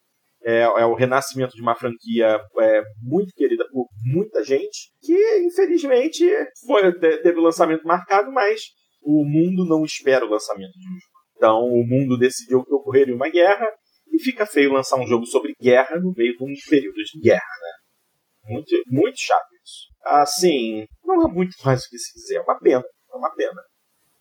é, 0.46 0.60
é 0.60 0.86
o 0.86 0.94
renascimento 0.94 1.54
de 1.54 1.60
uma 1.60 1.74
franquia 1.74 2.40
é, 2.60 2.82
muito 3.02 3.32
querida 3.34 3.66
por 3.70 3.88
muita 4.04 4.44
gente, 4.44 4.92
que 5.02 5.38
infelizmente 5.40 6.24
foi, 6.64 6.92
teve 7.00 7.38
o 7.38 7.42
lançamento 7.42 7.84
marcado, 7.84 8.30
mas 8.30 8.60
o 9.02 9.24
mundo 9.24 9.68
não 9.68 9.84
espera 9.84 10.24
o 10.24 10.30
lançamento 10.30 10.72
de 10.72 10.86
um 10.86 10.92
jogo. 10.92 11.16
Então 11.36 11.64
o 11.64 11.84
mundo 11.84 12.16
decidiu 12.16 12.64
que 12.64 12.72
ocorreria 12.72 13.14
uma 13.14 13.28
guerra 13.28 13.68
e 14.16 14.22
fica 14.22 14.46
feio 14.46 14.72
lançar 14.72 14.98
um 14.98 15.06
jogo 15.06 15.26
sobre 15.26 15.54
guerra 15.60 16.00
no 16.00 16.12
meio 16.16 16.36
de 16.36 16.42
um 16.42 16.52
período 16.68 16.96
de 16.96 17.20
guerra, 17.20 17.40
né? 17.40 18.52
Muito, 18.54 18.70
muito 18.86 19.18
chato 19.18 19.46
isso. 19.62 19.88
Assim, 20.04 20.86
não 21.04 21.26
há 21.26 21.28
muito 21.28 21.54
mais 21.64 21.84
o 21.84 21.90
que 21.90 21.98
se 21.98 22.14
dizer, 22.14 22.36
é 22.36 22.40
uma 22.40 22.58
pena, 22.58 22.84
é 23.12 23.16
uma 23.16 23.34
pena. 23.34 23.62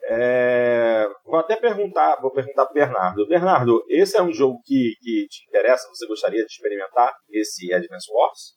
É, 0.07 1.07
vou 1.23 1.39
até 1.39 1.55
perguntar, 1.55 2.19
vou 2.21 2.31
perguntar 2.31 2.65
para 2.65 2.73
Bernardo. 2.73 3.27
Bernardo, 3.27 3.83
esse 3.89 4.17
é 4.17 4.21
um 4.21 4.33
jogo 4.33 4.59
que, 4.63 4.93
que 5.01 5.27
te 5.27 5.45
interessa? 5.47 5.87
Você 5.89 6.05
gostaria 6.07 6.45
de 6.45 6.51
experimentar 6.51 7.11
esse 7.31 7.73
Advance 7.73 8.07
Wars? 8.11 8.55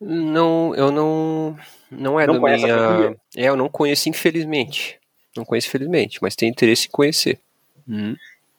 Não, 0.00 0.74
eu 0.74 0.90
não, 0.90 1.56
não 1.90 2.18
é 2.18 2.26
não 2.26 2.40
da 2.40 2.56
minha. 2.56 3.16
É, 3.36 3.48
eu 3.48 3.56
não 3.56 3.68
conheço 3.68 4.08
infelizmente. 4.08 4.98
Não 5.36 5.44
conheço 5.44 5.68
infelizmente, 5.68 6.18
mas 6.22 6.34
tenho 6.34 6.50
interesse 6.50 6.86
em 6.86 6.90
conhecer. 6.90 7.40
Uhum. 7.86 8.16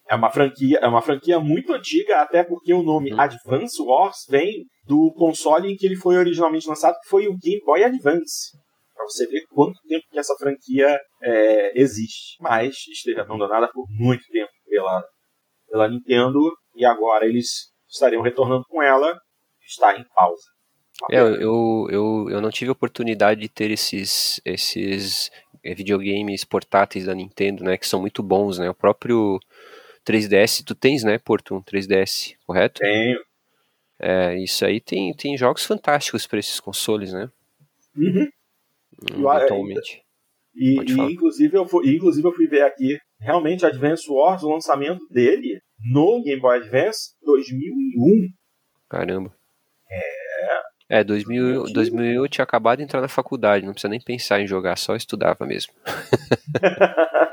É 0.10 0.16
uma 0.16 0.32
franquia, 0.32 0.80
é 0.82 0.88
uma 0.88 1.02
franquia 1.02 1.40
muito 1.40 1.72
antiga, 1.72 2.22
até 2.22 2.44
porque 2.44 2.74
o 2.74 2.82
nome 2.82 3.14
uhum. 3.14 3.22
Advance 3.22 3.82
Wars 3.82 4.26
vem 4.28 4.66
do 4.86 5.14
console 5.16 5.72
em 5.72 5.76
que 5.76 5.86
ele 5.86 5.96
foi 5.96 6.18
originalmente 6.18 6.68
lançado, 6.68 6.98
que 7.02 7.10
foi 7.10 7.28
o 7.28 7.38
Game 7.38 7.62
Boy 7.64 7.84
Advance 7.84 8.58
para 9.00 9.06
você 9.06 9.26
ver 9.28 9.46
quanto 9.50 9.80
tempo 9.88 10.04
que 10.12 10.20
essa 10.20 10.36
franquia 10.36 11.00
é, 11.24 11.80
existe. 11.80 12.36
Mas 12.42 12.76
esteja 12.92 13.22
abandonada 13.22 13.70
por 13.72 13.86
muito 13.90 14.26
tempo 14.30 14.52
pela, 14.68 15.04
pela 15.70 15.88
Nintendo 15.88 16.40
e 16.76 16.84
agora 16.84 17.26
eles 17.26 17.72
estariam 17.88 18.22
retornando 18.22 18.66
com 18.68 18.84
ela. 18.84 19.18
Está 19.66 19.96
em 19.98 20.04
pausa. 20.14 20.44
É, 21.10 21.20
eu, 21.20 21.88
eu, 21.90 22.28
eu 22.30 22.42
não 22.42 22.50
tive 22.50 22.70
a 22.70 22.74
oportunidade 22.74 23.40
de 23.40 23.48
ter 23.48 23.72
esses, 23.72 24.42
esses 24.44 25.32
é, 25.64 25.74
videogames 25.74 26.44
portáteis 26.44 27.06
da 27.06 27.16
Nintendo, 27.16 27.64
né, 27.64 27.78
que 27.78 27.88
são 27.88 28.02
muito 28.02 28.22
bons, 28.22 28.60
né, 28.60 28.70
o 28.70 28.74
próprio 28.74 29.40
3DS, 30.06 30.64
tu 30.64 30.76
tens, 30.76 31.04
né, 31.04 31.18
Porto, 31.18 31.56
um 31.56 31.62
3DS, 31.62 32.36
correto? 32.46 32.80
Tenho. 32.82 33.20
É, 34.00 34.38
isso 34.42 34.66
aí 34.66 34.80
tem, 34.80 35.14
tem 35.14 35.38
jogos 35.38 35.66
fantásticos 35.66 36.26
para 36.26 36.40
esses 36.40 36.60
consoles, 36.60 37.12
né? 37.12 37.30
Uhum. 37.96 39.28
Atualmente. 39.30 40.04
E, 40.56 40.80
e 40.80 41.14
inclusive, 41.14 41.58
eu 41.58 41.66
fui, 41.68 41.96
inclusive 41.96 42.28
eu 42.28 42.34
fui 42.34 42.48
ver 42.48 42.64
aqui, 42.64 42.98
realmente 43.20 43.66
Advance 43.66 44.10
Wars, 44.10 44.44
o 44.44 44.50
lançamento 44.50 45.06
dele 45.10 45.62
no 45.92 46.24
Game 46.24 46.42
Boy 46.42 46.58
Advance 46.58 47.14
2001. 47.24 48.30
Caramba. 48.90 49.34
É. 49.90 50.20
É, 50.92 51.04
2000, 51.04 51.66
2001 51.72 52.24
eu 52.24 52.28
tinha 52.28 52.44
acabado 52.44 52.80
de 52.80 52.84
entrar 52.84 53.00
na 53.00 53.08
faculdade, 53.08 53.64
não 53.64 53.74
precisa 53.74 53.92
nem 53.92 54.02
pensar 54.02 54.42
em 54.42 54.48
jogar, 54.48 54.76
só 54.76 54.96
estudava 54.96 55.46
mesmo. 55.46 55.72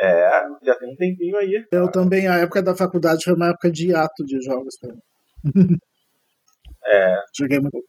é, 0.00 0.30
já 0.62 0.74
tem 0.76 0.92
um 0.92 0.96
tempinho 0.96 1.36
aí. 1.36 1.64
Eu 1.72 1.90
também, 1.90 2.28
a 2.28 2.36
época 2.38 2.62
da 2.62 2.76
faculdade 2.76 3.24
foi 3.24 3.34
uma 3.34 3.50
época 3.50 3.70
de 3.70 3.94
ato 3.94 4.24
de 4.24 4.40
jogos 4.42 4.76
pra 4.78 4.92
mim. 4.92 5.00
É. 6.90 7.22
Joguei 7.36 7.60
muito. 7.60 7.84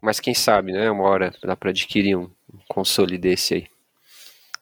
Mas 0.00 0.18
quem 0.18 0.34
sabe, 0.34 0.72
né? 0.72 0.90
Uma 0.90 1.04
hora 1.04 1.32
dá 1.44 1.54
para 1.54 1.70
adquirir 1.70 2.16
um 2.16 2.28
console 2.68 3.16
desse 3.16 3.54
aí. 3.54 3.66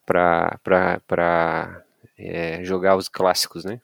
Pra, 0.05 0.59
pra, 0.63 1.01
pra 1.07 1.83
é, 2.19 2.63
jogar 2.65 2.97
os 2.97 3.09
clássicos, 3.09 3.65
né? 3.65 3.81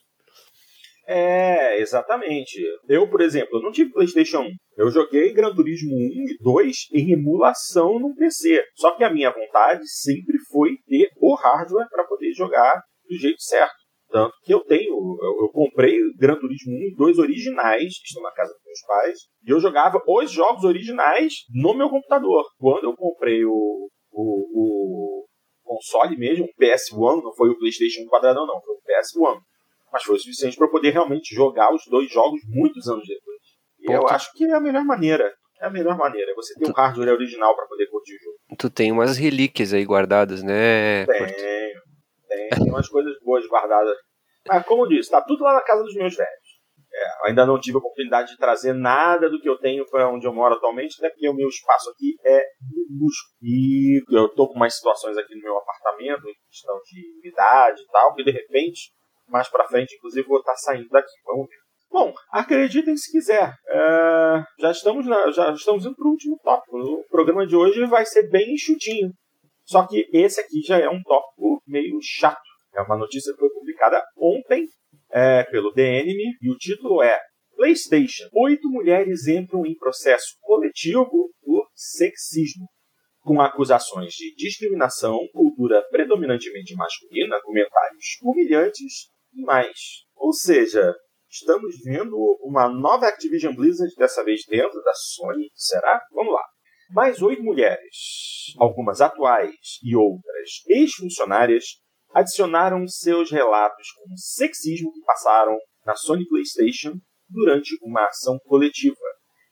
É, 1.07 1.81
exatamente. 1.81 2.61
Eu, 2.89 3.09
por 3.09 3.21
exemplo, 3.21 3.59
eu 3.59 3.63
não 3.63 3.73
tive 3.73 3.93
PlayStation 3.93 4.41
1. 4.41 4.51
Eu 4.77 4.91
joguei 4.91 5.33
Gran 5.33 5.55
Turismo 5.55 5.95
1 5.95 5.99
e 5.99 6.39
2 6.43 6.77
em 6.93 7.13
emulação 7.13 7.99
no 7.99 8.15
PC. 8.15 8.63
Só 8.75 8.93
que 8.93 9.05
a 9.05 9.11
minha 9.11 9.31
vontade 9.31 9.83
sempre 9.87 10.39
foi 10.51 10.77
ter 10.87 11.09
o 11.17 11.35
hardware 11.35 11.89
para 11.91 12.05
poder 12.05 12.33
jogar 12.33 12.83
do 13.15 13.21
jeito 13.21 13.41
certo. 13.41 13.85
Tanto 14.11 14.33
que 14.45 14.55
eu 14.55 14.61
tenho, 14.61 14.95
eu, 14.95 15.45
eu 15.45 15.49
comprei 15.53 15.99
Gran 16.17 16.37
Turismo 16.37 16.73
1 16.73 16.77
e 16.77 16.95
2 16.97 17.19
originais, 17.19 17.99
que 17.99 18.07
estão 18.07 18.23
na 18.23 18.31
casa 18.31 18.53
dos 18.53 18.63
meus 18.65 18.81
pais, 18.87 19.19
e 19.45 19.51
eu 19.51 19.59
jogava 19.59 20.01
os 20.07 20.31
jogos 20.31 20.63
originais 20.63 21.33
no 21.53 21.75
meu 21.75 21.89
computador. 21.89 22.45
Quando 22.57 22.85
eu 22.85 22.95
comprei 22.95 23.45
o, 23.45 23.89
o, 24.13 25.25
o 25.25 25.27
console 25.65 26.17
mesmo, 26.17 26.45
o 26.45 26.63
PS1, 26.63 27.25
não 27.25 27.35
foi 27.35 27.51
o 27.51 27.59
PlayStation 27.59 28.07
quadradão, 28.09 28.47
não, 28.47 28.61
foi 28.61 28.75
o 28.75 28.79
PS1. 28.79 29.41
Mas 29.93 30.05
foi 30.05 30.17
o 30.17 30.19
suficiente 30.19 30.57
para 30.57 30.69
poder 30.69 30.91
realmente 30.91 31.35
jogar 31.35 31.75
os 31.75 31.83
dois 31.91 32.09
jogos 32.09 32.41
muitos 32.49 32.89
anos 32.89 33.05
depois. 33.07 33.41
E 33.81 33.93
eu 33.93 34.07
acho 34.09 34.33
que 34.35 34.45
é 34.45 34.53
a 34.53 34.61
melhor 34.61 34.85
maneira. 34.85 35.33
É 35.61 35.67
a 35.67 35.71
melhor 35.71 35.97
maneira. 35.97 36.31
É 36.31 36.35
você 36.35 36.55
ter 36.55 36.67
o 36.67 36.71
um 36.71 36.73
hardware 36.73 37.13
original 37.13 37.55
para 37.55 37.67
poder 37.67 37.89
curtir 37.89 38.15
o 38.15 38.19
jogo. 38.19 38.37
Tu 38.59 38.71
tem 38.71 38.93
umas 38.93 39.17
relíquias 39.17 39.73
aí 39.73 39.85
guardadas, 39.85 40.43
né? 40.43 41.05
Tenho. 41.07 41.84
Tem, 42.35 42.71
umas 42.71 42.89
coisas 42.89 43.15
boas 43.23 43.47
guardadas. 43.47 43.97
Mas, 44.47 44.65
como 44.67 44.85
eu 44.85 44.89
disse, 44.89 45.03
está 45.03 45.23
tudo 45.23 45.43
lá 45.43 45.55
na 45.55 45.63
casa 45.63 45.83
dos 45.83 45.95
meus 45.95 46.17
velhos. 46.17 46.55
É, 46.95 47.29
ainda 47.29 47.45
não 47.45 47.59
tive 47.59 47.77
a 47.77 47.79
oportunidade 47.81 48.31
de 48.31 48.39
trazer 48.39 48.73
nada 48.73 49.29
do 49.29 49.41
que 49.41 49.49
eu 49.49 49.59
tenho 49.59 49.85
para 49.91 50.09
onde 50.09 50.27
eu 50.27 50.33
moro 50.33 50.55
atualmente, 50.55 50.95
até 50.99 51.11
porque 51.11 51.29
o 51.29 51.35
meu 51.35 51.49
espaço 51.49 51.91
aqui 51.91 52.15
é 52.25 52.41
minúsculo. 52.71 53.35
E 53.43 54.01
eu 54.11 54.27
estou 54.27 54.49
com 54.49 54.55
umas 54.55 54.77
situações 54.77 55.17
aqui 55.17 55.35
no 55.35 55.43
meu 55.43 55.57
apartamento, 55.59 56.29
em 56.29 56.35
questão 56.49 56.79
de 56.85 57.19
umidade 57.19 57.83
e 57.83 57.87
tal, 57.91 58.15
que 58.15 58.23
de 58.23 58.31
repente, 58.31 58.93
mais 59.27 59.49
para 59.49 59.67
frente, 59.67 59.97
inclusive, 59.97 60.27
vou 60.29 60.39
estar 60.39 60.53
tá 60.53 60.59
saindo 60.59 60.89
daqui. 60.89 61.13
Vamos 61.27 61.49
ver. 61.49 61.65
Bom, 61.91 62.13
acreditem 62.31 62.97
se 62.97 63.11
quiser. 63.11 63.55
É, 63.69 64.45
já, 64.61 64.71
estamos 64.71 65.07
na, 65.07 65.31
já 65.33 65.53
estamos 65.53 65.85
indo 65.85 65.97
para 65.97 66.07
o 66.07 66.11
último 66.11 66.39
tópico. 66.43 66.77
O 66.77 67.05
programa 67.09 67.45
de 67.45 67.57
hoje 67.57 67.85
vai 67.87 68.07
ser 68.07 68.29
bem 68.31 68.55
enxutinho. 68.55 69.13
Só 69.65 69.87
que 69.87 70.09
esse 70.13 70.41
aqui 70.41 70.61
já 70.67 70.79
é 70.79 70.89
um 70.89 71.03
tópico 71.03 71.63
meio 71.67 71.99
chato. 72.03 72.43
É 72.75 72.83
uma 72.83 72.97
notícia 72.97 73.33
que 73.33 73.39
foi 73.39 73.51
publicada 73.51 74.03
ontem 74.17 74.67
é, 75.11 75.45
pelo 75.45 75.73
DNM 75.73 76.37
e 76.41 76.51
o 76.51 76.57
título 76.57 77.03
é 77.03 77.19
PlayStation. 77.57 78.29
Oito 78.33 78.69
mulheres 78.69 79.27
entram 79.29 79.65
em 79.65 79.77
processo 79.77 80.37
coletivo 80.41 81.31
por 81.43 81.69
sexismo, 81.75 82.67
com 83.21 83.41
acusações 83.41 84.13
de 84.13 84.35
discriminação, 84.35 85.19
cultura 85.33 85.83
predominantemente 85.91 86.75
masculina, 86.75 87.41
comentários 87.43 88.19
humilhantes 88.23 89.09
e 89.33 89.43
mais. 89.43 90.05
Ou 90.17 90.33
seja, 90.33 90.95
estamos 91.31 91.77
vendo 91.85 92.17
uma 92.43 92.69
nova 92.69 93.07
Activision 93.07 93.55
Blizzard, 93.55 93.95
dessa 93.97 94.23
vez 94.25 94.43
dentro 94.47 94.83
da 94.83 94.93
Sony, 94.95 95.51
será? 95.55 96.03
Vamos 96.13 96.35
lá. 96.35 96.43
Mais 96.95 97.21
oito 97.21 97.43
mulheres, 97.43 98.55
algumas 98.57 99.01
atuais 99.01 99.81
e 99.83 99.97
outras 99.97 100.63
ex-funcionárias, 100.69 101.65
adicionaram 102.15 102.87
seus 102.87 103.33
relatos 103.33 103.89
com 103.97 104.17
sexismo 104.17 104.93
que 104.93 105.01
passaram 105.05 105.57
na 105.85 105.97
Sony 105.97 106.25
PlayStation 106.29 106.93
durante 107.29 107.77
uma 107.83 108.05
ação 108.05 108.39
coletiva. 108.45 108.95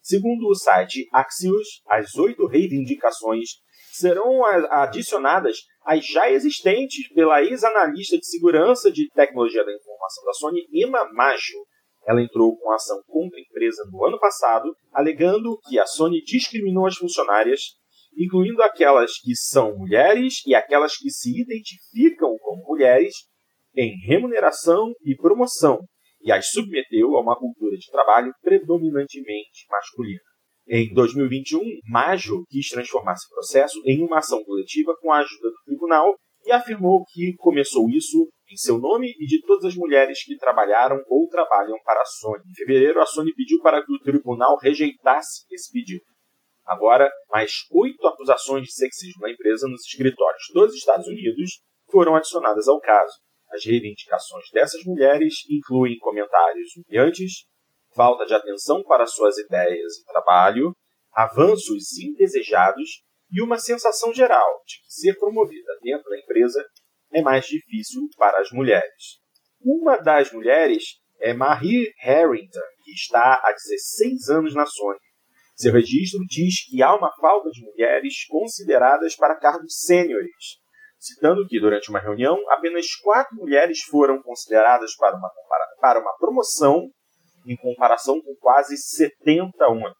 Segundo 0.00 0.46
o 0.46 0.54
site 0.54 1.08
Axios, 1.12 1.82
as 1.88 2.14
oito 2.14 2.46
reivindicações 2.46 3.48
serão 3.90 4.44
adicionadas 4.70 5.56
às 5.84 6.06
já 6.06 6.30
existentes 6.30 7.12
pela 7.12 7.42
ex-analista 7.42 8.16
de 8.18 8.24
segurança 8.24 8.88
de 8.88 9.08
tecnologia 9.16 9.64
da 9.64 9.74
informação 9.74 10.24
da 10.24 10.32
Sony, 10.34 10.60
Emma 10.72 11.12
Maggio. 11.12 11.58
Ela 12.06 12.22
entrou 12.22 12.56
com 12.58 12.72
ação 12.72 13.00
contra 13.06 13.38
a 13.38 13.42
empresa 13.42 13.84
no 13.90 14.04
ano 14.04 14.18
passado, 14.18 14.74
alegando 14.92 15.58
que 15.68 15.78
a 15.78 15.86
Sony 15.86 16.20
discriminou 16.22 16.86
as 16.86 16.96
funcionárias 16.96 17.60
incluindo 18.16 18.62
aquelas 18.62 19.12
que 19.18 19.34
são 19.34 19.76
mulheres 19.76 20.42
e 20.46 20.54
aquelas 20.54 20.96
que 20.96 21.10
se 21.10 21.40
identificam 21.40 22.36
como 22.38 22.64
mulheres, 22.64 23.14
em 23.74 23.96
remuneração 24.06 24.92
e 25.04 25.16
promoção, 25.16 25.80
e 26.20 26.30
as 26.30 26.50
submeteu 26.50 27.16
a 27.16 27.20
uma 27.20 27.36
cultura 27.36 27.76
de 27.76 27.90
trabalho 27.90 28.32
predominantemente 28.42 29.66
masculina. 29.70 30.20
Em 30.68 30.92
2021, 30.92 31.60
Majo 31.88 32.44
quis 32.48 32.68
transformar 32.68 33.14
esse 33.14 33.28
processo 33.28 33.80
em 33.84 34.04
uma 34.04 34.18
ação 34.18 34.44
coletiva 34.44 34.94
com 35.00 35.10
a 35.10 35.18
ajuda 35.18 35.48
do 35.48 35.64
tribunal 35.64 36.14
e 36.44 36.52
afirmou 36.52 37.04
que 37.12 37.34
começou 37.36 37.88
isso 37.90 38.28
em 38.52 38.56
seu 38.56 38.78
nome 38.78 39.14
e 39.18 39.26
de 39.26 39.40
todas 39.40 39.64
as 39.64 39.74
mulheres 39.74 40.22
que 40.24 40.36
trabalharam 40.36 41.02
ou 41.08 41.26
trabalham 41.28 41.78
para 41.84 42.02
a 42.02 42.04
Sony. 42.04 42.42
Em 42.46 42.54
fevereiro, 42.54 43.00
a 43.00 43.06
Sony 43.06 43.32
pediu 43.34 43.60
para 43.62 43.82
que 43.84 43.92
o 43.92 43.98
tribunal 43.98 44.58
rejeitasse 44.58 45.46
esse 45.50 45.72
pedido. 45.72 46.04
Agora, 46.66 47.10
mais 47.30 47.50
oito 47.72 48.06
acusações 48.06 48.64
de 48.64 48.72
sexismo 48.72 49.22
na 49.22 49.30
empresa 49.30 49.66
nos 49.66 49.84
escritórios 49.86 50.44
dos 50.52 50.74
Estados 50.74 51.06
Unidos 51.06 51.62
foram 51.90 52.14
adicionadas 52.14 52.68
ao 52.68 52.78
caso. 52.80 53.14
As 53.50 53.64
reivindicações 53.64 54.44
dessas 54.52 54.84
mulheres 54.84 55.34
incluem 55.50 55.98
comentários 55.98 56.70
humilhantes, 56.76 57.46
falta 57.94 58.24
de 58.24 58.34
atenção 58.34 58.82
para 58.82 59.06
suas 59.06 59.36
ideias 59.38 59.98
e 59.98 60.04
trabalho, 60.04 60.74
avanços 61.12 61.98
indesejados 61.98 63.02
e 63.30 63.42
uma 63.42 63.58
sensação 63.58 64.12
geral 64.12 64.62
de 64.66 64.76
que 64.76 64.92
ser 64.92 65.18
promovida 65.18 65.72
dentro 65.82 66.08
da 66.08 66.18
empresa 66.18 66.64
é 67.12 67.22
mais 67.22 67.44
difícil 67.46 68.02
para 68.16 68.40
as 68.40 68.50
mulheres. 68.50 69.20
Uma 69.60 69.96
das 69.96 70.32
mulheres 70.32 70.82
é 71.20 71.32
Marie 71.32 71.92
Harrington, 72.00 72.60
que 72.82 72.92
está 72.92 73.34
há 73.34 73.52
16 73.52 74.28
anos 74.30 74.54
na 74.54 74.66
Sony. 74.66 74.98
Seu 75.54 75.72
registro 75.72 76.20
diz 76.28 76.64
que 76.68 76.82
há 76.82 76.94
uma 76.96 77.12
falta 77.20 77.48
de 77.50 77.62
mulheres 77.62 78.26
consideradas 78.28 79.14
para 79.14 79.38
cargos 79.38 79.80
sêniores, 79.84 80.58
citando 80.98 81.46
que, 81.46 81.60
durante 81.60 81.90
uma 81.90 82.00
reunião, 82.00 82.36
apenas 82.50 82.86
quatro 82.96 83.36
mulheres 83.36 83.80
foram 83.82 84.20
consideradas 84.22 84.96
para 84.96 85.16
uma, 85.16 85.30
para 85.80 86.00
uma 86.00 86.16
promoção, 86.18 86.88
em 87.46 87.56
comparação 87.56 88.20
com 88.20 88.34
quase 88.40 88.76
70 88.76 89.66
homens. 89.68 89.94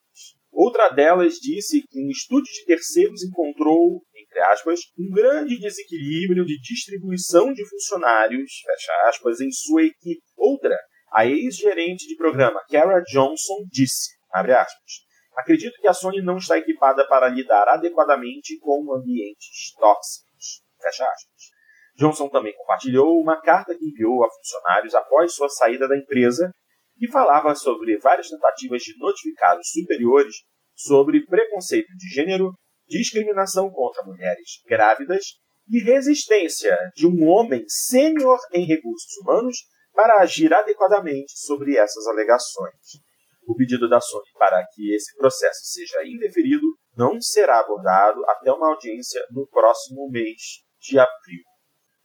Outra 0.50 0.88
delas 0.88 1.34
disse 1.34 1.82
que 1.88 1.98
um 2.04 2.08
estudo 2.08 2.44
de 2.44 2.64
terceiros 2.66 3.22
encontrou, 3.24 4.02
entre 4.32 4.40
aspas, 4.40 4.80
um 4.98 5.10
grande 5.12 5.58
desequilíbrio 5.60 6.46
de 6.46 6.58
distribuição 6.58 7.52
de 7.52 7.68
funcionários, 7.68 8.50
fecha 8.64 8.92
aspas, 9.08 9.40
em 9.40 9.50
sua 9.50 9.82
equipe. 9.82 10.22
Outra, 10.38 10.74
a 11.12 11.26
ex-gerente 11.26 12.08
de 12.08 12.16
programa, 12.16 12.64
Kara 12.70 13.02
Johnson, 13.02 13.66
disse, 13.70 14.16
abre 14.32 14.52
aspas, 14.52 15.04
acredito 15.36 15.78
que 15.78 15.86
a 15.86 15.92
Sony 15.92 16.22
não 16.22 16.38
está 16.38 16.56
equipada 16.56 17.06
para 17.06 17.28
lidar 17.28 17.68
adequadamente 17.68 18.58
com 18.58 18.94
ambientes 18.94 19.74
tóxicos, 19.78 20.62
fecha 20.80 21.04
aspas. 21.04 21.52
Johnson 21.96 22.30
também 22.30 22.56
compartilhou 22.56 23.20
uma 23.20 23.38
carta 23.38 23.76
que 23.76 23.84
enviou 23.84 24.24
a 24.24 24.30
funcionários 24.30 24.94
após 24.94 25.34
sua 25.34 25.50
saída 25.50 25.86
da 25.86 25.96
empresa 25.96 26.50
que 26.96 27.10
falava 27.10 27.54
sobre 27.54 27.98
várias 27.98 28.30
tentativas 28.30 28.80
de 28.80 28.96
notificar 28.98 29.58
os 29.58 29.70
superiores 29.70 30.36
sobre 30.74 31.26
preconceito 31.26 31.88
de 31.98 32.08
gênero, 32.14 32.54
discriminação 32.88 33.70
contra 33.70 34.04
mulheres 34.04 34.60
grávidas 34.66 35.24
e 35.68 35.80
resistência 35.82 36.76
de 36.94 37.06
um 37.06 37.28
homem 37.28 37.64
sênior 37.66 38.38
em 38.52 38.66
recursos 38.66 39.16
humanos 39.22 39.56
para 39.94 40.20
agir 40.20 40.52
adequadamente 40.52 41.32
sobre 41.36 41.76
essas 41.76 42.06
alegações. 42.06 43.00
O 43.46 43.54
pedido 43.54 43.88
da 43.88 44.00
Sony 44.00 44.24
para 44.38 44.64
que 44.72 44.94
esse 44.94 45.16
processo 45.16 45.60
seja 45.64 46.06
indeferido 46.06 46.66
não 46.96 47.20
será 47.20 47.60
abordado 47.60 48.22
até 48.28 48.52
uma 48.52 48.68
audiência 48.68 49.20
no 49.30 49.46
próximo 49.48 50.08
mês 50.10 50.62
de 50.80 50.98
abril. 50.98 51.42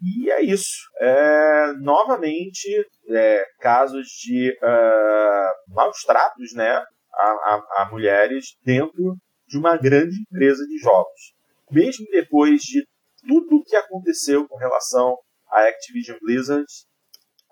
E 0.02 0.32
é 0.32 0.42
isso. 0.42 0.78
É, 1.00 1.74
novamente, 1.80 2.70
é, 3.10 3.44
casos 3.60 4.08
de 4.24 4.52
uh, 4.52 5.74
maus 5.74 5.98
tratos 6.04 6.54
né, 6.54 6.72
a, 6.72 7.26
a, 7.26 7.64
a, 7.78 7.90
mulheres 7.92 8.56
dentro 8.64 9.16
de 9.48 9.58
uma 9.58 9.78
grande 9.78 10.16
empresa 10.22 10.66
de 10.66 10.78
jogos. 10.78 11.34
Mesmo 11.72 12.06
depois 12.12 12.62
de 12.62 12.86
tudo 13.28 13.58
o 13.58 13.64
que 13.64 13.76
aconteceu 13.76 14.48
com 14.48 14.58
relação 14.58 15.18
à 15.50 15.68
Activision 15.68 16.18
Blizzard, 16.22 16.66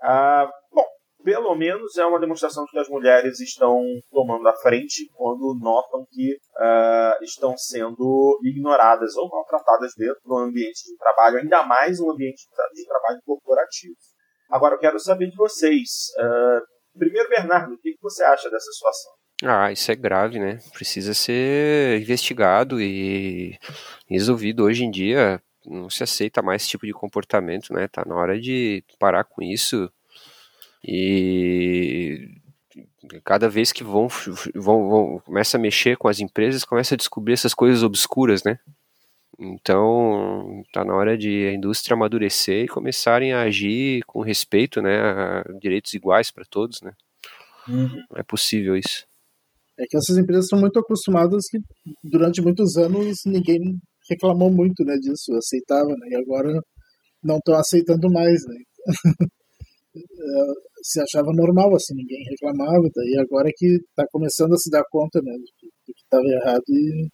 uh, 0.04 0.50
bom, 0.74 0.86
pelo 1.24 1.56
menos 1.56 1.98
é 1.98 2.06
uma 2.06 2.20
demonstração 2.20 2.66
de 2.66 2.72
que 2.72 2.80
as 2.80 2.88
mulheres 2.88 3.40
estão 3.40 3.82
tomando 4.12 4.48
a 4.48 4.56
frente 4.58 5.10
quando 5.16 5.58
notam 5.60 6.06
que 6.12 6.36
uh, 6.36 7.24
estão 7.24 7.58
sendo 7.58 8.40
ignoradas 8.44 9.16
ou 9.16 9.28
maltratadas 9.28 9.94
dentro 9.98 10.22
do 10.24 10.38
ambiente 10.38 10.84
de 10.86 10.96
trabalho, 10.98 11.40
ainda 11.40 11.64
mais 11.64 12.00
um 12.00 12.12
ambiente 12.12 12.44
de 12.74 12.86
trabalho 12.86 13.20
corporativo. 13.26 13.96
Agora 14.52 14.76
eu 14.76 14.80
quero 14.80 15.00
saber 15.00 15.30
de 15.30 15.36
vocês. 15.36 16.12
Uh, 16.20 16.62
primeiro, 16.98 17.28
Bernardo, 17.28 17.74
o 17.74 17.80
que 17.80 17.98
você 18.02 18.24
acha 18.24 18.50
dessa 18.50 18.72
situação? 18.72 19.12
Ah, 19.44 19.72
isso 19.72 19.92
é 19.92 19.96
grave, 19.96 20.40
né? 20.40 20.60
Precisa 20.74 21.14
ser 21.14 22.02
investigado 22.02 22.82
e 22.82 23.60
resolvido. 24.08 24.64
Hoje 24.64 24.86
em 24.86 24.92
dia 24.92 25.42
não 25.66 25.90
se 25.90 26.04
aceita 26.04 26.42
mais 26.42 26.62
esse 26.62 26.70
tipo 26.72 26.86
de 26.86 26.94
comportamento, 26.94 27.74
né? 27.74 27.88
Tá 27.88 28.04
na 28.06 28.16
hora 28.16 28.40
de 28.40 28.84
parar 29.00 29.24
com 29.24 29.42
isso 29.42 29.92
e 30.84 32.30
cada 33.24 33.50
vez 33.50 33.72
que 33.72 33.84
vão, 33.84 34.08
vão, 34.54 34.90
vão 34.90 35.20
começa 35.20 35.58
a 35.58 35.60
mexer 35.60 35.98
com 35.98 36.08
as 36.08 36.20
empresas, 36.20 36.64
começa 36.64 36.96
a 36.96 36.98
descobrir 36.98 37.34
essas 37.34 37.54
coisas 37.54 37.84
obscuras, 37.84 38.44
né? 38.44 38.60
Então, 39.38 40.64
tá 40.72 40.86
na 40.86 40.96
hora 40.96 41.18
de 41.18 41.48
a 41.48 41.54
indústria 41.54 41.94
amadurecer 41.94 42.66
e 42.66 42.68
começarem 42.68 43.34
a 43.34 43.42
agir 43.42 44.04
com 44.06 44.22
respeito, 44.22 44.82
né, 44.82 44.98
a 44.98 45.44
direitos 45.60 45.94
iguais 45.94 46.32
para 46.32 46.46
todos, 46.46 46.82
né? 46.82 46.94
Uhum. 47.68 48.04
Não 48.10 48.18
é 48.18 48.24
possível 48.24 48.78
isso. 48.78 49.06
É 49.80 49.86
que 49.88 49.98
essas 49.98 50.18
empresas 50.18 50.48
são 50.48 50.60
muito 50.60 50.80
acostumadas 50.80 51.46
que 51.50 51.60
durante 52.04 52.42
muitos 52.42 52.78
anos 52.78 53.20
ninguém 53.26 53.60
reclamou 54.10 54.52
muito, 54.52 54.84
né, 54.86 54.96
disso, 54.98 55.34
aceitava, 55.36 55.90
né? 55.90 56.08
E 56.12 56.16
agora 56.16 56.62
não 57.24 57.38
estão 57.38 57.56
aceitando 57.56 58.10
mais, 58.12 58.42
né? 58.48 58.56
É, 59.98 60.54
se 60.84 61.02
achava 61.02 61.32
normal, 61.34 61.74
assim, 61.74 61.96
ninguém 61.96 62.22
reclamava, 62.30 62.84
daí 62.94 63.18
agora 63.18 63.48
é 63.48 63.52
que 63.56 63.66
está 63.66 64.06
começando 64.12 64.54
a 64.54 64.58
se 64.58 64.70
dar 64.70 64.84
conta 64.92 65.22
né, 65.22 65.32
do 65.32 65.46
que 65.86 65.94
estava 65.96 66.26
errado 66.26 66.64
e, 66.70 67.08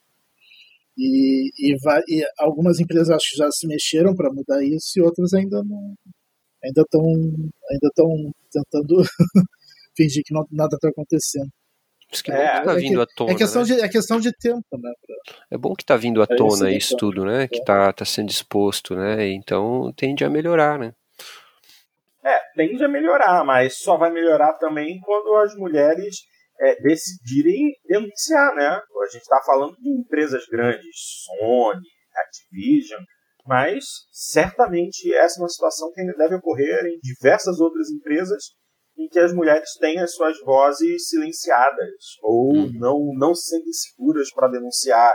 e, 0.98 1.50
e, 1.60 1.78
vai, 1.84 2.02
e, 2.08 2.24
algumas 2.40 2.80
empresas 2.80 3.12
acho 3.12 3.30
que 3.32 3.38
já 3.38 3.50
se 3.52 3.68
mexeram 3.68 4.16
para 4.16 4.34
mudar 4.34 4.64
isso 4.64 4.94
e 4.98 5.02
outras 5.02 5.32
ainda 5.34 5.64
não 5.64 5.96
ainda 6.64 6.82
estão 6.82 7.02
ainda 7.04 7.88
estão 7.88 8.32
tentando 8.52 9.04
fingir 9.96 10.24
que 10.26 10.34
não, 10.34 10.46
nada 10.52 10.76
está 10.76 10.90
acontecendo. 10.90 11.50
Que 12.24 12.32
é, 12.32 12.36
bom 12.36 12.60
que 12.60 12.66
tá 12.66 12.74
é 12.74 12.76
vindo 12.76 12.96
que, 12.96 13.02
à 13.02 13.16
tona. 13.16 13.32
É 13.32 13.36
questão, 13.36 13.62
né? 13.62 13.68
de, 13.68 13.82
é 13.82 13.90
questão 13.90 14.20
de 14.20 14.32
tempo, 14.38 14.78
né? 14.78 14.92
É 15.50 15.58
bom 15.58 15.74
que 15.74 15.86
tá 15.86 15.96
vindo 15.96 16.22
à 16.22 16.28
é 16.30 16.36
tona 16.36 16.72
isso, 16.72 16.98
tudo, 16.98 17.24
né? 17.24 17.48
Que 17.48 17.64
tá, 17.64 17.94
tá 17.94 18.04
sendo 18.04 18.30
exposto, 18.30 18.96
né? 18.96 19.30
Então 19.30 19.94
tende 19.96 20.26
a 20.26 20.30
melhorar, 20.30 20.78
né? 20.78 20.94
É, 22.24 22.38
tende 22.56 22.84
a 22.84 22.90
melhorar, 22.90 23.46
mas 23.46 23.78
só 23.78 23.98
vai 23.98 24.12
melhorar 24.12 24.54
também 24.56 25.00
quando 25.00 25.36
as 25.38 25.56
mulheres 25.56 26.18
é, 26.60 26.82
decidirem 26.82 27.72
denunciar, 27.88 28.54
né? 28.56 28.68
A 28.68 29.06
gente 29.12 29.22
está 29.22 29.42
falando 29.46 29.76
de 29.78 29.90
empresas 29.90 30.46
grandes, 30.52 30.96
Sony, 31.40 31.88
Activision, 32.16 33.02
mas 33.48 33.86
certamente 34.12 35.14
essa 35.16 35.40
é 35.40 35.42
uma 35.42 35.50
situação 35.50 35.92
que 35.94 36.04
deve 36.18 36.36
ocorrer 36.36 36.86
em 36.86 37.00
diversas 37.02 37.60
outras 37.60 37.90
empresas 37.90 38.44
em 39.02 39.08
que 39.08 39.20
as 39.20 39.34
mulheres 39.34 39.74
têm 39.80 40.00
as 40.00 40.14
suas 40.14 40.40
vozes 40.42 41.08
silenciadas 41.08 42.18
ou 42.22 42.56
hum. 42.56 42.72
não, 42.76 43.12
não 43.16 43.34
se 43.34 43.50
sentem 43.50 43.74
seguras 43.74 44.32
para 44.34 44.50
denunciar 44.50 45.14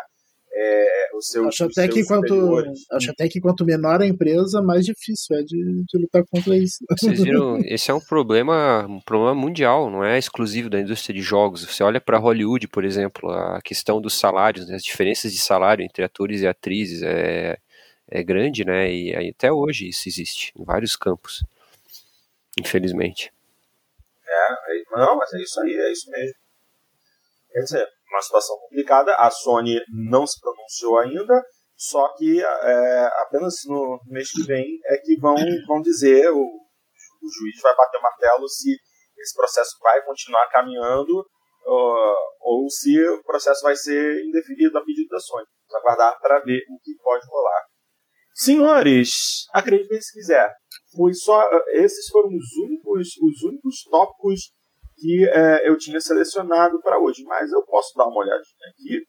é, 0.58 1.08
os 1.14 1.26
seus, 1.26 1.48
acho 1.48 1.64
até 1.64 1.86
que 1.86 2.02
quanto 2.06 2.64
acho 2.92 3.10
até 3.10 3.28
que 3.28 3.40
quanto 3.40 3.62
menor 3.62 4.00
a 4.00 4.06
empresa 4.06 4.62
mais 4.62 4.86
difícil 4.86 5.36
é 5.36 5.42
de, 5.42 5.84
de, 5.86 5.98
lutar 5.98 6.24
contra 6.30 6.56
isso. 6.56 6.78
Vocês 6.98 7.22
viram 7.22 7.58
esse 7.66 7.90
é 7.90 7.94
um 7.94 8.00
problema 8.00 8.86
um 8.88 9.00
problema 9.00 9.34
mundial 9.34 9.90
não 9.90 10.02
é 10.02 10.18
exclusivo 10.18 10.70
da 10.70 10.80
indústria 10.80 11.14
de 11.14 11.20
jogos. 11.20 11.62
Você 11.62 11.82
olha 11.82 12.00
para 12.00 12.16
Hollywood 12.16 12.68
por 12.68 12.86
exemplo 12.86 13.30
a 13.30 13.60
questão 13.62 14.00
dos 14.00 14.14
salários 14.14 14.66
né, 14.66 14.76
as 14.76 14.82
diferenças 14.82 15.30
de 15.30 15.38
salário 15.38 15.84
entre 15.84 16.02
atores 16.02 16.40
e 16.40 16.46
atrizes 16.46 17.02
é 17.02 17.58
é 18.10 18.22
grande 18.22 18.64
né 18.64 18.90
e 18.90 19.14
até 19.28 19.52
hoje 19.52 19.88
isso 19.88 20.08
existe 20.08 20.54
em 20.56 20.64
vários 20.64 20.96
campos 20.96 21.44
infelizmente 22.58 23.30
é, 24.28 24.52
é 24.52 24.82
não 24.96 25.16
mas 25.16 25.32
é 25.34 25.38
isso 25.38 25.60
aí 25.60 25.74
é 25.74 25.92
isso 25.92 26.10
mesmo 26.10 26.46
quer 27.50 27.60
dizer 27.60 27.88
uma 28.10 28.22
situação 28.22 28.56
complicada. 28.58 29.14
A 29.14 29.30
Sony 29.30 29.80
não 29.88 30.26
se 30.26 30.38
pronunciou 30.40 30.98
ainda, 30.98 31.42
só 31.76 32.14
que 32.14 32.42
é, 32.42 33.06
apenas 33.22 33.54
no 33.66 34.00
mês 34.06 34.30
que 34.30 34.42
vem 34.44 34.64
é 34.86 34.96
que 34.98 35.18
vão, 35.20 35.34
vão 35.66 35.80
dizer, 35.80 36.30
o, 36.30 36.38
o 36.38 37.28
juiz 37.38 37.60
vai 37.62 37.74
bater 37.74 37.98
o 37.98 38.02
martelo 38.02 38.48
se 38.48 38.76
esse 39.18 39.34
processo 39.34 39.76
vai 39.80 40.02
continuar 40.04 40.46
caminhando 40.48 41.20
uh, 41.20 42.16
ou 42.40 42.68
se 42.70 43.02
o 43.08 43.22
processo 43.24 43.62
vai 43.62 43.74
ser 43.74 44.22
indefinido 44.24 44.76
a 44.78 44.84
pedido 44.84 45.08
da 45.08 45.18
Sony. 45.18 45.46
Vamos 45.68 45.82
aguardar 45.82 46.18
para 46.20 46.40
ver 46.40 46.60
o 46.70 46.78
que 46.80 46.94
pode 47.02 47.26
rolar. 47.26 47.64
Senhores, 48.34 49.46
acreditem 49.54 50.00
se 50.00 50.12
quiser. 50.12 50.52
Foi 50.96 51.12
só, 51.12 51.42
esses 51.72 52.08
foram 52.08 52.28
os 52.28 52.56
únicos, 52.64 53.08
os 53.22 53.42
únicos 53.44 53.82
tópicos 53.90 54.52
que 54.96 55.28
é, 55.28 55.68
eu 55.68 55.76
tinha 55.76 56.00
selecionado 56.00 56.80
para 56.80 56.98
hoje, 56.98 57.22
mas 57.24 57.52
eu 57.52 57.62
posso 57.64 57.94
dar 57.96 58.06
uma 58.06 58.20
olhadinha 58.20 58.68
aqui. 58.72 59.04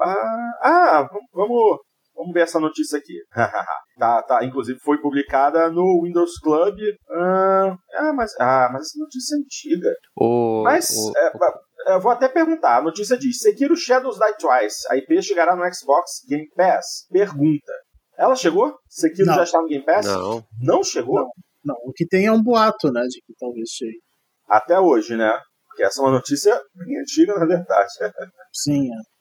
Ah, 0.00 0.52
ah 0.62 1.08
vamos, 1.32 1.80
Vamos 2.14 2.32
ver 2.32 2.42
essa 2.42 2.60
notícia 2.60 2.98
aqui. 2.98 3.14
tá, 3.98 4.22
tá, 4.22 4.44
inclusive 4.44 4.78
foi 4.78 4.98
publicada 5.00 5.68
no 5.70 6.02
Windows 6.04 6.38
Club. 6.38 6.78
Ah, 7.10 7.76
ah, 7.94 8.12
mas, 8.12 8.32
ah 8.38 8.68
mas 8.72 8.82
essa 8.82 8.98
notícia 8.98 9.34
é 9.34 9.38
antiga. 9.38 9.94
O, 10.16 10.62
mas 10.62 10.90
o, 10.90 11.12
é, 11.16 11.94
eu 11.94 12.00
vou 12.00 12.12
até 12.12 12.28
perguntar. 12.28 12.78
A 12.78 12.82
notícia 12.82 13.18
diz: 13.18 13.40
Sekiro 13.40 13.76
Shadows 13.76 14.16
Die 14.16 14.36
Twice. 14.38 14.86
A 14.90 14.96
IP 14.96 15.22
chegará 15.22 15.56
no 15.56 15.74
Xbox 15.74 16.24
Game 16.28 16.48
Pass. 16.56 17.06
Pergunta. 17.10 17.72
Ela 18.16 18.36
chegou? 18.36 18.78
Sekiro 18.88 19.26
Não. 19.26 19.34
já 19.34 19.42
está 19.42 19.60
no 19.60 19.68
Game 19.68 19.84
Pass? 19.84 20.06
Não. 20.06 20.44
Não 20.60 20.84
chegou? 20.84 21.16
Não. 21.16 21.30
Não, 21.64 21.76
o 21.84 21.92
que 21.92 22.06
tem 22.06 22.26
é 22.26 22.32
um 22.32 22.42
boato, 22.42 22.92
né, 22.92 23.00
de 23.08 23.20
que 23.22 23.32
talvez 23.38 23.70
chegue. 23.70 23.98
Até 24.46 24.78
hoje, 24.78 25.16
né? 25.16 25.32
Porque 25.66 25.82
essa 25.82 26.00
é 26.00 26.04
uma 26.04 26.12
notícia 26.12 26.60
bem 26.74 27.00
antiga, 27.00 27.34
na 27.38 27.46
verdade. 27.46 27.88
Sim, 28.52 28.88
é. 28.92 29.14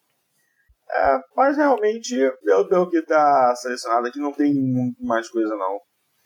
É, 0.95 1.19
mas 1.35 1.57
realmente, 1.57 2.15
pelo, 2.43 2.67
pelo 2.67 2.89
que 2.89 2.97
está 2.97 3.55
selecionado 3.55 4.07
aqui, 4.07 4.19
não 4.19 4.31
tem 4.31 4.53
muito 4.53 5.03
mais 5.03 5.29
coisa, 5.29 5.55
não. 5.55 5.79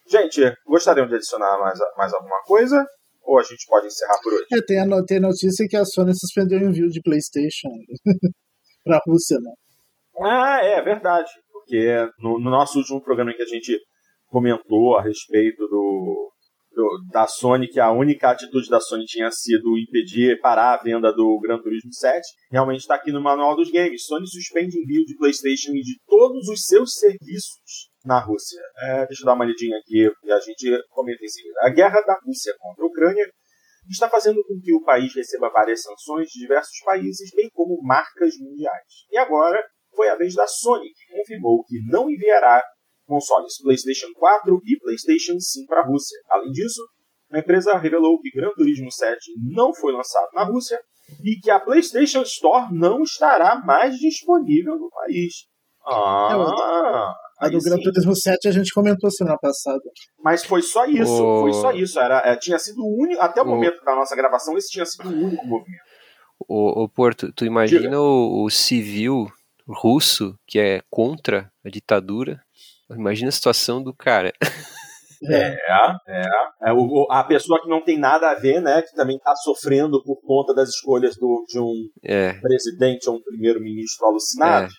Gente, 0.09 0.41
gostariam 0.65 1.07
de 1.07 1.15
adicionar 1.15 1.57
mais, 1.59 1.79
mais 1.95 2.13
alguma 2.13 2.41
coisa? 2.43 2.85
Ou 3.23 3.39
a 3.39 3.43
gente 3.43 3.65
pode 3.67 3.87
encerrar 3.87 4.19
por 4.21 4.33
hoje? 4.33 4.45
É, 4.51 4.61
tem, 4.61 4.79
a, 4.79 5.03
tem 5.05 5.19
notícia 5.19 5.67
que 5.69 5.77
a 5.77 5.85
Sony 5.85 6.13
suspendeu 6.17 6.59
o 6.59 6.63
envio 6.63 6.89
de 6.89 7.01
PlayStation 7.01 7.69
pra 8.83 8.99
Rússia, 9.05 9.37
né? 9.39 9.51
Ah, 10.19 10.59
é 10.63 10.81
verdade. 10.81 11.29
Porque 11.67 12.09
no, 12.19 12.39
no 12.39 12.49
nosso 12.49 12.79
último 12.79 13.01
programa 13.03 13.31
em 13.31 13.35
que 13.35 13.43
a 13.43 13.45
gente 13.45 13.77
comentou 14.27 14.95
a 14.95 15.01
respeito 15.03 15.67
do, 15.67 16.31
do- 16.71 16.99
da 17.11 17.27
Sony, 17.27 17.67
que 17.67 17.79
a 17.79 17.91
única 17.91 18.29
atitude 18.31 18.69
da 18.69 18.79
Sony 18.79 19.03
tinha 19.05 19.29
sido 19.31 19.77
impedir, 19.77 20.39
parar 20.39 20.75
a 20.75 20.81
venda 20.81 21.11
do 21.11 21.37
Gran 21.41 21.61
Turismo 21.61 21.93
7, 21.93 22.21
realmente 22.49 22.79
está 22.81 22.95
aqui 22.95 23.11
no 23.11 23.21
manual 23.21 23.53
dos 23.55 23.69
games. 23.69 24.05
Sony 24.05 24.25
suspende 24.27 24.79
envio 24.79 25.03
de 25.05 25.17
PlayStation 25.17 25.71
e 25.71 25.81
de 25.81 25.97
todos 26.07 26.47
os 26.47 26.61
seus 26.63 26.93
serviços 26.93 27.89
na 28.05 28.19
Rússia. 28.19 28.61
É, 28.83 29.05
deixa 29.07 29.23
eu 29.23 29.25
dar 29.25 29.33
uma 29.33 29.43
lidinha 29.45 29.77
aqui 29.77 30.09
e 30.23 30.31
a 30.31 30.39
gente 30.39 30.69
comenta 30.91 31.23
em 31.23 31.27
seguida. 31.27 31.55
A 31.63 31.69
guerra 31.69 31.99
da 32.01 32.17
Rússia 32.25 32.53
contra 32.59 32.83
a 32.85 32.87
Ucrânia 32.87 33.25
está 33.89 34.09
fazendo 34.09 34.41
com 34.45 34.57
que 34.61 34.73
o 34.73 34.83
país 34.83 35.13
receba 35.13 35.49
várias 35.49 35.81
sanções 35.81 36.27
de 36.29 36.39
diversos 36.41 36.79
países, 36.85 37.29
bem 37.35 37.49
como 37.53 37.81
marcas 37.83 38.33
mundiais. 38.39 38.83
E 39.11 39.17
agora 39.17 39.61
foi 39.97 40.07
a 40.09 40.15
vez 40.15 40.33
da 40.35 40.47
Sony, 40.47 40.87
que 40.87 41.17
confirmou 41.17 41.61
que 41.65 41.75
não 41.91 42.09
enviará 42.09 42.61
consoles 43.05 43.61
PlayStation 43.61 44.07
4 44.15 44.61
e 44.65 44.79
PlayStation 44.79 45.37
5 45.39 45.67
para 45.67 45.81
a 45.81 45.85
Rússia. 45.87 46.17
Além 46.29 46.51
disso, 46.51 46.81
a 47.33 47.39
empresa 47.39 47.75
revelou 47.77 48.19
que 48.21 48.31
Gran 48.31 48.51
Turismo 48.55 48.89
7 48.91 49.17
não 49.53 49.73
foi 49.73 49.91
lançado 49.91 50.27
na 50.33 50.43
Rússia 50.43 50.79
e 51.23 51.39
que 51.41 51.49
a 51.49 51.59
PlayStation 51.59 52.21
Store 52.21 52.67
não 52.73 53.01
estará 53.01 53.59
mais 53.65 53.95
disponível 53.97 54.75
no 54.77 54.89
país. 54.89 55.33
Ah, 55.85 57.13
A 57.39 57.45
aí 57.45 57.51
do 57.51 57.59
Gran. 57.61 57.77
Turismo 57.79 58.15
7 58.15 58.47
a 58.47 58.51
gente 58.51 58.73
comentou 58.73 59.09
semana 59.11 59.37
passada. 59.37 59.79
Mas 60.21 60.43
foi 60.43 60.61
só 60.61 60.85
isso, 60.85 61.23
O- 61.23 61.41
foi 61.41 61.53
só 61.53 61.71
isso. 61.71 61.99
Era, 61.99 62.19
é, 62.25 62.35
tinha 62.35 62.59
sido 62.59 62.81
o 62.81 63.01
único, 63.03 63.21
até 63.21 63.41
o 63.41 63.45
O- 63.45 63.47
momento 63.47 63.81
da 63.85 63.95
nossa 63.95 64.15
gravação, 64.15 64.57
esse 64.57 64.69
tinha 64.69 64.85
sido 64.85 65.07
o 65.07 65.13
único 65.27 65.45
movimento. 65.45 65.81
O, 66.47 66.83
o 66.83 66.89
Porto, 66.89 67.31
tu 67.33 67.45
imagina 67.45 67.99
o, 67.99 68.43
o 68.43 68.49
civil 68.49 69.27
russo 69.67 70.35
que 70.47 70.59
é 70.59 70.81
contra 70.89 71.51
a 71.65 71.69
ditadura? 71.69 72.41
Imagina 72.89 73.29
a 73.29 73.31
situação 73.33 73.81
do 73.83 73.93
cara. 73.93 74.29
É, 74.29 74.39
É, 75.19 75.57
é. 76.07 76.69
é 76.69 76.73
o- 76.73 76.85
o- 77.05 77.07
a 77.11 77.23
pessoa 77.23 77.59
que 77.59 77.67
não 77.67 77.83
tem 77.83 77.97
nada 77.97 78.29
a 78.29 78.35
ver, 78.35 78.61
né, 78.61 78.83
que 78.83 78.93
também 78.93 79.17
está 79.17 79.35
sofrendo 79.35 80.01
por 80.03 80.21
conta 80.21 80.53
das 80.53 80.69
escolhas 80.69 81.15
do, 81.17 81.43
de 81.47 81.59
um 81.59 81.73
É, 82.03 82.33
presidente 82.33 83.09
ou 83.09 83.15
um 83.15 83.21
primeiro-ministro 83.23 84.05
alucinado, 84.05 84.71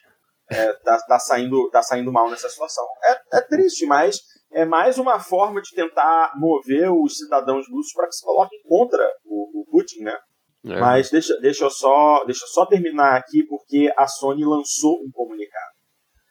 é, 0.50 0.72
tá, 0.84 0.96
tá 1.08 1.18
saindo, 1.18 1.68
tá 1.70 1.82
saindo 1.82 2.12
mal 2.12 2.30
nessa 2.30 2.48
situação. 2.48 2.84
É, 3.32 3.38
é 3.38 3.40
triste, 3.42 3.84
mas 3.84 4.20
é 4.52 4.64
mais 4.64 4.96
uma 4.96 5.18
forma 5.18 5.60
de 5.60 5.74
tentar 5.74 6.32
mover 6.36 6.88
os 6.92 7.16
cidadãos 7.18 7.66
russos 7.68 7.92
para 7.92 8.06
que 8.06 8.14
se 8.14 8.24
coloquem 8.24 8.60
contra 8.66 9.04
o, 9.24 9.60
o 9.62 9.66
Putin, 9.72 10.02
né? 10.04 10.16
É. 10.64 10.80
Mas 10.80 11.10
deixa, 11.10 11.38
deixa, 11.40 11.64
eu 11.64 11.70
só, 11.70 12.24
deixa 12.24 12.44
eu 12.44 12.48
só 12.48 12.66
terminar 12.66 13.16
aqui, 13.16 13.44
porque 13.44 13.92
a 13.96 14.06
Sony 14.06 14.44
lançou 14.44 15.00
um 15.04 15.10
comunicado. 15.12 15.78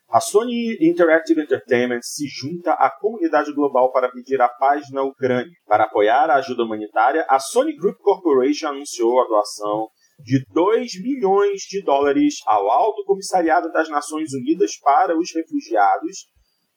A 0.09 0.21
Sony 0.21 0.77
Interactive 0.81 1.41
Entertainment 1.41 1.99
se 2.01 2.27
junta 2.27 2.71
à 2.71 2.89
comunidade 2.89 3.53
global 3.53 3.91
para 3.91 4.09
pedir 4.09 4.41
a 4.41 4.47
paz 4.47 4.89
na 4.91 5.03
Ucrânia. 5.03 5.51
Para 5.65 5.83
apoiar 5.83 6.29
a 6.29 6.35
ajuda 6.35 6.63
humanitária, 6.63 7.25
a 7.29 7.39
Sony 7.39 7.75
Group 7.75 7.97
Corporation 7.97 8.69
anunciou 8.69 9.19
a 9.21 9.27
doação 9.27 9.89
de 10.19 10.43
2 10.53 11.01
milhões 11.03 11.61
de 11.69 11.83
dólares 11.83 12.35
ao 12.45 12.69
Alto 12.69 13.03
Comissariado 13.05 13.69
das 13.71 13.89
Nações 13.89 14.33
Unidas 14.33 14.71
para 14.81 15.17
os 15.17 15.29
Refugiados 15.33 16.27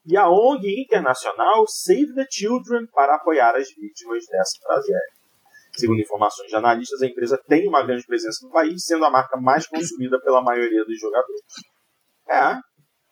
e 0.06 0.16
à 0.16 0.28
ONG 0.28 0.82
internacional 0.82 1.64
Save 1.68 2.14
the 2.14 2.26
Children 2.30 2.86
para 2.92 3.14
apoiar 3.14 3.54
as 3.54 3.68
vítimas 3.68 4.24
dessa 4.26 4.58
tragédia. 4.66 5.19
Segundo 5.80 6.00
informações 6.00 6.48
de 6.48 6.56
analistas, 6.56 7.02
a 7.02 7.06
empresa 7.06 7.40
tem 7.48 7.68
uma 7.68 7.82
grande 7.84 8.04
presença 8.06 8.44
no 8.46 8.52
país, 8.52 8.84
sendo 8.84 9.04
a 9.04 9.10
marca 9.10 9.36
mais 9.40 9.66
consumida 9.66 10.20
pela 10.22 10.42
maioria 10.42 10.84
dos 10.84 10.98
jogadores. 10.98 11.40
É, 12.28 12.58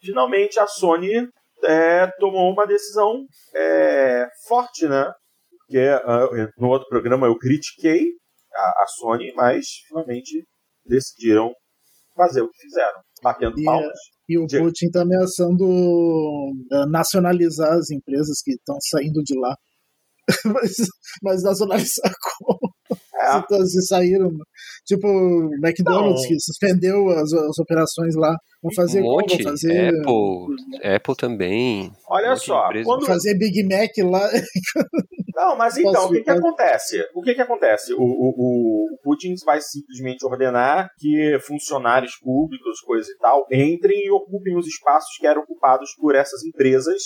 finalmente 0.01 0.61
a 0.61 0.67
Sony 0.67 1.29
é, 1.65 2.07
tomou 2.19 2.53
uma 2.53 2.67
decisão 2.67 3.25
é, 3.55 4.27
forte, 4.47 4.87
né? 4.87 5.11
Porque 5.51 5.79
ah, 5.79 6.29
no 6.57 6.69
outro 6.69 6.89
programa 6.89 7.27
eu 7.27 7.37
critiquei 7.37 8.07
a, 8.55 8.61
a 8.61 8.87
Sony, 8.99 9.33
mas 9.35 9.67
finalmente 9.89 10.47
decidiram 10.87 11.53
fazer 12.17 12.43
o 12.43 12.51
que 12.51 12.59
fizeram, 12.59 13.01
batendo 13.23 13.59
E, 13.59 13.65
palmas. 13.65 13.99
E 14.29 14.39
o 14.39 14.47
Diga. 14.47 14.65
Putin 14.65 14.87
está 14.87 15.03
ameaçando 15.03 15.65
eh, 16.73 16.87
nacionalizar 16.91 17.73
as 17.73 17.91
empresas 17.91 18.41
que 18.43 18.53
estão 18.53 18.77
saindo 18.91 19.23
de 19.23 19.39
lá. 19.39 19.55
mas, 20.45 20.73
mas 21.23 21.43
nacionalizar 21.43 22.13
como? 22.39 22.59
É, 23.21 23.43
Se, 23.67 23.81
se 23.81 23.87
saíram. 23.89 24.31
Tipo, 24.87 25.07
o 25.09 25.51
McDonald's, 25.63 26.23
Não. 26.23 26.29
que 26.29 26.41
suspendeu 26.41 27.09
as, 27.11 27.33
as 27.33 27.59
operações 27.59 28.15
lá. 28.15 28.35
Vão 28.63 28.73
fazer 28.75 29.01
um 29.01 29.05
como? 29.05 29.17
monte. 29.21 29.43
Vão 29.43 29.53
fazer, 29.53 29.89
Apple, 29.89 30.95
Apple 30.95 31.17
também. 31.17 31.87
um 31.89 31.93
olha 32.09 32.35
de 32.35 32.41
só, 32.45 32.69
quando, 32.85 33.07
fazer 33.07 33.37
Big 33.39 33.63
Mac 33.65 33.91
lá. 34.11 34.29
Não, 35.35 35.57
mas 35.57 35.77
então, 35.79 35.93
Posso 35.93 36.07
o 36.09 36.11
que, 36.13 36.23
que 36.23 36.31
acontece? 36.31 37.01
O 37.15 37.23
que, 37.23 37.35
que 37.35 37.41
acontece? 37.41 37.95
O, 37.95 37.99
o, 38.01 38.35
o- 38.37 38.95
o 38.95 38.99
Putin 39.05 39.35
vai 39.45 39.61
simplesmente 39.61 40.25
ordenar 40.27 40.89
que 40.99 41.39
funcionários 41.47 42.17
públicos, 42.21 42.81
coisa 42.81 43.09
e 43.09 43.17
tal, 43.19 43.47
entrem 43.53 44.05
e 44.07 44.11
ocupem 44.11 44.57
os 44.57 44.67
espaços 44.67 45.17
que 45.19 45.27
eram 45.29 45.43
ocupados 45.43 45.91
por 45.97 46.17
essas 46.17 46.45
empresas 46.45 47.01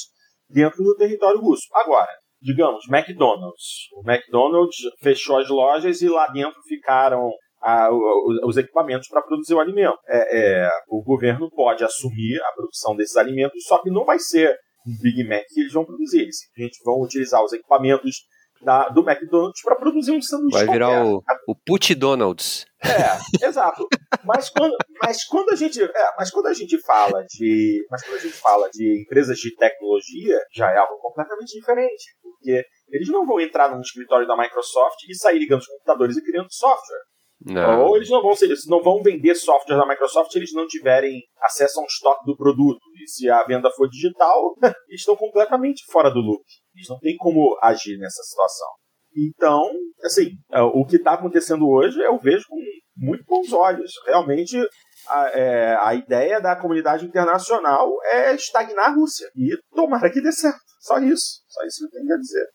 dentro 0.49 0.83
do 0.83 0.97
território 0.97 1.41
russo. 1.41 1.67
Agora, 1.75 2.09
digamos, 2.43 2.85
McDonald's. 2.89 3.89
O 3.95 4.11
McDonald's 4.11 4.77
fechou 5.03 5.39
as 5.39 5.49
lojas 5.49 6.03
e 6.03 6.09
lá 6.09 6.27
dentro 6.29 6.61
ficaram 6.69 7.31
o- 7.91 8.49
os 8.49 8.57
equipamentos 8.57 9.09
para 9.09 9.23
produzir 9.23 9.55
o 9.55 9.61
alimento. 9.61 9.97
É, 10.09 10.65
é, 10.65 10.71
o 10.89 11.03
governo 11.03 11.49
pode 11.51 11.85
assumir 11.85 12.41
a 12.43 12.53
produção 12.55 12.97
desses 12.97 13.17
alimentos, 13.17 13.63
só 13.65 13.81
que 13.81 13.91
não 13.91 14.05
vai 14.05 14.19
ser 14.19 14.55
um 14.87 14.93
Big 15.01 15.23
Mac 15.29 15.45
que 15.49 15.61
eles 15.61 15.73
vão 15.73 15.85
produzir. 15.85 16.23
Eles 16.23 16.39
simplesmente 16.41 16.79
vão 16.85 17.01
utilizar 17.01 17.43
os 17.45 17.53
equipamentos 17.53 18.17
da- 18.63 18.89
do 18.89 19.01
McDonald's 19.09 19.63
para 19.63 19.77
produzir 19.77 20.13
um 20.13 20.23
sanduíche 20.23 20.57
Vai 20.65 20.67
virar 20.67 21.03
qualquer. 21.05 21.37
o, 21.49 21.53
o 21.53 21.57
Put 21.67 21.95
Donalds. 21.95 22.65
É, 22.85 23.47
exato. 23.47 23.87
Mas 24.25 24.49
quando, 24.51 24.75
mas 25.03 25.25
quando 25.25 25.51
a 25.51 25.57
gente, 25.57 25.83
é, 25.83 26.11
mas 26.19 26.31
quando 26.31 26.47
a 26.47 26.55
gente 26.55 26.79
fala 26.83 27.25
de, 27.29 27.85
mas 27.91 28.03
quando 28.03 28.17
a 28.17 28.21
gente 28.21 28.35
fala 28.35 28.69
de 28.73 29.03
empresas 29.03 29.39
de 29.39 29.55
tecnologia, 29.57 30.39
já 30.55 30.71
é 30.71 30.79
algo 30.79 30.97
completamente 31.01 31.59
diferente, 31.59 32.05
porque 32.23 32.65
eles 32.91 33.09
não 33.09 33.27
vão 33.27 33.41
entrar 33.41 33.71
num 33.71 33.81
escritório 33.81 34.27
da 34.27 34.37
Microsoft 34.37 34.99
e 35.09 35.15
sair 35.15 35.39
ligando 35.39 35.61
os 35.61 35.67
computadores 35.67 36.17
e 36.17 36.23
criando 36.25 36.49
software. 36.53 37.01
Não. 37.45 37.87
Ou 37.87 37.97
eles 37.97 38.09
não 38.09 38.23
vão 38.23 38.37
ser, 38.37 38.45
eles 38.47 38.67
não 38.69 38.81
vão 38.83 39.03
vender 39.03 39.35
software 39.35 39.77
da 39.77 39.87
Microsoft 39.87 40.31
se 40.31 40.39
eles 40.39 40.53
não 40.53 40.67
tiverem 40.67 41.21
acesso 41.43 41.81
a 41.81 41.83
um 41.83 41.87
estoque 41.87 42.25
do 42.25 42.37
produto. 42.37 42.81
E 43.03 43.09
se 43.11 43.29
a 43.29 43.43
venda 43.45 43.69
for 43.77 43.89
digital, 43.89 44.55
eles 44.89 45.01
estão 45.01 45.17
completamente 45.17 45.83
fora 45.91 46.09
do 46.11 46.21
loop. 46.21 46.45
Eles 46.75 46.89
não 46.89 46.99
têm 46.99 47.17
como 47.17 47.59
agir 47.63 47.99
nessa 47.99 48.23
situação. 48.23 48.69
Então, 49.17 49.71
assim, 50.03 50.31
é, 50.51 50.63
o 50.63 50.85
que 50.87 50.97
está 50.97 51.13
acontecendo 51.15 51.69
hoje 51.69 52.01
eu 52.01 52.19
vejo 52.19 52.45
com 52.49 52.57
muito 52.97 53.25
bons 53.25 53.53
olhos. 53.53 53.93
Realmente, 54.07 54.57
a, 55.09 55.29
é, 55.29 55.77
a 55.81 55.95
ideia 55.95 56.41
da 56.41 56.57
comunidade 56.57 57.05
internacional 57.05 57.91
é 58.05 58.35
estagnar 58.35 58.91
a 58.91 58.95
Rússia. 58.95 59.29
E 59.37 59.57
tomara 59.75 60.11
que 60.11 60.21
dê 60.21 60.33
certo. 60.33 60.61
Só 60.81 60.99
isso. 60.99 61.43
Só 61.49 61.65
isso 61.67 61.79
que 61.81 61.97
eu 61.97 62.01
tenho 62.01 62.15
a 62.15 62.19
dizer. 62.19 62.47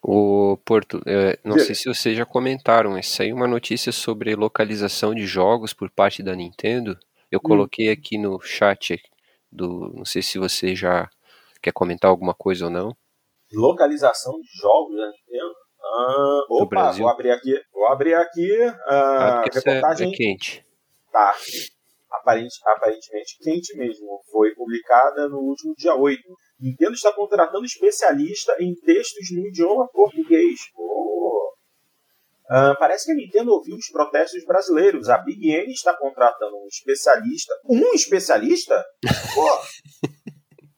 O 0.00 0.56
Porto, 0.64 1.02
é, 1.06 1.38
não 1.44 1.56
Diga. 1.56 1.66
sei 1.66 1.74
se 1.74 1.84
vocês 1.86 2.16
já 2.16 2.24
comentaram, 2.24 2.92
mas 2.92 3.08
saiu 3.08 3.34
uma 3.34 3.48
notícia 3.48 3.90
sobre 3.90 4.34
localização 4.36 5.12
de 5.12 5.26
jogos 5.26 5.72
por 5.72 5.90
parte 5.90 6.22
da 6.22 6.36
Nintendo. 6.36 6.96
Eu 7.30 7.40
coloquei 7.40 7.90
aqui 7.90 8.16
no 8.16 8.40
chat 8.40 9.00
do, 9.50 9.92
não 9.94 10.04
sei 10.04 10.22
se 10.22 10.38
você 10.38 10.74
já 10.74 11.10
quer 11.60 11.72
comentar 11.72 12.10
alguma 12.10 12.32
coisa 12.32 12.66
ou 12.66 12.70
não. 12.70 12.96
Localização 13.52 14.34
de 14.40 14.48
jogos 14.60 14.96
da 14.96 15.06
Nintendo. 15.06 15.54
Ah, 15.80 16.40
opa, 16.50 16.92
vou 16.92 17.08
abrir 17.08 17.30
aqui. 17.30 17.54
Vou 17.72 17.86
abrir 17.88 18.14
aqui. 18.14 18.62
ah, 18.86 19.40
Ah, 19.40 19.44
essa 19.48 19.58
é, 19.70 19.74
reportagem. 19.74 20.12
é 20.12 20.16
quente. 20.16 20.66
Tá. 21.10 21.34
aparente, 22.10 22.54
aparentemente 22.64 23.38
quente 23.40 23.76
mesmo. 23.76 24.20
Foi 24.30 24.54
publicada 24.54 25.28
no 25.28 25.38
último 25.38 25.74
dia 25.76 25.94
8. 25.94 26.20
Nintendo 26.60 26.92
está 26.92 27.12
contratando 27.12 27.64
especialista 27.64 28.54
em 28.60 28.74
textos 28.74 29.28
no 29.32 29.46
idioma 29.46 29.88
português. 29.88 30.58
Oh. 30.76 31.52
Uh, 32.50 32.74
parece 32.78 33.04
que 33.06 33.12
a 33.12 33.14
Nintendo 33.14 33.52
ouviu 33.52 33.76
os 33.76 33.90
protestos 33.90 34.44
brasileiros. 34.44 35.08
A 35.08 35.18
Big 35.18 35.50
N 35.50 35.70
está 35.70 35.94
contratando 35.96 36.56
um 36.56 36.66
especialista. 36.66 37.54
Um 37.68 37.92
especialista? 37.94 38.84
Pô! 39.34 40.08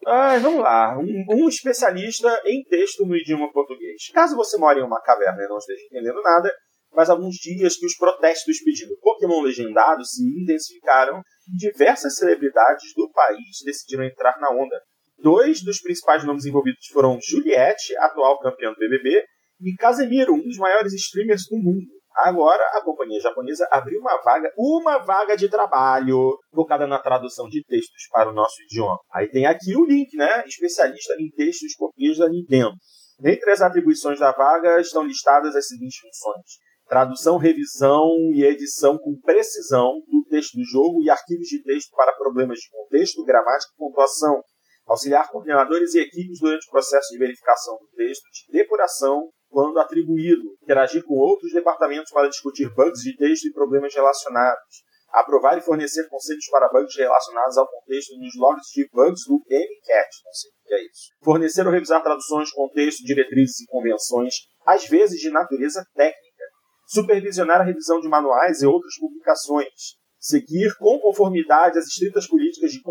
Ai, 0.07 0.41
vamos 0.41 0.63
lá. 0.63 0.99
Um, 0.99 1.25
um, 1.29 1.49
especialista 1.49 2.41
em 2.47 2.63
texto 2.65 3.05
no 3.05 3.17
idioma 3.17 3.53
português. 3.53 4.09
Caso 4.13 4.37
você 4.37 4.57
more 4.57 4.81
em 4.81 4.83
uma 4.83 5.01
caverna 5.03 5.43
e 5.43 5.49
não 5.49 5.59
esteja 5.59 5.85
entendendo 5.87 6.23
nada, 6.23 6.51
faz 6.95 7.11
alguns 7.11 7.37
dias 7.37 7.77
que 7.77 7.87
os 7.87 7.97
protestos 7.97 8.63
pedindo 8.65 8.99
Pokémon 9.01 9.43
legendado 9.43 10.05
se 10.05 10.23
intensificaram 10.43 11.21
e 11.49 11.57
diversas 11.57 12.17
celebridades 12.17 12.95
do 12.97 13.11
país 13.13 13.63
decidiram 13.65 14.05
entrar 14.05 14.39
na 14.41 14.51
onda. 14.51 14.81
Dois 15.19 15.63
dos 15.63 15.81
principais 15.81 16.25
nomes 16.25 16.47
envolvidos 16.47 16.87
foram 16.93 17.19
Juliette, 17.21 17.95
atual 17.99 18.39
campeã 18.41 18.73
do 18.73 18.79
BBB, 18.79 19.23
e 19.61 19.75
Casemiro, 19.77 20.33
um 20.33 20.43
dos 20.43 20.57
maiores 20.57 20.95
streamers 20.95 21.43
do 21.51 21.59
mundo. 21.59 22.00
Agora, 22.23 22.63
a 22.75 22.83
companhia 22.83 23.19
japonesa 23.19 23.67
abriu 23.71 23.99
uma 23.99 24.21
vaga, 24.23 24.53
uma 24.57 24.99
vaga 24.99 25.37
de 25.37 25.49
trabalho 25.49 26.37
focada 26.55 26.87
na 26.87 26.99
tradução 26.99 27.49
de 27.49 27.65
textos 27.65 28.09
para 28.13 28.29
o 28.29 28.33
nosso 28.33 28.61
idioma. 28.63 28.99
Aí 29.13 29.29
tem 29.29 29.47
aqui 29.47 29.75
o 29.75 29.87
link, 29.87 30.15
né? 30.17 30.45
Especialista 30.47 31.15
em 31.19 31.31
textos 31.31 31.75
portugueses 31.77 32.19
da 32.19 32.29
Nintendo. 32.29 32.73
Dentre 33.19 33.51
as 33.51 33.63
atribuições 33.63 34.19
da 34.19 34.33
vaga 34.33 34.81
estão 34.81 35.03
listadas 35.03 35.57
as 35.57 35.67
seguintes 35.67 35.99
funções: 35.99 36.45
tradução, 36.87 37.39
revisão 37.39 38.09
e 38.35 38.45
edição 38.45 38.99
com 38.99 39.19
precisão 39.21 39.95
do 40.07 40.23
texto 40.29 40.57
do 40.57 40.65
jogo 40.65 41.03
e 41.03 41.09
arquivos 41.09 41.47
de 41.47 41.63
texto 41.63 41.91
para 41.97 42.17
problemas 42.17 42.59
de 42.59 42.69
contexto, 42.71 43.25
gramática 43.25 43.73
e 43.75 43.79
pontuação, 43.79 44.43
auxiliar 44.87 45.31
coordenadores 45.31 45.95
e 45.95 46.01
equipes 46.01 46.39
durante 46.39 46.67
o 46.67 46.71
processo 46.71 47.09
de 47.13 47.19
verificação 47.19 47.79
do 47.79 47.89
texto, 47.97 48.25
de 48.25 48.53
depuração 48.53 49.31
quando 49.51 49.79
atribuído, 49.79 50.57
interagir 50.63 51.05
com 51.05 51.15
outros 51.15 51.53
departamentos 51.53 52.11
para 52.11 52.29
discutir 52.29 52.73
bugs 52.75 53.01
de 53.01 53.17
texto 53.17 53.47
e 53.47 53.53
problemas 53.53 53.95
relacionados, 53.95 54.85
aprovar 55.13 55.59
e 55.59 55.61
fornecer 55.61 56.09
conselhos 56.09 56.47
para 56.51 56.69
bugs 56.69 56.97
relacionados 56.97 57.59
ao 57.59 57.69
contexto 57.69 58.17
nos 58.17 58.35
logs 58.37 58.69
de 58.73 58.89
bugs 58.93 59.25
do 59.27 59.35
MCAT, 59.35 60.11
não 60.25 60.33
sei 60.33 60.51
o 60.51 60.69
que 60.69 60.75
é 60.75 60.85
isso. 60.85 61.11
Fornecer 61.23 61.67
ou 61.67 61.73
revisar 61.73 62.03
traduções, 62.03 62.51
contexto, 62.53 63.05
diretrizes 63.05 63.61
e 63.61 63.67
convenções, 63.67 64.35
às 64.65 64.87
vezes 64.87 65.21
de 65.21 65.31
natureza 65.31 65.85
técnica. 65.95 66.45
Supervisionar 66.87 67.61
a 67.61 67.65
revisão 67.65 68.01
de 68.01 68.09
manuais 68.09 68.63
e 68.63 68.67
outras 68.67 68.97
publicações 68.99 70.01
seguir 70.21 70.77
com 70.77 70.99
conformidade 71.01 71.79
as 71.79 71.87
estritas 71.87 72.29
políticas 72.29 72.71
de 72.71 72.83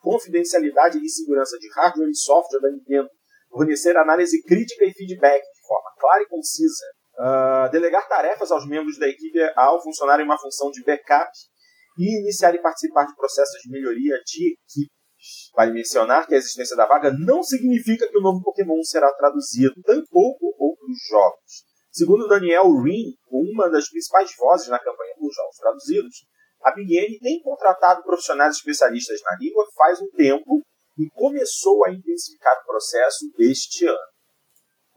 confidencialidade 0.00 0.98
e 0.98 1.08
segurança 1.08 1.58
de 1.58 1.68
hardware 1.74 2.08
e 2.08 2.16
software 2.16 2.60
da 2.60 2.70
Nintendo, 2.70 3.10
fornecer 3.50 3.96
análise 3.96 4.42
crítica 4.42 4.86
e 4.86 4.92
feedback 4.94 5.42
forma 5.68 5.92
clara 5.98 6.22
e 6.22 6.26
concisa, 6.26 6.86
uh, 7.18 7.70
delegar 7.70 8.08
tarefas 8.08 8.50
aos 8.50 8.66
membros 8.66 8.98
da 8.98 9.06
equipe 9.06 9.38
ao 9.54 9.82
funcionarem 9.82 10.24
uma 10.24 10.38
função 10.38 10.70
de 10.70 10.82
backup 10.82 11.30
e 11.98 12.20
iniciar 12.22 12.54
e 12.54 12.62
participar 12.62 13.04
de 13.04 13.14
processos 13.14 13.60
de 13.62 13.70
melhoria 13.70 14.16
de 14.24 14.52
equipes. 14.52 14.98
Vale 15.54 15.72
mencionar 15.72 16.26
que 16.26 16.34
a 16.34 16.38
existência 16.38 16.76
da 16.76 16.86
vaga 16.86 17.12
não 17.12 17.42
significa 17.42 18.08
que 18.08 18.16
o 18.16 18.20
novo 18.20 18.40
Pokémon 18.42 18.82
será 18.84 19.12
traduzido, 19.14 19.82
tampouco 19.82 20.54
outros 20.58 20.96
jogos. 21.10 21.66
Segundo 21.90 22.28
Daniel 22.28 22.70
Rin, 22.80 23.16
uma 23.28 23.68
das 23.68 23.88
principais 23.90 24.30
vozes 24.38 24.68
na 24.68 24.78
campanha 24.78 25.14
dos 25.18 25.34
jogos 25.34 25.56
traduzidos, 25.56 26.14
a 26.62 26.72
Big 26.72 26.96
N 26.96 27.18
tem 27.18 27.42
contratado 27.42 28.02
profissionais 28.04 28.56
especialistas 28.56 29.20
na 29.22 29.36
língua 29.40 29.66
faz 29.74 30.00
um 30.00 30.08
tempo 30.10 30.62
e 30.98 31.08
começou 31.10 31.84
a 31.84 31.92
intensificar 31.92 32.56
o 32.62 32.66
processo 32.66 33.30
este 33.38 33.86
ano. 33.86 33.98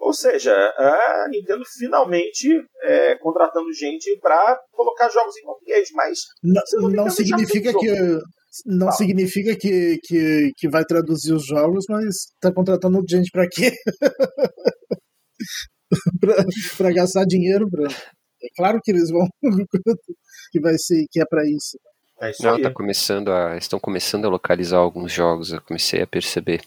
Ou 0.02 0.14
seja, 0.14 0.52
a 0.52 1.28
Nintendo 1.30 1.64
finalmente 1.78 2.50
é, 2.84 3.16
contratando 3.20 3.72
gente 3.72 4.20
para 4.20 4.60
colocar 4.72 5.08
jogos 5.10 5.38
em 5.38 5.44
português, 5.44 5.90
mas 5.94 6.20
não, 6.44 6.90
não 6.90 7.10
significa 7.10 7.72
que 7.72 8.20
não 8.66 8.88
Fala. 8.88 8.98
significa 8.98 9.56
que, 9.56 10.00
que, 10.04 10.52
que 10.58 10.70
vai 10.70 10.84
traduzir 10.84 11.34
os 11.34 11.46
jogos, 11.46 11.86
mas 11.88 12.32
está 12.34 12.52
contratando 12.52 13.00
gente 13.08 13.30
para 13.32 13.48
quê? 13.48 13.72
para 16.78 16.92
gastar 16.92 17.24
dinheiro, 17.26 17.70
pra... 17.70 17.88
é 17.88 18.48
claro 18.58 18.80
que 18.84 18.92
eles 18.92 19.12
vão 19.12 19.28
que 20.52 20.60
vai 20.60 20.78
ser 20.80 21.06
que 21.12 21.22
é 21.22 21.26
para 21.26 21.44
isso. 21.46 21.78
É 22.20 22.32
isso 22.32 22.44
Não, 22.44 22.60
tá 22.60 22.74
começando 22.74 23.32
a, 23.32 23.56
estão 23.56 23.80
começando 23.80 24.26
a 24.26 24.30
localizar 24.30 24.80
alguns 24.80 25.14
jogos, 25.14 25.54
eu 25.54 25.62
comecei 25.62 26.02
a 26.02 26.08
perceber, 26.08 26.64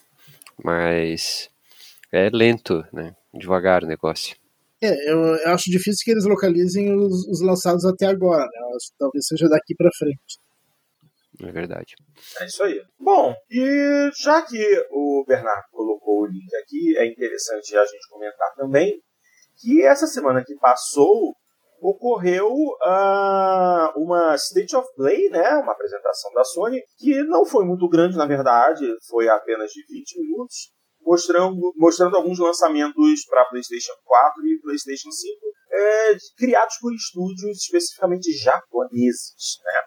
mas 0.63 1.51
é 2.13 2.31
lento, 2.31 2.87
né? 2.93 3.13
Devagar 3.39 3.85
o 3.85 3.87
negócio. 3.87 4.37
É, 4.83 5.11
eu, 5.11 5.19
eu 5.19 5.51
acho 5.51 5.71
difícil 5.71 6.05
que 6.05 6.11
eles 6.11 6.25
localizem 6.25 6.95
os, 6.95 7.27
os 7.29 7.41
lançados 7.41 7.85
até 7.85 8.07
agora, 8.07 8.43
né? 8.45 8.77
Acho, 8.77 8.93
talvez 8.99 9.27
seja 9.27 9.49
daqui 9.49 9.75
para 9.77 9.91
frente. 9.99 10.39
É 11.43 11.51
verdade. 11.51 11.95
É 12.41 12.47
isso 12.47 12.63
aí. 12.63 12.81
Bom, 12.99 13.35
e 13.51 14.11
já 14.23 14.43
que 14.43 14.63
o 14.91 15.25
Bernardo 15.27 15.65
colocou 15.73 16.23
o 16.23 16.27
link 16.27 16.55
aqui, 16.63 16.97
é 16.97 17.07
interessante 17.07 17.77
a 17.77 17.85
gente 17.85 18.09
comentar 18.09 18.55
também 18.57 18.93
que 19.61 19.83
essa 19.83 20.07
semana 20.07 20.45
que 20.45 20.55
passou 20.57 21.35
ocorreu 21.81 22.49
uh, 22.49 23.93
uma 23.97 24.35
State 24.37 24.75
of 24.75 24.89
Play, 24.97 25.29
né, 25.29 25.51
uma 25.57 25.73
apresentação 25.73 26.33
da 26.33 26.45
Sony, 26.45 26.81
que 26.99 27.23
não 27.25 27.45
foi 27.45 27.65
muito 27.65 27.89
grande, 27.89 28.17
na 28.17 28.27
verdade, 28.27 28.87
foi 29.09 29.29
apenas 29.29 29.71
de 29.71 29.85
20 29.87 30.21
minutos, 30.21 30.73
mostrando, 31.05 31.73
mostrando 31.77 32.17
alguns 32.17 32.39
lançamentos 32.39 33.25
para 33.29 33.45
PlayStation 33.47 33.93
4 34.05 34.47
e 34.47 34.61
PlayStation 34.61 35.11
5, 35.11 35.41
é, 35.73 36.17
criados 36.37 36.77
por 36.81 36.95
estúdios 36.95 37.59
especificamente 37.59 38.33
japoneses. 38.33 39.59
Né? 39.65 39.81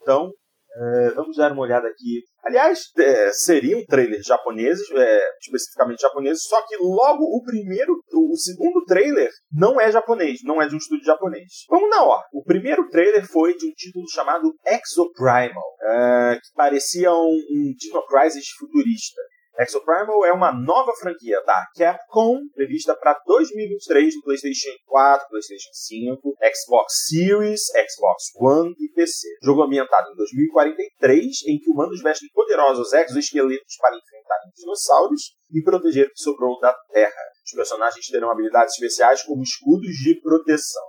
Então, 0.00 0.32
é, 0.74 1.10
vamos 1.10 1.36
dar 1.36 1.52
uma 1.52 1.62
olhada 1.62 1.86
aqui. 1.86 2.22
Aliás, 2.42 2.80
é, 2.96 3.30
seriam 3.32 3.84
trailers 3.84 4.26
japoneses, 4.26 4.90
é, 4.90 5.22
especificamente 5.40 6.00
japoneses, 6.00 6.44
só 6.44 6.60
que 6.66 6.76
logo 6.78 7.24
o 7.24 7.42
primeiro, 7.44 7.92
o 8.12 8.36
segundo 8.36 8.82
trailer 8.86 9.30
não 9.52 9.80
é 9.80 9.92
japonês, 9.92 10.40
não 10.42 10.62
é 10.62 10.66
de 10.66 10.74
um 10.74 10.78
estúdio 10.78 11.04
japonês. 11.04 11.66
Vamos 11.68 11.90
na 11.90 12.02
ordem. 12.02 12.26
O 12.32 12.42
primeiro 12.42 12.88
trailer 12.88 13.26
foi 13.26 13.54
de 13.54 13.66
um 13.66 13.72
título 13.72 14.08
chamado 14.10 14.50
Exoprimal, 14.66 15.76
é, 15.82 16.36
que 16.36 16.54
parecia 16.54 17.12
um, 17.12 17.36
um 17.50 17.74
Dino 17.76 18.06
Crisis 18.06 18.48
futurista. 18.58 19.20
Exoprimal 19.62 20.24
é 20.24 20.32
uma 20.32 20.52
nova 20.52 20.92
franquia 20.94 21.40
da 21.46 21.64
Capcom, 21.76 22.40
prevista 22.52 22.96
para 22.96 23.16
2023 23.24 24.16
no 24.16 24.22
PlayStation 24.22 24.70
4, 24.86 25.28
PlayStation 25.28 25.70
5, 25.72 26.34
Xbox 26.52 27.06
Series, 27.06 27.60
Xbox 27.88 28.24
One 28.40 28.74
e 28.80 28.92
PC. 28.92 29.28
Jogo 29.40 29.62
ambientado 29.62 30.10
em 30.10 30.16
2043, 30.16 31.46
em 31.46 31.58
que 31.58 31.70
humanos 31.70 32.02
vestem 32.02 32.28
poderosos 32.34 32.92
exoesqueletos 32.92 33.76
para 33.78 33.96
enfrentar 33.96 34.38
dinossauros 34.56 35.36
e 35.52 35.62
proteger 35.62 36.06
o 36.06 36.10
que 36.10 36.20
sobrou 36.20 36.58
da 36.58 36.74
Terra. 36.92 37.22
Os 37.44 37.52
personagens 37.52 38.06
terão 38.06 38.32
habilidades 38.32 38.74
especiais 38.74 39.22
como 39.22 39.42
escudos 39.42 39.92
de 40.02 40.20
proteção. 40.20 40.82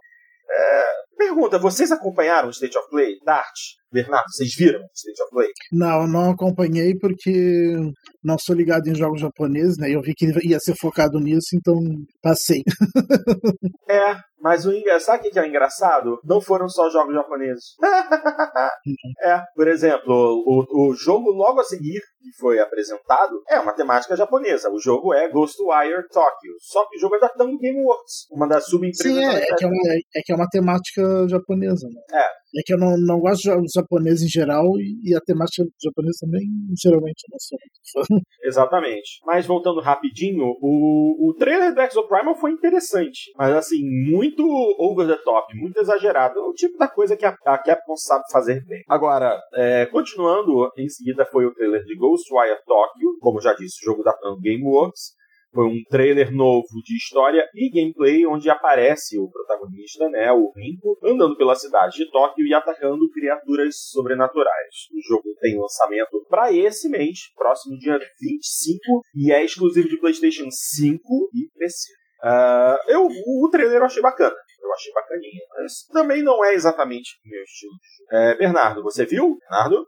É, 0.50 0.84
pergunta, 1.18 1.60
vocês 1.60 1.92
acompanharam 1.92 2.48
o 2.48 2.52
State 2.52 2.78
of 2.78 2.90
Play? 2.90 3.18
Dart, 3.24 3.54
Bernardo, 3.94 4.26
vocês 4.30 4.50
viram 4.58 4.82
State 4.94 5.22
of 5.22 5.32
Play? 5.32 5.50
Não, 5.72 6.08
não 6.08 6.32
acompanhei 6.32 6.98
porque 6.98 7.76
não 8.24 8.38
sou 8.40 8.56
ligado 8.56 8.88
em 8.88 8.96
jogos 8.96 9.22
japoneses, 9.22 9.78
né? 9.78 9.90
Eu 9.90 10.02
vi 10.02 10.14
que 10.14 10.26
ia 10.48 10.60
ser 10.60 10.76
focado 10.76 11.20
nisso, 11.20 11.56
então 11.56 11.76
passei. 12.22 12.64
é, 13.90 14.16
mas 14.42 14.66
o 14.66 14.72
sabe 15.00 15.28
o 15.28 15.32
que 15.32 15.40
é 15.40 15.48
engraçado? 15.48 16.20
Não 16.24 16.42
foram 16.42 16.68
só 16.68 16.90
jogos 16.90 17.14
japoneses. 17.14 17.76
é, 19.22 19.42
por 19.56 19.68
exemplo, 19.68 20.14
o, 20.46 20.90
o 20.90 20.94
jogo 20.94 21.30
logo 21.32 21.62
a 21.62 21.64
seguir 21.64 22.02
que 22.22 22.32
foi 22.40 22.60
apresentado 22.60 23.42
é 23.50 23.60
uma 23.60 23.74
temática 23.74 24.16
japonesa. 24.16 24.70
O 24.70 24.80
jogo 24.80 25.14
é 25.14 25.30
Ghostwire 25.30 26.08
Tokyo. 26.12 26.54
Só 26.60 26.88
que 26.90 26.98
o 26.98 27.00
jogo 27.00 27.16
é 27.16 27.20
da 27.20 27.30
Tango 27.30 27.58
Gameworks, 27.60 28.28
uma 28.32 28.48
das 28.48 28.66
subempresas. 28.66 29.14
Sim, 29.14 29.24
é, 29.24 29.44
é, 29.44 29.56
que 29.56 29.64
é, 29.64 29.68
uma, 29.68 29.94
é 30.16 30.22
que 30.24 30.32
é 30.32 30.36
uma 30.36 30.50
temática 30.50 31.28
japonesa. 31.28 31.88
Né? 31.88 32.02
É. 32.20 32.44
É 32.56 32.62
que 32.64 32.74
eu 32.74 32.78
não, 32.78 32.96
não 32.98 33.20
gosto 33.20 33.42
de 33.42 33.50
jogos 33.50 33.72
japoneses 33.84 34.24
em 34.24 34.30
geral 34.30 34.66
e 34.80 35.16
a 35.16 35.22
temática 35.22 35.64
japonesa 35.84 36.20
também, 36.22 36.48
geralmente, 36.82 37.24
não 37.30 37.40
sou 37.40 37.58
muito 37.60 38.08
fã. 38.08 38.24
Exatamente. 38.44 39.20
Mas 39.26 39.46
voltando 39.46 39.82
rapidinho, 39.82 40.44
o, 40.62 41.30
o 41.30 41.34
trailer 41.34 41.74
do 41.74 41.82
Exoprimal 41.82 42.36
foi 42.36 42.52
interessante. 42.52 43.32
Mas, 43.38 43.56
assim, 43.56 43.82
muito 44.10 44.44
over 44.80 45.08
the 45.08 45.18
top, 45.24 45.56
muito 45.58 45.80
exagerado. 45.80 46.40
É 46.40 46.44
o 46.44 46.54
tipo 46.54 46.78
da 46.78 46.88
coisa 46.88 47.16
que 47.16 47.26
a, 47.26 47.36
a 47.46 47.58
Capcom 47.58 47.96
sabe 47.96 48.24
fazer 48.32 48.64
bem. 48.66 48.82
Agora, 48.88 49.40
é, 49.54 49.86
continuando, 49.88 50.70
em 50.78 50.90
seguida 50.90 51.26
foi 51.26 51.46
o 51.46 51.54
trailer 51.54 51.84
de 51.84 51.96
Ghostwire 51.96 52.58
Tokyo, 52.66 53.18
como 53.20 53.42
já 53.42 53.54
disse, 53.54 53.84
o 53.84 53.86
jogo 53.86 54.04
da 54.04 54.14
Gameworks. 54.42 55.14
Foi 55.54 55.66
um 55.66 55.84
trailer 55.90 56.32
novo 56.32 56.82
de 56.84 56.96
história 56.98 57.48
e 57.54 57.70
gameplay 57.70 58.26
onde 58.26 58.50
aparece 58.50 59.20
o 59.20 59.30
protagonista, 59.30 60.10
né, 60.10 60.32
o 60.32 60.52
Rinko, 60.56 60.98
andando 61.04 61.38
pela 61.38 61.56
cidade 61.56 61.98
de 61.98 62.10
Tóquio 62.12 62.46
e 62.46 62.54
atacando 62.54 63.10
criaturas 63.12 63.76
sobrenaturais. 63.92 64.88
O 64.92 65.08
jogo 65.08 65.24
tem 65.40 65.60
lançamento 65.60 66.26
para 66.28 66.52
esse 66.52 66.90
mês, 66.90 67.20
próximo 67.36 67.78
dia 67.78 68.00
25, 68.20 69.04
e 69.16 69.32
é 69.32 69.44
exclusivo 69.44 69.88
de 69.88 70.00
PlayStation 70.00 70.50
5 70.50 71.30
e 71.34 71.58
PC. 71.58 71.94
Uh, 72.24 72.26
ah, 72.26 72.80
eu, 72.88 73.06
o 73.06 73.50
trailer 73.52 73.78
eu 73.78 73.86
achei 73.86 74.02
bacana. 74.02 74.36
Eu 74.62 74.74
achei 74.74 74.94
bacaninha. 74.94 75.42
Mas 75.58 75.86
também 75.92 76.24
não 76.24 76.44
é 76.44 76.54
exatamente 76.54 77.18
o 77.26 77.30
meu 77.30 77.44
estilo. 77.44 77.74
É, 78.12 78.38
Bernardo, 78.38 78.82
você 78.82 79.06
viu? 79.06 79.38
Bernardo? 79.42 79.86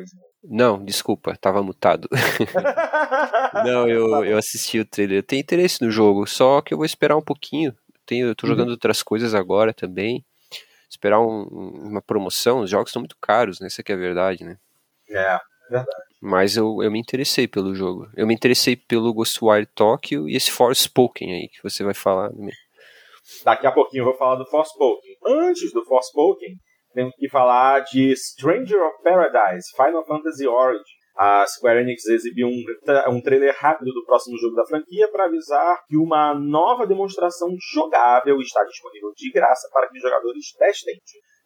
Novo. 0.00 0.26
Não, 0.44 0.84
desculpa, 0.84 1.36
tava 1.36 1.62
mutado. 1.62 2.08
não, 3.64 3.88
eu, 3.88 4.24
eu 4.24 4.38
assisti 4.38 4.78
o 4.78 4.84
trailer. 4.84 5.18
Eu 5.18 5.22
tenho 5.22 5.40
interesse 5.40 5.82
no 5.84 5.90
jogo, 5.90 6.26
só 6.26 6.60
que 6.60 6.72
eu 6.72 6.78
vou 6.78 6.84
esperar 6.84 7.16
um 7.16 7.22
pouquinho. 7.22 7.70
Eu, 7.70 8.00
tenho, 8.06 8.26
eu 8.28 8.34
tô 8.34 8.46
jogando 8.46 8.68
uhum. 8.68 8.74
outras 8.74 9.02
coisas 9.02 9.34
agora 9.34 9.72
também. 9.72 10.24
Esperar 10.88 11.20
um, 11.20 11.42
uma 11.42 12.00
promoção, 12.00 12.60
os 12.60 12.70
jogos 12.70 12.90
estão 12.90 13.02
muito 13.02 13.16
caros, 13.20 13.58
né? 13.60 13.66
Essa 13.66 13.82
que 13.82 13.90
é 13.90 13.94
a 13.94 13.98
verdade, 13.98 14.44
né? 14.44 14.56
É, 15.10 15.38
verdade. 15.68 16.06
Mas 16.20 16.56
eu, 16.56 16.82
eu 16.82 16.90
me 16.90 16.98
interessei 16.98 17.46
pelo 17.46 17.74
jogo. 17.74 18.08
Eu 18.16 18.26
me 18.26 18.34
interessei 18.34 18.76
pelo 18.76 19.12
Ghostwire 19.12 19.66
Tokyo 19.66 20.28
e 20.28 20.36
esse 20.36 20.50
Forspoken 20.50 21.34
aí 21.34 21.48
que 21.48 21.62
você 21.62 21.84
vai 21.84 21.94
falar. 21.94 22.32
Né? 22.32 22.52
Daqui 23.44 23.66
a 23.66 23.72
pouquinho 23.72 24.02
eu 24.02 24.06
vou 24.06 24.16
falar 24.16 24.36
do 24.36 24.46
Forspoken. 24.46 25.16
Antes 25.26 25.72
do 25.72 25.84
Forspoken, 25.84 26.56
temos 26.96 27.14
que 27.14 27.28
falar 27.28 27.80
de 27.80 28.16
Stranger 28.16 28.80
of 28.82 29.02
Paradise, 29.04 29.68
Final 29.76 30.02
Fantasy 30.06 30.48
Origin. 30.48 30.82
A 31.18 31.46
Square 31.46 31.80
Enix 31.80 32.06
exibiu 32.06 32.46
um, 32.46 32.64
um 33.10 33.20
trailer 33.22 33.54
rápido 33.58 33.92
do 33.92 34.04
próximo 34.04 34.36
jogo 34.38 34.54
da 34.54 34.66
franquia 34.66 35.10
para 35.10 35.26
avisar 35.26 35.82
que 35.86 35.96
uma 35.96 36.34
nova 36.34 36.86
demonstração 36.86 37.48
jogável 37.72 38.38
está 38.40 38.64
disponível 38.64 39.12
de 39.14 39.30
graça 39.30 39.68
para 39.72 39.88
que 39.88 39.96
os 39.96 40.02
jogadores 40.02 40.52
testem. 40.58 40.94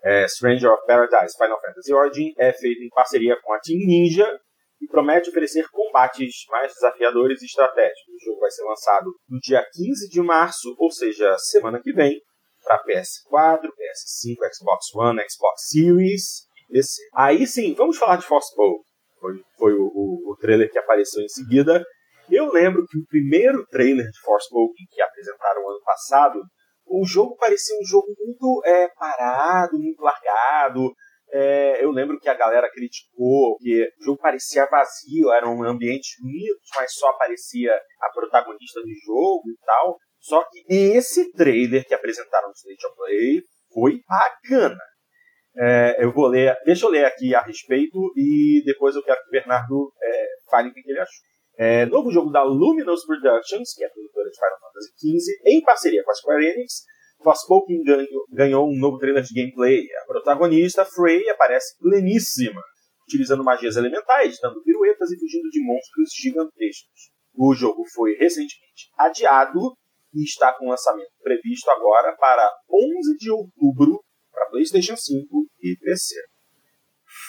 É, 0.02 0.26
Stranger 0.28 0.72
of 0.72 0.86
Paradise 0.86 1.36
Final 1.36 1.60
Fantasy 1.60 1.92
Origin 1.92 2.32
é 2.38 2.52
feito 2.52 2.82
em 2.82 2.88
parceria 2.88 3.36
com 3.42 3.52
a 3.52 3.58
Team 3.60 3.78
Ninja 3.86 4.26
e 4.80 4.86
promete 4.86 5.30
oferecer 5.30 5.68
combates 5.70 6.46
mais 6.48 6.72
desafiadores 6.72 7.42
e 7.42 7.46
estratégicos. 7.46 8.14
O 8.14 8.24
jogo 8.24 8.40
vai 8.40 8.50
ser 8.50 8.64
lançado 8.64 9.12
no 9.28 9.38
dia 9.40 9.64
15 9.72 10.08
de 10.08 10.22
março, 10.22 10.74
ou 10.78 10.90
seja, 10.90 11.36
semana 11.38 11.80
que 11.80 11.92
vem, 11.92 12.20
para 12.62 12.82
PS4, 12.84 13.62
PS5, 13.62 14.36
Xbox 14.54 14.94
One, 14.94 15.22
Xbox 15.28 15.68
Series 15.68 16.46
e 16.56 16.72
PC. 16.72 17.02
Aí 17.14 17.46
sim, 17.46 17.74
vamos 17.74 17.96
falar 17.96 18.16
de 18.16 18.26
Forspoken. 18.26 18.84
Foi, 19.20 19.44
foi 19.58 19.74
o, 19.74 19.84
o, 19.84 20.32
o, 20.32 20.36
trailer 20.36 20.70
que 20.70 20.78
apareceu 20.78 21.22
em 21.22 21.28
seguida. 21.28 21.84
Eu 22.30 22.50
lembro 22.50 22.86
que 22.86 22.98
o 22.98 23.06
primeiro 23.06 23.66
trailer 23.66 24.06
de 24.06 24.20
Forspoken 24.20 24.86
que 24.90 25.02
apresentaram 25.02 25.68
ano 25.68 25.80
passado, 25.84 26.40
o 26.86 27.04
jogo 27.04 27.36
parecia 27.36 27.76
um 27.78 27.84
jogo 27.84 28.06
muito 28.18 28.62
é, 28.64 28.88
parado, 28.88 29.78
muito 29.78 30.00
largado. 30.02 30.92
É, 31.32 31.84
eu 31.84 31.90
lembro 31.90 32.18
que 32.18 32.28
a 32.28 32.34
galera 32.34 32.70
criticou 32.70 33.56
que 33.58 33.84
o 34.00 34.04
jogo 34.04 34.18
parecia 34.20 34.66
vazio, 34.66 35.32
eram 35.32 35.62
ambientes 35.62 36.16
bonitos, 36.20 36.68
mas 36.74 36.92
só 36.92 37.08
aparecia 37.10 37.72
a 38.00 38.10
protagonista 38.12 38.80
do 38.80 38.92
jogo 39.04 39.42
e 39.48 39.56
tal. 39.64 39.98
Só 40.20 40.44
que 40.50 40.64
esse 40.68 41.32
trailer 41.32 41.86
que 41.86 41.94
apresentaram 41.94 42.48
no 42.48 42.54
State 42.54 42.86
of 42.86 42.96
Play 42.96 43.42
foi 43.72 44.00
bacana. 44.06 44.78
É, 45.56 46.04
eu 46.04 46.12
vou 46.12 46.28
ler, 46.28 46.56
deixa 46.64 46.86
eu 46.86 46.90
ler 46.90 47.04
aqui 47.04 47.34
a 47.34 47.40
respeito 47.40 47.98
e 48.16 48.62
depois 48.64 48.94
eu 48.94 49.02
quero 49.02 49.20
que 49.22 49.28
o 49.28 49.30
Bernardo 49.30 49.92
é, 50.00 50.26
fale 50.50 50.68
o 50.68 50.72
que 50.72 50.80
ele 50.86 51.00
achou. 51.00 51.30
É, 51.58 51.86
novo 51.86 52.10
jogo 52.10 52.30
da 52.30 52.42
Luminous 52.42 53.04
Productions, 53.04 53.74
que 53.74 53.82
é 53.82 53.86
a 53.86 53.90
produtora 53.90 54.30
de 54.30 54.36
Final 54.36 54.60
Fantasy 54.60 54.92
XV, 54.98 55.40
em 55.46 55.62
parceria 55.62 56.04
com 56.04 56.10
a 56.10 56.14
Square 56.14 56.46
Enix. 56.46 56.84
Forspoken 57.22 57.82
ganhou, 57.82 58.24
ganhou 58.32 58.66
um 58.66 58.78
novo 58.78 58.98
trailer 58.98 59.22
de 59.22 59.34
gameplay. 59.34 59.82
A 60.02 60.06
protagonista, 60.06 60.86
Frey, 60.86 61.28
aparece 61.28 61.76
pleníssima, 61.78 62.62
utilizando 63.06 63.44
magias 63.44 63.76
elementais, 63.76 64.38
dando 64.40 64.62
piruetas 64.62 65.10
e 65.10 65.18
fugindo 65.18 65.50
de 65.50 65.62
monstros 65.62 66.08
gigantescos. 66.18 67.10
O 67.34 67.54
jogo 67.54 67.84
foi 67.94 68.14
recentemente 68.14 68.88
adiado 68.96 69.74
e 70.14 70.22
está 70.22 70.52
com 70.52 70.68
lançamento 70.68 71.10
previsto 71.22 71.70
agora 71.70 72.16
para 72.16 72.50
11 72.70 73.16
de 73.18 73.30
outubro 73.30 74.00
para 74.32 74.50
PlayStation 74.50 74.96
5 74.96 75.46
e 75.62 75.76
PC. 75.78 76.14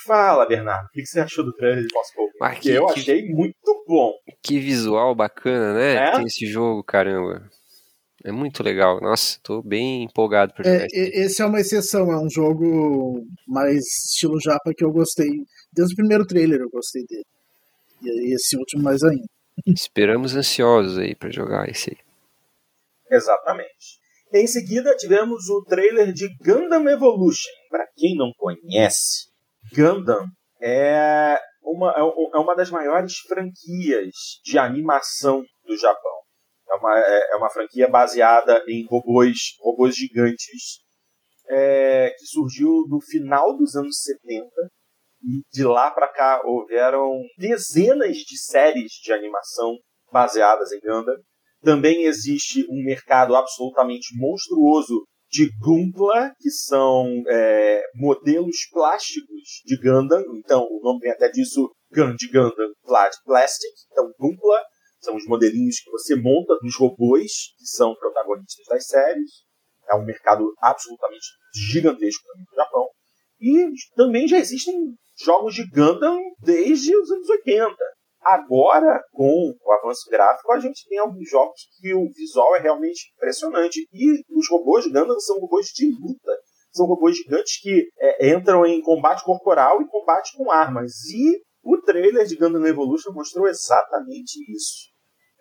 Fala, 0.05 0.47
Bernardo, 0.47 0.85
o 0.85 0.89
que 0.91 1.05
você 1.05 1.19
achou 1.19 1.43
do 1.43 1.53
trailer 1.53 1.83
de? 1.83 1.87
Ah, 2.41 2.55
que, 2.55 2.69
eu 2.69 2.87
que, 2.87 2.99
achei 2.99 3.27
muito 3.29 3.83
bom. 3.87 4.13
Que 4.43 4.59
visual 4.59 5.13
bacana, 5.13 5.73
né? 5.73 5.95
É? 5.95 6.11
Tem 6.13 6.25
esse 6.25 6.45
jogo, 6.45 6.83
caramba. 6.83 7.47
É 8.23 8.31
muito 8.31 8.61
legal. 8.61 8.99
Nossa, 9.01 9.39
tô 9.43 9.61
bem 9.61 10.03
empolgado 10.03 10.53
por 10.53 10.63
jogar. 10.63 10.83
É, 10.83 10.87
esse 10.91 11.41
é 11.41 11.45
uma 11.45 11.59
exceção, 11.59 12.11
é 12.11 12.19
um 12.19 12.29
jogo 12.29 13.23
mais 13.47 13.83
estilo 14.09 14.39
japa 14.39 14.71
que 14.75 14.85
eu 14.85 14.91
gostei. 14.91 15.29
Desde 15.73 15.93
o 15.93 15.97
primeiro 15.97 16.25
trailer 16.25 16.61
eu 16.61 16.69
gostei 16.69 17.03
dele. 17.05 17.25
E 18.03 18.35
esse 18.35 18.57
último 18.57 18.83
mais 18.83 19.03
ainda. 19.03 19.25
Esperamos 19.67 20.35
ansiosos 20.35 20.97
aí 20.97 21.15
para 21.15 21.31
jogar 21.31 21.69
esse 21.69 21.91
aí. 21.91 22.10
Exatamente. 23.11 23.99
Em 24.33 24.47
seguida, 24.47 24.95
tivemos 24.95 25.49
o 25.49 25.63
trailer 25.65 26.13
de 26.13 26.29
Gundam 26.37 26.87
Evolution. 26.87 27.51
Para 27.69 27.85
quem 27.95 28.15
não 28.15 28.31
conhece, 28.37 29.29
Gundam 29.75 30.25
é 30.61 31.37
uma, 31.61 31.91
é, 31.91 31.99
é 31.99 32.39
uma 32.39 32.55
das 32.55 32.71
maiores 32.71 33.17
franquias 33.27 34.15
de 34.45 34.57
animação 34.57 35.43
do 35.65 35.77
Japão. 35.77 36.21
É 36.71 36.75
uma, 36.75 36.97
é, 36.97 37.33
é 37.33 37.35
uma 37.35 37.49
franquia 37.49 37.89
baseada 37.89 38.63
em 38.69 38.85
robôs, 38.85 39.57
robôs 39.59 39.93
gigantes 39.95 40.79
é, 41.49 42.11
que 42.17 42.25
surgiu 42.25 42.85
no 42.87 43.01
final 43.01 43.57
dos 43.57 43.75
anos 43.75 44.01
70 44.01 44.47
e 45.23 45.41
de 45.51 45.63
lá 45.65 45.91
para 45.91 46.07
cá 46.07 46.41
houveram 46.45 47.21
dezenas 47.37 48.15
de 48.17 48.37
séries 48.37 48.93
de 49.03 49.11
animação 49.11 49.77
baseadas 50.11 50.71
em 50.71 50.79
Gundam 50.79 51.17
também 51.61 52.05
existe 52.05 52.65
um 52.69 52.83
mercado 52.83 53.35
absolutamente 53.35 54.07
monstruoso 54.17 55.05
de 55.29 55.49
Gunpla, 55.59 56.33
que 56.39 56.49
são 56.49 57.23
é, 57.27 57.81
modelos 57.95 58.67
plásticos 58.71 59.61
de 59.65 59.77
Gundam. 59.77 60.23
Então, 60.35 60.67
o 60.69 60.81
nome 60.83 60.99
vem 60.99 61.11
até 61.11 61.29
disso, 61.29 61.71
de 62.17 62.27
Gundam 62.27 62.73
Plastic. 62.83 63.71
Então, 63.91 64.11
Gunpla 64.19 64.61
são 64.99 65.15
os 65.15 65.25
modelinhos 65.25 65.79
que 65.79 65.89
você 65.89 66.15
monta 66.15 66.57
dos 66.61 66.75
robôs 66.77 67.31
que 67.57 67.65
são 67.65 67.95
protagonistas 67.95 68.65
das 68.67 68.85
séries. 68.85 69.31
É 69.89 69.95
um 69.95 70.05
mercado 70.05 70.53
absolutamente 70.59 71.25
gigantesco 71.55 72.23
também 72.27 72.45
no 72.49 72.55
Japão. 72.55 72.87
E 73.39 73.71
também 73.95 74.27
já 74.27 74.37
existem 74.37 74.75
jogos 75.23 75.55
de 75.55 75.67
Gundam 75.69 76.19
desde 76.39 76.95
os 76.95 77.09
anos 77.09 77.29
80. 77.29 77.75
Agora, 78.23 79.01
com 79.11 79.53
o 79.59 79.71
avanço 79.71 80.09
gráfico, 80.09 80.51
a 80.51 80.59
gente 80.59 80.87
tem 80.87 80.99
alguns 80.99 81.27
jogos 81.29 81.59
que 81.79 81.93
o 81.93 82.07
visual 82.11 82.55
é 82.55 82.59
realmente 82.59 83.11
impressionante. 83.15 83.87
E 83.91 84.21
os 84.37 84.47
robôs 84.49 84.85
Gundam 84.85 85.19
são 85.19 85.39
robôs 85.39 85.67
de 85.67 85.87
luta. 85.87 86.31
São 86.71 86.85
robôs 86.85 87.17
gigantes 87.17 87.59
que 87.59 87.89
é, 87.99 88.29
entram 88.33 88.65
em 88.65 88.81
combate 88.81 89.23
corporal 89.23 89.81
e 89.81 89.87
combate 89.87 90.37
com 90.37 90.51
armas. 90.51 90.91
E 91.09 91.41
o 91.63 91.81
trailer 91.81 92.25
de 92.25 92.35
Gundam 92.35 92.65
Evolution 92.65 93.11
mostrou 93.11 93.47
exatamente 93.47 94.39
isso. 94.53 94.91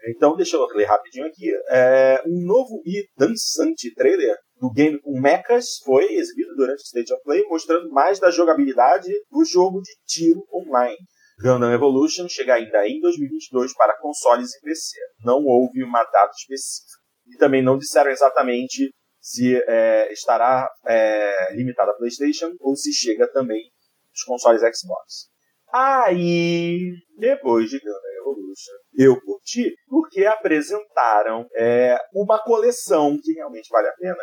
Então, 0.08 0.34
deixa 0.34 0.56
eu 0.56 0.66
ler 0.68 0.86
rapidinho 0.86 1.26
aqui. 1.26 1.50
É, 1.68 2.22
um 2.26 2.46
novo 2.46 2.80
e 2.86 3.06
dançante 3.16 3.92
trailer 3.94 4.36
do 4.58 4.70
game 4.70 4.98
com 5.00 5.20
mechas 5.20 5.78
foi 5.84 6.04
exibido 6.14 6.54
durante 6.56 6.80
o 6.80 6.84
State 6.86 7.12
of 7.12 7.22
Play, 7.22 7.44
mostrando 7.48 7.90
mais 7.90 8.18
da 8.18 8.30
jogabilidade 8.30 9.12
do 9.30 9.44
jogo 9.44 9.80
de 9.82 9.92
tiro 10.06 10.42
online. 10.52 10.96
Gundam 11.43 11.72
Evolution 11.72 12.28
chega 12.28 12.55
ainda 12.55 12.86
em 12.86 13.01
2022 13.01 13.74
para 13.74 13.97
consoles 13.99 14.55
e 14.55 14.61
PC. 14.61 14.99
Não 15.24 15.43
houve 15.45 15.82
uma 15.82 16.05
data 16.05 16.32
específica. 16.36 17.01
E 17.26 17.36
também 17.38 17.62
não 17.62 17.78
disseram 17.78 18.11
exatamente 18.11 18.93
se 19.20 19.57
é, 19.66 20.12
estará 20.12 20.68
é, 20.86 21.55
limitada 21.55 21.93
a 21.93 21.95
PlayStation 21.95 22.53
ou 22.61 22.76
se 22.76 22.93
chega 22.93 23.26
também 23.32 23.62
os 24.14 24.22
consoles 24.24 24.61
Xbox. 24.61 25.30
Aí, 25.72 26.93
depois 27.16 27.70
de 27.70 27.78
Gundam 27.78 28.20
Evolution, 28.20 28.74
eu 28.99 29.20
curti 29.20 29.72
porque 29.88 30.26
apresentaram 30.26 31.47
é, 31.57 31.97
uma 32.12 32.43
coleção 32.43 33.16
que 33.22 33.32
realmente 33.32 33.68
vale 33.70 33.88
a 33.88 33.95
pena, 33.95 34.22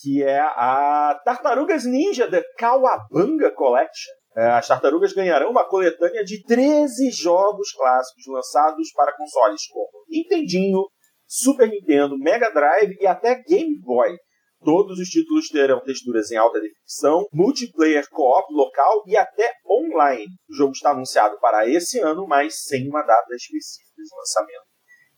que 0.00 0.22
é 0.22 0.40
a 0.40 1.20
Tartarugas 1.24 1.84
Ninja 1.84 2.28
The 2.28 2.42
Kawabanga 2.56 3.52
Collection 3.52 4.17
as 4.46 4.68
tartarugas 4.68 5.12
ganharão 5.12 5.50
uma 5.50 5.66
coletânea 5.66 6.24
de 6.24 6.42
13 6.44 7.10
jogos 7.10 7.72
clássicos 7.72 8.24
lançados 8.26 8.92
para 8.92 9.16
consoles 9.16 9.66
como 9.68 10.04
Nintendinho, 10.08 10.84
Super 11.26 11.68
Nintendo, 11.68 12.16
Mega 12.18 12.50
Drive 12.50 12.96
e 13.00 13.06
até 13.06 13.42
Game 13.42 13.80
Boy. 13.80 14.16
Todos 14.60 14.98
os 14.98 15.08
títulos 15.08 15.48
terão 15.48 15.80
texturas 15.80 16.30
em 16.30 16.36
alta 16.36 16.60
definição, 16.60 17.26
multiplayer 17.32 18.08
co-op 18.10 18.52
local 18.52 19.04
e 19.06 19.16
até 19.16 19.52
online. 19.64 20.26
O 20.50 20.54
jogo 20.54 20.72
está 20.72 20.90
anunciado 20.90 21.38
para 21.40 21.68
esse 21.68 22.00
ano, 22.00 22.26
mas 22.26 22.62
sem 22.62 22.88
uma 22.88 23.02
data 23.02 23.34
específica 23.34 24.02
de 24.02 24.16
lançamento. 24.16 24.68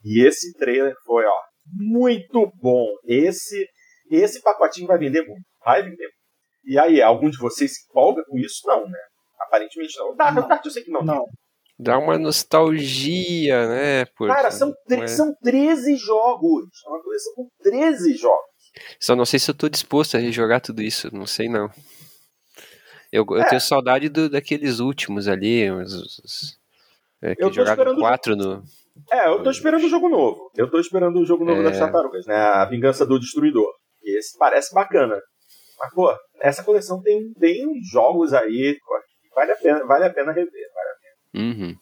E 0.04 0.26
esse 0.26 0.52
trailer 0.58 0.94
foi, 1.04 1.24
ó, 1.24 1.40
muito 1.66 2.50
bom. 2.60 2.86
Esse 3.04 3.66
esse 4.10 4.42
pacotinho 4.42 4.88
vai 4.88 4.98
vender 4.98 5.24
muito. 5.24 5.44
Vai 5.64 5.82
vender 5.82 6.04
muito. 6.04 6.19
E 6.64 6.78
aí, 6.78 7.00
algum 7.02 7.30
de 7.30 7.38
vocês 7.38 7.72
se 7.74 7.84
empolga 7.90 8.22
com 8.28 8.38
isso? 8.38 8.60
Não, 8.66 8.84
né? 8.86 8.98
Aparentemente 9.40 9.98
não. 9.98 10.14
Dá, 10.16 10.30
não. 10.32 10.48
Eu 10.64 10.70
sei 10.70 10.82
que 10.84 10.90
não. 10.90 11.02
Não. 11.02 11.24
Dá 11.78 11.98
uma 11.98 12.18
nostalgia, 12.18 13.66
né? 13.68 14.04
Porque 14.16 14.32
Cara, 14.32 14.50
são, 14.50 14.72
é- 14.90 15.06
são 15.06 15.34
13 15.42 15.96
jogos. 15.96 16.64
É 16.86 16.88
uma 16.90 17.02
coleção 17.02 17.34
com 17.34 17.48
13 17.62 18.14
jogos. 18.16 18.44
Só 19.00 19.16
não 19.16 19.24
sei 19.24 19.38
se 19.40 19.50
eu 19.50 19.54
tô 19.54 19.68
disposto 19.68 20.16
a 20.16 20.20
rejogar 20.20 20.60
tudo 20.60 20.82
isso, 20.82 21.08
não 21.14 21.26
sei 21.26 21.48
não. 21.48 21.70
Eu, 23.10 23.24
eu 23.30 23.38
É. 23.40 23.48
tenho 23.48 23.60
saudade 23.60 24.08
do, 24.08 24.28
daqueles 24.28 24.78
últimos 24.78 25.26
ali, 25.26 25.68
os, 25.70 25.92
os- 25.94 26.58
é, 27.22 27.34
que 27.34 27.42
Eu 27.42 27.52
jogaram 27.52 27.96
quatro 27.96 28.36
no. 28.36 28.62
É, 29.10 29.26
eu 29.28 29.42
tô 29.42 29.50
esperando 29.50 29.84
o 29.84 29.88
jogo 29.88 30.08
novo. 30.08 30.50
Eu 30.56 30.70
tô 30.70 30.78
esperando 30.78 31.18
o 31.18 31.24
jogo 31.26 31.44
novo 31.44 31.60
É. 31.60 31.64
das 31.64 31.78
tartarugas, 31.78 32.26
né? 32.26 32.36
A 32.36 32.64
Vingança 32.66 33.04
do 33.06 33.18
Destruidor. 33.18 33.72
E 34.02 34.18
esse 34.18 34.36
parece 34.38 34.72
bacana. 34.74 35.18
Mas, 35.78 35.92
pô, 35.94 36.14
essa 36.40 36.64
coleção 36.64 37.02
tem, 37.02 37.32
tem 37.34 37.66
jogos 37.82 38.32
aí 38.32 38.78
vale 39.34 39.52
a 39.52 39.56
pena, 39.56 39.86
vale 39.86 40.04
a 40.04 40.10
pena 40.10 40.32
rever. 40.32 40.70
Vale 40.74 40.90
Uhum. 41.32 41.76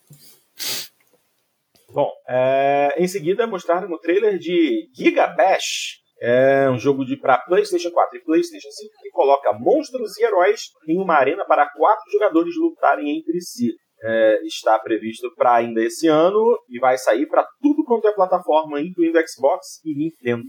Bom, 1.90 2.12
é, 2.28 2.94
em 2.98 3.08
seguida 3.08 3.46
mostraram 3.46 3.90
o 3.90 3.98
trailer 3.98 4.38
de 4.38 4.88
Giga 4.94 5.26
Bash. 5.28 6.02
É 6.20 6.68
um 6.68 6.78
jogo 6.78 7.04
de 7.04 7.16
para 7.16 7.38
PlayStation 7.38 7.90
4 7.90 8.18
e 8.18 8.24
PlayStation 8.24 8.70
5 8.70 8.92
que 9.00 9.10
coloca 9.10 9.52
monstros 9.52 10.18
e 10.18 10.24
heróis 10.24 10.62
em 10.86 11.00
uma 11.00 11.14
arena 11.14 11.44
para 11.46 11.70
quatro 11.70 12.10
jogadores 12.10 12.54
lutarem 12.56 13.16
entre 13.18 13.40
si. 13.40 13.72
É, 14.00 14.42
está 14.44 14.78
previsto 14.78 15.32
para 15.34 15.56
ainda 15.56 15.82
esse 15.82 16.06
ano 16.08 16.58
e 16.68 16.78
vai 16.78 16.98
sair 16.98 17.26
para 17.26 17.46
tudo 17.60 17.84
quanto 17.84 18.06
é 18.06 18.12
plataforma, 18.12 18.80
incluindo 18.80 19.18
Xbox 19.26 19.80
e 19.84 19.96
Nintendo. 19.96 20.44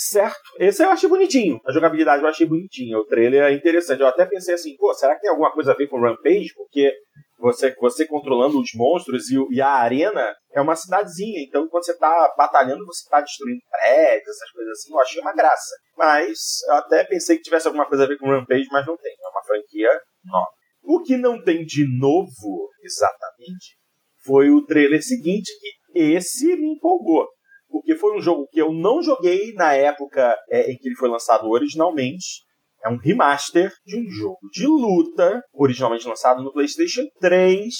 Certo? 0.00 0.38
Esse 0.60 0.84
eu 0.84 0.90
achei 0.90 1.08
bonitinho. 1.08 1.58
A 1.66 1.72
jogabilidade 1.72 2.22
eu 2.22 2.28
achei 2.28 2.46
bonitinha. 2.46 2.96
O 2.96 3.04
trailer 3.04 3.42
é 3.42 3.52
interessante. 3.52 4.00
Eu 4.00 4.06
até 4.06 4.24
pensei 4.24 4.54
assim, 4.54 4.76
pô, 4.76 4.94
será 4.94 5.16
que 5.16 5.22
tem 5.22 5.30
alguma 5.30 5.50
coisa 5.50 5.72
a 5.72 5.74
ver 5.74 5.88
com 5.88 6.00
Rampage? 6.00 6.54
Porque 6.54 6.92
você, 7.36 7.74
você 7.74 8.06
controlando 8.06 8.60
os 8.60 8.70
monstros 8.76 9.28
e, 9.28 9.36
e 9.50 9.60
a 9.60 9.70
arena 9.70 10.32
é 10.52 10.60
uma 10.60 10.76
cidadezinha. 10.76 11.42
Então, 11.42 11.66
quando 11.66 11.84
você 11.84 11.98
tá 11.98 12.32
batalhando, 12.38 12.86
você 12.86 13.10
tá 13.10 13.20
destruindo 13.20 13.58
prédios, 13.68 14.36
essas 14.36 14.52
coisas 14.52 14.72
assim. 14.74 14.92
Eu 14.92 15.00
achei 15.00 15.20
uma 15.20 15.34
graça. 15.34 15.74
Mas 15.96 16.38
eu 16.68 16.74
até 16.74 17.02
pensei 17.02 17.36
que 17.36 17.42
tivesse 17.42 17.66
alguma 17.66 17.88
coisa 17.88 18.04
a 18.04 18.06
ver 18.06 18.18
com 18.18 18.30
Rampage, 18.30 18.68
mas 18.70 18.86
não 18.86 18.96
tem. 18.96 19.12
É 19.12 19.28
uma 19.30 19.42
franquia 19.42 19.90
nova. 20.24 20.46
O 20.84 21.02
que 21.02 21.16
não 21.16 21.42
tem 21.42 21.64
de 21.64 21.84
novo, 21.98 22.70
exatamente, 22.84 23.76
foi 24.24 24.48
o 24.48 24.64
trailer 24.64 25.02
seguinte, 25.02 25.50
que 25.58 25.98
esse 26.00 26.54
me 26.54 26.74
empolgou. 26.74 27.26
Porque 27.68 27.94
foi 27.96 28.16
um 28.16 28.20
jogo 28.20 28.46
que 28.50 28.60
eu 28.60 28.72
não 28.72 29.02
joguei 29.02 29.52
na 29.54 29.74
época 29.74 30.36
é, 30.50 30.70
em 30.70 30.76
que 30.76 30.88
ele 30.88 30.96
foi 30.96 31.08
lançado 31.08 31.48
originalmente. 31.48 32.42
É 32.84 32.88
um 32.88 32.96
remaster 32.96 33.72
de 33.84 33.98
um 33.98 34.08
jogo 34.08 34.38
de 34.52 34.66
luta, 34.66 35.42
originalmente 35.52 36.06
lançado 36.06 36.42
no 36.42 36.52
PlayStation 36.52 37.02
3, 37.20 37.74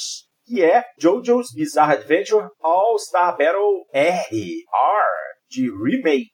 que 0.44 0.62
é 0.62 0.82
JoJo's 0.98 1.52
Bizarre 1.54 1.98
Adventure 1.98 2.48
All-Star 2.60 3.36
Battle 3.36 3.84
R, 3.92 4.26
R, 4.30 5.04
de 5.48 5.70
remake. 5.70 6.30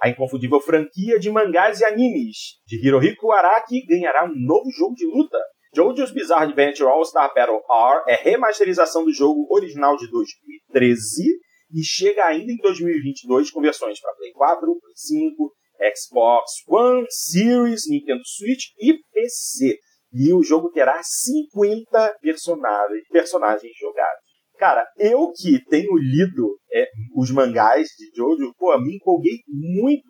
A 0.00 0.08
inconfundível 0.08 0.60
franquia 0.60 1.18
de 1.18 1.30
mangás 1.30 1.80
e 1.80 1.84
animes 1.84 2.60
de 2.66 2.76
Hirohiko 2.86 3.32
Araki 3.32 3.84
ganhará 3.84 4.24
um 4.24 4.32
novo 4.34 4.70
jogo 4.70 4.94
de 4.94 5.06
luta. 5.06 5.38
JoJo's 5.74 6.12
Bizarre 6.12 6.44
Adventure 6.44 6.88
All-Star 6.88 7.34
Battle 7.34 7.60
R 7.68 8.04
é 8.06 8.14
remasterização 8.14 9.04
do 9.04 9.12
jogo 9.12 9.46
original 9.50 9.96
de 9.96 10.08
2013 10.08 11.47
e 11.72 11.82
chega 11.82 12.24
ainda 12.26 12.52
em 12.52 12.56
2022 12.56 13.50
com 13.50 13.60
versões 13.60 14.00
para 14.00 14.14
Play 14.14 14.32
4, 14.32 14.80
Play 14.80 14.92
5, 14.94 15.54
Xbox 15.94 16.50
One, 16.66 17.06
Series, 17.08 17.82
Nintendo 17.88 18.22
Switch 18.24 18.66
e 18.78 18.94
PC. 19.12 19.78
E 20.12 20.32
o 20.32 20.42
jogo 20.42 20.70
terá 20.70 21.00
50 21.02 22.16
personagens, 22.20 23.04
personagens 23.10 23.72
jogados. 23.78 24.28
Cara, 24.58 24.84
eu 24.98 25.30
que 25.32 25.64
tenho 25.66 25.94
lido 25.96 26.58
é, 26.72 26.88
os 27.14 27.30
mangás 27.30 27.88
de 27.96 28.10
Jojo, 28.16 28.52
pô, 28.58 28.76
me 28.80 28.96
empolguei 28.96 29.38
muito. 29.46 30.08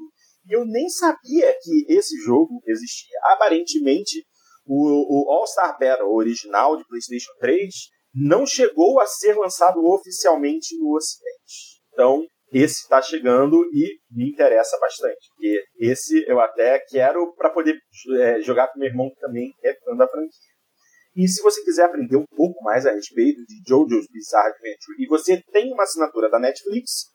E 0.49 0.55
eu 0.55 0.65
nem 0.65 0.89
sabia 0.89 1.55
que 1.63 1.85
esse 1.93 2.17
jogo 2.25 2.63
existia. 2.67 3.19
Aparentemente, 3.33 4.25
o, 4.65 5.29
o 5.29 5.33
All-Star 5.33 5.77
Battle 5.79 6.15
original 6.15 6.77
de 6.77 6.87
PlayStation 6.87 7.33
3 7.41 7.75
não 8.15 8.47
chegou 8.47 9.01
a 9.01 9.07
ser 9.07 9.35
lançado 9.35 9.85
oficialmente 9.85 10.77
no 10.79 10.97
Ocidente. 10.97 11.83
Então, 11.93 12.25
esse 12.53 12.83
está 12.83 13.03
chegando 13.03 13.65
e 13.73 13.99
me 14.11 14.31
interessa 14.31 14.79
bastante. 14.81 15.19
Porque 15.35 15.63
esse 15.79 16.25
eu 16.27 16.41
até 16.41 16.79
quero 16.89 17.35
para 17.35 17.51
poder 17.51 17.77
é, 18.21 18.41
jogar 18.41 18.69
com 18.69 18.79
meu 18.79 18.89
irmão 18.89 19.11
que 19.11 19.21
também 19.21 19.53
é 19.63 19.75
fã 19.85 19.95
da 19.97 20.09
franquia. 20.09 20.59
E 21.17 21.27
se 21.27 21.43
você 21.43 21.63
quiser 21.65 21.85
aprender 21.85 22.17
um 22.17 22.27
pouco 22.37 22.63
mais 22.63 22.87
a 22.87 22.93
respeito 22.93 23.41
de 23.45 23.63
JoJo's 23.67 24.07
Bizarre 24.11 24.53
Adventure 24.53 24.97
e 25.01 25.07
você 25.09 25.43
tem 25.51 25.73
uma 25.73 25.83
assinatura 25.83 26.31
da 26.31 26.39
Netflix, 26.39 27.07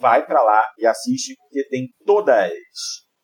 vai 0.00 0.26
para 0.26 0.42
lá 0.42 0.64
e 0.78 0.84
assiste 0.84 1.34
porque 1.36 1.68
tem 1.68 1.86
todas, 2.04 2.52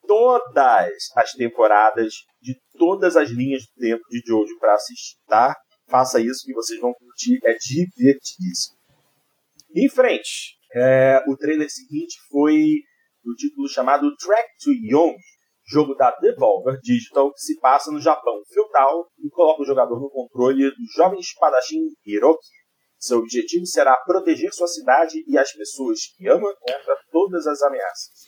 todas 0.07 0.93
as 1.17 1.33
temporadas 1.33 2.13
de 2.41 2.55
todas 2.79 3.17
as 3.17 3.31
linhas 3.31 3.63
do 3.63 3.81
tempo 3.81 4.03
de 4.09 4.23
Jojo 4.25 4.57
para 4.61 4.75
assistir, 4.75 5.17
tá? 5.27 5.57
Faça 5.89 6.21
isso 6.21 6.45
que 6.45 6.53
vocês 6.53 6.79
vão 6.81 6.93
curtir, 6.93 7.39
é 7.45 7.55
divertidíssimo. 7.55 8.79
Em 9.75 9.89
frente, 9.89 10.59
é, 10.75 11.23
o 11.27 11.37
trailer 11.37 11.71
seguinte 11.71 12.17
foi 12.31 12.65
do 13.25 13.35
título 13.35 13.69
chamado 13.69 14.15
Track 14.17 14.49
to 14.63 14.71
Young, 14.73 15.17
jogo 15.67 15.95
da 15.95 16.11
Devolver 16.21 16.79
Digital 16.83 17.33
que 17.33 17.41
se 17.41 17.59
passa 17.61 17.91
no 17.91 18.01
Japão 18.01 18.35
feudal 18.53 19.07
e 19.19 19.29
coloca 19.31 19.63
o 19.63 19.67
jogador 19.67 20.01
no 20.01 20.11
controle 20.11 20.71
do 20.71 20.93
jovem 20.95 21.21
espadachim 21.21 21.81
Hiroki. 22.05 22.47
Seu 22.99 23.19
objetivo 23.19 23.65
será 23.67 23.97
proteger 24.05 24.53
sua 24.53 24.67
cidade 24.67 25.23
e 25.27 25.39
as 25.39 25.53
pessoas 25.53 26.01
que 26.17 26.27
ama 26.29 26.53
contra 26.61 26.97
todas 27.11 27.47
as 27.47 27.63
ameaças. 27.63 28.27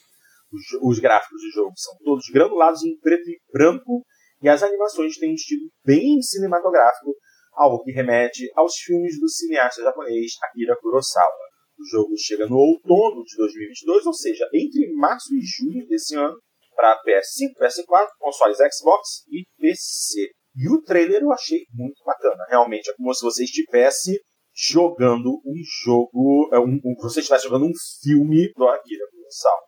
Os, 0.53 0.63
os 0.83 0.99
gráficos 0.99 1.41
do 1.43 1.51
jogo 1.51 1.73
são 1.77 1.95
todos 2.05 2.27
granulados 2.33 2.85
em 2.85 2.99
preto 3.01 3.29
e 3.29 3.41
branco 3.53 4.05
e 4.43 4.49
as 4.49 4.63
animações 4.63 5.17
têm 5.17 5.33
um 5.33 5.35
estilo 5.35 5.69
bem 5.85 6.21
cinematográfico, 6.23 7.15
algo 7.53 7.83
que 7.83 7.93
remete 7.93 8.51
aos 8.55 8.75
filmes 8.77 9.19
do 9.21 9.29
cineasta 9.29 9.83
japonês 9.83 10.33
Akira 10.45 10.77
Kurosawa. 10.81 11.51
O 11.79 11.85
jogo 11.91 12.13
chega 12.17 12.47
no 12.47 12.57
outono 12.57 13.25
de 13.25 13.37
2022, 13.37 14.07
ou 14.07 14.13
seja, 14.13 14.47
entre 14.53 14.93
março 14.95 15.35
e 15.35 15.41
junho 15.41 15.87
desse 15.87 16.15
ano, 16.15 16.37
para 16.77 17.01
PS5, 17.03 17.59
PS4, 17.59 18.09
consoles 18.19 18.59
Xbox 18.59 19.25
e 19.31 19.45
PC. 19.59 20.31
E 20.57 20.69
o 20.69 20.83
trailer 20.83 21.23
eu 21.23 21.33
achei 21.33 21.65
muito 21.73 22.03
bacana. 22.05 22.45
Realmente 22.49 22.91
é 22.91 22.95
como 22.95 23.15
se 23.15 23.23
você 23.23 23.45
estivesse 23.45 24.21
jogando 24.55 25.41
um 25.45 25.55
jogo, 25.85 26.51
é, 26.53 26.59
um, 26.59 26.79
um, 26.85 26.95
você 27.01 27.21
estivesse 27.21 27.45
jogando 27.45 27.67
um 27.67 27.73
filme 28.03 28.53
do 28.57 28.67
Akira 28.69 29.07
Kurosawa. 29.11 29.61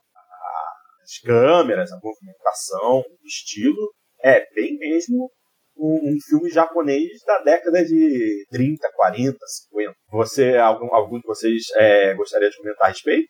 As 1.03 1.19
câmeras, 1.19 1.93
a 1.93 2.01
movimentação, 2.03 3.01
o 3.01 3.27
estilo, 3.27 3.95
é 4.23 4.47
bem 4.55 4.77
mesmo 4.79 5.31
um, 5.77 5.95
um, 5.95 6.17
filme 6.29 6.51
japonês 6.51 7.09
da 7.27 7.39
década 7.43 7.85
de 7.85 8.45
30, 8.51 8.89
40, 8.95 9.39
50. 9.71 9.95
Você, 10.13 10.57
algum, 10.57 10.95
algum 10.95 11.19
de 11.19 11.27
vocês 11.27 11.63
é, 11.77 12.15
gostaria 12.15 12.51
de 12.51 12.57
comentar 12.57 12.87
a 12.87 12.89
respeito? 12.91 13.29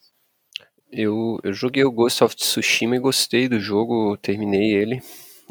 Eu, 0.90 1.38
eu 1.43 1.53
joguei 1.53 1.84
o 1.84 1.90
Ghost 1.93 2.22
of 2.22 2.36
Tsushima 2.36 2.97
e 2.97 3.01
gostei 3.01 3.49
do 3.49 3.59
jogo, 3.59 4.16
terminei 4.18 4.74
ele. 4.74 5.01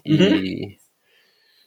E, 0.05 0.13
Uhum. 0.13 0.75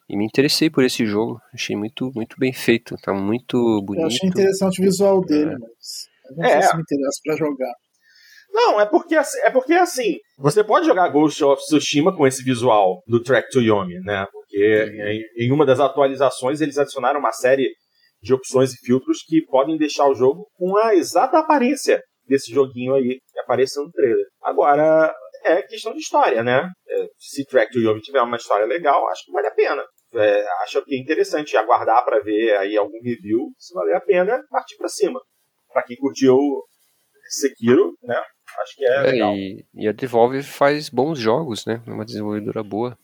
e 0.08 0.16
me 0.16 0.24
interessei 0.24 0.70
por 0.70 0.84
esse 0.84 1.04
jogo. 1.04 1.40
Achei 1.52 1.74
muito, 1.76 2.10
muito 2.14 2.36
bem 2.38 2.52
feito, 2.52 2.96
tá 3.02 3.12
muito 3.12 3.56
bonito. 3.84 4.02
Eu 4.02 4.06
achei 4.06 4.28
interessante 4.28 4.80
o 4.80 4.84
visual 4.84 5.20
dele, 5.24 5.50
É. 5.54 5.58
mas 5.58 6.08
eu 6.30 6.36
não 6.36 6.44
É. 6.44 6.52
sei 6.52 6.62
se 6.62 6.76
me 6.76 6.82
interessa 6.82 7.20
pra 7.24 7.36
jogar. 7.36 7.74
Não, 8.54 8.80
é 8.80 8.86
porque, 8.86 9.16
assim- 9.16 9.40
é 9.40 9.50
porque 9.50 9.72
assim, 9.72 10.16
você 10.38 10.62
pode 10.62 10.86
jogar 10.86 11.08
Ghost 11.08 11.42
of 11.42 11.60
Tsushima 11.60 12.16
com 12.16 12.24
esse 12.24 12.40
visual 12.44 13.02
do 13.04 13.20
Track 13.20 13.50
to 13.50 13.60
Yomi, 13.60 13.98
né? 14.04 14.24
Porque 14.30 15.24
em, 15.36 15.46
em 15.46 15.52
uma 15.52 15.66
das 15.66 15.80
atualizações 15.80 16.60
eles 16.60 16.78
adicionaram 16.78 17.18
uma 17.18 17.32
série 17.32 17.68
de 18.22 18.32
opções 18.32 18.72
e 18.72 18.76
filtros 18.86 19.22
que 19.26 19.44
podem 19.46 19.76
deixar 19.76 20.08
o 20.08 20.14
jogo 20.14 20.46
com 20.54 20.78
a 20.78 20.94
exata 20.94 21.36
aparência 21.38 22.00
desse 22.28 22.52
joguinho 22.52 22.94
aí 22.94 23.18
que 23.32 23.40
apareceu 23.40 23.82
no 23.82 23.90
trailer. 23.90 24.24
Agora, 24.40 25.12
é 25.42 25.60
questão 25.62 25.92
de 25.92 25.98
história, 25.98 26.42
né? 26.44 26.70
É, 26.88 27.06
se 27.18 27.44
Track 27.46 27.72
to 27.72 27.80
Yomi 27.80 28.00
tiver 28.00 28.22
uma 28.22 28.36
história 28.36 28.66
legal, 28.66 29.06
acho 29.08 29.24
que 29.24 29.32
vale 29.32 29.48
a 29.48 29.54
pena. 29.54 29.84
É, 30.14 30.46
acho 30.62 30.80
que 30.84 30.94
é 30.94 30.98
interessante 30.98 31.56
aguardar 31.56 32.04
para 32.04 32.20
ver 32.20 32.56
aí 32.58 32.76
algum 32.76 33.00
review, 33.02 33.50
se 33.58 33.74
valer 33.74 33.96
a 33.96 34.00
pena, 34.00 34.40
partir 34.48 34.76
para 34.76 34.88
cima. 34.88 35.20
Para 35.72 35.82
quem 35.82 35.96
curtiu 35.96 36.38
Sekiro, 37.28 37.94
né? 38.02 38.22
Acho 38.62 38.76
que 38.76 38.84
é, 38.84 38.96
É, 38.96 39.02
legal. 39.02 39.34
e, 39.34 39.66
e 39.74 39.88
a 39.88 39.92
Devolver 39.92 40.44
faz 40.44 40.88
bons 40.88 41.18
jogos, 41.18 41.64
né? 41.66 41.82
É 41.86 41.90
uma 41.90 42.04
desenvolvedora 42.04 42.62
boa. 42.62 42.96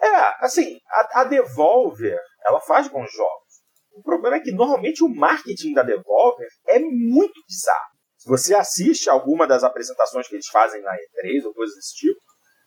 É, 0.00 0.44
assim, 0.44 0.78
a, 0.88 1.20
a 1.20 1.24
Devolver, 1.24 2.18
ela 2.46 2.60
faz 2.60 2.88
bons 2.88 3.10
jogos. 3.12 3.48
O 3.94 4.02
problema 4.02 4.36
é 4.36 4.40
que 4.40 4.52
normalmente 4.52 5.02
o 5.02 5.08
marketing 5.08 5.72
da 5.72 5.82
Devolver 5.82 6.48
é 6.68 6.78
muito 6.78 7.40
bizarro. 7.48 7.98
Se 8.16 8.28
você 8.28 8.54
assiste 8.54 9.08
alguma 9.08 9.46
das 9.46 9.64
apresentações 9.64 10.28
que 10.28 10.34
eles 10.36 10.48
fazem 10.48 10.80
na 10.82 10.92
E3 10.92 11.44
ou 11.46 11.54
coisas 11.54 11.74
desse 11.76 11.94
tipo, 11.94 12.20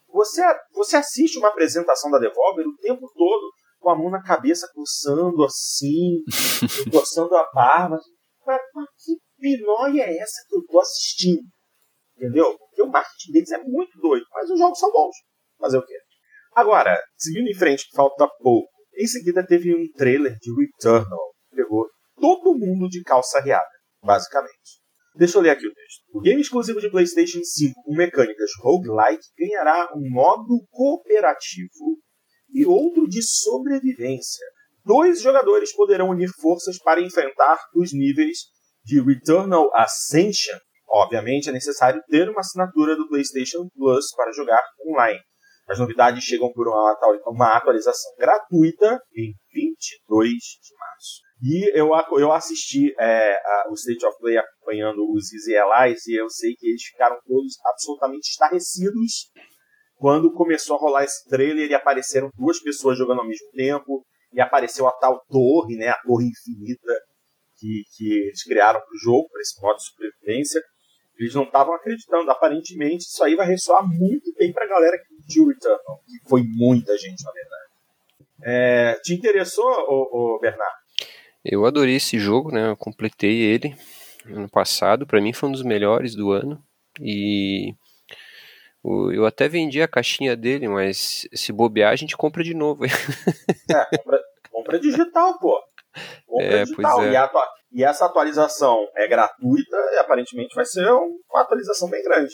você, 0.08 0.42
você 0.74 0.98
assiste 0.98 1.38
uma 1.38 1.50
apresentação 1.50 2.12
da 2.12 2.20
Devolver 2.20 2.66
o 2.68 2.76
tempo 2.78 3.10
todo 3.16 3.52
com 3.80 3.90
a 3.90 3.96
mão 3.98 4.10
na 4.10 4.22
cabeça, 4.22 4.70
coçando 4.74 5.44
assim, 5.44 6.24
coçando 6.92 7.36
a 7.36 7.50
barba. 7.54 7.98
Mas, 8.46 8.62
mas 8.74 8.86
que 9.04 9.18
pinóia 9.40 10.04
é 10.04 10.18
essa 10.18 10.46
que 10.48 10.56
eu 10.56 10.64
tô 10.68 10.80
assistindo? 10.80 11.44
Entendeu? 12.22 12.56
Porque 12.56 12.84
o 12.84 12.88
marketing 12.88 13.32
deles 13.32 13.52
é 13.52 13.58
muito 13.64 14.00
doido, 14.00 14.26
mas 14.32 14.48
os 14.52 14.60
jogos 14.60 14.78
são 14.78 14.92
bons. 14.92 15.16
Fazer 15.60 15.80
o 15.80 15.86
quê? 15.86 15.96
Agora, 16.56 17.02
seguindo 17.18 17.50
em 17.50 17.56
frente, 17.56 17.90
que 17.90 17.96
falta 17.96 18.28
pouco. 18.40 18.70
Em 18.96 19.08
seguida 19.08 19.44
teve 19.44 19.74
um 19.74 19.92
trailer 19.96 20.38
de 20.40 20.52
Returnal. 20.54 21.34
Pegou 21.50 21.88
todo 22.20 22.56
mundo 22.56 22.88
de 22.88 23.02
calça 23.02 23.40
riada, 23.40 23.66
basicamente. 24.04 24.82
Deixa 25.16 25.38
eu 25.38 25.42
ler 25.42 25.50
aqui 25.50 25.66
o 25.66 25.74
texto. 25.74 26.04
O 26.14 26.22
game 26.22 26.40
exclusivo 26.40 26.80
de 26.80 26.92
PlayStation 26.92 27.40
5 27.44 27.74
com 27.84 27.96
mecânicas 27.96 28.52
roguelike 28.62 29.24
ganhará 29.38 29.90
um 29.96 30.10
modo 30.10 30.64
cooperativo 30.70 31.98
e 32.54 32.66
outro 32.66 33.08
de 33.08 33.22
sobrevivência. 33.24 34.46
Dois 34.86 35.22
jogadores 35.22 35.74
poderão 35.74 36.10
unir 36.10 36.30
forças 36.40 36.78
para 36.78 37.02
enfrentar 37.02 37.60
os 37.76 37.92
níveis 37.92 38.40
de 38.84 39.02
Returnal 39.02 39.70
Ascension. 39.74 40.58
Obviamente 40.92 41.50
é 41.50 41.54
necessário 41.54 42.02
ter 42.10 42.30
uma 42.30 42.42
assinatura 42.42 42.96
do 42.98 43.08
PlayStation 43.08 43.70
Plus 43.74 44.14
para 44.16 44.32
jogar 44.34 44.62
online. 44.86 45.20
As 45.70 45.80
novidades 45.80 46.24
chegam 46.24 46.52
por 46.52 46.68
uma 46.68 47.56
atualização 47.56 48.12
gratuita 48.20 49.00
em 49.16 49.34
22 49.54 50.30
de 50.30 50.76
março. 50.78 51.22
E 51.42 51.80
eu, 51.80 51.92
eu 52.20 52.32
assisti 52.34 52.94
é, 53.00 53.34
a, 53.34 53.70
o 53.70 53.74
State 53.74 54.06
of 54.06 54.18
Play 54.20 54.38
acompanhando 54.38 55.10
os 55.12 55.32
Easy 55.32 55.56
Allies 55.58 56.06
e 56.08 56.20
eu 56.20 56.30
sei 56.30 56.54
que 56.56 56.68
eles 56.68 56.84
ficaram 56.84 57.18
todos 57.26 57.54
absolutamente 57.66 58.30
estarrecidos 58.30 59.32
quando 59.96 60.34
começou 60.34 60.76
a 60.76 60.80
rolar 60.80 61.04
esse 61.04 61.28
trailer 61.30 61.70
e 61.70 61.74
apareceram 61.74 62.30
duas 62.36 62.60
pessoas 62.62 62.98
jogando 62.98 63.22
ao 63.22 63.28
mesmo 63.28 63.50
tempo 63.52 64.06
e 64.34 64.42
apareceu 64.42 64.88
a 64.88 64.92
tal 64.92 65.24
torre, 65.30 65.78
né, 65.78 65.90
a 65.90 66.02
torre 66.02 66.26
infinita 66.26 66.94
que, 67.58 67.84
que 67.96 68.14
eles 68.28 68.44
criaram 68.44 68.80
para 68.80 68.94
o 68.94 69.00
jogo, 69.00 69.30
para 69.30 69.42
esse 69.42 69.62
modo 69.62 69.78
de 69.78 69.86
sobrevivência. 69.86 70.62
Eles 71.22 71.36
não 71.36 71.44
estavam 71.44 71.76
acreditando. 71.76 72.32
Aparentemente, 72.32 73.04
isso 73.04 73.24
aí 73.24 73.36
vai 73.36 73.46
ressoar 73.46 73.88
muito 73.88 74.34
bem 74.34 74.52
para 74.52 74.66
a 74.66 74.68
galera 74.68 74.98
que 74.98 75.16
curtiu 75.16 75.48
Returnal, 75.48 76.02
que 76.08 76.30
foi 76.30 76.42
muita 76.44 76.98
gente, 76.98 77.24
na 77.24 77.32
verdade. 77.32 77.62
É, 78.44 79.00
te 79.04 79.14
interessou, 79.14 79.68
ô, 79.88 80.36
ô 80.36 80.40
Bernardo? 80.40 80.82
Eu 81.46 81.66
adorei 81.66 81.96
esse 81.96 82.18
jogo, 82.18 82.52
né? 82.52 82.70
Eu 82.70 82.78
completei 82.78 83.40
ele 83.40 83.76
ano 84.26 84.50
passado. 84.50 85.06
Para 85.06 85.22
mim 85.22 85.32
foi 85.32 85.50
um 85.50 85.52
dos 85.52 85.64
melhores 85.64 86.16
do 86.16 86.32
ano. 86.32 86.64
E 87.00 87.76
eu 88.84 89.26
até 89.28 89.48
vendi 89.48 89.80
a 89.80 89.88
caixinha 89.88 90.36
dele, 90.36 90.68
mas 90.68 91.28
se 91.34 91.54
bobear 91.54 91.92
a 91.92 91.96
gente 91.96 92.18
compra 92.18 92.44
de 92.44 92.56
novo. 92.56 92.84
é, 93.70 93.98
compra, 93.98 94.20
compra 94.52 94.80
digital, 94.80 95.38
pô. 95.40 95.60
É, 96.40 96.64
digital. 96.64 97.04
É. 97.04 97.12
E, 97.12 97.16
a, 97.16 97.32
e, 97.72 97.84
essa 97.84 98.06
atualização 98.06 98.88
é 98.96 99.08
gratuita 99.08 99.78
e 99.94 99.98
aparentemente 99.98 100.56
vai 100.56 100.66
ser 100.66 100.90
uma 100.90 101.42
atualização 101.42 101.90
bem 101.90 102.04
grande. 102.04 102.34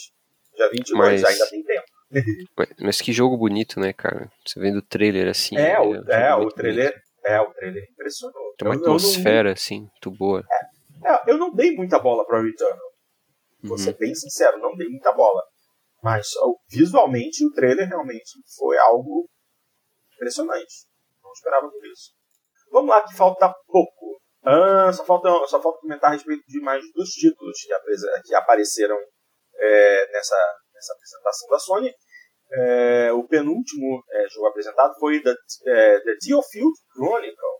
Dia 0.55 0.69
22, 0.69 1.21
mas... 1.21 1.23
ainda 1.23 1.49
tem 1.49 1.63
tempo. 1.63 1.85
Mas 2.79 3.01
que 3.01 3.11
jogo 3.11 3.37
bonito, 3.37 3.81
né, 3.81 3.91
cara? 3.91 4.31
Você 4.45 4.59
vendo 4.61 4.77
o 4.77 4.81
trailer 4.81 5.27
assim. 5.27 5.57
É, 5.57 5.77
o, 5.77 5.95
é, 6.09 6.29
é 6.29 6.35
o 6.35 6.47
trailer. 6.47 6.91
Bonito. 6.91 7.07
É, 7.25 7.41
o 7.41 7.53
trailer 7.53 7.83
impressionou. 7.91 8.53
Tem 8.57 8.67
uma 8.67 8.75
eu, 8.75 8.79
atmosfera, 8.79 9.39
eu 9.39 9.43
não... 9.43 9.51
assim, 9.51 9.79
muito 9.81 10.11
boa. 10.17 10.41
É, 10.49 11.13
é, 11.13 11.23
eu 11.27 11.37
não 11.37 11.53
dei 11.53 11.75
muita 11.75 11.99
bola 11.99 12.25
pra 12.25 12.41
Returnal. 12.41 12.79
Vou 13.61 13.71
uhum. 13.71 13.77
ser 13.77 13.97
bem 13.97 14.15
sincero, 14.15 14.57
não 14.59 14.75
dei 14.75 14.87
muita 14.87 15.11
bola. 15.11 15.43
Mas 16.01 16.27
visualmente 16.69 17.45
o 17.45 17.51
trailer 17.51 17.87
realmente 17.87 18.31
foi 18.57 18.77
algo 18.77 19.29
impressionante. 20.15 20.87
Não 21.21 21.31
esperava 21.31 21.69
por 21.69 21.85
isso. 21.85 22.16
Vamos 22.71 22.89
lá, 22.89 23.03
que 23.03 23.15
falta 23.15 23.53
pouco. 23.67 24.17
Ah, 24.43 24.91
só, 24.93 25.03
falta, 25.03 25.29
só 25.47 25.61
falta 25.61 25.79
comentar 25.79 26.11
a 26.11 26.13
respeito 26.13 26.43
de 26.47 26.59
mais 26.61 26.81
dois 26.93 27.09
títulos 27.09 27.57
que, 27.59 28.21
que 28.23 28.35
apareceram 28.35 28.97
é, 29.55 30.11
nessa, 30.11 30.55
nessa 30.73 30.93
apresentação 30.93 31.49
da 31.49 31.59
Sony. 31.59 31.93
É, 32.49 33.11
o 33.11 33.27
penúltimo 33.27 34.01
é, 34.09 34.29
jogo 34.29 34.47
apresentado 34.47 34.93
foi 34.99 35.21
The, 35.21 35.35
é, 35.65 35.99
The 35.99 36.13
Theofield 36.25 36.73
Chronicle, 36.93 37.57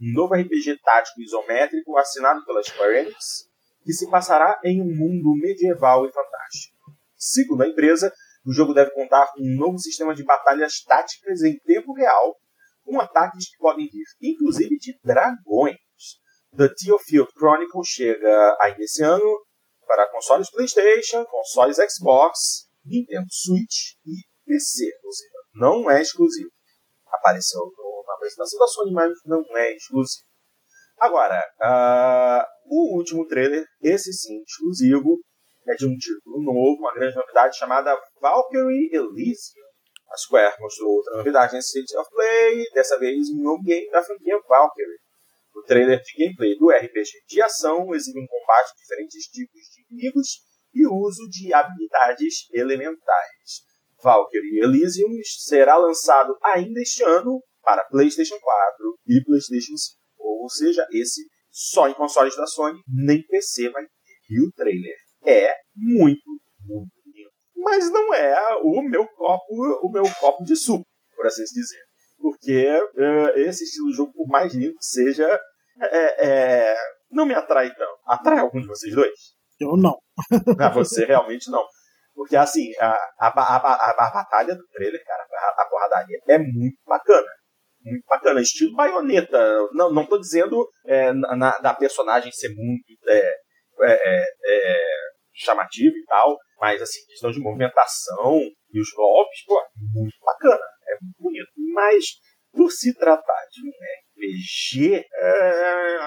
um 0.00 0.14
novo 0.14 0.34
RPG 0.34 0.78
tático 0.82 1.20
isométrico 1.20 1.98
assinado 1.98 2.42
pela 2.46 2.62
Square 2.62 3.00
Enix, 3.00 3.50
que 3.84 3.92
se 3.92 4.08
passará 4.10 4.58
em 4.64 4.80
um 4.80 4.86
mundo 4.86 5.38
medieval 5.38 6.06
e 6.06 6.12
fantástico. 6.12 6.74
Segundo 7.16 7.64
a 7.64 7.68
empresa, 7.68 8.10
o 8.46 8.52
jogo 8.52 8.72
deve 8.72 8.92
contar 8.92 9.30
com 9.32 9.42
um 9.42 9.56
novo 9.58 9.78
sistema 9.78 10.14
de 10.14 10.24
batalhas 10.24 10.82
táticas 10.84 11.42
em 11.42 11.58
tempo 11.58 11.92
real, 11.92 12.34
com 12.90 13.00
ataques 13.00 13.48
que 13.48 13.56
podem 13.58 13.86
vir, 13.86 14.04
inclusive, 14.20 14.76
de 14.78 14.98
dragões. 15.04 15.76
The 16.56 16.68
Theofield 16.68 17.30
Chronicle 17.38 17.84
chega 17.84 18.56
ainda 18.60 18.82
esse 18.82 19.04
ano 19.04 19.46
para 19.86 20.10
consoles 20.10 20.50
PlayStation, 20.50 21.24
consoles 21.26 21.76
Xbox, 21.76 22.68
Nintendo 22.84 23.26
Switch 23.30 23.94
e 24.04 24.16
PC, 24.44 24.90
não 25.54 25.88
é 25.88 26.02
exclusivo. 26.02 26.50
Apareceu 27.06 27.60
na 28.06 28.14
apresentação 28.14 28.58
da 28.58 28.66
Sony, 28.66 28.92
mas 28.92 29.12
não 29.24 29.44
é 29.56 29.74
exclusivo. 29.74 30.26
Agora, 30.98 31.40
uh, 31.62 32.44
o 32.66 32.96
último 32.96 33.26
trailer, 33.26 33.64
esse 33.80 34.12
sim, 34.12 34.42
exclusivo, 34.42 35.18
é 35.68 35.74
de 35.74 35.86
um 35.86 35.96
título 35.96 36.42
novo, 36.42 36.80
uma 36.80 36.92
grande 36.92 37.16
novidade 37.16 37.56
chamada 37.56 37.96
Valkyrie 38.20 38.90
Elysium. 38.92 39.69
A 40.10 40.16
Square 40.16 40.56
mostrou 40.60 40.96
outra 40.96 41.16
novidade 41.16 41.54
nesse 41.54 41.80
State 41.80 41.96
of 41.96 42.10
Play, 42.10 42.64
dessa 42.74 42.98
vez 42.98 43.28
um 43.30 43.42
novo 43.42 43.62
game 43.62 43.88
da 43.90 44.02
franquia 44.02 44.38
Valkyrie. 44.48 44.98
O 45.54 45.62
trailer 45.62 46.00
de 46.02 46.12
gameplay 46.16 46.56
do 46.56 46.70
RPG 46.70 47.10
de 47.28 47.42
ação 47.42 47.94
exibe 47.94 48.20
um 48.20 48.26
combate 48.26 48.72
de 48.74 48.82
diferentes 48.82 49.24
tipos 49.26 49.60
de 49.60 49.84
inimigos 49.90 50.28
e 50.74 50.86
uso 50.86 51.28
de 51.28 51.52
habilidades 51.52 52.48
elementais. 52.52 53.64
Valkyrie 54.02 54.62
Elysium 54.62 55.10
será 55.24 55.76
lançado 55.76 56.36
ainda 56.42 56.80
este 56.80 57.02
ano 57.02 57.42
para 57.62 57.84
PlayStation 57.84 58.38
4 58.40 58.98
e 59.06 59.24
PlayStation 59.24 59.76
5. 59.76 59.98
Ou 60.18 60.48
seja, 60.48 60.86
esse 60.92 61.22
só 61.50 61.88
em 61.88 61.94
consoles 61.94 62.36
da 62.36 62.46
Sony, 62.46 62.80
nem 62.86 63.22
PC 63.26 63.68
vai 63.70 63.82
ter. 63.82 63.90
E 64.30 64.40
o 64.40 64.52
trailer 64.52 64.96
é 65.26 65.54
muito, 65.74 66.30
muito. 66.64 66.99
Mas 67.62 67.90
não 67.90 68.14
é 68.14 68.56
o 68.62 68.82
meu 68.82 69.06
copo, 69.06 69.44
o 69.82 69.90
meu 69.90 70.04
copo 70.18 70.44
de 70.44 70.56
suco, 70.56 70.84
por 71.14 71.26
assim 71.26 71.44
dizer. 71.44 71.80
Porque 72.18 72.66
uh, 72.68 73.38
esse 73.38 73.64
estilo 73.64 73.90
de 73.90 73.96
jogo, 73.96 74.12
por 74.12 74.26
mais 74.28 74.54
lindo 74.54 74.76
que 74.76 74.84
seja, 74.84 75.28
é, 75.80 76.26
é, 76.26 76.76
não 77.10 77.24
me 77.26 77.34
atrai 77.34 77.68
tanto. 77.74 77.98
Atrai 78.06 78.38
algum 78.38 78.60
de 78.60 78.66
vocês 78.66 78.94
dois? 78.94 79.14
Eu 79.58 79.76
não. 79.76 79.98
ah, 80.58 80.70
você 80.70 81.04
realmente 81.04 81.50
não. 81.50 81.64
Porque, 82.14 82.36
assim, 82.36 82.72
a, 82.78 82.92
a, 83.18 83.28
a, 83.28 83.56
a, 83.90 84.10
batalha 84.12 84.54
do 84.54 84.66
trailer, 84.68 85.02
cara, 85.04 85.22
a, 85.22 85.62
a 85.62 85.68
porradaria 85.68 86.18
é 86.28 86.38
muito 86.38 86.78
bacana. 86.86 87.28
Muito 87.82 88.04
bacana. 88.06 88.40
Estilo 88.40 88.74
baioneta. 88.74 89.38
Não, 89.72 89.90
não 89.92 90.06
tô 90.06 90.18
dizendo 90.18 90.68
é, 90.86 91.12
na, 91.12 91.56
da 91.58 91.74
personagem 91.74 92.30
ser 92.32 92.50
muito 92.54 92.84
é, 93.08 93.34
é, 93.82 94.24
é, 94.44 94.76
chamativa 95.42 95.94
e 95.94 96.04
tal, 96.06 96.36
mas, 96.60 96.80
assim, 96.82 97.04
questão 97.06 97.30
de 97.30 97.40
movimentação 97.40 98.40
e 98.72 98.80
os 98.80 98.90
golpes, 98.94 99.44
pô, 99.46 99.60
muito 99.94 100.16
bacana. 100.24 100.62
É 100.88 100.98
muito 101.02 101.22
bonito. 101.22 101.50
Mas, 101.74 102.04
por 102.52 102.70
se 102.70 102.94
tratar 102.94 103.46
de 103.50 103.62
um 103.66 103.70
RPG, 103.70 105.04
é, 105.14 105.98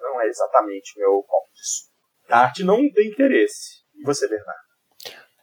não 0.00 0.20
é 0.20 0.26
exatamente 0.26 0.98
meu 0.98 1.24
suco. 1.52 1.98
A 2.28 2.40
arte 2.40 2.62
não 2.62 2.76
tem 2.92 3.08
interesse. 3.08 3.82
E 3.96 4.04
você, 4.04 4.28
Bernardo? 4.28 4.68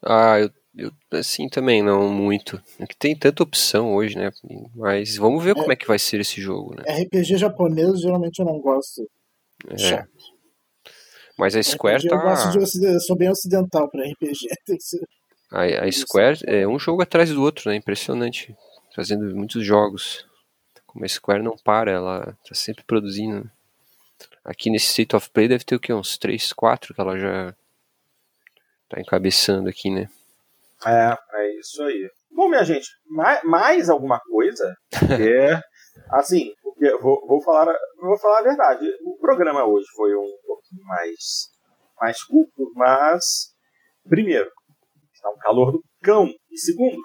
Ah, 0.03 0.39
eu, 0.39 0.49
eu 0.75 0.91
assim 1.17 1.49
também 1.49 1.81
não 1.81 2.09
muito. 2.09 2.61
É 2.79 2.85
que 2.85 2.95
tem 2.95 3.17
tanta 3.17 3.41
opção 3.41 3.95
hoje, 3.95 4.15
né? 4.15 4.29
Mas 4.75 5.17
vamos 5.17 5.43
ver 5.43 5.51
é, 5.51 5.53
como 5.55 5.71
é 5.71 5.75
que 5.75 5.87
vai 5.87 5.97
ser 5.97 6.19
esse 6.19 6.39
jogo, 6.39 6.75
né? 6.75 6.83
RPG 7.03 7.37
japonês 7.37 8.01
geralmente 8.01 8.39
eu 8.39 8.45
não 8.45 8.59
gosto. 8.59 9.01
É. 9.69 10.05
Mas 11.37 11.55
a 11.55 11.61
Square 11.61 11.97
RPG, 11.97 12.09
tá. 12.09 12.15
Eu 12.15 12.21
gosto 12.21 12.79
de 12.79 12.85
eu 12.85 12.99
sou 12.99 13.17
bem 13.17 13.29
ocidental 13.29 13.89
para 13.89 14.03
RPG. 14.07 14.47
A, 15.51 15.85
a 15.85 15.91
Square 15.91 16.39
é 16.45 16.67
um 16.67 16.79
jogo 16.79 17.01
atrás 17.01 17.29
do 17.29 17.41
outro, 17.41 17.69
né? 17.69 17.75
Impressionante. 17.75 18.55
Fazendo 18.95 19.35
muitos 19.35 19.65
jogos. 19.65 20.25
Como 20.85 21.03
a 21.03 21.07
Square 21.07 21.43
não 21.43 21.57
para, 21.57 21.91
ela 21.91 22.37
tá 22.47 22.55
sempre 22.55 22.83
produzindo. 22.85 23.49
Aqui 24.43 24.69
nesse 24.69 24.87
State 24.87 25.15
of 25.15 25.29
Play 25.29 25.47
deve 25.47 25.63
ter 25.65 25.75
o 25.75 25.79
que? 25.79 25.91
Uns 25.91 26.17
3, 26.17 26.53
4 26.53 26.93
que 26.93 27.01
ela 27.01 27.17
já 27.17 27.53
tá 28.87 29.01
encabeçando 29.01 29.67
aqui, 29.67 29.89
né? 29.89 30.07
É, 30.85 31.17
é 31.33 31.59
isso 31.59 31.83
aí. 31.83 32.09
Bom, 32.31 32.47
minha 32.47 32.63
gente, 32.63 32.87
mais, 33.09 33.43
mais 33.43 33.89
alguma 33.89 34.19
coisa? 34.19 34.75
É, 35.19 35.61
assim, 36.11 36.53
vou, 37.01 37.27
vou, 37.27 37.41
falar, 37.41 37.73
vou 38.01 38.17
falar 38.17 38.39
a 38.39 38.43
verdade. 38.43 38.85
O 39.03 39.17
programa 39.17 39.65
hoje 39.65 39.85
foi 39.95 40.13
um 40.15 40.37
pouquinho 40.45 40.83
mais 40.85 41.53
mais 41.99 42.21
curto, 42.23 42.71
mas 42.75 43.53
primeiro, 44.07 44.49
está 45.13 45.29
um 45.29 45.37
calor 45.37 45.71
do 45.71 45.83
cão. 46.03 46.29
E 46.51 46.57
segundo, 46.57 46.97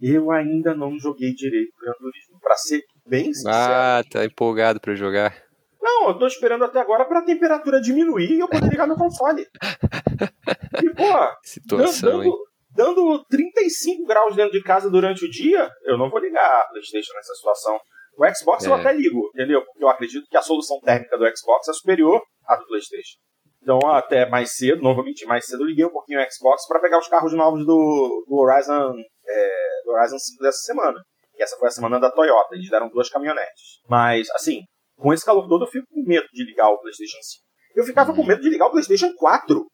eu 0.00 0.30
ainda 0.30 0.74
não 0.74 0.98
joguei 0.98 1.32
direito 1.34 1.72
Gran 1.80 1.92
Turismo. 1.94 2.40
Pra 2.40 2.56
ser 2.56 2.82
bem 3.06 3.32
sincero. 3.32 3.54
Ah, 3.54 4.02
tá 4.10 4.24
empolgado 4.24 4.80
pra 4.80 4.94
jogar. 4.94 5.34
Não, 5.80 6.08
eu 6.08 6.18
tô 6.18 6.26
esperando 6.26 6.64
até 6.64 6.80
agora 6.80 7.04
pra 7.04 7.22
temperatura 7.22 7.80
diminuir 7.80 8.32
e 8.32 8.40
eu 8.40 8.48
poder 8.48 8.68
ligar 8.68 8.86
meu 8.86 8.96
console. 8.96 9.46
E, 10.82 10.90
pô, 10.90 11.04
Situação, 11.42 12.22
hein? 12.22 12.30
dando, 12.70 12.94
dando 12.94 13.24
35 13.30 14.06
graus 14.06 14.36
dentro 14.36 14.52
de 14.52 14.62
casa 14.62 14.90
durante 14.90 15.24
o 15.24 15.30
dia, 15.30 15.70
eu 15.84 15.96
não 15.96 16.10
vou 16.10 16.20
ligar 16.20 16.44
a 16.44 16.68
PlayStation 16.68 17.14
nessa 17.14 17.34
situação. 17.34 17.80
O 18.16 18.34
Xbox 18.34 18.64
eu 18.64 18.74
É. 18.74 18.80
até 18.80 18.92
ligo, 18.92 19.30
entendeu? 19.34 19.62
Porque 19.64 19.84
eu 19.84 19.88
acredito 19.88 20.26
que 20.28 20.36
a 20.36 20.42
solução 20.42 20.80
térmica 20.80 21.16
do 21.18 21.24
Xbox 21.36 21.68
é 21.68 21.72
superior 21.72 22.20
à 22.46 22.56
do 22.56 22.66
PlayStation. 22.66 23.18
Então, 23.62 23.78
até 23.90 24.28
mais 24.28 24.54
cedo, 24.54 24.82
mentir, 25.02 25.26
mais 25.26 25.44
cedo 25.44 25.62
eu 25.64 25.66
liguei 25.66 25.84
um 25.84 25.90
pouquinho 25.90 26.20
o 26.20 26.32
Xbox 26.32 26.66
para 26.68 26.80
pegar 26.80 26.98
os 26.98 27.08
carros 27.08 27.32
novos 27.34 27.66
do, 27.66 28.24
do 28.28 28.36
Horizon, 28.36 28.94
é, 29.26 29.50
do 29.84 29.90
Horizon 29.92 30.18
5 30.18 30.42
dessa 30.42 30.58
semana. 30.58 30.98
E 31.34 31.42
essa 31.42 31.56
foi 31.58 31.68
a 31.68 31.70
semana 31.72 31.98
da 31.98 32.10
Toyota, 32.10 32.54
eles 32.54 32.70
deram 32.70 32.88
duas 32.88 33.08
caminhonetes. 33.10 33.80
Mas, 33.88 34.28
assim, 34.30 34.60
com 34.96 35.12
esse 35.12 35.24
calor 35.24 35.48
todo, 35.48 35.64
eu 35.64 35.68
fico 35.68 35.86
com 35.90 36.02
medo 36.06 36.26
de 36.32 36.44
ligar 36.44 36.70
o 36.70 36.78
PlayStation 36.78 37.18
5. 37.20 37.44
Eu 37.74 37.84
ficava 37.84 38.14
com 38.14 38.24
medo 38.24 38.40
de 38.40 38.48
ligar 38.48 38.68
o 38.68 38.70
PlayStation 38.70 39.12
4. 39.14 39.66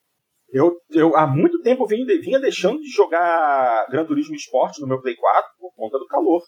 Eu, 0.52 0.72
eu 0.90 1.16
há 1.16 1.26
muito 1.26 1.60
tempo 1.62 1.86
vinha, 1.86 2.04
vinha 2.20 2.40
deixando 2.40 2.80
de 2.80 2.88
jogar 2.90 3.86
Gran 3.90 4.04
Turismo 4.04 4.34
Sport 4.34 4.78
no 4.80 4.86
meu 4.88 5.00
Play 5.00 5.16
4 5.16 5.50
por 5.58 5.72
conta 5.74 5.98
do 5.98 6.06
calor. 6.06 6.42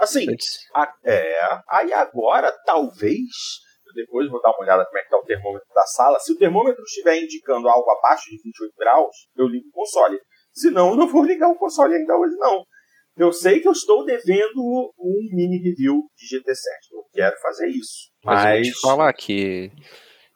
Assim, 0.00 0.26
a- 0.74 0.92
é, 1.04 1.38
aí 1.68 1.92
agora, 1.92 2.50
talvez, 2.64 3.28
eu 3.86 3.94
depois 3.94 4.28
vou 4.28 4.40
dar 4.42 4.50
uma 4.50 4.60
olhada 4.60 4.84
como 4.86 4.98
é 4.98 5.02
que 5.02 5.08
tá 5.10 5.16
o 5.18 5.24
termômetro 5.24 5.68
da 5.74 5.86
sala. 5.86 6.18
Se 6.18 6.32
o 6.32 6.36
termômetro 6.38 6.82
estiver 6.82 7.16
indicando 7.22 7.68
algo 7.68 7.88
abaixo 7.90 8.28
de 8.30 8.36
28 8.42 8.74
graus, 8.76 9.16
eu 9.36 9.46
ligo 9.46 9.68
o 9.68 9.72
console. 9.72 10.18
Se 10.52 10.70
não, 10.70 10.90
eu 10.90 10.96
não 10.96 11.08
vou 11.08 11.22
ligar 11.24 11.48
o 11.48 11.56
console 11.56 11.94
ainda 11.94 12.16
hoje, 12.16 12.34
não. 12.36 12.64
Eu 13.16 13.32
sei 13.32 13.60
que 13.60 13.68
eu 13.68 13.72
estou 13.72 14.04
devendo 14.04 14.60
um 14.98 15.28
mini 15.32 15.58
review 15.62 16.02
de 16.16 16.36
GT7. 16.36 16.92
Eu 16.92 17.04
quero 17.12 17.36
fazer 17.40 17.68
isso. 17.68 18.10
mas 18.24 18.38
eu 18.44 18.50
vou 18.50 18.58
Mas. 18.58 18.66
te 18.68 18.80
falar 18.80 19.12
que 19.12 19.70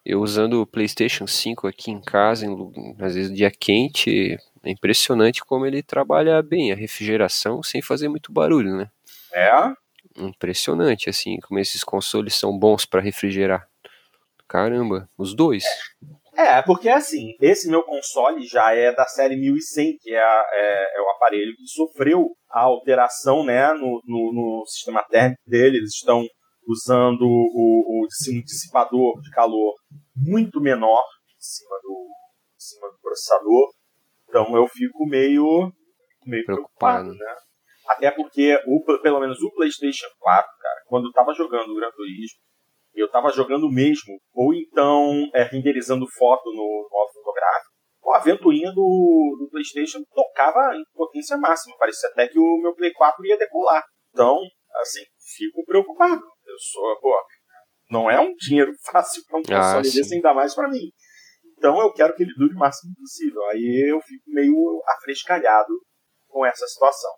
eu 0.07 0.21
usando 0.21 0.63
o 0.63 0.67
PlayStation 0.67 1.27
5 1.27 1.67
aqui 1.67 1.91
em 1.91 2.01
casa, 2.01 2.47
em, 2.47 2.55
às 3.01 3.15
vezes 3.15 3.35
dia 3.35 3.51
quente, 3.51 4.37
é 4.63 4.71
impressionante 4.71 5.45
como 5.45 5.67
ele 5.67 5.83
trabalha 5.83 6.41
bem 6.43 6.73
a 6.73 6.77
refrigeração 6.77 7.63
sem 7.63 7.83
fazer 7.83 8.09
muito 8.09 8.33
barulho, 8.33 8.77
né? 8.77 8.89
É, 9.33 9.51
Impressionante, 10.17 11.09
assim, 11.09 11.39
como 11.41 11.59
esses 11.61 11.85
consoles 11.85 12.35
são 12.35 12.57
bons 12.59 12.85
pra 12.87 13.01
refrigerar. 13.01 13.69
Caramba, 14.49 15.09
os 15.17 15.35
dois. 15.35 15.65
É, 16.35 16.63
porque 16.63 16.89
assim, 16.89 17.35
esse 17.41 17.69
meu 17.69 17.83
console 17.83 18.47
já 18.47 18.73
é 18.75 18.93
da 18.95 19.05
série 19.07 19.37
1100, 19.37 19.97
que 19.99 20.15
é, 20.15 20.19
a- 20.23 20.47
é- 20.53 20.99
é 20.99 21.03
o 21.03 21.11
aparelho 21.11 21.55
que 21.57 21.67
sofreu 21.67 22.29
a 22.51 22.61
alteração 22.63 23.45
né, 23.45 23.73
no, 23.75 24.01
no- 24.07 24.33
no 24.33 24.65
sistema 24.67 25.03
térmico 25.05 25.43
dele. 25.47 25.79
Eles 25.79 25.95
estão 25.95 26.25
usando 26.67 27.23
o, 27.23 28.05
o 28.05 28.07
dissipador 28.45 29.21
de 29.21 29.31
calor 29.31 29.75
muito 30.17 30.61
menor 30.61 31.03
em 31.29 31.41
cima 31.41 31.77
do, 31.83 32.07
em 32.57 32.61
cima 32.61 32.89
do 32.91 32.99
processador. 33.01 33.69
Então 34.29 34.57
eu 34.57 34.67
fico 34.69 35.07
meio, 35.07 35.73
meio 36.25 36.45
preocupado, 36.45 37.05
Preocupado. 37.11 37.15
né? 37.15 37.35
Até 37.89 38.11
porque, 38.11 38.55
o, 38.67 39.01
pelo 39.01 39.21
menos 39.21 39.41
o 39.41 39.51
PlayStation 39.55 40.09
4, 40.19 40.51
cara, 40.61 40.81
quando 40.87 41.07
eu 41.07 41.13
tava 41.13 41.33
jogando 41.33 41.71
o 41.71 41.77
Gran 41.77 41.91
Turismo, 41.91 42.39
eu 42.95 43.11
tava 43.11 43.31
jogando 43.31 43.71
mesmo, 43.71 44.19
ou 44.35 44.53
então 44.53 45.31
é, 45.35 45.45
renderizando 45.45 46.07
foto 46.19 46.51
no 46.51 46.89
modo 46.91 47.13
fotográfico, 47.15 47.73
pô, 48.01 48.13
a 48.13 48.19
ventoinha 48.19 48.71
do, 48.73 49.37
do 49.39 49.49
PlayStation 49.51 50.01
tocava 50.13 50.75
em 50.77 50.83
potência 50.95 51.37
máxima. 51.39 51.77
Parecia 51.79 52.09
até 52.11 52.29
que 52.29 52.39
o 52.39 52.59
meu 52.61 52.75
Play 52.75 52.93
4 52.93 53.25
ia 53.25 53.39
decolar. 53.39 53.83
Então, 54.13 54.39
assim, 54.77 55.01
fico 55.37 55.65
preocupado. 55.65 56.21
Eu 56.21 56.59
sou, 56.59 57.01
pô, 57.01 57.15
não 57.91 58.11
é 58.11 58.21
um 58.21 58.35
dinheiro 58.35 58.73
fácil 58.91 59.23
pra 59.27 59.39
um 59.39 59.43
Ah, 59.51 59.63
console 59.63 59.85
sim. 59.85 59.99
desse, 59.99 60.15
ainda 60.15 60.35
mais 60.35 60.55
pra 60.55 60.69
mim. 60.69 60.91
Então 61.57 61.81
eu 61.81 61.93
quero 61.93 62.15
que 62.15 62.23
ele 62.23 62.35
dure 62.35 62.55
o 62.55 62.59
máximo 62.59 62.93
possível. 62.97 63.43
Aí 63.47 63.91
eu 63.91 64.01
fico 64.01 64.25
meio 64.29 64.83
afrescalhado 64.97 65.73
com 66.29 66.45
essa 66.45 66.67
situação. 66.67 67.11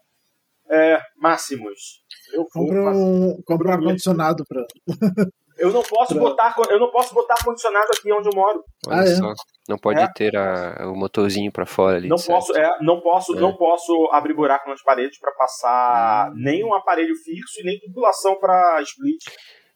É, 0.70 1.00
Máximos. 1.16 2.00
Eu 2.32 2.44
fazer- 2.52 2.78
um, 2.80 3.36
compra 3.44 3.68
um 3.68 3.72
ar-condicionado 3.72 4.44
pra. 4.48 4.64
Eu 5.58 5.70
não 5.70 5.82
posso 5.82 6.14
Pra- 6.14 6.22
botar, 6.22 6.54
eu 6.70 6.78
não 6.80 6.90
posso 6.90 7.12
botar 7.12 7.34
ar-condicionado 7.34 7.88
aqui 7.94 8.10
onde 8.10 8.28
eu 8.28 8.32
moro. 8.34 8.64
Olha 8.88 9.00
Ah, 9.00 9.04
é? 9.04 9.06
só. 9.14 9.30
Não 9.68 9.76
pode 9.76 10.00
É. 10.00 10.08
ter 10.14 10.34
a- 10.34 10.88
o 10.90 10.96
motorzinho 10.96 11.52
pra 11.52 11.66
fora 11.66 11.98
ali. 11.98 12.08
Não 12.08 12.16
posso, 12.16 12.56
é, 12.56 12.78
não 12.80 12.98
posso, 13.02 13.36
É. 13.36 13.40
não 13.40 13.54
posso 13.54 14.08
abrir 14.10 14.32
buraco 14.32 14.70
nas 14.70 14.82
paredes 14.82 15.18
para 15.18 15.32
passar 15.34 16.30
Hum. 16.30 16.34
nem 16.38 16.64
um 16.64 16.72
aparelho 16.74 17.14
fixo 17.14 17.60
e 17.60 17.64
nem 17.64 17.78
tubulação 17.78 18.38
para 18.40 18.80
split. 18.80 19.18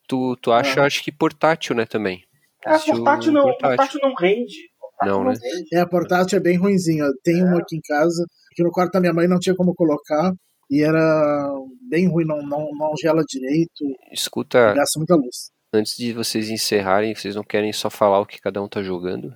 Tu, 0.08 0.34
tu 0.40 0.52
acha, 0.52 0.80
Ah. 0.80 0.86
acho 0.86 1.04
que 1.04 1.12
portátil, 1.12 1.76
né, 1.76 1.84
também. 1.84 2.22
É, 2.64 2.70
portátil 2.78 3.32
não, 3.32 3.42
portátil 3.58 4.00
não 4.02 4.14
rende. 4.14 4.56
Portátil 4.80 5.14
Não, 5.18 5.24
né? 5.24 5.34
rende. 5.34 5.68
É, 5.76 5.80
a 5.80 5.86
portátil 5.86 6.38
é 6.38 6.40
bem 6.40 6.56
ruimzinha. 6.56 7.04
Tem 7.22 7.42
uma 7.44 7.58
aqui 7.58 7.76
em 7.76 7.80
casa, 7.86 8.24
que 8.56 8.62
no 8.62 8.70
quarto 8.70 8.92
da 8.92 9.00
minha 9.00 9.12
mãe 9.12 9.28
não 9.28 9.38
tinha 9.38 9.54
como 9.54 9.74
colocar. 9.74 10.32
E 10.70 10.82
era 10.82 11.52
bem 11.88 12.08
ruim, 12.08 12.24
não, 12.24 12.38
não, 12.42 12.68
não 12.72 12.92
gela 13.00 13.22
direito, 13.28 13.84
Escuta, 14.12 14.72
gasta 14.74 14.98
muita 14.98 15.14
luz. 15.14 15.50
antes 15.72 15.96
de 15.96 16.12
vocês 16.12 16.48
encerrarem, 16.50 17.14
vocês 17.14 17.34
não 17.36 17.42
querem 17.44 17.72
só 17.72 17.90
falar 17.90 18.20
o 18.20 18.26
que 18.26 18.40
cada 18.40 18.62
um 18.62 18.68
tá 18.68 18.82
jogando? 18.82 19.32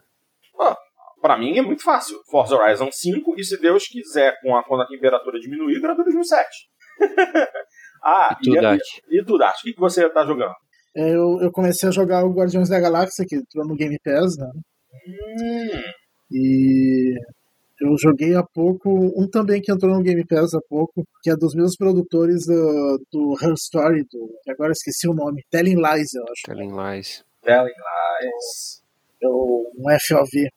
Pra 1.20 1.36
mim 1.36 1.58
é 1.58 1.62
muito 1.62 1.82
fácil. 1.82 2.16
Forza 2.30 2.54
Horizon 2.54 2.88
5 2.92 3.34
e 3.36 3.42
se 3.44 3.60
Deus 3.60 3.84
quiser, 3.88 4.36
com 4.40 4.56
a, 4.56 4.62
quando 4.62 4.82
a 4.82 4.86
temperatura 4.86 5.40
diminuir, 5.40 5.80
Gran 5.80 5.96
Turismo 5.96 6.24
7. 6.24 6.46
ah, 8.04 8.36
E 8.40 8.44
tu, 8.44 8.56
e, 8.56 8.60
Dart? 8.60 8.80
e 9.10 9.24
tu, 9.24 9.34
o 9.34 9.38
que, 9.62 9.72
que 9.72 9.80
você 9.80 10.08
tá 10.10 10.24
jogando? 10.24 10.52
É, 10.96 11.10
Eu, 11.10 11.40
eu 11.42 11.50
comecei 11.50 11.88
a 11.88 11.92
jogar 11.92 12.24
o 12.24 12.32
Guardiões 12.32 12.68
da 12.68 12.78
Galáxia, 12.78 13.24
que 13.28 13.34
entrou 13.34 13.66
no 13.66 13.74
Game 13.74 13.98
Pass, 14.04 14.36
né? 14.38 14.46
Hum, 15.08 15.82
E 16.30 17.14
eu 17.80 17.96
joguei 17.98 18.34
há 18.34 18.42
pouco, 18.42 18.88
um 18.90 19.28
também 19.28 19.60
que 19.60 19.70
entrou 19.72 19.94
no 19.96 20.02
Game 20.02 20.24
Pass 20.26 20.52
há 20.54 20.60
pouco, 20.68 21.04
que 21.22 21.30
é 21.30 21.36
dos 21.36 21.54
meus 21.54 21.76
produtores 21.76 22.44
do, 22.46 22.98
do 23.12 23.34
Her 23.40 23.54
Story, 23.54 24.04
do, 24.10 24.28
que 24.42 24.50
agora 24.50 24.70
eu 24.70 24.72
esqueci 24.72 25.08
o 25.08 25.14
nome, 25.14 25.42
Telling 25.50 25.76
Lies, 25.76 26.14
eu 26.14 26.22
acho. 26.24 26.42
Telling 26.44 26.72
Lies. 26.72 27.24
Telling 27.42 27.70
Lies. 27.70 28.82
É 29.22 29.28
o- 29.28 29.72
um 29.76 29.90
FOV. 29.90 30.48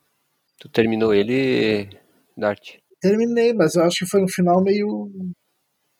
Tu 0.60 0.70
terminou 0.70 1.14
ele, 1.14 1.90
Dart? 2.38 2.78
Terminei, 3.00 3.54
mas 3.54 3.74
eu 3.76 3.84
acho 3.84 3.98
que 4.00 4.10
foi 4.10 4.24
um 4.24 4.28
final 4.28 4.62
meio, 4.64 5.10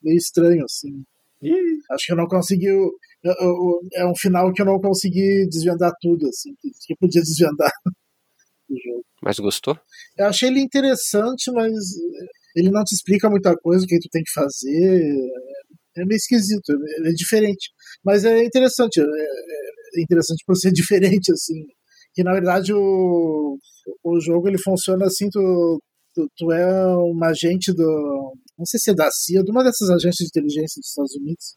meio 0.02 0.16
estranho, 0.16 0.64
assim. 0.64 1.02
Ih, 1.42 1.52
Acho 1.90 2.06
que 2.06 2.12
eu 2.12 2.16
não 2.16 2.26
consegui. 2.28 2.66
eu- 2.66 2.90
eu- 3.24 3.80
É 3.94 4.06
um 4.06 4.14
final 4.16 4.52
que 4.52 4.62
eu 4.62 4.66
não 4.66 4.80
consegui 4.80 5.46
desvendar 5.48 5.92
tudo, 6.00 6.28
assim, 6.28 6.54
que, 6.60 6.70
que 6.86 6.94
podia 6.96 7.20
desvendar 7.20 7.70
do 8.72 8.80
jogo. 8.82 9.04
Mas 9.22 9.38
gostou? 9.38 9.78
Eu 10.18 10.26
achei 10.26 10.48
ele 10.48 10.60
interessante, 10.60 11.50
mas 11.52 11.72
ele 12.56 12.70
não 12.70 12.82
te 12.84 12.94
explica 12.94 13.30
muita 13.30 13.56
coisa, 13.56 13.84
o 13.84 13.88
que 13.88 13.98
tu 13.98 14.08
tem 14.10 14.22
que 14.22 14.32
fazer. 14.32 15.04
É 15.96 16.04
meio 16.04 16.16
esquisito, 16.16 16.72
é 16.72 17.08
é 17.08 17.12
diferente. 17.12 17.70
Mas 18.04 18.24
é 18.24 18.44
interessante, 18.44 19.00
é 19.00 19.04
é 19.94 20.02
interessante 20.02 20.42
por 20.46 20.56
ser 20.56 20.72
diferente, 20.72 21.32
assim. 21.32 21.66
Que 22.14 22.22
na 22.22 22.32
verdade 22.32 22.72
o, 22.72 23.58
o 24.04 24.20
jogo 24.20 24.48
ele 24.48 24.58
funciona 24.58 25.06
assim, 25.06 25.28
tu, 25.30 25.80
tu, 26.14 26.28
tu 26.36 26.52
é 26.52 26.96
um 26.96 27.24
agente 27.24 27.72
do. 27.72 28.34
Não 28.58 28.66
sei 28.66 28.78
se 28.78 28.90
é 28.90 28.94
da 28.94 29.10
CIA, 29.10 29.42
de 29.42 29.50
uma 29.50 29.64
dessas 29.64 29.88
agências 29.90 30.28
de 30.28 30.40
inteligência 30.40 30.80
dos 30.80 30.88
Estados 30.88 31.14
Unidos. 31.16 31.56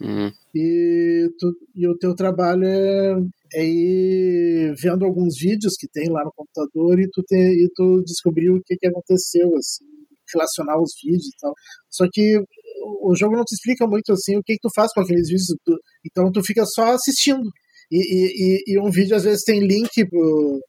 Hum, 0.00 0.30
E, 0.54 1.28
tu, 1.38 1.52
e 1.74 1.88
o 1.88 1.98
teu 1.98 2.14
trabalho 2.14 2.64
é, 2.64 3.16
é 3.54 3.64
ir 3.66 4.74
vendo 4.82 5.04
alguns 5.04 5.36
vídeos 5.38 5.74
que 5.78 5.88
tem 5.88 6.08
lá 6.10 6.24
no 6.24 6.32
computador 6.34 6.98
e 7.00 7.08
tu, 7.10 7.22
te, 7.22 7.36
e 7.36 7.68
tu 7.74 8.02
descobrir 8.04 8.50
o 8.50 8.60
que, 8.64 8.76
que 8.76 8.86
aconteceu, 8.86 9.48
assim, 9.56 9.84
relacionar 10.32 10.80
os 10.80 10.92
vídeos 11.02 11.26
e 11.26 11.36
tal. 11.40 11.52
Só 11.90 12.06
que 12.12 12.38
o 13.02 13.14
jogo 13.16 13.36
não 13.36 13.44
te 13.44 13.54
explica 13.54 13.86
muito 13.86 14.12
assim 14.12 14.36
o 14.36 14.42
que, 14.42 14.54
que 14.54 14.60
tu 14.62 14.68
faz 14.74 14.92
com 14.92 15.00
aqueles 15.00 15.28
vídeos, 15.28 15.46
tu- 15.64 15.78
então 16.06 16.30
tu 16.32 16.42
fica 16.42 16.64
só 16.66 16.92
assistindo. 16.92 17.42
E, 17.90 17.98
e, 17.98 18.74
e- 18.74 18.80
um 18.80 18.90
vídeo 18.90 19.16
às 19.16 19.24
vezes 19.24 19.44
tem 19.44 19.60
link 19.60 19.88
pro, 20.08 20.60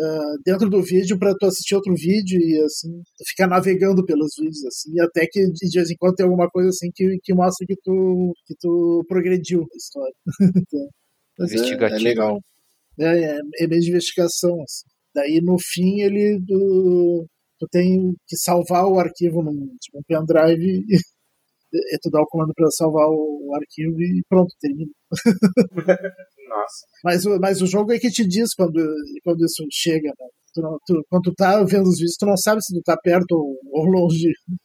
ah, 0.00 0.34
dentro 0.44 0.68
do 0.68 0.82
vídeo 0.82 1.18
para 1.18 1.34
tu 1.38 1.46
assistir 1.46 1.74
outro 1.76 1.94
vídeo 1.94 2.40
e 2.40 2.60
assim 2.64 2.90
tu 3.16 3.24
fica 3.28 3.46
navegando 3.46 4.04
pelos 4.04 4.32
vídeos 4.38 4.64
assim 4.66 4.98
até 5.00 5.26
que 5.30 5.46
de 5.52 5.70
vez 5.78 5.90
em 5.90 5.96
quando 5.96 6.14
tem 6.16 6.24
alguma 6.26 6.48
coisa 6.50 6.68
assim 6.70 6.90
que, 6.94 7.18
que 7.22 7.32
mostra 7.34 7.64
que 7.66 7.76
tu 7.82 8.32
que 8.46 8.54
tu 8.60 9.04
progrediu 9.08 9.60
na 9.60 9.76
história 9.76 10.14
Então, 10.56 10.88
mas 11.38 11.50
é- 11.52 11.54
Investigativo. 11.56 12.00
é, 12.00 12.02
legal 12.02 12.40
é, 13.00 13.04
é, 13.36 13.40
é 13.60 13.66
meio 13.68 13.80
de 13.82 13.90
investigação 13.90 14.54
assim. 14.62 14.86
daí 15.14 15.40
no 15.42 15.56
fim 15.60 16.00
ele 16.00 16.40
tu, 16.46 17.26
tu 17.60 17.68
tem 17.70 18.14
que 18.26 18.36
salvar 18.36 18.86
o 18.86 18.98
arquivo 19.00 19.42
num 19.42 19.76
tipo, 19.80 19.98
um 19.98 20.02
pendrive 20.06 20.62
e, 20.64 20.84
e 20.94 20.98
tu 22.02 22.10
dá 22.10 22.20
o 22.22 22.26
comando 22.26 22.52
para 22.54 22.70
salvar 22.70 23.08
o, 23.08 23.48
o 23.48 23.54
arquivo 23.56 24.00
e 24.00 24.22
pronto 24.28 24.54
termina 24.60 24.90
nossa. 26.48 26.86
mas, 27.04 27.24
o- 27.26 27.38
mas 27.40 27.62
o 27.62 27.66
jogo 27.66 27.92
é 27.92 27.98
que 27.98 28.10
te 28.10 28.26
diz 28.26 28.54
quando, 28.54 28.80
quando 29.24 29.44
isso 29.44 29.64
chega, 29.70 30.08
né? 30.08 30.26
Tu 30.54 30.60
não, 30.62 30.78
tu, 30.86 31.04
quando 31.10 31.22
tu 31.24 31.34
tá 31.34 31.62
vendo 31.64 31.88
os 31.88 31.96
vídeos, 31.98 32.16
tu 32.16 32.26
não 32.26 32.36
sabe 32.36 32.62
se 32.62 32.72
tu 32.74 32.80
tá 32.82 32.96
perto 33.02 33.32
ou, 33.32 33.58
ou 33.72 33.84
longe. 33.86 34.30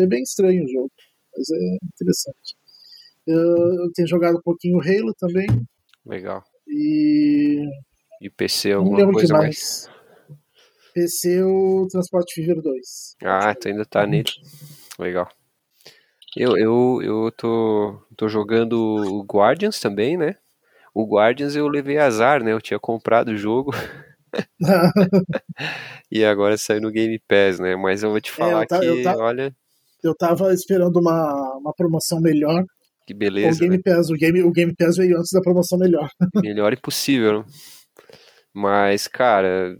É 0.00 0.06
bem 0.06 0.22
estranho 0.22 0.64
o 0.64 0.68
jogo, 0.68 0.90
mas 1.36 1.50
é 1.50 1.76
interessante. 1.92 2.54
Eu, 3.30 3.84
eu 3.84 3.92
tenho 3.94 4.08
jogado 4.08 4.36
um 4.38 4.42
pouquinho 4.42 4.78
Halo 4.80 5.14
também. 5.18 5.46
Legal. 6.06 6.42
E. 6.66 7.64
E 8.20 8.28
PC 8.30 8.70
Não 8.70 8.78
alguma 8.78 8.98
lembro 8.98 9.12
coisa 9.14 9.34
mais? 9.34 9.88
mais. 9.88 9.90
PC 10.92 11.42
o 11.42 11.86
Transport 11.90 12.26
Fever 12.34 12.60
2. 12.60 13.16
Ah, 13.22 13.54
tu 13.54 13.68
ainda 13.68 13.84
tá 13.84 14.06
nele. 14.06 14.30
Legal. 14.98 15.28
Eu, 16.36 16.56
eu, 16.56 17.00
eu 17.02 17.32
tô, 17.36 18.00
tô 18.16 18.28
jogando 18.28 18.74
o 18.74 19.22
Guardians 19.24 19.80
também, 19.80 20.16
né? 20.16 20.36
O 20.94 21.04
Guardians 21.06 21.54
eu 21.56 21.68
levei 21.68 21.98
azar, 21.98 22.42
né? 22.42 22.52
Eu 22.52 22.60
tinha 22.60 22.78
comprado 22.78 23.28
o 23.28 23.36
jogo 23.36 23.72
e 26.10 26.24
agora 26.24 26.56
saiu 26.56 26.80
no 26.80 26.90
Game 26.90 27.18
Pass, 27.28 27.58
né? 27.58 27.76
Mas 27.76 28.02
eu 28.02 28.10
vou 28.10 28.20
te 28.20 28.30
falar 28.30 28.66
É, 28.70 28.76
eu 28.76 28.82
eu 28.84 28.96
que, 28.96 29.02
ta- 29.02 29.16
olha, 29.16 29.54
eu 30.02 30.14
tava 30.14 30.52
esperando 30.52 30.96
uma, 30.98 31.56
uma 31.58 31.72
promoção 31.74 32.20
melhor. 32.20 32.64
Que 33.12 33.16
o 33.16 33.18
beleza, 33.18 33.60
Game 33.60 33.76
né? 33.76 33.82
Pass, 33.84 34.10
o 34.10 34.14
Game, 34.14 34.42
o 34.42 34.50
Game 34.50 34.74
Pass 34.74 34.96
veio 34.96 35.18
antes 35.18 35.30
da 35.32 35.40
promoção 35.40 35.78
melhor. 35.78 36.10
Melhor 36.42 36.72
impossível, 36.72 37.40
né? 37.40 37.44
Mas, 38.52 39.06
cara, 39.06 39.76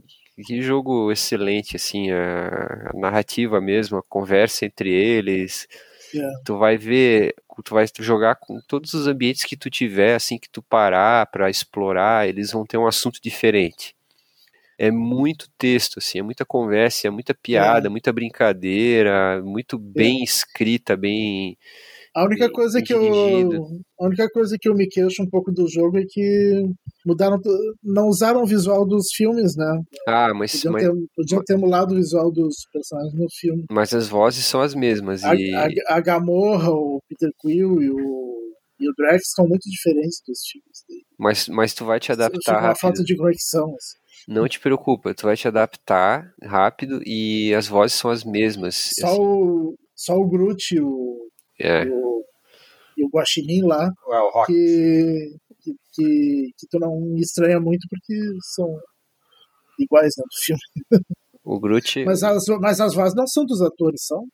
que 0.47 0.63
jogo 0.63 1.11
excelente, 1.11 1.77
assim, 1.77 2.11
a, 2.11 2.91
narrativa 2.95 3.61
mesmo, 3.61 3.99
a 3.99 4.03
conversa 4.03 4.65
entre 4.65 4.93
eles. 4.93 5.67
É. 6.15 6.29
Tu 6.45 6.59
vai 6.59 6.77
ver, 6.77 7.35
tu 7.65 7.75
vai 7.75 7.87
jogar 7.99 8.37
com 8.37 8.61
todos 8.67 8.95
os 8.95 9.07
ambientes 9.07 9.45
que 9.45 9.57
tu 9.57 9.71
tiver, 9.71 10.15
assim, 10.15 10.39
que 10.39 10.49
tu 10.49 10.63
parar 10.63 11.27
pra 11.27 11.51
explorar, 11.51 12.29
eles 12.29 12.53
vão 12.53 12.65
ter 12.65 12.79
um 12.79 12.87
assunto 12.87 13.21
diferente. 13.23 13.95
É 14.79 14.91
muito 14.91 15.47
texto, 15.59 15.99
assim, 15.99 16.19
é 16.21 16.23
muita 16.23 16.45
conversa, 16.45 17.07
é 17.07 17.11
muita 17.11 17.35
piada, 17.35 17.91
muita 17.91 18.13
brincadeira, 18.13 19.43
muito 19.43 19.79
bem 19.79 20.23
escrita, 20.23 20.97
bem. 20.97 21.57
A 22.15 22.25
única 22.25 22.47
Bem 22.47 22.53
coisa 22.53 22.83
que 22.83 22.93
eu 22.93 23.01
a 24.01 24.07
única 24.07 24.29
coisa 24.31 24.57
que 24.61 24.69
eu 24.69 24.75
me 24.75 24.89
queixo 24.89 25.23
um 25.23 25.29
pouco 25.29 25.53
do 25.53 25.69
jogo 25.69 25.99
é 25.99 26.03
que 26.09 26.63
mudaram 27.07 27.39
não 27.83 28.09
usaram 28.09 28.43
o 28.43 28.47
visual 28.47 28.85
dos 28.87 29.07
filmes, 29.15 29.55
né? 29.57 29.81
Ah, 30.09 30.33
mas, 30.35 30.53
Podiam 30.57 30.73
mas, 30.73 30.83
ter, 30.83 30.93
podiam 31.17 31.43
ter 31.45 31.55
emulado 31.55 31.93
o 31.95 31.97
visual 31.97 32.33
dos 32.33 32.55
personagens 32.73 33.15
no 33.15 33.27
filme. 33.39 33.65
mas 33.71 33.95
as 33.95 34.09
vozes 34.09 34.45
são 34.45 34.61
as 34.61 34.75
mesmas. 34.75 35.23
A, 35.25 35.35
E... 35.37 35.55
a, 35.55 35.69
a 35.97 36.01
Gamorra, 36.01 36.71
o 36.71 37.01
Peter 37.09 37.31
Quill 37.41 37.81
e 37.83 37.91
o 37.91 38.31
e 38.83 38.89
o 38.89 38.95
Drax 38.97 39.27
estão 39.29 39.47
muito 39.47 39.69
diferentes 39.69 40.23
dos 40.27 40.39
filmes 40.51 40.85
dele. 40.89 41.03
Mas, 41.19 41.49
mas 41.49 41.75
tu 41.75 41.85
vai 41.85 42.01
te 42.01 42.05
Fica 42.11 42.15
adaptar 42.25 42.53
uma 42.55 42.61
rápido. 42.63 42.81
falta 42.81 43.05
de 43.05 43.15
conexão. 43.15 43.67
assim. 43.77 43.99
Não 44.27 44.49
te 44.49 44.59
preocupa, 44.59 45.13
tu 45.15 45.25
vai 45.27 45.37
te 45.37 45.47
adaptar 45.47 46.33
rápido 46.43 46.99
e 47.05 47.55
as 47.55 47.69
vozes 47.69 47.99
são 47.99 48.11
as 48.11 48.25
mesmas. 48.25 48.89
Só 48.99 49.15
o 49.21 49.75
só 49.95 50.15
o 50.17 50.27
Groot 50.27 50.75
e 50.75 50.81
o, 50.81 51.19
É, 51.61 51.85
e 51.85 51.91
o, 51.91 52.25
e 52.97 53.05
o 53.05 53.09
Guaxinim 53.09 53.63
lá 53.67 53.85
É, 53.87 54.19
o 54.21 54.31
Rock. 54.31 54.53
que, 54.53 55.37
que, 55.63 55.73
que, 55.93 56.51
que 56.59 56.67
tu 56.69 56.79
não 56.79 57.15
estranha 57.17 57.61
muito 57.61 57.87
porque 57.89 58.15
são 58.55 58.67
iguais 59.79 60.13
né, 60.19 60.25
do 60.25 60.45
filme. 60.45 61.05
o 61.45 61.59
Groot 61.61 62.05
Mas 62.05 62.23
as, 62.23 62.45
mas 62.61 62.81
as 62.81 62.95
vozes 62.95 63.15
não 63.15 63.27
são 63.27 63.45
dos 63.45 63.61
atores, 63.63 64.05
são? 64.07 64.27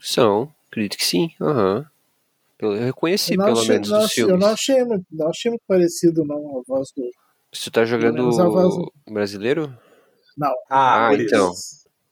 são, 0.00 0.52
acredito 0.68 0.96
que 0.96 1.04
sim. 1.04 1.30
Aham. 1.40 1.86
Eu 2.58 2.72
reconheci 2.74 3.34
Eu 3.34 3.44
pelo 3.44 3.58
achei, 3.58 3.68
menos 3.68 3.90
não 3.90 3.98
dos 3.98 4.06
achei- 4.06 4.22
eu 4.22 4.26
filmes. 4.28 4.44
não 4.46 4.52
achei, 4.52 4.84
muito- 4.84 5.06
não 5.10 5.28
achei 5.28 5.50
muito 5.50 5.64
parecido 5.66 6.24
não 6.24 6.58
a 6.58 6.62
voz 6.66 6.88
do. 6.96 7.02
Tu 7.50 7.70
tá 7.70 7.84
jogando 7.84 8.30
brasileiro? 9.10 9.76
Não. 10.38 10.52
Ah, 10.70 11.08
Ah, 11.08 11.14
então. 11.14 11.52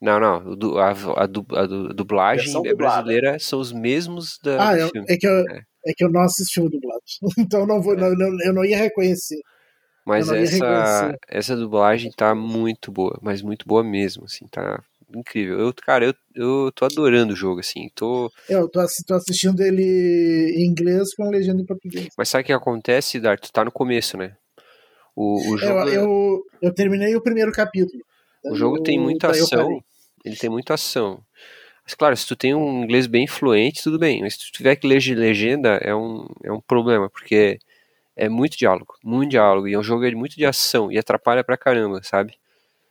Não, 0.01 0.19
não. 0.19 0.51
o 0.51 0.55
du- 0.55 0.79
A, 0.79 0.89
a, 0.89 1.25
du- 1.27 1.45
a 1.55 1.65
du- 1.67 1.93
dublagem 1.93 2.49
é 2.49 2.53
dublada. 2.69 2.75
brasileira 2.75 3.37
são 3.39 3.59
os 3.59 3.71
mesmos 3.71 4.39
da, 4.43 4.69
Ah, 4.69 4.73
do 4.75 4.81
eu, 4.81 4.89
filme. 4.89 5.07
é, 5.09 5.15
que 5.17 5.27
eu, 5.27 5.39
É. 5.49 5.61
é 5.87 5.93
que 5.95 6.03
eu 6.03 6.11
não 6.11 6.21
assisti 6.21 6.53
filme 6.55 6.69
dublado. 6.71 7.01
Então 7.37 7.59
eu 7.61 7.67
não 7.67 7.81
vou, 7.81 7.95
não, 7.95 8.09
não- 8.15 8.41
eu 8.43 8.53
não 8.53 8.65
ia 8.65 8.77
reconhecer. 8.77 9.39
Mas 10.03 10.27
ia 10.29 10.37
essa, 10.39 10.55
reconhecer. 10.55 11.17
essa 11.29 11.55
dublagem 11.55 12.11
tá 12.11 12.33
muito 12.33 12.91
boa, 12.91 13.17
mas 13.21 13.43
muito 13.43 13.67
boa 13.67 13.83
mesmo, 13.83 14.25
assim, 14.25 14.47
tá 14.47 14.81
incrível. 15.15 15.59
Eu, 15.59 15.73
cara, 15.85 16.05
eu, 16.05 16.13
eu 16.33 16.71
tô 16.73 16.85
adorando 16.85 17.33
o 17.33 17.35
jogo, 17.35 17.59
assim, 17.59 17.87
tô... 17.93 18.31
Eu 18.49 18.67
tô, 18.67 18.79
tô 19.05 19.13
assistindo 19.13 19.61
ele 19.61 19.83
em 20.57 20.65
inglês 20.65 21.13
com 21.13 21.29
legenda 21.29 21.61
em 21.61 21.65
português. 21.65 22.07
Mas 22.17 22.29
sabe 22.29 22.41
o 22.41 22.45
que 22.47 22.53
acontece, 22.53 23.19
Dart? 23.19 23.39
Tu 23.41 23.51
tá 23.51 23.63
no 23.63 23.71
começo, 23.71 24.17
né? 24.17 24.35
O, 25.15 25.53
o 25.53 25.57
jogo, 25.57 25.81
Eu, 25.89 25.93
eu, 25.93 26.41
eu 26.63 26.73
terminei 26.73 27.15
o 27.15 27.21
primeiro 27.21 27.51
capítulo. 27.51 28.01
o 28.45 28.55
jogo 28.55 28.81
tem 28.81 28.97
muita 28.99 29.29
ação. 29.29 29.79
Ele 30.23 30.35
tem 30.35 30.49
muita 30.49 30.73
ação. 30.75 31.23
Mas 31.83 31.93
claro, 31.95 32.15
se 32.15 32.27
tu 32.27 32.35
tem 32.35 32.53
um 32.53 32.83
inglês 32.83 33.07
bem 33.07 33.27
fluente, 33.27 33.83
tudo 33.83 33.97
bem, 33.97 34.21
mas 34.21 34.33
se 34.33 34.39
tu 34.39 34.51
tiver 34.51 34.75
que 34.75 34.87
ler 34.87 34.99
de 34.99 35.15
legenda, 35.15 35.79
é 35.81 35.93
um, 35.93 36.27
é 36.43 36.51
um 36.51 36.61
problema, 36.61 37.09
porque 37.09 37.59
é 38.15 38.29
muito 38.29 38.57
diálogo, 38.57 38.95
muito 39.03 39.31
diálogo, 39.31 39.67
e 39.67 39.73
é 39.73 39.79
um 39.79 39.83
jogo 39.83 40.07
de 40.07 40.15
muito 40.15 40.35
de 40.35 40.45
ação, 40.45 40.91
e 40.91 40.97
atrapalha 40.97 41.43
pra 41.43 41.57
caramba, 41.57 42.01
sabe? 42.03 42.35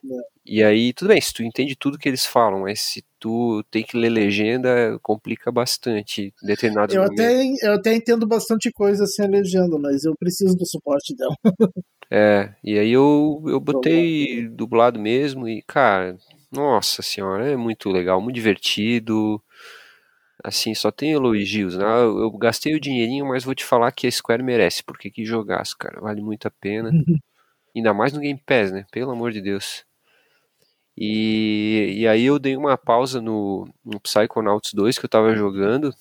É. 0.05 0.31
E 0.45 0.63
aí, 0.65 0.93
tudo 0.93 1.09
bem, 1.09 1.21
se 1.21 1.33
tu 1.33 1.43
entende 1.43 1.77
tudo 1.77 1.99
que 1.99 2.09
eles 2.09 2.27
falam, 2.27 2.61
mas 2.61 2.81
se 2.81 3.05
tu 3.19 3.63
tem 3.71 3.85
que 3.85 3.97
ler 3.97 4.09
legenda, 4.09 4.99
complica 5.03 5.53
bastante 5.53 6.35
determinados 6.43 6.95
Eu 6.95 7.03
momentos. 7.03 7.25
até, 7.25 7.67
eu 7.69 7.73
até 7.75 7.95
entendo 7.95 8.27
bastante 8.27 8.73
coisa 8.73 9.07
sem 9.07 9.27
a 9.27 9.29
legenda, 9.29 9.79
mas 9.79 10.05
eu 10.05 10.15
preciso 10.19 10.57
do 10.57 10.67
suporte 10.67 11.15
dela. 11.15 11.37
É, 12.11 12.53
e 12.65 12.77
aí 12.77 12.91
eu, 12.91 13.41
eu 13.47 13.61
botei 13.61 14.49
dublado 14.49 14.99
mesmo 14.99 15.49
e, 15.49 15.63
cara, 15.63 16.19
nossa 16.53 17.03
senhora, 17.03 17.51
é 17.51 17.57
muito 17.57 17.91
legal, 17.91 18.21
muito 18.21 18.35
divertido. 18.37 19.43
Assim, 20.43 20.75
só 20.75 20.91
tem 20.91 21.13
elogios, 21.13 21.77
né? 21.77 21.85
Eu, 21.85 22.19
eu 22.21 22.31
gastei 22.33 22.75
o 22.75 22.81
dinheirinho, 22.81 23.27
mas 23.27 23.45
vou 23.45 23.55
te 23.55 23.65
falar 23.65 23.93
que 23.93 24.07
a 24.07 24.11
Square 24.11 24.43
merece, 24.43 24.83
porque 24.83 25.11
que 25.11 25.25
jogaço, 25.25 25.77
cara, 25.79 26.01
vale 26.01 26.23
muito 26.23 26.47
a 26.49 26.51
pena. 26.51 26.91
Ainda 27.77 27.95
mais 27.95 28.13
no 28.13 28.21
Game 28.21 28.41
Pass, 28.47 28.73
né? 28.73 28.87
Pelo 28.93 29.13
amor 29.13 29.33
de 29.33 29.41
Deus. 29.43 29.85
E, 30.97 31.95
e 32.01 32.09
aí 32.09 32.25
eu 32.25 32.39
dei 32.39 32.57
uma 32.57 32.77
pausa 32.77 33.21
no, 33.21 33.69
no 33.85 33.99
Psychonauts 34.01 34.73
2 34.75 34.99
que 34.99 35.05
eu 35.05 35.09
tava 35.09 35.35
jogando, 35.35 35.95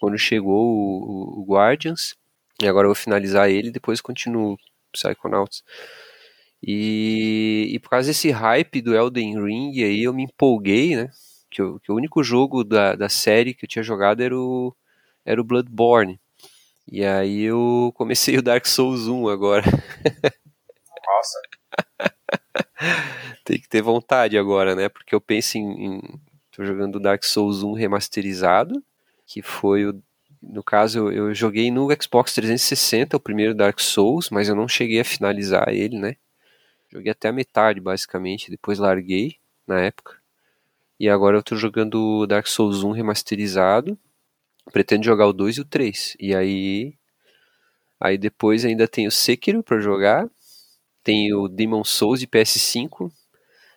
quando 0.00 0.18
chegou 0.18 0.66
o, 0.66 1.38
o- 1.38 1.40
o 1.42 1.44
Guardians. 1.46 2.14
E 2.62 2.68
agora 2.68 2.86
eu 2.86 2.90
vou 2.90 2.94
finalizar 2.94 3.50
ele 3.50 3.68
e 3.68 3.72
depois 3.72 4.00
continuo 4.00 4.56
Psychonauts. 4.92 5.64
E, 6.66 7.70
e 7.74 7.78
por 7.80 7.90
causa 7.90 8.08
desse 8.08 8.30
hype 8.30 8.80
do 8.80 8.94
Elden 8.94 9.42
Ring 9.42 9.82
aí 9.82 10.02
eu 10.04 10.12
me 10.14 10.24
empolguei, 10.24 10.96
né? 10.96 11.10
Que, 11.50 11.60
eu- 11.62 11.78
que 11.80 11.92
o 11.92 11.96
único 11.96 12.22
jogo 12.22 12.64
da, 12.64 12.94
da 12.96 13.08
série 13.08 13.54
que 13.54 13.64
eu 13.64 13.68
tinha 13.68 13.82
jogado 13.82 14.22
era 14.22 14.36
o, 14.38 14.74
era 15.24 15.40
o 15.40 15.44
Bloodborne. 15.44 16.20
E 16.90 17.04
aí 17.04 17.42
eu 17.42 17.92
comecei 17.96 18.36
o 18.38 18.42
Dark 18.42 18.66
Souls 18.66 19.08
1 19.08 19.28
agora. 19.28 19.64
Nossa. 21.06 21.38
Tem 23.44 23.58
que 23.60 23.68
ter 23.68 23.82
vontade 23.82 24.36
agora, 24.38 24.74
né? 24.74 24.88
Porque 24.88 25.14
eu 25.14 25.20
penso 25.20 25.58
em, 25.58 25.96
em- 25.96 26.20
tô 26.52 26.64
jogando 26.64 27.00
Dark 27.00 27.24
Souls 27.24 27.62
1 27.62 27.72
remasterizado, 27.72 28.82
que 29.26 29.42
foi 29.42 29.86
o 29.86 30.02
no 30.46 30.62
caso 30.62 30.98
eu, 30.98 31.10
eu 31.30 31.34
joguei 31.34 31.70
no 31.70 31.88
Xbox 32.00 32.34
360 32.34 33.16
o 33.16 33.20
primeiro 33.20 33.54
Dark 33.54 33.80
Souls, 33.80 34.28
mas 34.28 34.46
eu 34.46 34.54
não 34.54 34.68
cheguei 34.68 35.00
a 35.00 35.04
finalizar 35.04 35.68
ele, 35.70 35.98
né? 35.98 36.16
Joguei 36.94 37.10
até 37.10 37.28
a 37.28 37.32
metade 37.32 37.80
basicamente, 37.80 38.50
depois 38.50 38.78
larguei 38.78 39.36
na 39.66 39.80
época. 39.80 40.16
E 40.98 41.08
agora 41.08 41.36
eu 41.36 41.42
tô 41.42 41.56
jogando 41.56 42.00
o 42.00 42.26
Dark 42.26 42.46
Souls 42.46 42.84
1 42.84 42.92
remasterizado. 42.92 43.98
Pretendo 44.72 45.04
jogar 45.04 45.26
o 45.26 45.32
2 45.32 45.56
e 45.56 45.60
o 45.60 45.64
3. 45.64 46.16
E 46.20 46.34
aí 46.34 46.94
aí 48.00 48.16
depois 48.16 48.64
ainda 48.64 48.86
tem 48.86 49.08
o 49.08 49.10
Sekiro 49.10 49.62
pra 49.62 49.80
jogar. 49.80 50.30
Tem 51.02 51.34
o 51.34 51.48
Demon 51.48 51.82
Souls 51.82 52.20
de 52.20 52.28
PS5. 52.28 53.10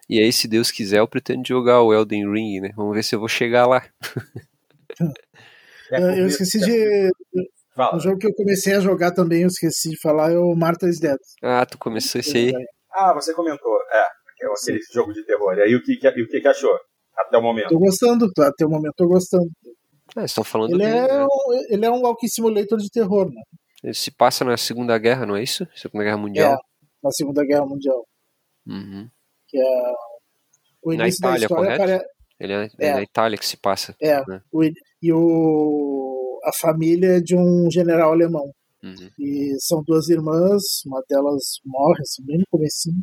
E 0.10 0.20
aí, 0.20 0.32
se 0.32 0.48
Deus 0.48 0.72
quiser, 0.72 1.00
eu 1.00 1.08
pretendo 1.08 1.46
jogar 1.46 1.82
o 1.82 1.94
Elden 1.94 2.32
Ring, 2.32 2.62
né? 2.62 2.72
Vamos 2.78 2.96
ver 2.96 3.04
se 3.04 3.14
eu 3.14 3.20
vou 3.20 3.28
chegar 3.28 3.66
lá. 3.66 3.84
É, 5.90 6.02
eu, 6.02 6.18
eu 6.18 6.28
esqueci 6.28 6.60
de. 6.60 7.10
Fala. 7.74 7.96
Um 7.96 8.00
jogo 8.02 8.18
que 8.18 8.28
eu 8.28 8.34
comecei 8.34 8.74
a 8.74 8.82
jogar 8.82 9.12
também, 9.12 9.44
eu 9.44 9.48
esqueci 9.48 9.92
de 9.92 10.02
falar, 10.02 10.34
é 10.34 10.38
o 10.38 10.54
Martha's 10.54 11.00
Dead. 11.00 11.18
Ah, 11.42 11.66
tu 11.66 11.78
começou 11.78 12.20
esse 12.20 12.36
aí. 12.36 12.52
Ah, 12.98 13.14
você 13.14 13.34
comentou. 13.34 13.78
É, 13.92 14.00
é 14.46 14.48
aquele 14.48 14.80
jogo 14.92 15.14
de 15.14 15.24
terror. 15.26 15.54
E 15.58 15.62
aí 15.62 15.76
o 15.76 15.84
que, 15.84 15.96
que- 15.98 16.08
e 16.08 16.24
o 16.24 16.28
que, 16.28 16.42
que 16.42 16.48
achou? 16.48 16.76
Até 17.18 17.38
o 17.38 17.42
momento. 17.42 17.70
Tô 17.70 17.80
gostando, 17.80 18.32
tá? 18.34 18.48
até 18.48 18.66
o 18.66 18.70
momento 18.70 18.94
tô 18.98 19.08
gostando. 19.08 19.48
Ah, 20.16 20.24
estão 20.26 20.44
falando 20.44 20.72
Ele 20.72 20.80
bem, 20.84 20.88
é, 21.00 21.08
né? 21.08 21.26
um, 21.26 21.54
ele 21.74 21.86
é 21.86 21.92
um 21.92 22.02
Walking 22.02 22.28
Simulator 22.28 22.78
de 22.80 22.90
terror, 22.90 23.28
né? 23.30 23.42
Ele 23.84 23.94
se 23.94 24.10
passa 24.12 24.44
na 24.46 24.58
Segunda 24.58 24.98
Guerra, 24.98 25.26
não 25.26 25.36
é 25.36 25.44
isso? 25.44 25.68
Segunda 25.76 26.04
Guerra 26.04 26.18
Mundial. 26.18 26.54
É, 26.54 26.58
na 27.04 27.12
Segunda 27.12 27.46
Guerra 27.46 27.66
Mundial. 27.66 28.04
Uhum. 28.66 29.08
Que 29.48 29.58
é. 29.60 29.94
O 30.84 30.94
Na 30.94 31.04
início 31.04 31.22
da 31.22 31.28
Itália, 31.30 31.46
história 31.46 31.78
correto? 31.78 32.06
Ele 32.40 32.54
é, 32.54 32.68
É. 32.80 32.88
é 32.88 32.94
na 32.94 33.02
Itália 33.02 33.38
que 33.38 33.46
se 33.46 33.58
passa. 33.58 33.96
É, 34.02 34.18
né? 34.28 34.42
o, 34.52 34.64
e 34.64 35.12
o, 35.14 36.40
a 36.46 36.52
família 36.60 37.18
é 37.18 37.20
de 37.20 37.36
um 37.36 37.70
general 37.70 38.12
alemão. 38.12 38.52
Uhum. 38.88 39.10
E 39.20 39.56
são 39.60 39.84
duas 39.84 40.10
irmãs, 40.10 40.64
uma 40.86 41.02
delas 41.10 41.60
morre, 41.66 42.02
assim, 42.02 42.24
bem 42.26 42.38
no 42.38 42.46
comecinho. 42.50 43.02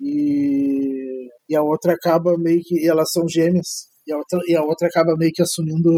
E, 0.00 1.28
e 1.48 1.56
a 1.56 1.62
outra 1.62 1.92
acaba 1.92 2.36
meio 2.38 2.60
que. 2.62 2.80
E 2.80 2.88
elas 2.88 3.10
são 3.12 3.28
gêmeas. 3.28 3.88
E 4.06 4.12
a 4.12 4.16
outra, 4.16 4.40
e 4.46 4.56
a 4.56 4.62
outra 4.62 4.88
acaba 4.88 5.16
meio 5.16 5.30
que 5.32 5.42
assumindo 5.42 5.90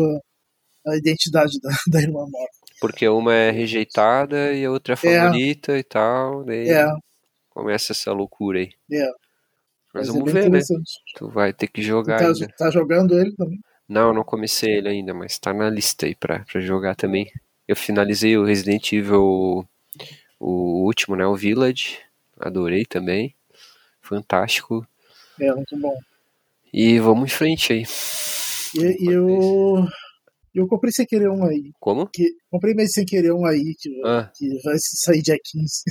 a 0.86 0.96
identidade 0.96 1.58
da, 1.60 1.70
da 1.90 2.00
irmã 2.00 2.20
morta. 2.20 2.64
Porque 2.80 3.08
uma 3.08 3.32
é 3.32 3.50
rejeitada 3.50 4.52
e 4.52 4.64
a 4.64 4.70
outra 4.70 4.94
é 4.94 4.96
favorita 4.96 5.72
é. 5.72 5.78
e 5.78 5.84
tal. 5.84 6.44
Daí 6.44 6.68
é. 6.68 6.86
começa 7.48 7.92
essa 7.92 8.12
loucura 8.12 8.58
aí. 8.58 8.70
É. 8.92 9.06
Mas, 9.94 10.08
Mas 10.08 10.08
vamos 10.08 10.30
é 10.30 10.32
ver, 10.32 10.50
né? 10.50 10.60
Tu 11.16 11.28
vai 11.30 11.52
ter 11.52 11.68
que 11.68 11.80
jogar 11.80 12.18
tá, 12.18 12.26
ainda. 12.26 12.48
Tá 12.58 12.70
jogando 12.70 13.18
ele 13.18 13.32
também? 13.36 13.58
Não, 13.88 14.12
não 14.12 14.24
comecei 14.24 14.78
ele 14.78 14.88
ainda, 14.88 15.14
mas 15.14 15.38
tá 15.38 15.52
na 15.52 15.70
lista 15.70 16.06
aí 16.06 16.14
pra, 16.14 16.44
pra 16.50 16.60
jogar 16.60 16.96
também. 16.96 17.30
Eu 17.66 17.76
finalizei 17.76 18.36
o 18.36 18.44
Resident 18.44 18.92
Evil, 18.92 19.66
o 20.38 20.84
último, 20.84 21.16
né? 21.16 21.26
O 21.26 21.34
Village. 21.36 21.98
Adorei 22.38 22.84
também. 22.84 23.34
Fantástico. 24.00 24.86
É, 25.40 25.52
muito 25.54 25.76
bom. 25.78 25.94
E 26.72 26.98
vamos 26.98 27.30
em 27.32 27.34
frente 27.34 27.72
aí. 27.72 27.84
E, 28.74 29.04
e 29.04 29.12
eu, 29.12 29.86
eu 30.54 30.66
comprei 30.66 30.92
sem 30.92 31.06
querer 31.06 31.30
um 31.30 31.44
aí. 31.46 31.72
Como? 31.80 32.06
Que, 32.08 32.34
comprei 32.50 32.74
meio 32.74 32.88
sem 32.88 33.04
querer 33.04 33.32
um 33.32 33.46
aí, 33.46 33.74
que, 33.78 33.88
Ah. 34.04 34.30
que 34.36 34.48
vai 34.62 34.76
sair 34.78 35.22
dia 35.22 35.38
15. 35.42 35.82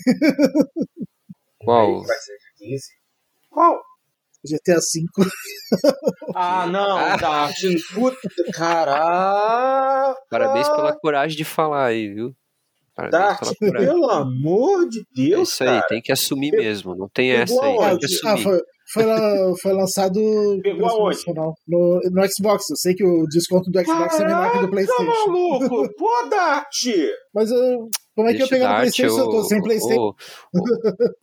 Qual? 1.60 2.04
Vai 2.04 2.18
ser 2.18 2.38
dia 2.38 2.70
15. 2.70 2.84
Qual? 3.50 3.82
GTA 4.45 4.76
V. 4.76 5.30
Ah, 6.36 6.68
não, 6.68 7.18
Dart. 7.18 7.56
Puta, 7.94 8.18
caraca. 8.53 10.20
Parabéns 10.30 10.70
pela 10.70 10.94
coragem 10.99 11.38
de 11.38 11.44
falar 11.45 11.86
aí, 11.86 12.14
viu? 12.14 12.36
Parabéns 12.95 13.40
Dart, 13.40 13.57
pelo 13.60 14.10
amor 14.11 14.88
de 14.88 14.99
É 14.99 15.03
Deus, 15.15 15.49
isso 15.53 15.64
aí, 15.64 15.70
cara. 15.70 15.86
tem 15.88 16.02
que 16.02 16.11
assumir 16.11 16.52
Pegou- 16.52 16.65
mesmo. 16.65 16.95
Não 16.95 17.10
tem 17.10 17.32
essa 17.32 17.53
aí, 17.65 17.78
tem 17.78 17.98
que 17.98 18.06
Ah, 18.06 18.34
assumir. 18.34 18.44
foi, 18.44 18.61
foi, 18.94 19.03
foi 19.61 19.74
lançado 19.74 20.20
Pegou 20.61 20.88
aonde? 20.88 21.18
no, 21.68 21.99
no 22.11 22.22
Xbox. 22.28 22.70
Eu 22.70 22.78
sei 22.78 22.94
que 22.94 23.03
o 23.06 23.26
desconto 23.28 23.70
do 23.72 23.80
Xbox 23.84 24.20
é 24.20 24.26
menor 24.26 24.52
que 24.52 24.60
do 24.60 24.70
Caraca, 24.70 24.72
PlayStation. 24.72 25.28
maluco. 25.28 25.94
Pô, 25.98 26.30
Dart. 26.30 26.68
Mas 27.34 27.49
eu, 27.52 27.88
como 28.15 28.30
é 28.30 28.34
que 28.34 28.44
eu 28.44 28.48
Deixa 28.48 28.49
pegar 28.49 28.70
no 28.70 28.76
PlayStation 28.78 29.14
se 29.15 29.20
eu 29.20 29.30
tô 29.30 29.38
o- 29.40 29.44
sem 29.44 29.61
PlayStation? 29.61 30.02
O, 30.02 30.15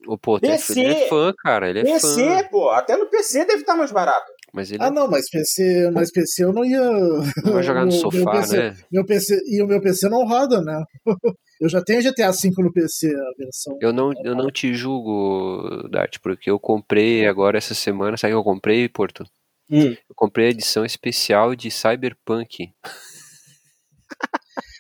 o, 0.09 0.15
o, 0.15 0.19
pô, 0.19 0.41
PC. 0.41 0.81
ele 0.81 0.93
é 0.93 1.09
fã, 1.09 1.33
cara. 1.43 1.71
Ele 1.71 1.81
é 1.81 1.85
PC, 1.85 2.25
fã. 2.25 2.49
pô. 2.51 2.69
Até 2.71 2.97
no 2.97 3.09
PC 3.09 3.45
deve 3.45 3.61
estar 3.61 3.77
mais 3.77 3.93
barato. 3.93 4.27
Mas 4.53 4.71
ele 4.73 4.83
Ah, 4.83 4.91
não, 4.91 5.09
mas 5.09 5.31
PC, 5.31 5.91
mas 5.93 6.11
PC 6.11 6.45
eu 6.45 6.53
não 6.53 6.65
ia. 6.65 6.81
não 6.81 7.53
vai 7.53 7.63
jogar 7.63 7.83
no 7.87 7.93
meu- 7.93 8.01
sofá, 8.01 8.19
meu 8.19 8.31
PC, 8.33 8.57
né? 8.57 8.77
Meu 8.91 9.07
PC, 9.07 9.41
e 9.47 9.63
o 9.63 9.67
meu 9.67 9.81
PC 9.81 10.09
não 10.09 10.27
roda, 10.27 10.61
né? 10.61 10.83
Eu 11.61 11.69
já 11.69 11.83
tenho 11.83 12.03
GTA 12.03 12.31
V 12.33 12.51
no 12.59 12.73
PC, 12.73 13.09
a 13.15 13.33
versão. 13.39 13.77
Eu 13.81 13.93
não, 13.93 14.13
eu 14.25 14.35
não 14.35 14.51
te 14.51 14.73
julgo, 14.75 15.87
Dart, 15.91 16.17
porque 16.23 16.51
eu 16.51 16.59
comprei 16.59 17.27
agora 17.27 17.59
essa 17.59 17.75
semana. 17.75 18.17
Sabe 18.17 18.33
o 18.33 18.37
que 18.37 18.41
eu 18.41 18.53
comprei, 18.53 18.89
Porto? 18.89 19.25
Hum. 19.71 19.91
Eu 20.09 20.15
comprei 20.17 20.47
a 20.47 20.51
edição 20.51 20.85
especial 20.85 21.55
de 21.55 21.71
Cyberpunk. 21.71 22.73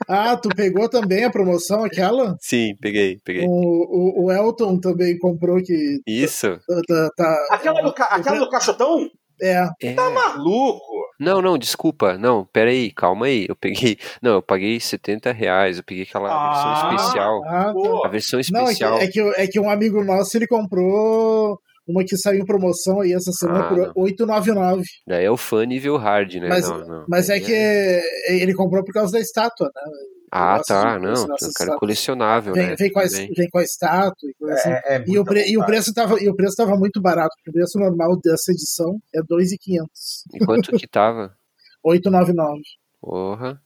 Ah, 0.08 0.36
tu 0.36 0.48
pegou 0.48 0.88
também 0.88 1.24
a 1.24 1.30
promoção 1.30 1.84
aquela? 1.84 2.36
Sim, 2.40 2.74
peguei, 2.80 3.20
peguei. 3.24 3.44
O, 3.46 3.50
o, 3.50 4.24
o 4.24 4.32
Elton 4.32 4.78
também 4.80 5.16
comprou 5.18 5.62
que 5.62 6.00
Isso. 6.06 6.58
tá. 6.66 6.82
tá- 6.86 7.10
tá- 7.16 7.46
Aquela 7.50 7.80
do, 7.82 7.92
ca- 7.92 8.06
aquela 8.10 8.38
do 8.38 8.50
caixotão? 8.50 9.08
é, 9.40 9.68
É. 9.82 9.92
Tá 9.94 10.10
maluco. 10.10 10.82
Não, 11.20 11.42
não, 11.42 11.58
desculpa. 11.58 12.16
Não, 12.16 12.44
pera 12.46 12.70
aí, 12.70 12.90
calma 12.90 13.26
aí. 13.26 13.44
Eu 13.48 13.54
peguei. 13.54 13.98
Não, 14.22 14.32
eu 14.36 14.42
paguei 14.42 14.80
70 14.80 15.30
reais. 15.32 15.76
Eu 15.76 15.84
peguei 15.84 16.04
aquela 16.04 16.30
Ah. 16.30 16.50
versão 16.88 16.96
especial. 16.96 17.42
ah, 17.46 17.72
tá. 17.74 18.06
A 18.06 18.08
versão 18.08 18.40
Não, 18.52 18.62
é 18.62 18.64
que, 18.64 18.70
especial. 18.72 18.98
é, 18.98 19.06
que, 19.06 19.20
é 19.42 19.46
que 19.46 19.60
um 19.60 19.68
amigo 19.70 20.02
nosso 20.02 20.36
ele 20.36 20.46
comprou 20.46 21.58
uma 21.86 22.04
que 22.04 22.16
saiu 22.16 22.40
em 22.40 22.44
promoção 22.46 23.00
aí 23.00 23.12
essa 23.12 23.30
semana 23.32 23.64
Ah, 23.64 23.68
por 23.68 23.76
não. 23.78 23.92
899. 23.96 24.82
Daí 25.06 25.24
é 25.24 25.30
o 25.30 25.36
fã 25.36 25.64
nível 25.66 25.96
hard, 25.96 26.34
né? 26.36 26.48
Mas, 26.48 26.68
não, 26.68 26.78
não. 26.86 27.04
mas 27.08 27.28
é 27.28 27.38
Daí 27.38 27.40
que 27.44 28.02
ele 28.28 28.54
comprou 28.54 28.82
por 28.84 28.92
causa 28.94 29.12
da 29.12 29.20
estátua, 29.20 29.66
né? 29.74 29.82
Ah, 30.30 30.60
tá. 30.66 30.96
de 30.98 31.04
Não, 31.04 31.12
eu 31.12 31.52
quero 31.56 31.76
colecionável, 31.78 32.54
Vem, 32.54 32.68
né? 32.68 32.76
vem, 32.76 32.92
com 32.92 33.00
a, 33.00 33.04
vem 33.04 33.48
com 33.50 33.58
a 33.58 33.62
estátua 33.62 34.28
e 34.30 34.34
coisa 34.34 34.54
assim. 34.54 34.70
É, 34.70 34.96
é 34.96 35.04
E 35.06 35.18
o, 35.18 35.24
pre- 35.24 35.48
e, 35.48 35.58
o 35.58 35.64
preço 35.66 35.92
tava, 35.92 36.20
e 36.22 36.28
o 36.28 36.34
preço 36.36 36.56
tava 36.56 36.76
muito 36.76 37.00
barato, 37.00 37.30
porque 37.36 37.50
o 37.50 37.52
preço 37.52 37.78
normal 37.78 38.16
dessa 38.22 38.52
edição 38.52 38.98
é 39.14 39.20
2,500. 39.22 40.24
E 40.34 40.44
quanto 40.44 40.72
que 40.76 40.86
tava? 40.86 41.34
899. 41.82 42.60
Porra. 43.00 43.60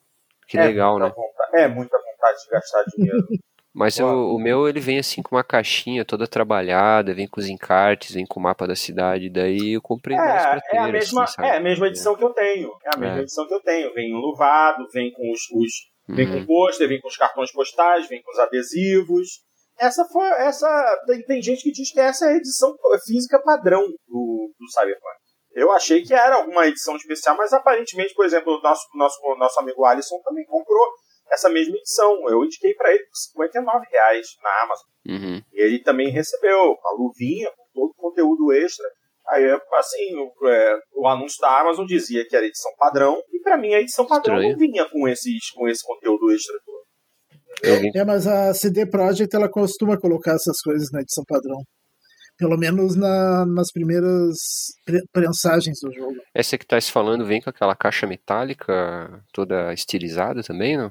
Que 0.48 0.58
É 0.58 0.64
legal, 0.66 0.98
né? 0.98 1.06
vontade- 1.06 1.62
É 1.62 1.68
muita 1.68 1.96
vontade 1.98 2.38
de 2.44 2.50
gastar 2.50 2.84
dinheiro. 2.96 3.18
Mas 3.76 3.98
o, 3.98 4.36
o 4.36 4.38
meu, 4.38 4.68
ele 4.68 4.78
vem 4.78 5.00
assim 5.00 5.20
com 5.20 5.34
uma 5.34 5.42
caixinha 5.42 6.04
toda 6.04 6.28
trabalhada, 6.28 7.12
vem 7.12 7.26
com 7.26 7.40
os 7.40 7.48
encartes, 7.48 8.14
vem 8.14 8.24
com 8.24 8.38
o 8.38 8.42
mapa 8.44 8.68
da 8.68 8.76
cidade. 8.76 9.28
Daí 9.28 9.72
eu 9.72 9.82
comprei 9.82 10.16
mais 10.16 10.42
pra 10.46 10.60
ter, 10.60 10.76
É, 10.76 10.78
é, 10.78 10.82
a 10.82 10.92
mesma, 10.92 11.24
assim, 11.24 11.42
é 11.42 11.56
a 11.56 11.60
mesma 11.60 11.88
edição 11.88 12.14
que 12.14 12.22
eu 12.22 12.30
tenho. 12.30 12.70
É 12.84 12.94
a 12.94 12.96
mesma 12.96 13.18
É. 13.18 13.22
edição 13.22 13.48
que 13.48 13.54
eu 13.54 13.60
tenho. 13.60 13.92
Vem 13.92 14.10
enluvado, 14.12 14.86
vem 14.94 15.10
com 15.12 15.28
os, 15.32 15.40
os- 15.52 15.92
vem 16.09 16.26
Uhum. 16.26 16.40
com 16.40 16.47
pôster, 16.47 16.89
vem 16.89 17.01
com 17.01 17.09
os 17.09 17.16
cartões 17.16 17.52
postais, 17.52 18.09
vem 18.09 18.22
com 18.22 18.31
os 18.31 18.39
adesivos. 18.39 19.43
Essa 19.78 20.05
foi 20.06 20.26
essa 20.28 21.02
tem, 21.06 21.22
tem 21.22 21.43
gente 21.43 21.62
que 21.62 21.72
diz 21.72 21.93
que 21.93 22.01
essa 22.01 22.26
é 22.26 22.32
a 22.32 22.36
edição 22.36 22.74
física 23.05 23.43
padrão 23.43 23.82
do, 24.06 24.52
do 24.59 24.70
Cyberpunk. 24.70 25.16
Eu 25.52 25.70
achei 25.72 26.02
que 26.02 26.12
era 26.12 26.36
alguma 26.36 26.66
edição 26.66 26.97
especial, 26.97 27.36
mas 27.36 27.52
aparentemente, 27.52 28.14
por 28.14 28.24
exemplo, 28.24 28.56
o 28.56 28.62
nosso 28.62 28.86
nosso 28.94 29.20
nosso 29.36 29.60
amigo 29.60 29.85
Alisson 29.85 30.20
também 30.24 30.44
comprou 30.47 30.85
essa 31.31 31.48
mesma 31.48 31.76
edição. 31.76 32.28
Eu 32.28 32.44
indiquei 32.44 32.74
para 32.74 32.90
ele 32.90 33.05
por 33.05 33.16
59 33.16 33.86
reais 33.90 34.26
na 34.43 34.62
Amazon. 34.62 34.86
Uhum. 35.06 35.43
E 35.52 35.62
ele 35.62 35.82
também 35.82 36.10
recebeu 36.10 36.59
a 36.59 36.93
luvinha 36.98 37.51
com 37.56 37.64
todo 37.72 37.90
o 37.90 37.94
conteúdo 37.94 38.52
extra. 38.52 38.86
Aí, 39.28 39.44
assim, 39.78 40.14
o, 40.16 40.48
é, 40.48 40.78
o 40.94 41.09
anúncio 41.09 41.38
da 41.40 41.60
Amazon 41.60 41.86
dizia 41.86 42.26
que 42.28 42.36
era 42.36 42.44
edição 42.46 42.70
padrão, 42.78 43.20
e 43.32 43.40
pra 43.40 43.56
mim 43.56 43.72
a 43.74 43.80
edição 43.80 44.06
padrão 44.06 44.34
Estranho. 44.36 44.52
não 44.52 44.59
vinha 44.59 44.84
com, 44.90 45.09
esses, 45.09 45.51
com 45.55 45.66
esse 45.68 45.82
conteúdo 45.86 46.30
extra 46.32 46.55
todo. 46.64 46.74
É, 47.96 48.05
mas 48.05 48.26
a 48.26 48.52
CD 48.52 48.84
Projekt 48.86 49.34
ela 49.34 49.48
costuma 49.48 49.96
colocar 49.98 50.32
essas 50.34 50.60
coisas 50.62 50.88
na 50.92 51.01
edição 51.01 51.24
padrão. 51.26 51.56
Pelo 52.36 52.59
menos 52.59 52.96
na- 52.96 53.46
nas 53.46 53.70
primeiras 53.72 54.36
pre- 54.84 55.05
prensagens 55.12 55.78
do 55.80 55.92
jogo. 55.94 56.16
Essa 56.34 56.59
que 56.59 56.66
tá 56.66 56.80
se 56.80 56.90
falando 56.90 57.24
vem 57.24 57.40
com 57.40 57.48
aquela 57.48 57.76
caixa 57.76 58.06
metálica 58.09 59.22
toda 59.32 59.72
estilizada 59.72 60.42
também, 60.42 60.76
não? 60.76 60.86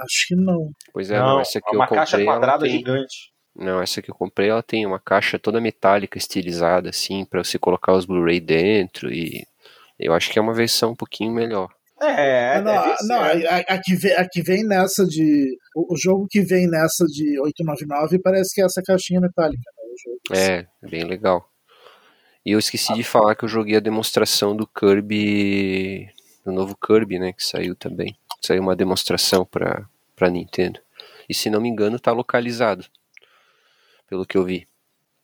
Acho 0.00 0.26
que 0.28 0.36
não. 0.36 0.70
Pois 0.92 1.10
é, 1.10 1.18
não, 1.18 1.40
essa 1.40 1.60
que 1.60 1.68
é 1.68 1.70
eu 1.74 1.78
uma 1.78 1.86
comprei. 1.86 1.98
caixa 1.98 2.24
quadrada 2.24 2.64
tem... 2.64 2.70
gigante. 2.78 3.32
Não, 3.58 3.82
essa 3.82 4.00
que 4.00 4.10
eu 4.10 4.14
comprei, 4.14 4.48
ela 4.50 4.62
tem 4.62 4.86
uma 4.86 5.00
caixa 5.00 5.38
toda 5.38 5.60
metálica, 5.60 6.16
estilizada, 6.16 6.90
assim, 6.90 7.24
pra 7.24 7.42
você 7.42 7.58
colocar 7.58 7.92
os 7.92 8.04
Blu-ray 8.06 8.38
dentro 8.40 9.12
e 9.12 9.44
eu 9.98 10.12
acho 10.14 10.30
que 10.30 10.38
é 10.38 10.42
uma 10.42 10.54
versão 10.54 10.92
um 10.92 10.96
pouquinho 10.96 11.32
melhor. 11.32 11.68
É, 12.00 12.54
Ah, 12.56 12.60
não, 12.62 12.72
deve 12.72 12.92
a- 12.92 12.96
ser. 12.96 13.06
não, 13.08 13.20
a, 13.20 13.26
a- 13.30 13.74
a 13.74 13.78
que 13.82 13.94
vem, 13.96 14.12
a 14.12 14.28
que 14.28 14.40
vem 14.40 14.64
nessa 14.64 15.04
de. 15.04 15.58
O, 15.74 15.94
o 15.94 15.96
jogo 15.96 16.28
que 16.30 16.40
vem 16.40 16.68
nessa 16.68 17.04
de 17.06 17.40
899 17.40 18.20
parece 18.20 18.54
que 18.54 18.60
é 18.62 18.64
essa 18.64 18.80
caixinha 18.80 19.20
metálica. 19.20 19.60
Né, 19.76 19.82
o 19.82 19.96
jogo. 19.98 20.20
É, 20.40 20.66
bem 20.88 21.02
legal. 21.04 21.50
E 22.46 22.52
eu 22.52 22.58
esqueci 22.60 22.94
de 22.94 23.02
falar 23.02 23.34
que 23.34 23.44
eu 23.44 23.48
joguei 23.48 23.76
a 23.76 23.80
demonstração 23.80 24.54
do 24.56 24.64
Kirby, 24.66 26.08
do 26.46 26.52
novo 26.52 26.76
Kirby, 26.76 27.18
né, 27.18 27.32
que 27.32 27.44
saiu 27.44 27.74
também. 27.74 28.16
Saiu 28.40 28.62
uma 28.62 28.76
demonstração 28.76 29.44
pra, 29.44 29.84
pra 30.14 30.30
Nintendo. 30.30 30.78
E 31.28 31.34
se 31.34 31.50
não 31.50 31.60
me 31.60 31.68
engano, 31.68 31.98
tá 31.98 32.12
localizado, 32.12 32.86
pelo 34.08 34.26
que 34.26 34.36
eu 34.36 34.44
vi. 34.44 34.66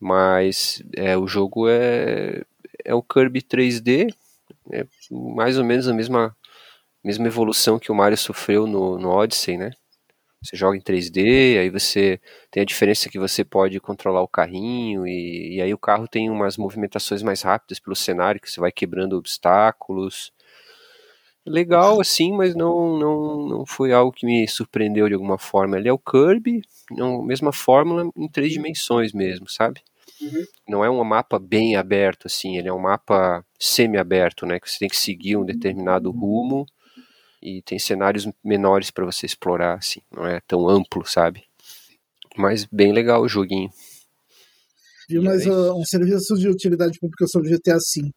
Mas 0.01 0.83
é, 0.97 1.17
o 1.17 1.27
jogo 1.27 1.69
é, 1.69 2.43
é 2.85 2.95
o 2.95 3.03
Kirby 3.03 3.43
3D, 3.43 4.15
é 4.73 4.87
mais 5.11 5.59
ou 5.59 5.65
menos 5.65 5.89
a 5.89 5.95
mesma, 5.95 6.37
mesma 7.03 7.27
evolução 7.27 7.79
que 7.79 7.93
o 7.93 7.95
Mario 7.95 8.17
sofreu 8.19 8.67
no, 8.67 8.99
no 8.99 9.11
Odyssey, 9.11 9.57
né? 9.57 9.73
Você 10.43 10.57
joga 10.57 10.77
em 10.77 10.81
3D, 10.81 11.59
aí 11.59 11.71
você 11.71 12.21
tem 12.51 12.63
a 12.63 12.67
diferença 12.67 13.09
que 13.09 13.19
você 13.19 13.43
pode 13.43 13.81
controlar 13.81 14.21
o 14.21 14.29
carrinho 14.29 15.07
e, 15.07 15.57
e 15.57 15.63
aí 15.63 15.73
o 15.73 15.79
carro 15.79 16.07
tem 16.07 16.29
umas 16.29 16.59
movimentações 16.59 17.23
mais 17.23 17.41
rápidas 17.41 17.81
pelo 17.81 17.97
cenário, 17.97 18.41
que 18.41 18.51
você 18.51 18.61
vai 18.61 18.71
quebrando 18.71 19.17
obstáculos. 19.17 20.33
Legal 21.47 22.01
assim, 22.01 22.33
mas 22.33 22.55
não, 22.55 22.99
não, 22.99 23.49
não 23.49 23.67
foi 23.67 23.93
algo 23.93 24.13
que 24.13 24.25
me 24.25 24.49
surpreendeu 24.49 25.09
de 25.09 25.15
alguma 25.15 25.37
forma. 25.37 25.77
Ele 25.77 25.89
é 25.89 25.93
o 25.93 25.99
Kirby, 25.99 26.63
não, 26.91 27.23
mesma 27.23 27.53
fórmula 27.53 28.11
em 28.17 28.29
três 28.29 28.53
dimensões 28.53 29.13
mesmo, 29.13 29.49
sabe? 29.49 29.83
Uhum. 30.21 30.45
Não 30.69 30.85
é 30.85 30.89
um 30.89 31.03
mapa 31.05 31.39
bem 31.39 31.77
aberto 31.77 32.27
assim, 32.27 32.57
ele 32.57 32.69
é 32.69 32.73
um 32.73 32.79
mapa 32.79 33.45
semi-aberto, 33.59 34.47
né? 34.47 34.59
Que 34.59 34.71
você 34.71 34.79
tem 34.79 34.89
que 34.89 34.97
seguir 34.97 35.37
um 35.37 35.45
determinado 35.45 36.11
rumo 36.11 36.67
e 37.43 37.61
tem 37.61 37.79
cenários 37.79 38.27
menores 38.43 38.91
para 38.91 39.05
você 39.05 39.27
explorar, 39.27 39.75
assim, 39.75 40.01
não 40.11 40.27
é 40.27 40.41
tão 40.47 40.67
amplo, 40.67 41.05
sabe? 41.05 41.45
Mas 42.37 42.65
bem 42.65 42.93
legal 42.93 43.23
o 43.23 43.29
joguinho. 43.29 43.71
Viu, 45.09 45.23
mas 45.23 45.47
é 45.47 45.51
uh, 45.51 45.79
um 45.79 45.85
serviço 45.85 46.35
de 46.37 46.49
utilidade 46.49 46.99
pública 46.99 47.27
sobre 47.27 47.51
GTA 47.51 47.75
V. 47.75 48.11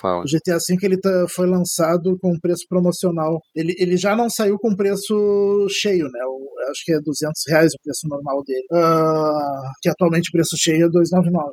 Fala. 0.00 0.22
O 0.22 0.26
GTA 0.26 0.58
V 0.58 0.76
ele 0.86 0.98
tá, 1.00 1.26
foi 1.30 1.46
lançado 1.46 2.18
com 2.20 2.38
preço 2.40 2.64
promocional. 2.68 3.40
Ele, 3.54 3.74
ele 3.78 3.96
já 3.96 4.14
não 4.14 4.28
saiu 4.28 4.58
com 4.58 4.74
preço 4.76 5.66
cheio, 5.70 6.04
né? 6.10 6.20
O- 6.26 6.46
acho 6.70 6.82
que 6.84 6.92
é 6.92 7.00
200 7.00 7.42
reais 7.48 7.72
o 7.72 7.82
preço 7.82 8.08
normal 8.08 8.42
dele. 8.44 8.66
Ah, 8.72 9.70
que 9.82 9.88
atualmente 9.88 10.28
o 10.28 10.32
preço 10.32 10.56
cheio 10.58 10.86
é 10.86 10.88
299. 10.88 11.52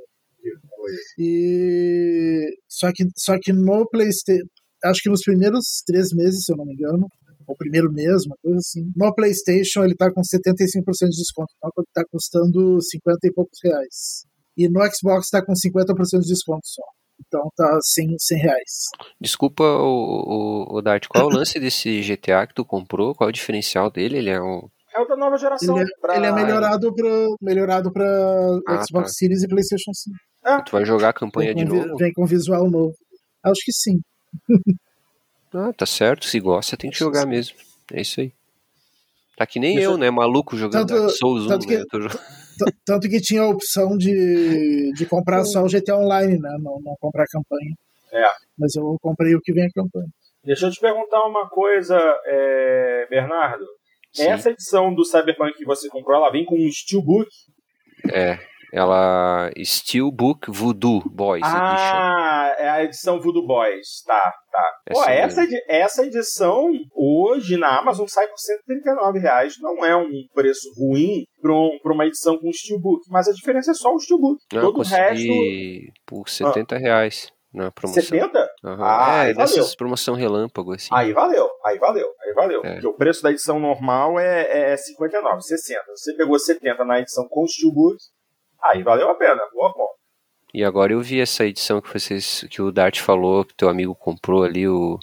E 1.17 2.45
só 2.67 2.91
que, 2.93 3.05
só 3.17 3.37
que 3.41 3.53
no 3.53 3.87
PlayStation, 3.89 4.45
acho 4.83 5.01
que 5.01 5.09
nos 5.09 5.21
primeiros 5.21 5.81
três 5.85 6.09
meses, 6.13 6.43
se 6.45 6.51
eu 6.51 6.57
não 6.57 6.65
me 6.65 6.73
engano, 6.73 7.07
ou 7.47 7.55
primeiro 7.57 7.91
mês, 7.91 8.25
uma 8.25 8.35
coisa 8.41 8.57
assim. 8.57 8.91
No 8.95 9.13
PlayStation 9.13 9.83
ele 9.83 9.95
tá 9.95 10.11
com 10.11 10.21
75% 10.21 11.09
de 11.09 11.17
desconto, 11.17 11.53
então 11.57 11.83
tá 11.93 12.03
custando 12.11 12.81
50 12.81 13.19
e 13.27 13.33
poucos 13.33 13.59
reais. 13.63 14.25
E 14.57 14.67
no 14.69 14.79
Xbox 14.91 15.29
tá 15.29 15.43
com 15.45 15.53
50% 15.53 16.21
de 16.21 16.27
desconto 16.27 16.65
só. 16.65 16.83
Então 17.35 17.49
tá 17.55 17.79
100, 17.81 18.15
100 18.19 18.37
reais. 18.37 18.89
Desculpa, 19.19 19.63
o, 19.63 20.67
o, 20.69 20.75
o 20.77 20.81
Dart, 20.81 21.07
qual 21.07 21.23
é 21.23 21.27
o 21.27 21.35
lance 21.35 21.59
desse 21.59 22.01
GTA 22.01 22.45
que 22.45 22.53
tu 22.53 22.63
comprou? 22.63 23.15
Qual 23.15 23.27
é 23.27 23.31
o 23.31 23.33
diferencial 23.33 23.89
dele? 23.89 24.17
Ele 24.19 24.29
é 24.29 24.39
um. 24.41 24.67
É 24.95 24.99
o 25.01 25.05
da 25.05 25.15
nova 25.15 25.35
geração. 25.37 25.75
Ele 25.79 25.89
é, 25.89 25.99
pra... 25.99 26.15
ele 26.15 26.25
é 26.27 26.31
melhorado 26.31 26.93
pra, 26.93 27.09
melhorado 27.41 27.91
pra 27.91 28.05
Ah, 28.67 28.83
Xbox 28.85 29.07
tá. 29.07 29.13
Series 29.15 29.41
e 29.41 29.47
PlayStation 29.47 29.91
5. 29.91 30.15
Tu 30.65 30.71
vai 30.71 30.85
jogar 30.85 31.09
a 31.09 31.13
campanha 31.13 31.53
Vem 31.55 31.65
de 31.65 31.71
novo? 31.73 31.97
vem 31.97 32.13
com 32.13 32.25
visual 32.27 32.69
novo. 32.69 32.93
Acho 33.43 33.61
que 33.65 33.71
sim. 33.73 33.99
Ah, 35.55 35.71
tá 35.71 35.85
certo. 35.85 36.25
Se 36.25 36.39
gosta, 36.39 36.75
tem 36.75 36.89
que 36.89 36.97
jogar 36.97 37.27
mesmo. 37.27 37.55
É 37.91 38.01
isso 38.01 38.19
aí. 38.21 38.31
Tá 39.37 39.45
que 39.45 39.59
nem 39.59 39.75
Deixa 39.75 39.87
eu, 39.87 39.91
eu- 39.91 39.97
né? 39.99 40.09
Maluco 40.09 40.57
jogando 40.57 40.87
Tanto- 40.87 40.99
Dark 40.99 41.15
Souls 41.15 41.45
1, 41.45 41.47
tanto 41.47 41.67
que- 41.67 41.77
né? 41.77 41.83
Tanto 42.85 43.09
que 43.09 43.19
tinha 43.19 43.41
a 43.41 43.49
opção 43.49 43.97
de, 43.97 44.91
de 44.93 45.05
comprar 45.05 45.43
só 45.45 45.63
o 45.63 45.69
GTA 45.69 45.95
Online, 45.95 46.39
né? 46.39 46.49
Não, 46.59 46.79
não 46.81 46.95
comprar 46.99 47.23
a 47.23 47.31
campanha. 47.31 47.73
É. 48.11 48.25
Mas 48.57 48.75
eu 48.75 48.97
comprei 49.01 49.35
o 49.35 49.41
que 49.41 49.53
vem 49.53 49.65
a 49.65 49.71
campanha. 49.71 50.07
Deixa 50.43 50.67
eu 50.67 50.71
te 50.71 50.79
perguntar 50.79 51.25
uma 51.25 51.47
coisa, 51.49 51.97
é, 52.25 53.07
Bernardo. 53.09 53.65
Sim. 54.11 54.27
Essa 54.27 54.51
edição 54.51 54.93
do 54.93 55.05
Cyberpunk 55.05 55.57
que 55.57 55.65
você 55.65 55.87
comprou, 55.89 56.17
ela 56.17 56.31
vem 56.31 56.45
com 56.45 56.55
um 56.55 56.71
Steelbook? 56.71 57.29
É. 58.11 58.37
Ela. 58.73 59.51
Steelbook 59.63 60.49
Voodoo 60.49 61.01
Boys 61.05 61.41
Edition. 61.43 61.57
Ah, 61.61 62.55
é 62.57 62.69
a 62.69 62.83
edição 62.83 63.19
Voodoo 63.21 63.45
Boys. 63.45 64.01
Tá, 64.05 64.33
tá. 64.51 64.63
Pô, 64.91 64.99
Essa 65.03 65.11
essa, 65.11 65.43
edi- 65.43 65.63
essa 65.69 66.03
edição 66.05 66.71
hoje 66.95 67.55
na 67.55 67.79
Amazon 67.79 68.07
sai 68.07 68.27
por 68.27 68.37
139 68.39 69.19
reais. 69.19 69.53
Não 69.61 69.85
é 69.85 69.95
um 69.95 70.09
preço 70.33 70.67
ruim 70.77 71.23
para 71.41 71.53
um, 71.53 71.77
uma 71.85 72.05
edição 72.07 72.37
com 72.39 72.51
Steelbook, 72.51 73.03
mas 73.09 73.27
a 73.27 73.31
diferença 73.33 73.71
é 73.71 73.73
só 73.75 73.93
o 73.93 73.99
Steelbook. 73.99 74.39
Não, 74.51 74.61
Todo 74.61 74.79
o 74.79 74.83
resto. 74.83 75.27
por 76.05 76.27
70 76.27 76.75
reais 76.77 77.31
na 77.53 77.69
promoção. 77.71 78.01
70? 78.01 78.49
Aham. 78.65 78.83
Ah, 78.83 79.23
é, 79.25 79.27
aí 79.27 79.33
valeu. 79.33 79.55
dessas 79.55 79.75
promoção 79.75 80.15
relâmpago, 80.15 80.73
assim. 80.73 80.89
Aí 80.91 81.13
valeu, 81.13 81.47
aí 81.63 81.77
valeu, 81.77 82.07
aí 82.25 82.33
valeu. 82.33 82.61
É. 82.65 82.71
Porque 82.73 82.87
o 82.87 82.93
preço 82.93 83.21
da 83.21 83.29
edição 83.29 83.59
normal 83.59 84.19
é, 84.19 84.71
é 84.73 84.77
59, 84.77 85.41
60. 85.43 85.81
Você 85.95 86.15
pegou 86.15 86.39
70 86.39 86.83
na 86.83 86.99
edição 86.99 87.27
com 87.29 87.45
Steelbook, 87.45 87.97
aí 88.63 88.83
valeu 88.83 89.09
a 89.09 89.15
pena. 89.15 89.41
Boa 89.53 89.71
compra. 89.73 89.93
E 90.53 90.63
agora 90.63 90.93
eu 90.93 91.01
vi 91.01 91.19
essa 91.19 91.45
edição 91.45 91.81
que 91.81 91.91
vocês 91.91 92.45
que 92.49 92.61
o 92.61 92.71
Dart 92.71 92.99
falou, 92.99 93.43
que 93.43 93.55
teu 93.55 93.69
amigo 93.69 93.95
comprou 93.95 94.43
ali, 94.43 94.67
o, 94.67 94.99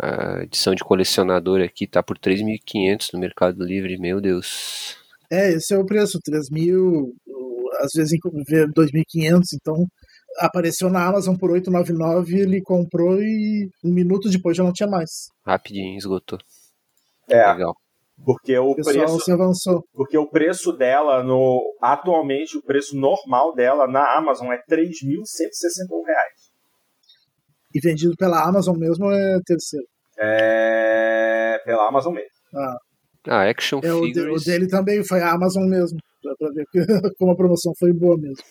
a 0.00 0.42
edição 0.44 0.74
de 0.76 0.84
colecionador 0.84 1.60
aqui, 1.60 1.86
tá 1.88 2.02
por 2.02 2.16
3.500 2.18 3.08
no 3.12 3.18
Mercado 3.18 3.64
Livre, 3.64 3.98
meu 3.98 4.20
Deus. 4.20 4.96
É, 5.30 5.50
esse 5.54 5.74
é 5.74 5.78
o 5.78 5.84
preço, 5.84 6.20
3 6.24 6.48
mil, 6.50 7.12
às 7.80 7.90
vezes 7.96 8.12
em- 8.12 8.44
vê 8.48 8.64
2.500, 8.68 9.42
então 9.54 9.74
apareceu 10.38 10.88
na 10.88 11.04
Amazon 11.04 11.34
por 11.34 11.50
899, 11.50 12.38
ele 12.38 12.62
comprou 12.62 13.20
e 13.20 13.68
um 13.84 13.92
minuto 13.92 14.30
depois 14.30 14.56
já 14.56 14.62
não 14.62 14.72
tinha 14.72 14.88
mais. 14.88 15.10
Rapidinho, 15.44 15.96
esgotou. 15.98 16.38
É, 17.28 17.44
Legal. 17.44 17.74
Porque 18.24 18.56
o 18.58 18.70
O 18.70 18.74
preço 18.76 19.20
se 19.20 19.32
avançou. 19.32 19.84
Porque 19.92 20.16
o 20.18 20.28
preço 20.28 20.72
dela, 20.72 21.22
no 21.22 21.62
atualmente, 21.82 22.56
o 22.56 22.62
preço 22.62 22.96
normal 22.96 23.54
dela 23.54 23.86
na 23.86 24.16
Amazon 24.16 24.50
é 24.52 24.58
3.161 24.68 26.04
reais. 26.06 26.50
E 27.74 27.80
vendido 27.80 28.14
pela 28.16 28.42
Amazon 28.42 28.76
mesmo 28.78 29.10
é 29.10 29.38
terceiro. 29.44 29.86
É... 30.18 31.60
Pela 31.64 31.88
Amazon 31.88 32.14
mesmo. 32.14 32.30
Ah, 33.28 33.42
Action 33.48 33.80
É, 33.82 33.92
o, 33.92 34.10
de- 34.10 34.20
o 34.30 34.36
dele 34.38 34.66
também 34.68 35.04
foi 35.04 35.20
a 35.20 35.32
Amazon 35.32 35.68
mesmo. 35.68 35.98
Pra, 36.22 36.34
pra 36.38 36.48
ver 36.50 36.64
como 37.18 37.32
a 37.32 37.36
promoção 37.36 37.72
foi 37.78 37.92
boa 37.92 38.16
mesmo. 38.16 38.42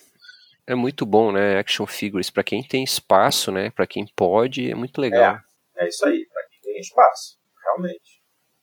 é 0.66 0.74
muito 0.74 1.04
bom, 1.06 1.32
né? 1.32 1.58
Action 1.58 1.86
Figures, 1.86 2.30
pra 2.30 2.44
quem 2.44 2.62
tem 2.62 2.84
espaço, 2.84 3.50
né? 3.50 3.70
Pra 3.70 3.86
quem 3.86 4.06
pode, 4.14 4.70
é 4.70 4.74
muito 4.74 5.00
legal. 5.00 5.38
É 5.76 5.88
isso 5.88 6.06
aí, 6.06 6.24
pra 6.32 6.42
quem 6.48 6.60
tem 6.72 6.80
espaço, 6.80 7.36
realmente. 7.64 8.15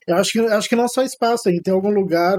Eu 0.08 0.16
acho 0.18 0.32
que, 0.32 0.40
acho 0.40 0.70
que 0.70 0.76
não 0.76 0.88
só 0.88 1.02
espaço, 1.02 1.50
aí 1.50 1.62
tem 1.62 1.74
algum 1.74 1.90
lugar 1.90 2.38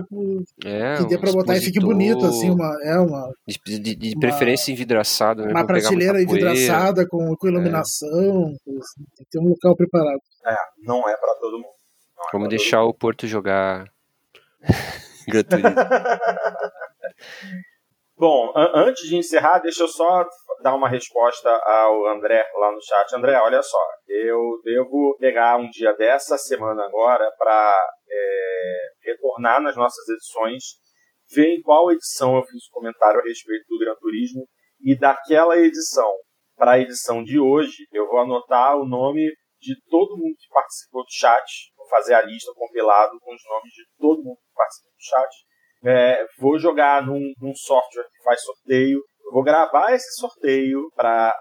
É, 0.64 0.96
que 0.96 1.06
dê 1.06 1.16
um 1.16 1.20
pra 1.20 1.32
botar 1.32 1.56
e 1.56 1.60
fique 1.60 1.80
bonito, 1.80 2.24
assim, 2.26 2.50
uma, 2.50 2.76
é 2.84 2.98
uma, 2.98 3.30
De, 3.66 3.78
de- 3.78 3.94
de 3.94 4.12
uma- 4.14 4.20
preferência 4.20 4.72
envidraçado, 4.72 5.44
né? 5.44 5.52
uma 5.52 5.66
prateleira 5.66 6.22
envidraçada 6.22 7.06
com, 7.08 7.34
com 7.36 7.48
iluminação. 7.48 8.54
coisa 8.64 8.80
assim. 8.80 9.04
Tem 9.16 9.24
que 9.24 9.30
ter 9.30 9.38
um 9.38 9.48
local 9.48 9.76
preparado. 9.76 10.20
É, 10.46 10.56
não 10.84 11.00
é 11.08 11.16
pra 11.16 11.34
todo 11.40 11.56
mundo. 11.58 11.74
Não 12.16 12.24
é 12.24 12.28
Vamos 12.32 12.48
deixar 12.48 12.82
o 12.84 12.94
Porto 12.94 13.26
jogar 13.26 13.86
Gran 15.28 15.42
Turismo. 15.42 15.74
Bom, 18.16 18.52
an- 18.54 18.86
antes 18.86 19.08
de 19.08 19.16
encerrar, 19.16 19.58
deixa 19.58 19.82
eu 19.82 19.88
só 19.88 20.24
dar 20.62 20.74
uma 20.74 20.88
resposta 20.88 21.50
ao 21.50 22.06
André 22.06 22.48
lá 22.54 22.70
no 22.72 22.80
chat. 22.80 23.12
André, 23.14 23.36
olha 23.40 23.62
só, 23.62 23.78
eu 24.08 24.60
devo 24.62 25.16
pegar 25.18 25.56
um 25.56 25.68
dia 25.68 25.92
dessa 25.94 26.38
semana 26.38 26.84
agora 26.84 27.30
para 27.36 27.74
retornar 29.02 29.60
nas 29.60 29.76
nossas 29.76 30.08
edições, 30.08 30.62
ver 31.34 31.56
em 31.56 31.62
qual 31.62 31.90
edição 31.90 32.36
eu 32.36 32.42
fiz 32.44 32.66
o 32.66 32.72
comentário 32.72 33.20
a 33.20 33.22
respeito 33.24 33.64
do 33.68 33.78
Gran 33.78 33.94
Turismo 33.96 34.46
e 34.80 34.98
daquela 34.98 35.56
edição 35.56 36.12
para 36.56 36.72
a 36.72 36.78
edição 36.78 37.22
de 37.22 37.38
hoje, 37.38 37.86
eu 37.92 38.06
vou 38.06 38.20
anotar 38.20 38.76
o 38.76 38.86
nome 38.86 39.28
de 39.60 39.74
todo 39.88 40.16
mundo 40.16 40.36
que 40.38 40.48
participou 40.52 41.02
do 41.02 41.10
chat, 41.10 41.72
vou 41.76 41.88
fazer 41.88 42.14
a 42.14 42.22
lista 42.22 42.52
compilado 42.54 43.18
com 43.20 43.34
os 43.34 43.42
nomes 43.48 43.72
de 43.72 43.84
todo 43.98 44.22
mundo 44.22 44.36
que 44.36 44.54
participou 44.54 44.92
do 44.92 45.02
chat. 45.02 45.30
É, 45.84 46.24
vou 46.38 46.58
jogar 46.58 47.04
num, 47.04 47.20
num 47.40 47.54
software 47.54 48.04
que 48.04 48.22
faz 48.24 48.40
sorteio. 48.42 49.00
Vou 49.32 49.42
gravar 49.42 49.92
esse 49.92 50.20
sorteio 50.20 50.90
para 50.94 51.32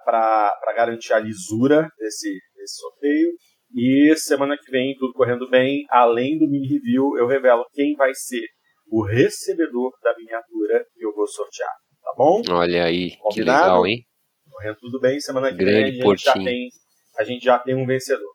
garantir 0.76 1.14
a 1.14 1.20
lisura 1.20 1.88
desse, 1.98 2.30
desse 2.56 2.76
sorteio. 2.80 3.30
E 3.76 4.14
semana 4.18 4.56
que 4.58 4.72
vem, 4.72 4.96
tudo 5.00 5.14
correndo 5.14 5.50
bem, 5.50 5.86
além 5.90 6.38
do 6.38 6.48
mini 6.48 6.68
review, 6.68 7.18
eu 7.18 7.28
revelo 7.28 7.66
quem 7.74 7.96
vai 7.96 8.12
ser 8.14 8.46
o 8.88 9.04
recebedor 9.04 9.92
da 10.04 10.14
miniatura 10.16 10.86
que 10.94 11.04
eu 11.04 11.14
vou 11.16 11.28
sortear. 11.28 11.72
Tá 12.04 12.14
bom? 12.16 12.42
Olha 12.52 12.86
aí, 12.86 13.12
que 13.12 13.18
Combinado? 13.18 13.64
legal, 13.64 13.88
hein? 13.88 14.06
Correndo 14.52 14.78
tudo 14.80 15.00
bem, 15.00 15.20
semana 15.20 15.50
que 15.50 15.58
Grande 15.58 15.92
vem 15.92 16.02
a 16.02 16.06
gente, 16.06 16.24
já 16.24 16.34
tem, 16.34 16.70
a 17.18 17.24
gente 17.24 17.44
já 17.44 17.60
tem 17.60 17.76
um 17.76 17.88
vencedor. 17.88 18.32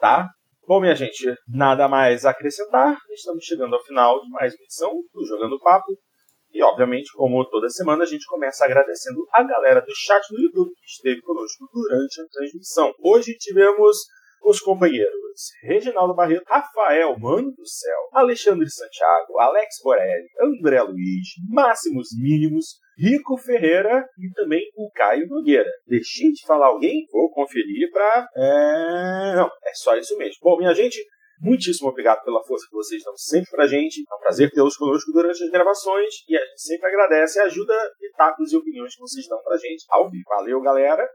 Tá? 0.00 0.28
Bom, 0.66 0.80
minha 0.80 0.96
gente, 0.96 1.32
nada 1.46 1.86
mais 1.86 2.26
a 2.26 2.30
acrescentar. 2.30 2.98
Estamos 3.12 3.44
chegando 3.44 3.72
ao 3.72 3.84
final 3.84 4.20
de 4.20 4.28
mais 4.30 4.52
uma 4.52 4.64
edição 4.64 5.00
do 5.14 5.24
Jogando 5.24 5.60
Papo. 5.60 5.96
E, 6.52 6.60
obviamente, 6.60 7.12
como 7.14 7.48
toda 7.48 7.70
semana, 7.70 8.02
a 8.02 8.06
gente 8.06 8.26
começa 8.26 8.64
agradecendo 8.64 9.24
a 9.32 9.44
galera 9.44 9.80
do 9.80 9.94
chat 9.94 10.26
do 10.28 10.42
YouTube 10.42 10.74
que 10.74 10.86
esteve 10.86 11.20
conosco 11.20 11.68
durante 11.72 12.20
a 12.20 12.26
transmissão. 12.32 12.92
Hoje 13.00 13.36
tivemos 13.38 13.96
os 14.42 14.58
companheiros 14.58 15.52
Reginaldo 15.62 16.16
Barreto, 16.16 16.42
Rafael 16.48 17.16
Mano 17.16 17.52
do 17.52 17.64
Céu, 17.64 18.08
Alexandre 18.12 18.68
Santiago, 18.68 19.38
Alex 19.38 19.76
Borelli, 19.84 20.26
André 20.40 20.82
Luiz, 20.82 21.28
Máximos 21.48 22.08
Mínimos, 22.18 22.80
Rico 22.98 23.36
Ferreira 23.36 24.08
e 24.18 24.32
também 24.32 24.62
o 24.74 24.90
Caio 24.90 25.28
Nogueira. 25.28 25.70
Deixei 25.86 26.32
de 26.32 26.46
falar 26.46 26.68
alguém? 26.68 27.06
Vou 27.12 27.30
conferir 27.30 27.90
pra. 27.92 28.26
É... 28.34 29.36
Não, 29.36 29.46
é 29.46 29.74
só 29.74 29.96
isso 29.96 30.16
mesmo. 30.16 30.36
Bom, 30.42 30.56
minha 30.56 30.72
gente, 30.72 31.04
muitíssimo 31.40 31.90
obrigado 31.90 32.24
pela 32.24 32.42
força 32.42 32.66
que 32.66 32.74
vocês 32.74 33.02
dão 33.04 33.14
sempre 33.16 33.50
pra 33.50 33.66
gente. 33.66 34.00
É 34.00 34.14
um 34.14 34.20
prazer 34.20 34.50
tê-los 34.50 34.76
conosco 34.76 35.12
durante 35.12 35.44
as 35.44 35.50
gravações 35.50 36.14
e 36.26 36.36
a 36.36 36.40
gente 36.40 36.62
sempre 36.62 36.88
agradece 36.88 37.38
a 37.38 37.44
ajuda, 37.44 37.74
pitacos 38.00 38.52
e 38.52 38.56
opiniões 38.56 38.94
que 38.94 39.00
vocês 39.00 39.28
dão 39.28 39.42
pra 39.42 39.58
gente 39.58 39.84
ao 39.90 40.08
vivo. 40.10 40.24
Valeu, 40.28 40.60
galera! 40.62 41.06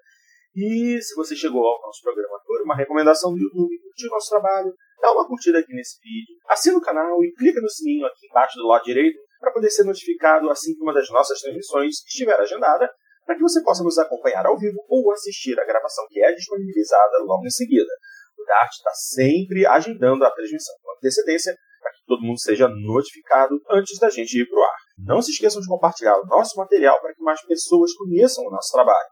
E 0.56 1.02
se 1.02 1.16
você 1.16 1.36
chegou 1.36 1.66
ao 1.66 1.82
nosso 1.82 2.04
programa 2.04 2.38
por 2.46 2.62
uma 2.62 2.76
recomendação 2.76 3.34
do 3.34 3.40
YouTube, 3.40 3.80
curtiu 3.80 4.10
o 4.10 4.12
nosso 4.12 4.30
trabalho, 4.30 4.72
dá 5.02 5.12
uma 5.14 5.26
curtida 5.26 5.60
aqui 5.60 5.74
nesse 5.74 5.98
vídeo, 6.04 6.36
assina 6.48 6.78
o 6.78 6.82
canal 6.82 7.24
e 7.24 7.32
clica 7.32 7.62
no 7.62 7.70
sininho 7.70 8.06
aqui 8.06 8.28
embaixo 8.28 8.58
do 8.58 8.68
lado 8.68 8.84
direito 8.84 9.18
para 9.42 9.52
poder 9.52 9.72
ser 9.72 9.84
notificado 9.84 10.50
assim 10.52 10.76
que 10.76 10.84
uma 10.84 10.94
das 10.94 11.10
nossas 11.10 11.40
transmissões 11.42 11.96
estiver 12.08 12.40
agendada, 12.40 12.88
para 13.26 13.36
que 13.36 13.42
você 13.42 13.62
possa 13.64 13.84
nos 13.84 13.98
acompanhar 13.98 14.46
ao 14.46 14.58
vivo 14.58 14.78
ou 14.88 15.12
assistir 15.12 15.60
a 15.60 15.66
gravação 15.66 16.06
que 16.10 16.24
é 16.24 16.32
disponibilizada 16.32 17.18
logo 17.24 17.46
em 17.46 17.50
seguida. 17.50 17.92
O 18.38 18.46
Dart 18.46 18.72
está 18.72 18.92
sempre 18.94 19.66
agendando 19.66 20.24
a 20.24 20.32
transmissão 20.32 20.76
com 20.82 20.96
antecedência 20.96 21.56
para 21.82 21.92
que 21.92 22.06
todo 22.06 22.22
mundo 22.22 22.40
seja 22.40 22.68
notificado 22.68 23.60
antes 23.70 23.98
da 24.00 24.10
gente 24.10 24.40
ir 24.40 24.48
para 24.48 24.60
o 24.60 24.64
ar. 24.64 24.78
Não 25.00 25.22
se 25.22 25.32
esqueçam 25.32 25.60
de 25.60 25.68
compartilhar 25.68 26.16
o 26.20 26.26
nosso 26.28 26.56
material 26.58 27.02
para 27.02 27.14
que 27.14 27.24
mais 27.24 27.44
pessoas 27.46 27.94
conheçam 27.96 28.46
o 28.46 28.52
nosso 28.52 28.72
trabalho. 28.72 29.10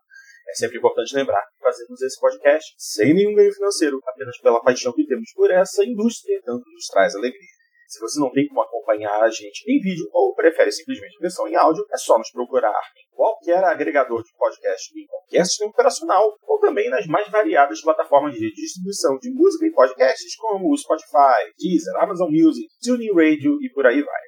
É 0.48 0.54
sempre 0.54 0.78
importante 0.78 1.16
lembrar 1.16 1.42
que 1.42 1.60
fazemos 1.60 2.02
esse 2.02 2.20
podcast 2.20 2.74
sem 2.78 3.14
nenhum 3.14 3.36
ganho 3.36 3.54
financeiro, 3.54 4.00
apenas 4.06 4.40
pela 4.40 4.62
paixão 4.62 4.94
que 4.94 5.06
temos 5.06 5.32
por 5.34 5.50
essa 5.52 5.84
indústria, 5.84 6.40
tanto 6.44 6.64
nos 6.72 6.86
traz 6.88 7.16
alegria. 7.16 7.59
Se 7.90 8.00
você 8.00 8.20
não 8.20 8.32
tem 8.32 8.48
como 8.48 8.62
acompanhar 8.62 9.20
a 9.20 9.32
gente 9.32 9.64
em 9.68 9.82
vídeo 9.82 10.08
ou 10.14 10.36
prefere 10.36 10.72
simplesmente 10.72 11.18
versão 11.20 11.48
em 11.48 11.56
áudio, 11.56 11.84
é 11.92 11.98
só 11.98 12.20
nos 12.20 12.30
procurar 12.32 12.80
em 12.96 13.16
qualquer 13.16 13.64
agregador 13.64 14.22
de 14.22 14.32
podcast 14.38 14.92
em 14.96 15.08
qualquer 15.08 15.44
sistema 15.44 15.72
operacional 15.72 16.38
ou 16.44 16.60
também 16.60 16.88
nas 16.88 17.08
mais 17.08 17.28
variadas 17.30 17.82
plataformas 17.82 18.36
de 18.36 18.54
distribuição 18.54 19.18
de 19.18 19.32
música 19.32 19.66
e 19.66 19.72
podcasts 19.72 20.36
como 20.36 20.72
o 20.72 20.78
Spotify, 20.78 21.52
Deezer, 21.58 21.96
Amazon 21.96 22.30
Music, 22.30 22.68
TuneIn 22.80 23.10
Radio 23.10 23.58
e 23.60 23.74
por 23.74 23.88
aí 23.88 24.04
vai. 24.04 24.22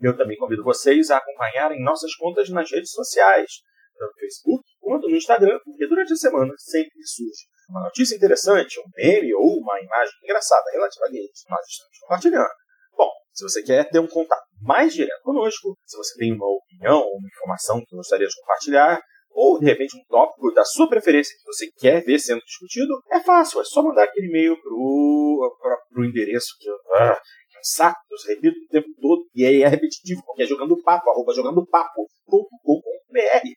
Eu 0.00 0.16
também 0.16 0.38
convido 0.38 0.64
vocês 0.64 1.10
a 1.10 1.18
acompanharem 1.18 1.84
nossas 1.84 2.16
contas 2.16 2.48
nas 2.48 2.70
redes 2.70 2.92
sociais, 2.92 3.60
tanto 3.98 4.10
no 4.10 4.20
Facebook 4.20 4.64
quanto 4.80 5.06
no 5.06 5.16
Instagram, 5.16 5.58
porque 5.62 5.86
durante 5.86 6.14
a 6.14 6.16
semana 6.16 6.54
sempre 6.56 7.02
surge 7.04 7.44
uma 7.68 7.82
notícia 7.82 8.16
interessante, 8.16 8.80
um 8.80 8.90
meme 8.96 9.34
ou 9.34 9.58
uma 9.60 9.78
imagem 9.82 10.14
engraçada 10.24 10.64
relativa 10.72 11.04
a 11.04 11.08
games. 11.08 11.44
Nós 11.50 11.66
estamos 11.68 11.98
compartilhando. 12.00 12.61
Bom, 12.96 13.10
se 13.32 13.44
você 13.44 13.62
quer 13.62 13.88
ter 13.90 13.98
um 13.98 14.06
contato 14.06 14.42
mais 14.60 14.92
direto 14.92 15.22
conosco, 15.22 15.76
se 15.84 15.96
você 15.96 16.18
tem 16.18 16.32
uma 16.32 16.46
opinião 16.46 17.00
ou 17.00 17.18
uma 17.18 17.28
informação 17.28 17.82
que 17.84 17.96
gostaria 17.96 18.26
de 18.26 18.40
compartilhar, 18.40 19.00
ou 19.34 19.58
de 19.58 19.66
repente 19.66 19.96
um 19.96 20.04
tópico 20.08 20.52
da 20.52 20.64
sua 20.64 20.88
preferência 20.88 21.34
que 21.36 21.44
você 21.44 21.70
quer 21.78 22.04
ver 22.04 22.18
sendo 22.18 22.42
discutido, 22.44 23.02
é 23.10 23.20
fácil, 23.20 23.60
é 23.60 23.64
só 23.64 23.82
mandar 23.82 24.04
aquele 24.04 24.28
e-mail 24.28 24.60
pro, 24.60 25.58
pro, 25.90 26.04
endereço 26.04 26.54
que, 26.58 26.68
ah, 26.70 27.20
que 27.50 27.56
é 27.56 27.60
um 27.60 27.64
saco, 27.64 28.00
eu 28.10 28.34
repito 28.34 28.58
o 28.58 28.68
tempo 28.68 28.88
todo, 29.00 29.26
e 29.34 29.44
aí 29.44 29.62
é 29.62 29.68
repetitivo, 29.68 30.22
porque 30.24 30.42
é 30.42 30.46
jogando 30.46 30.80
papo, 30.82 31.10
arroba 31.10 31.32
jogando 31.34 31.66
papo.com.br. 31.66 33.48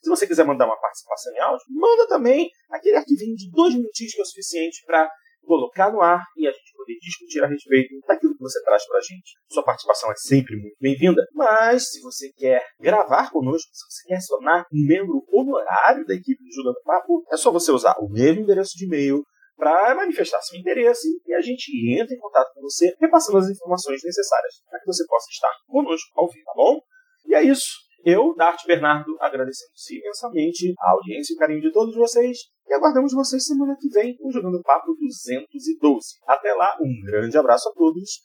Se 0.00 0.08
você 0.08 0.26
quiser 0.26 0.44
mandar 0.44 0.66
uma 0.66 0.80
participação 0.80 1.32
em 1.34 1.40
áudio, 1.40 1.66
manda 1.70 2.06
também 2.06 2.48
aquele 2.70 2.96
arquivinho 2.96 3.34
de 3.34 3.50
dois 3.50 3.74
minutinhos 3.74 4.14
que 4.14 4.20
é 4.20 4.22
o 4.22 4.26
suficiente 4.26 4.82
para 4.86 5.10
colocar 5.48 5.90
no 5.90 6.02
ar 6.02 6.22
e 6.36 6.46
a 6.46 6.52
gente 6.52 6.72
poder 6.76 6.98
discutir 7.00 7.42
a 7.42 7.46
respeito 7.46 7.98
daquilo 8.06 8.36
que 8.36 8.42
você 8.42 8.62
traz 8.62 8.86
para 8.86 8.98
a 8.98 9.00
gente. 9.00 9.32
Sua 9.50 9.64
participação 9.64 10.12
é 10.12 10.14
sempre 10.14 10.54
muito 10.56 10.76
bem-vinda, 10.78 11.26
mas 11.32 11.88
se 11.88 12.02
você 12.02 12.30
quer 12.36 12.62
gravar 12.78 13.30
conosco, 13.30 13.70
se 13.72 13.84
você 13.90 14.08
quer 14.08 14.20
se 14.20 14.28
tornar 14.28 14.66
um 14.70 14.86
membro 14.86 15.24
honorário 15.32 16.04
da 16.04 16.14
equipe 16.14 16.44
do 16.44 16.54
Jogando 16.54 16.82
Papo, 16.84 17.24
é 17.32 17.36
só 17.38 17.50
você 17.50 17.72
usar 17.72 17.96
o 17.98 18.10
mesmo 18.10 18.42
endereço 18.42 18.76
de 18.76 18.84
e-mail 18.84 19.24
para 19.56 19.94
manifestar 19.94 20.40
seu 20.42 20.60
interesse 20.60 21.08
e 21.26 21.34
a 21.34 21.40
gente 21.40 21.72
entra 21.98 22.14
em 22.14 22.18
contato 22.18 22.52
com 22.54 22.60
você, 22.60 22.94
repassando 23.00 23.38
as 23.38 23.48
informações 23.48 24.00
necessárias 24.04 24.54
para 24.68 24.78
que 24.80 24.86
você 24.86 25.04
possa 25.06 25.26
estar 25.32 25.52
conosco 25.66 26.08
ao 26.14 26.28
vivo, 26.28 26.44
tá 26.44 26.52
bom? 26.54 26.78
E 27.26 27.34
é 27.34 27.42
isso. 27.42 27.88
Eu, 28.04 28.34
Dart 28.36 28.64
Bernardo, 28.66 29.16
agradecendo 29.18 29.72
imensamente 29.90 30.72
a 30.78 30.92
audiência 30.92 31.32
e 31.32 31.36
o 31.36 31.38
carinho 31.38 31.60
de 31.60 31.72
todos 31.72 31.96
vocês 31.96 32.38
e 32.68 32.74
aguardamos 32.74 33.12
vocês 33.12 33.46
semana 33.46 33.76
que 33.80 33.88
vem 33.88 34.16
com 34.16 34.30
Jogando 34.30 34.62
Papo 34.62 34.94
212. 35.00 36.18
Até 36.26 36.52
lá, 36.52 36.76
um 36.80 37.04
grande 37.04 37.38
abraço 37.38 37.68
a 37.68 37.72
todos. 37.72 38.20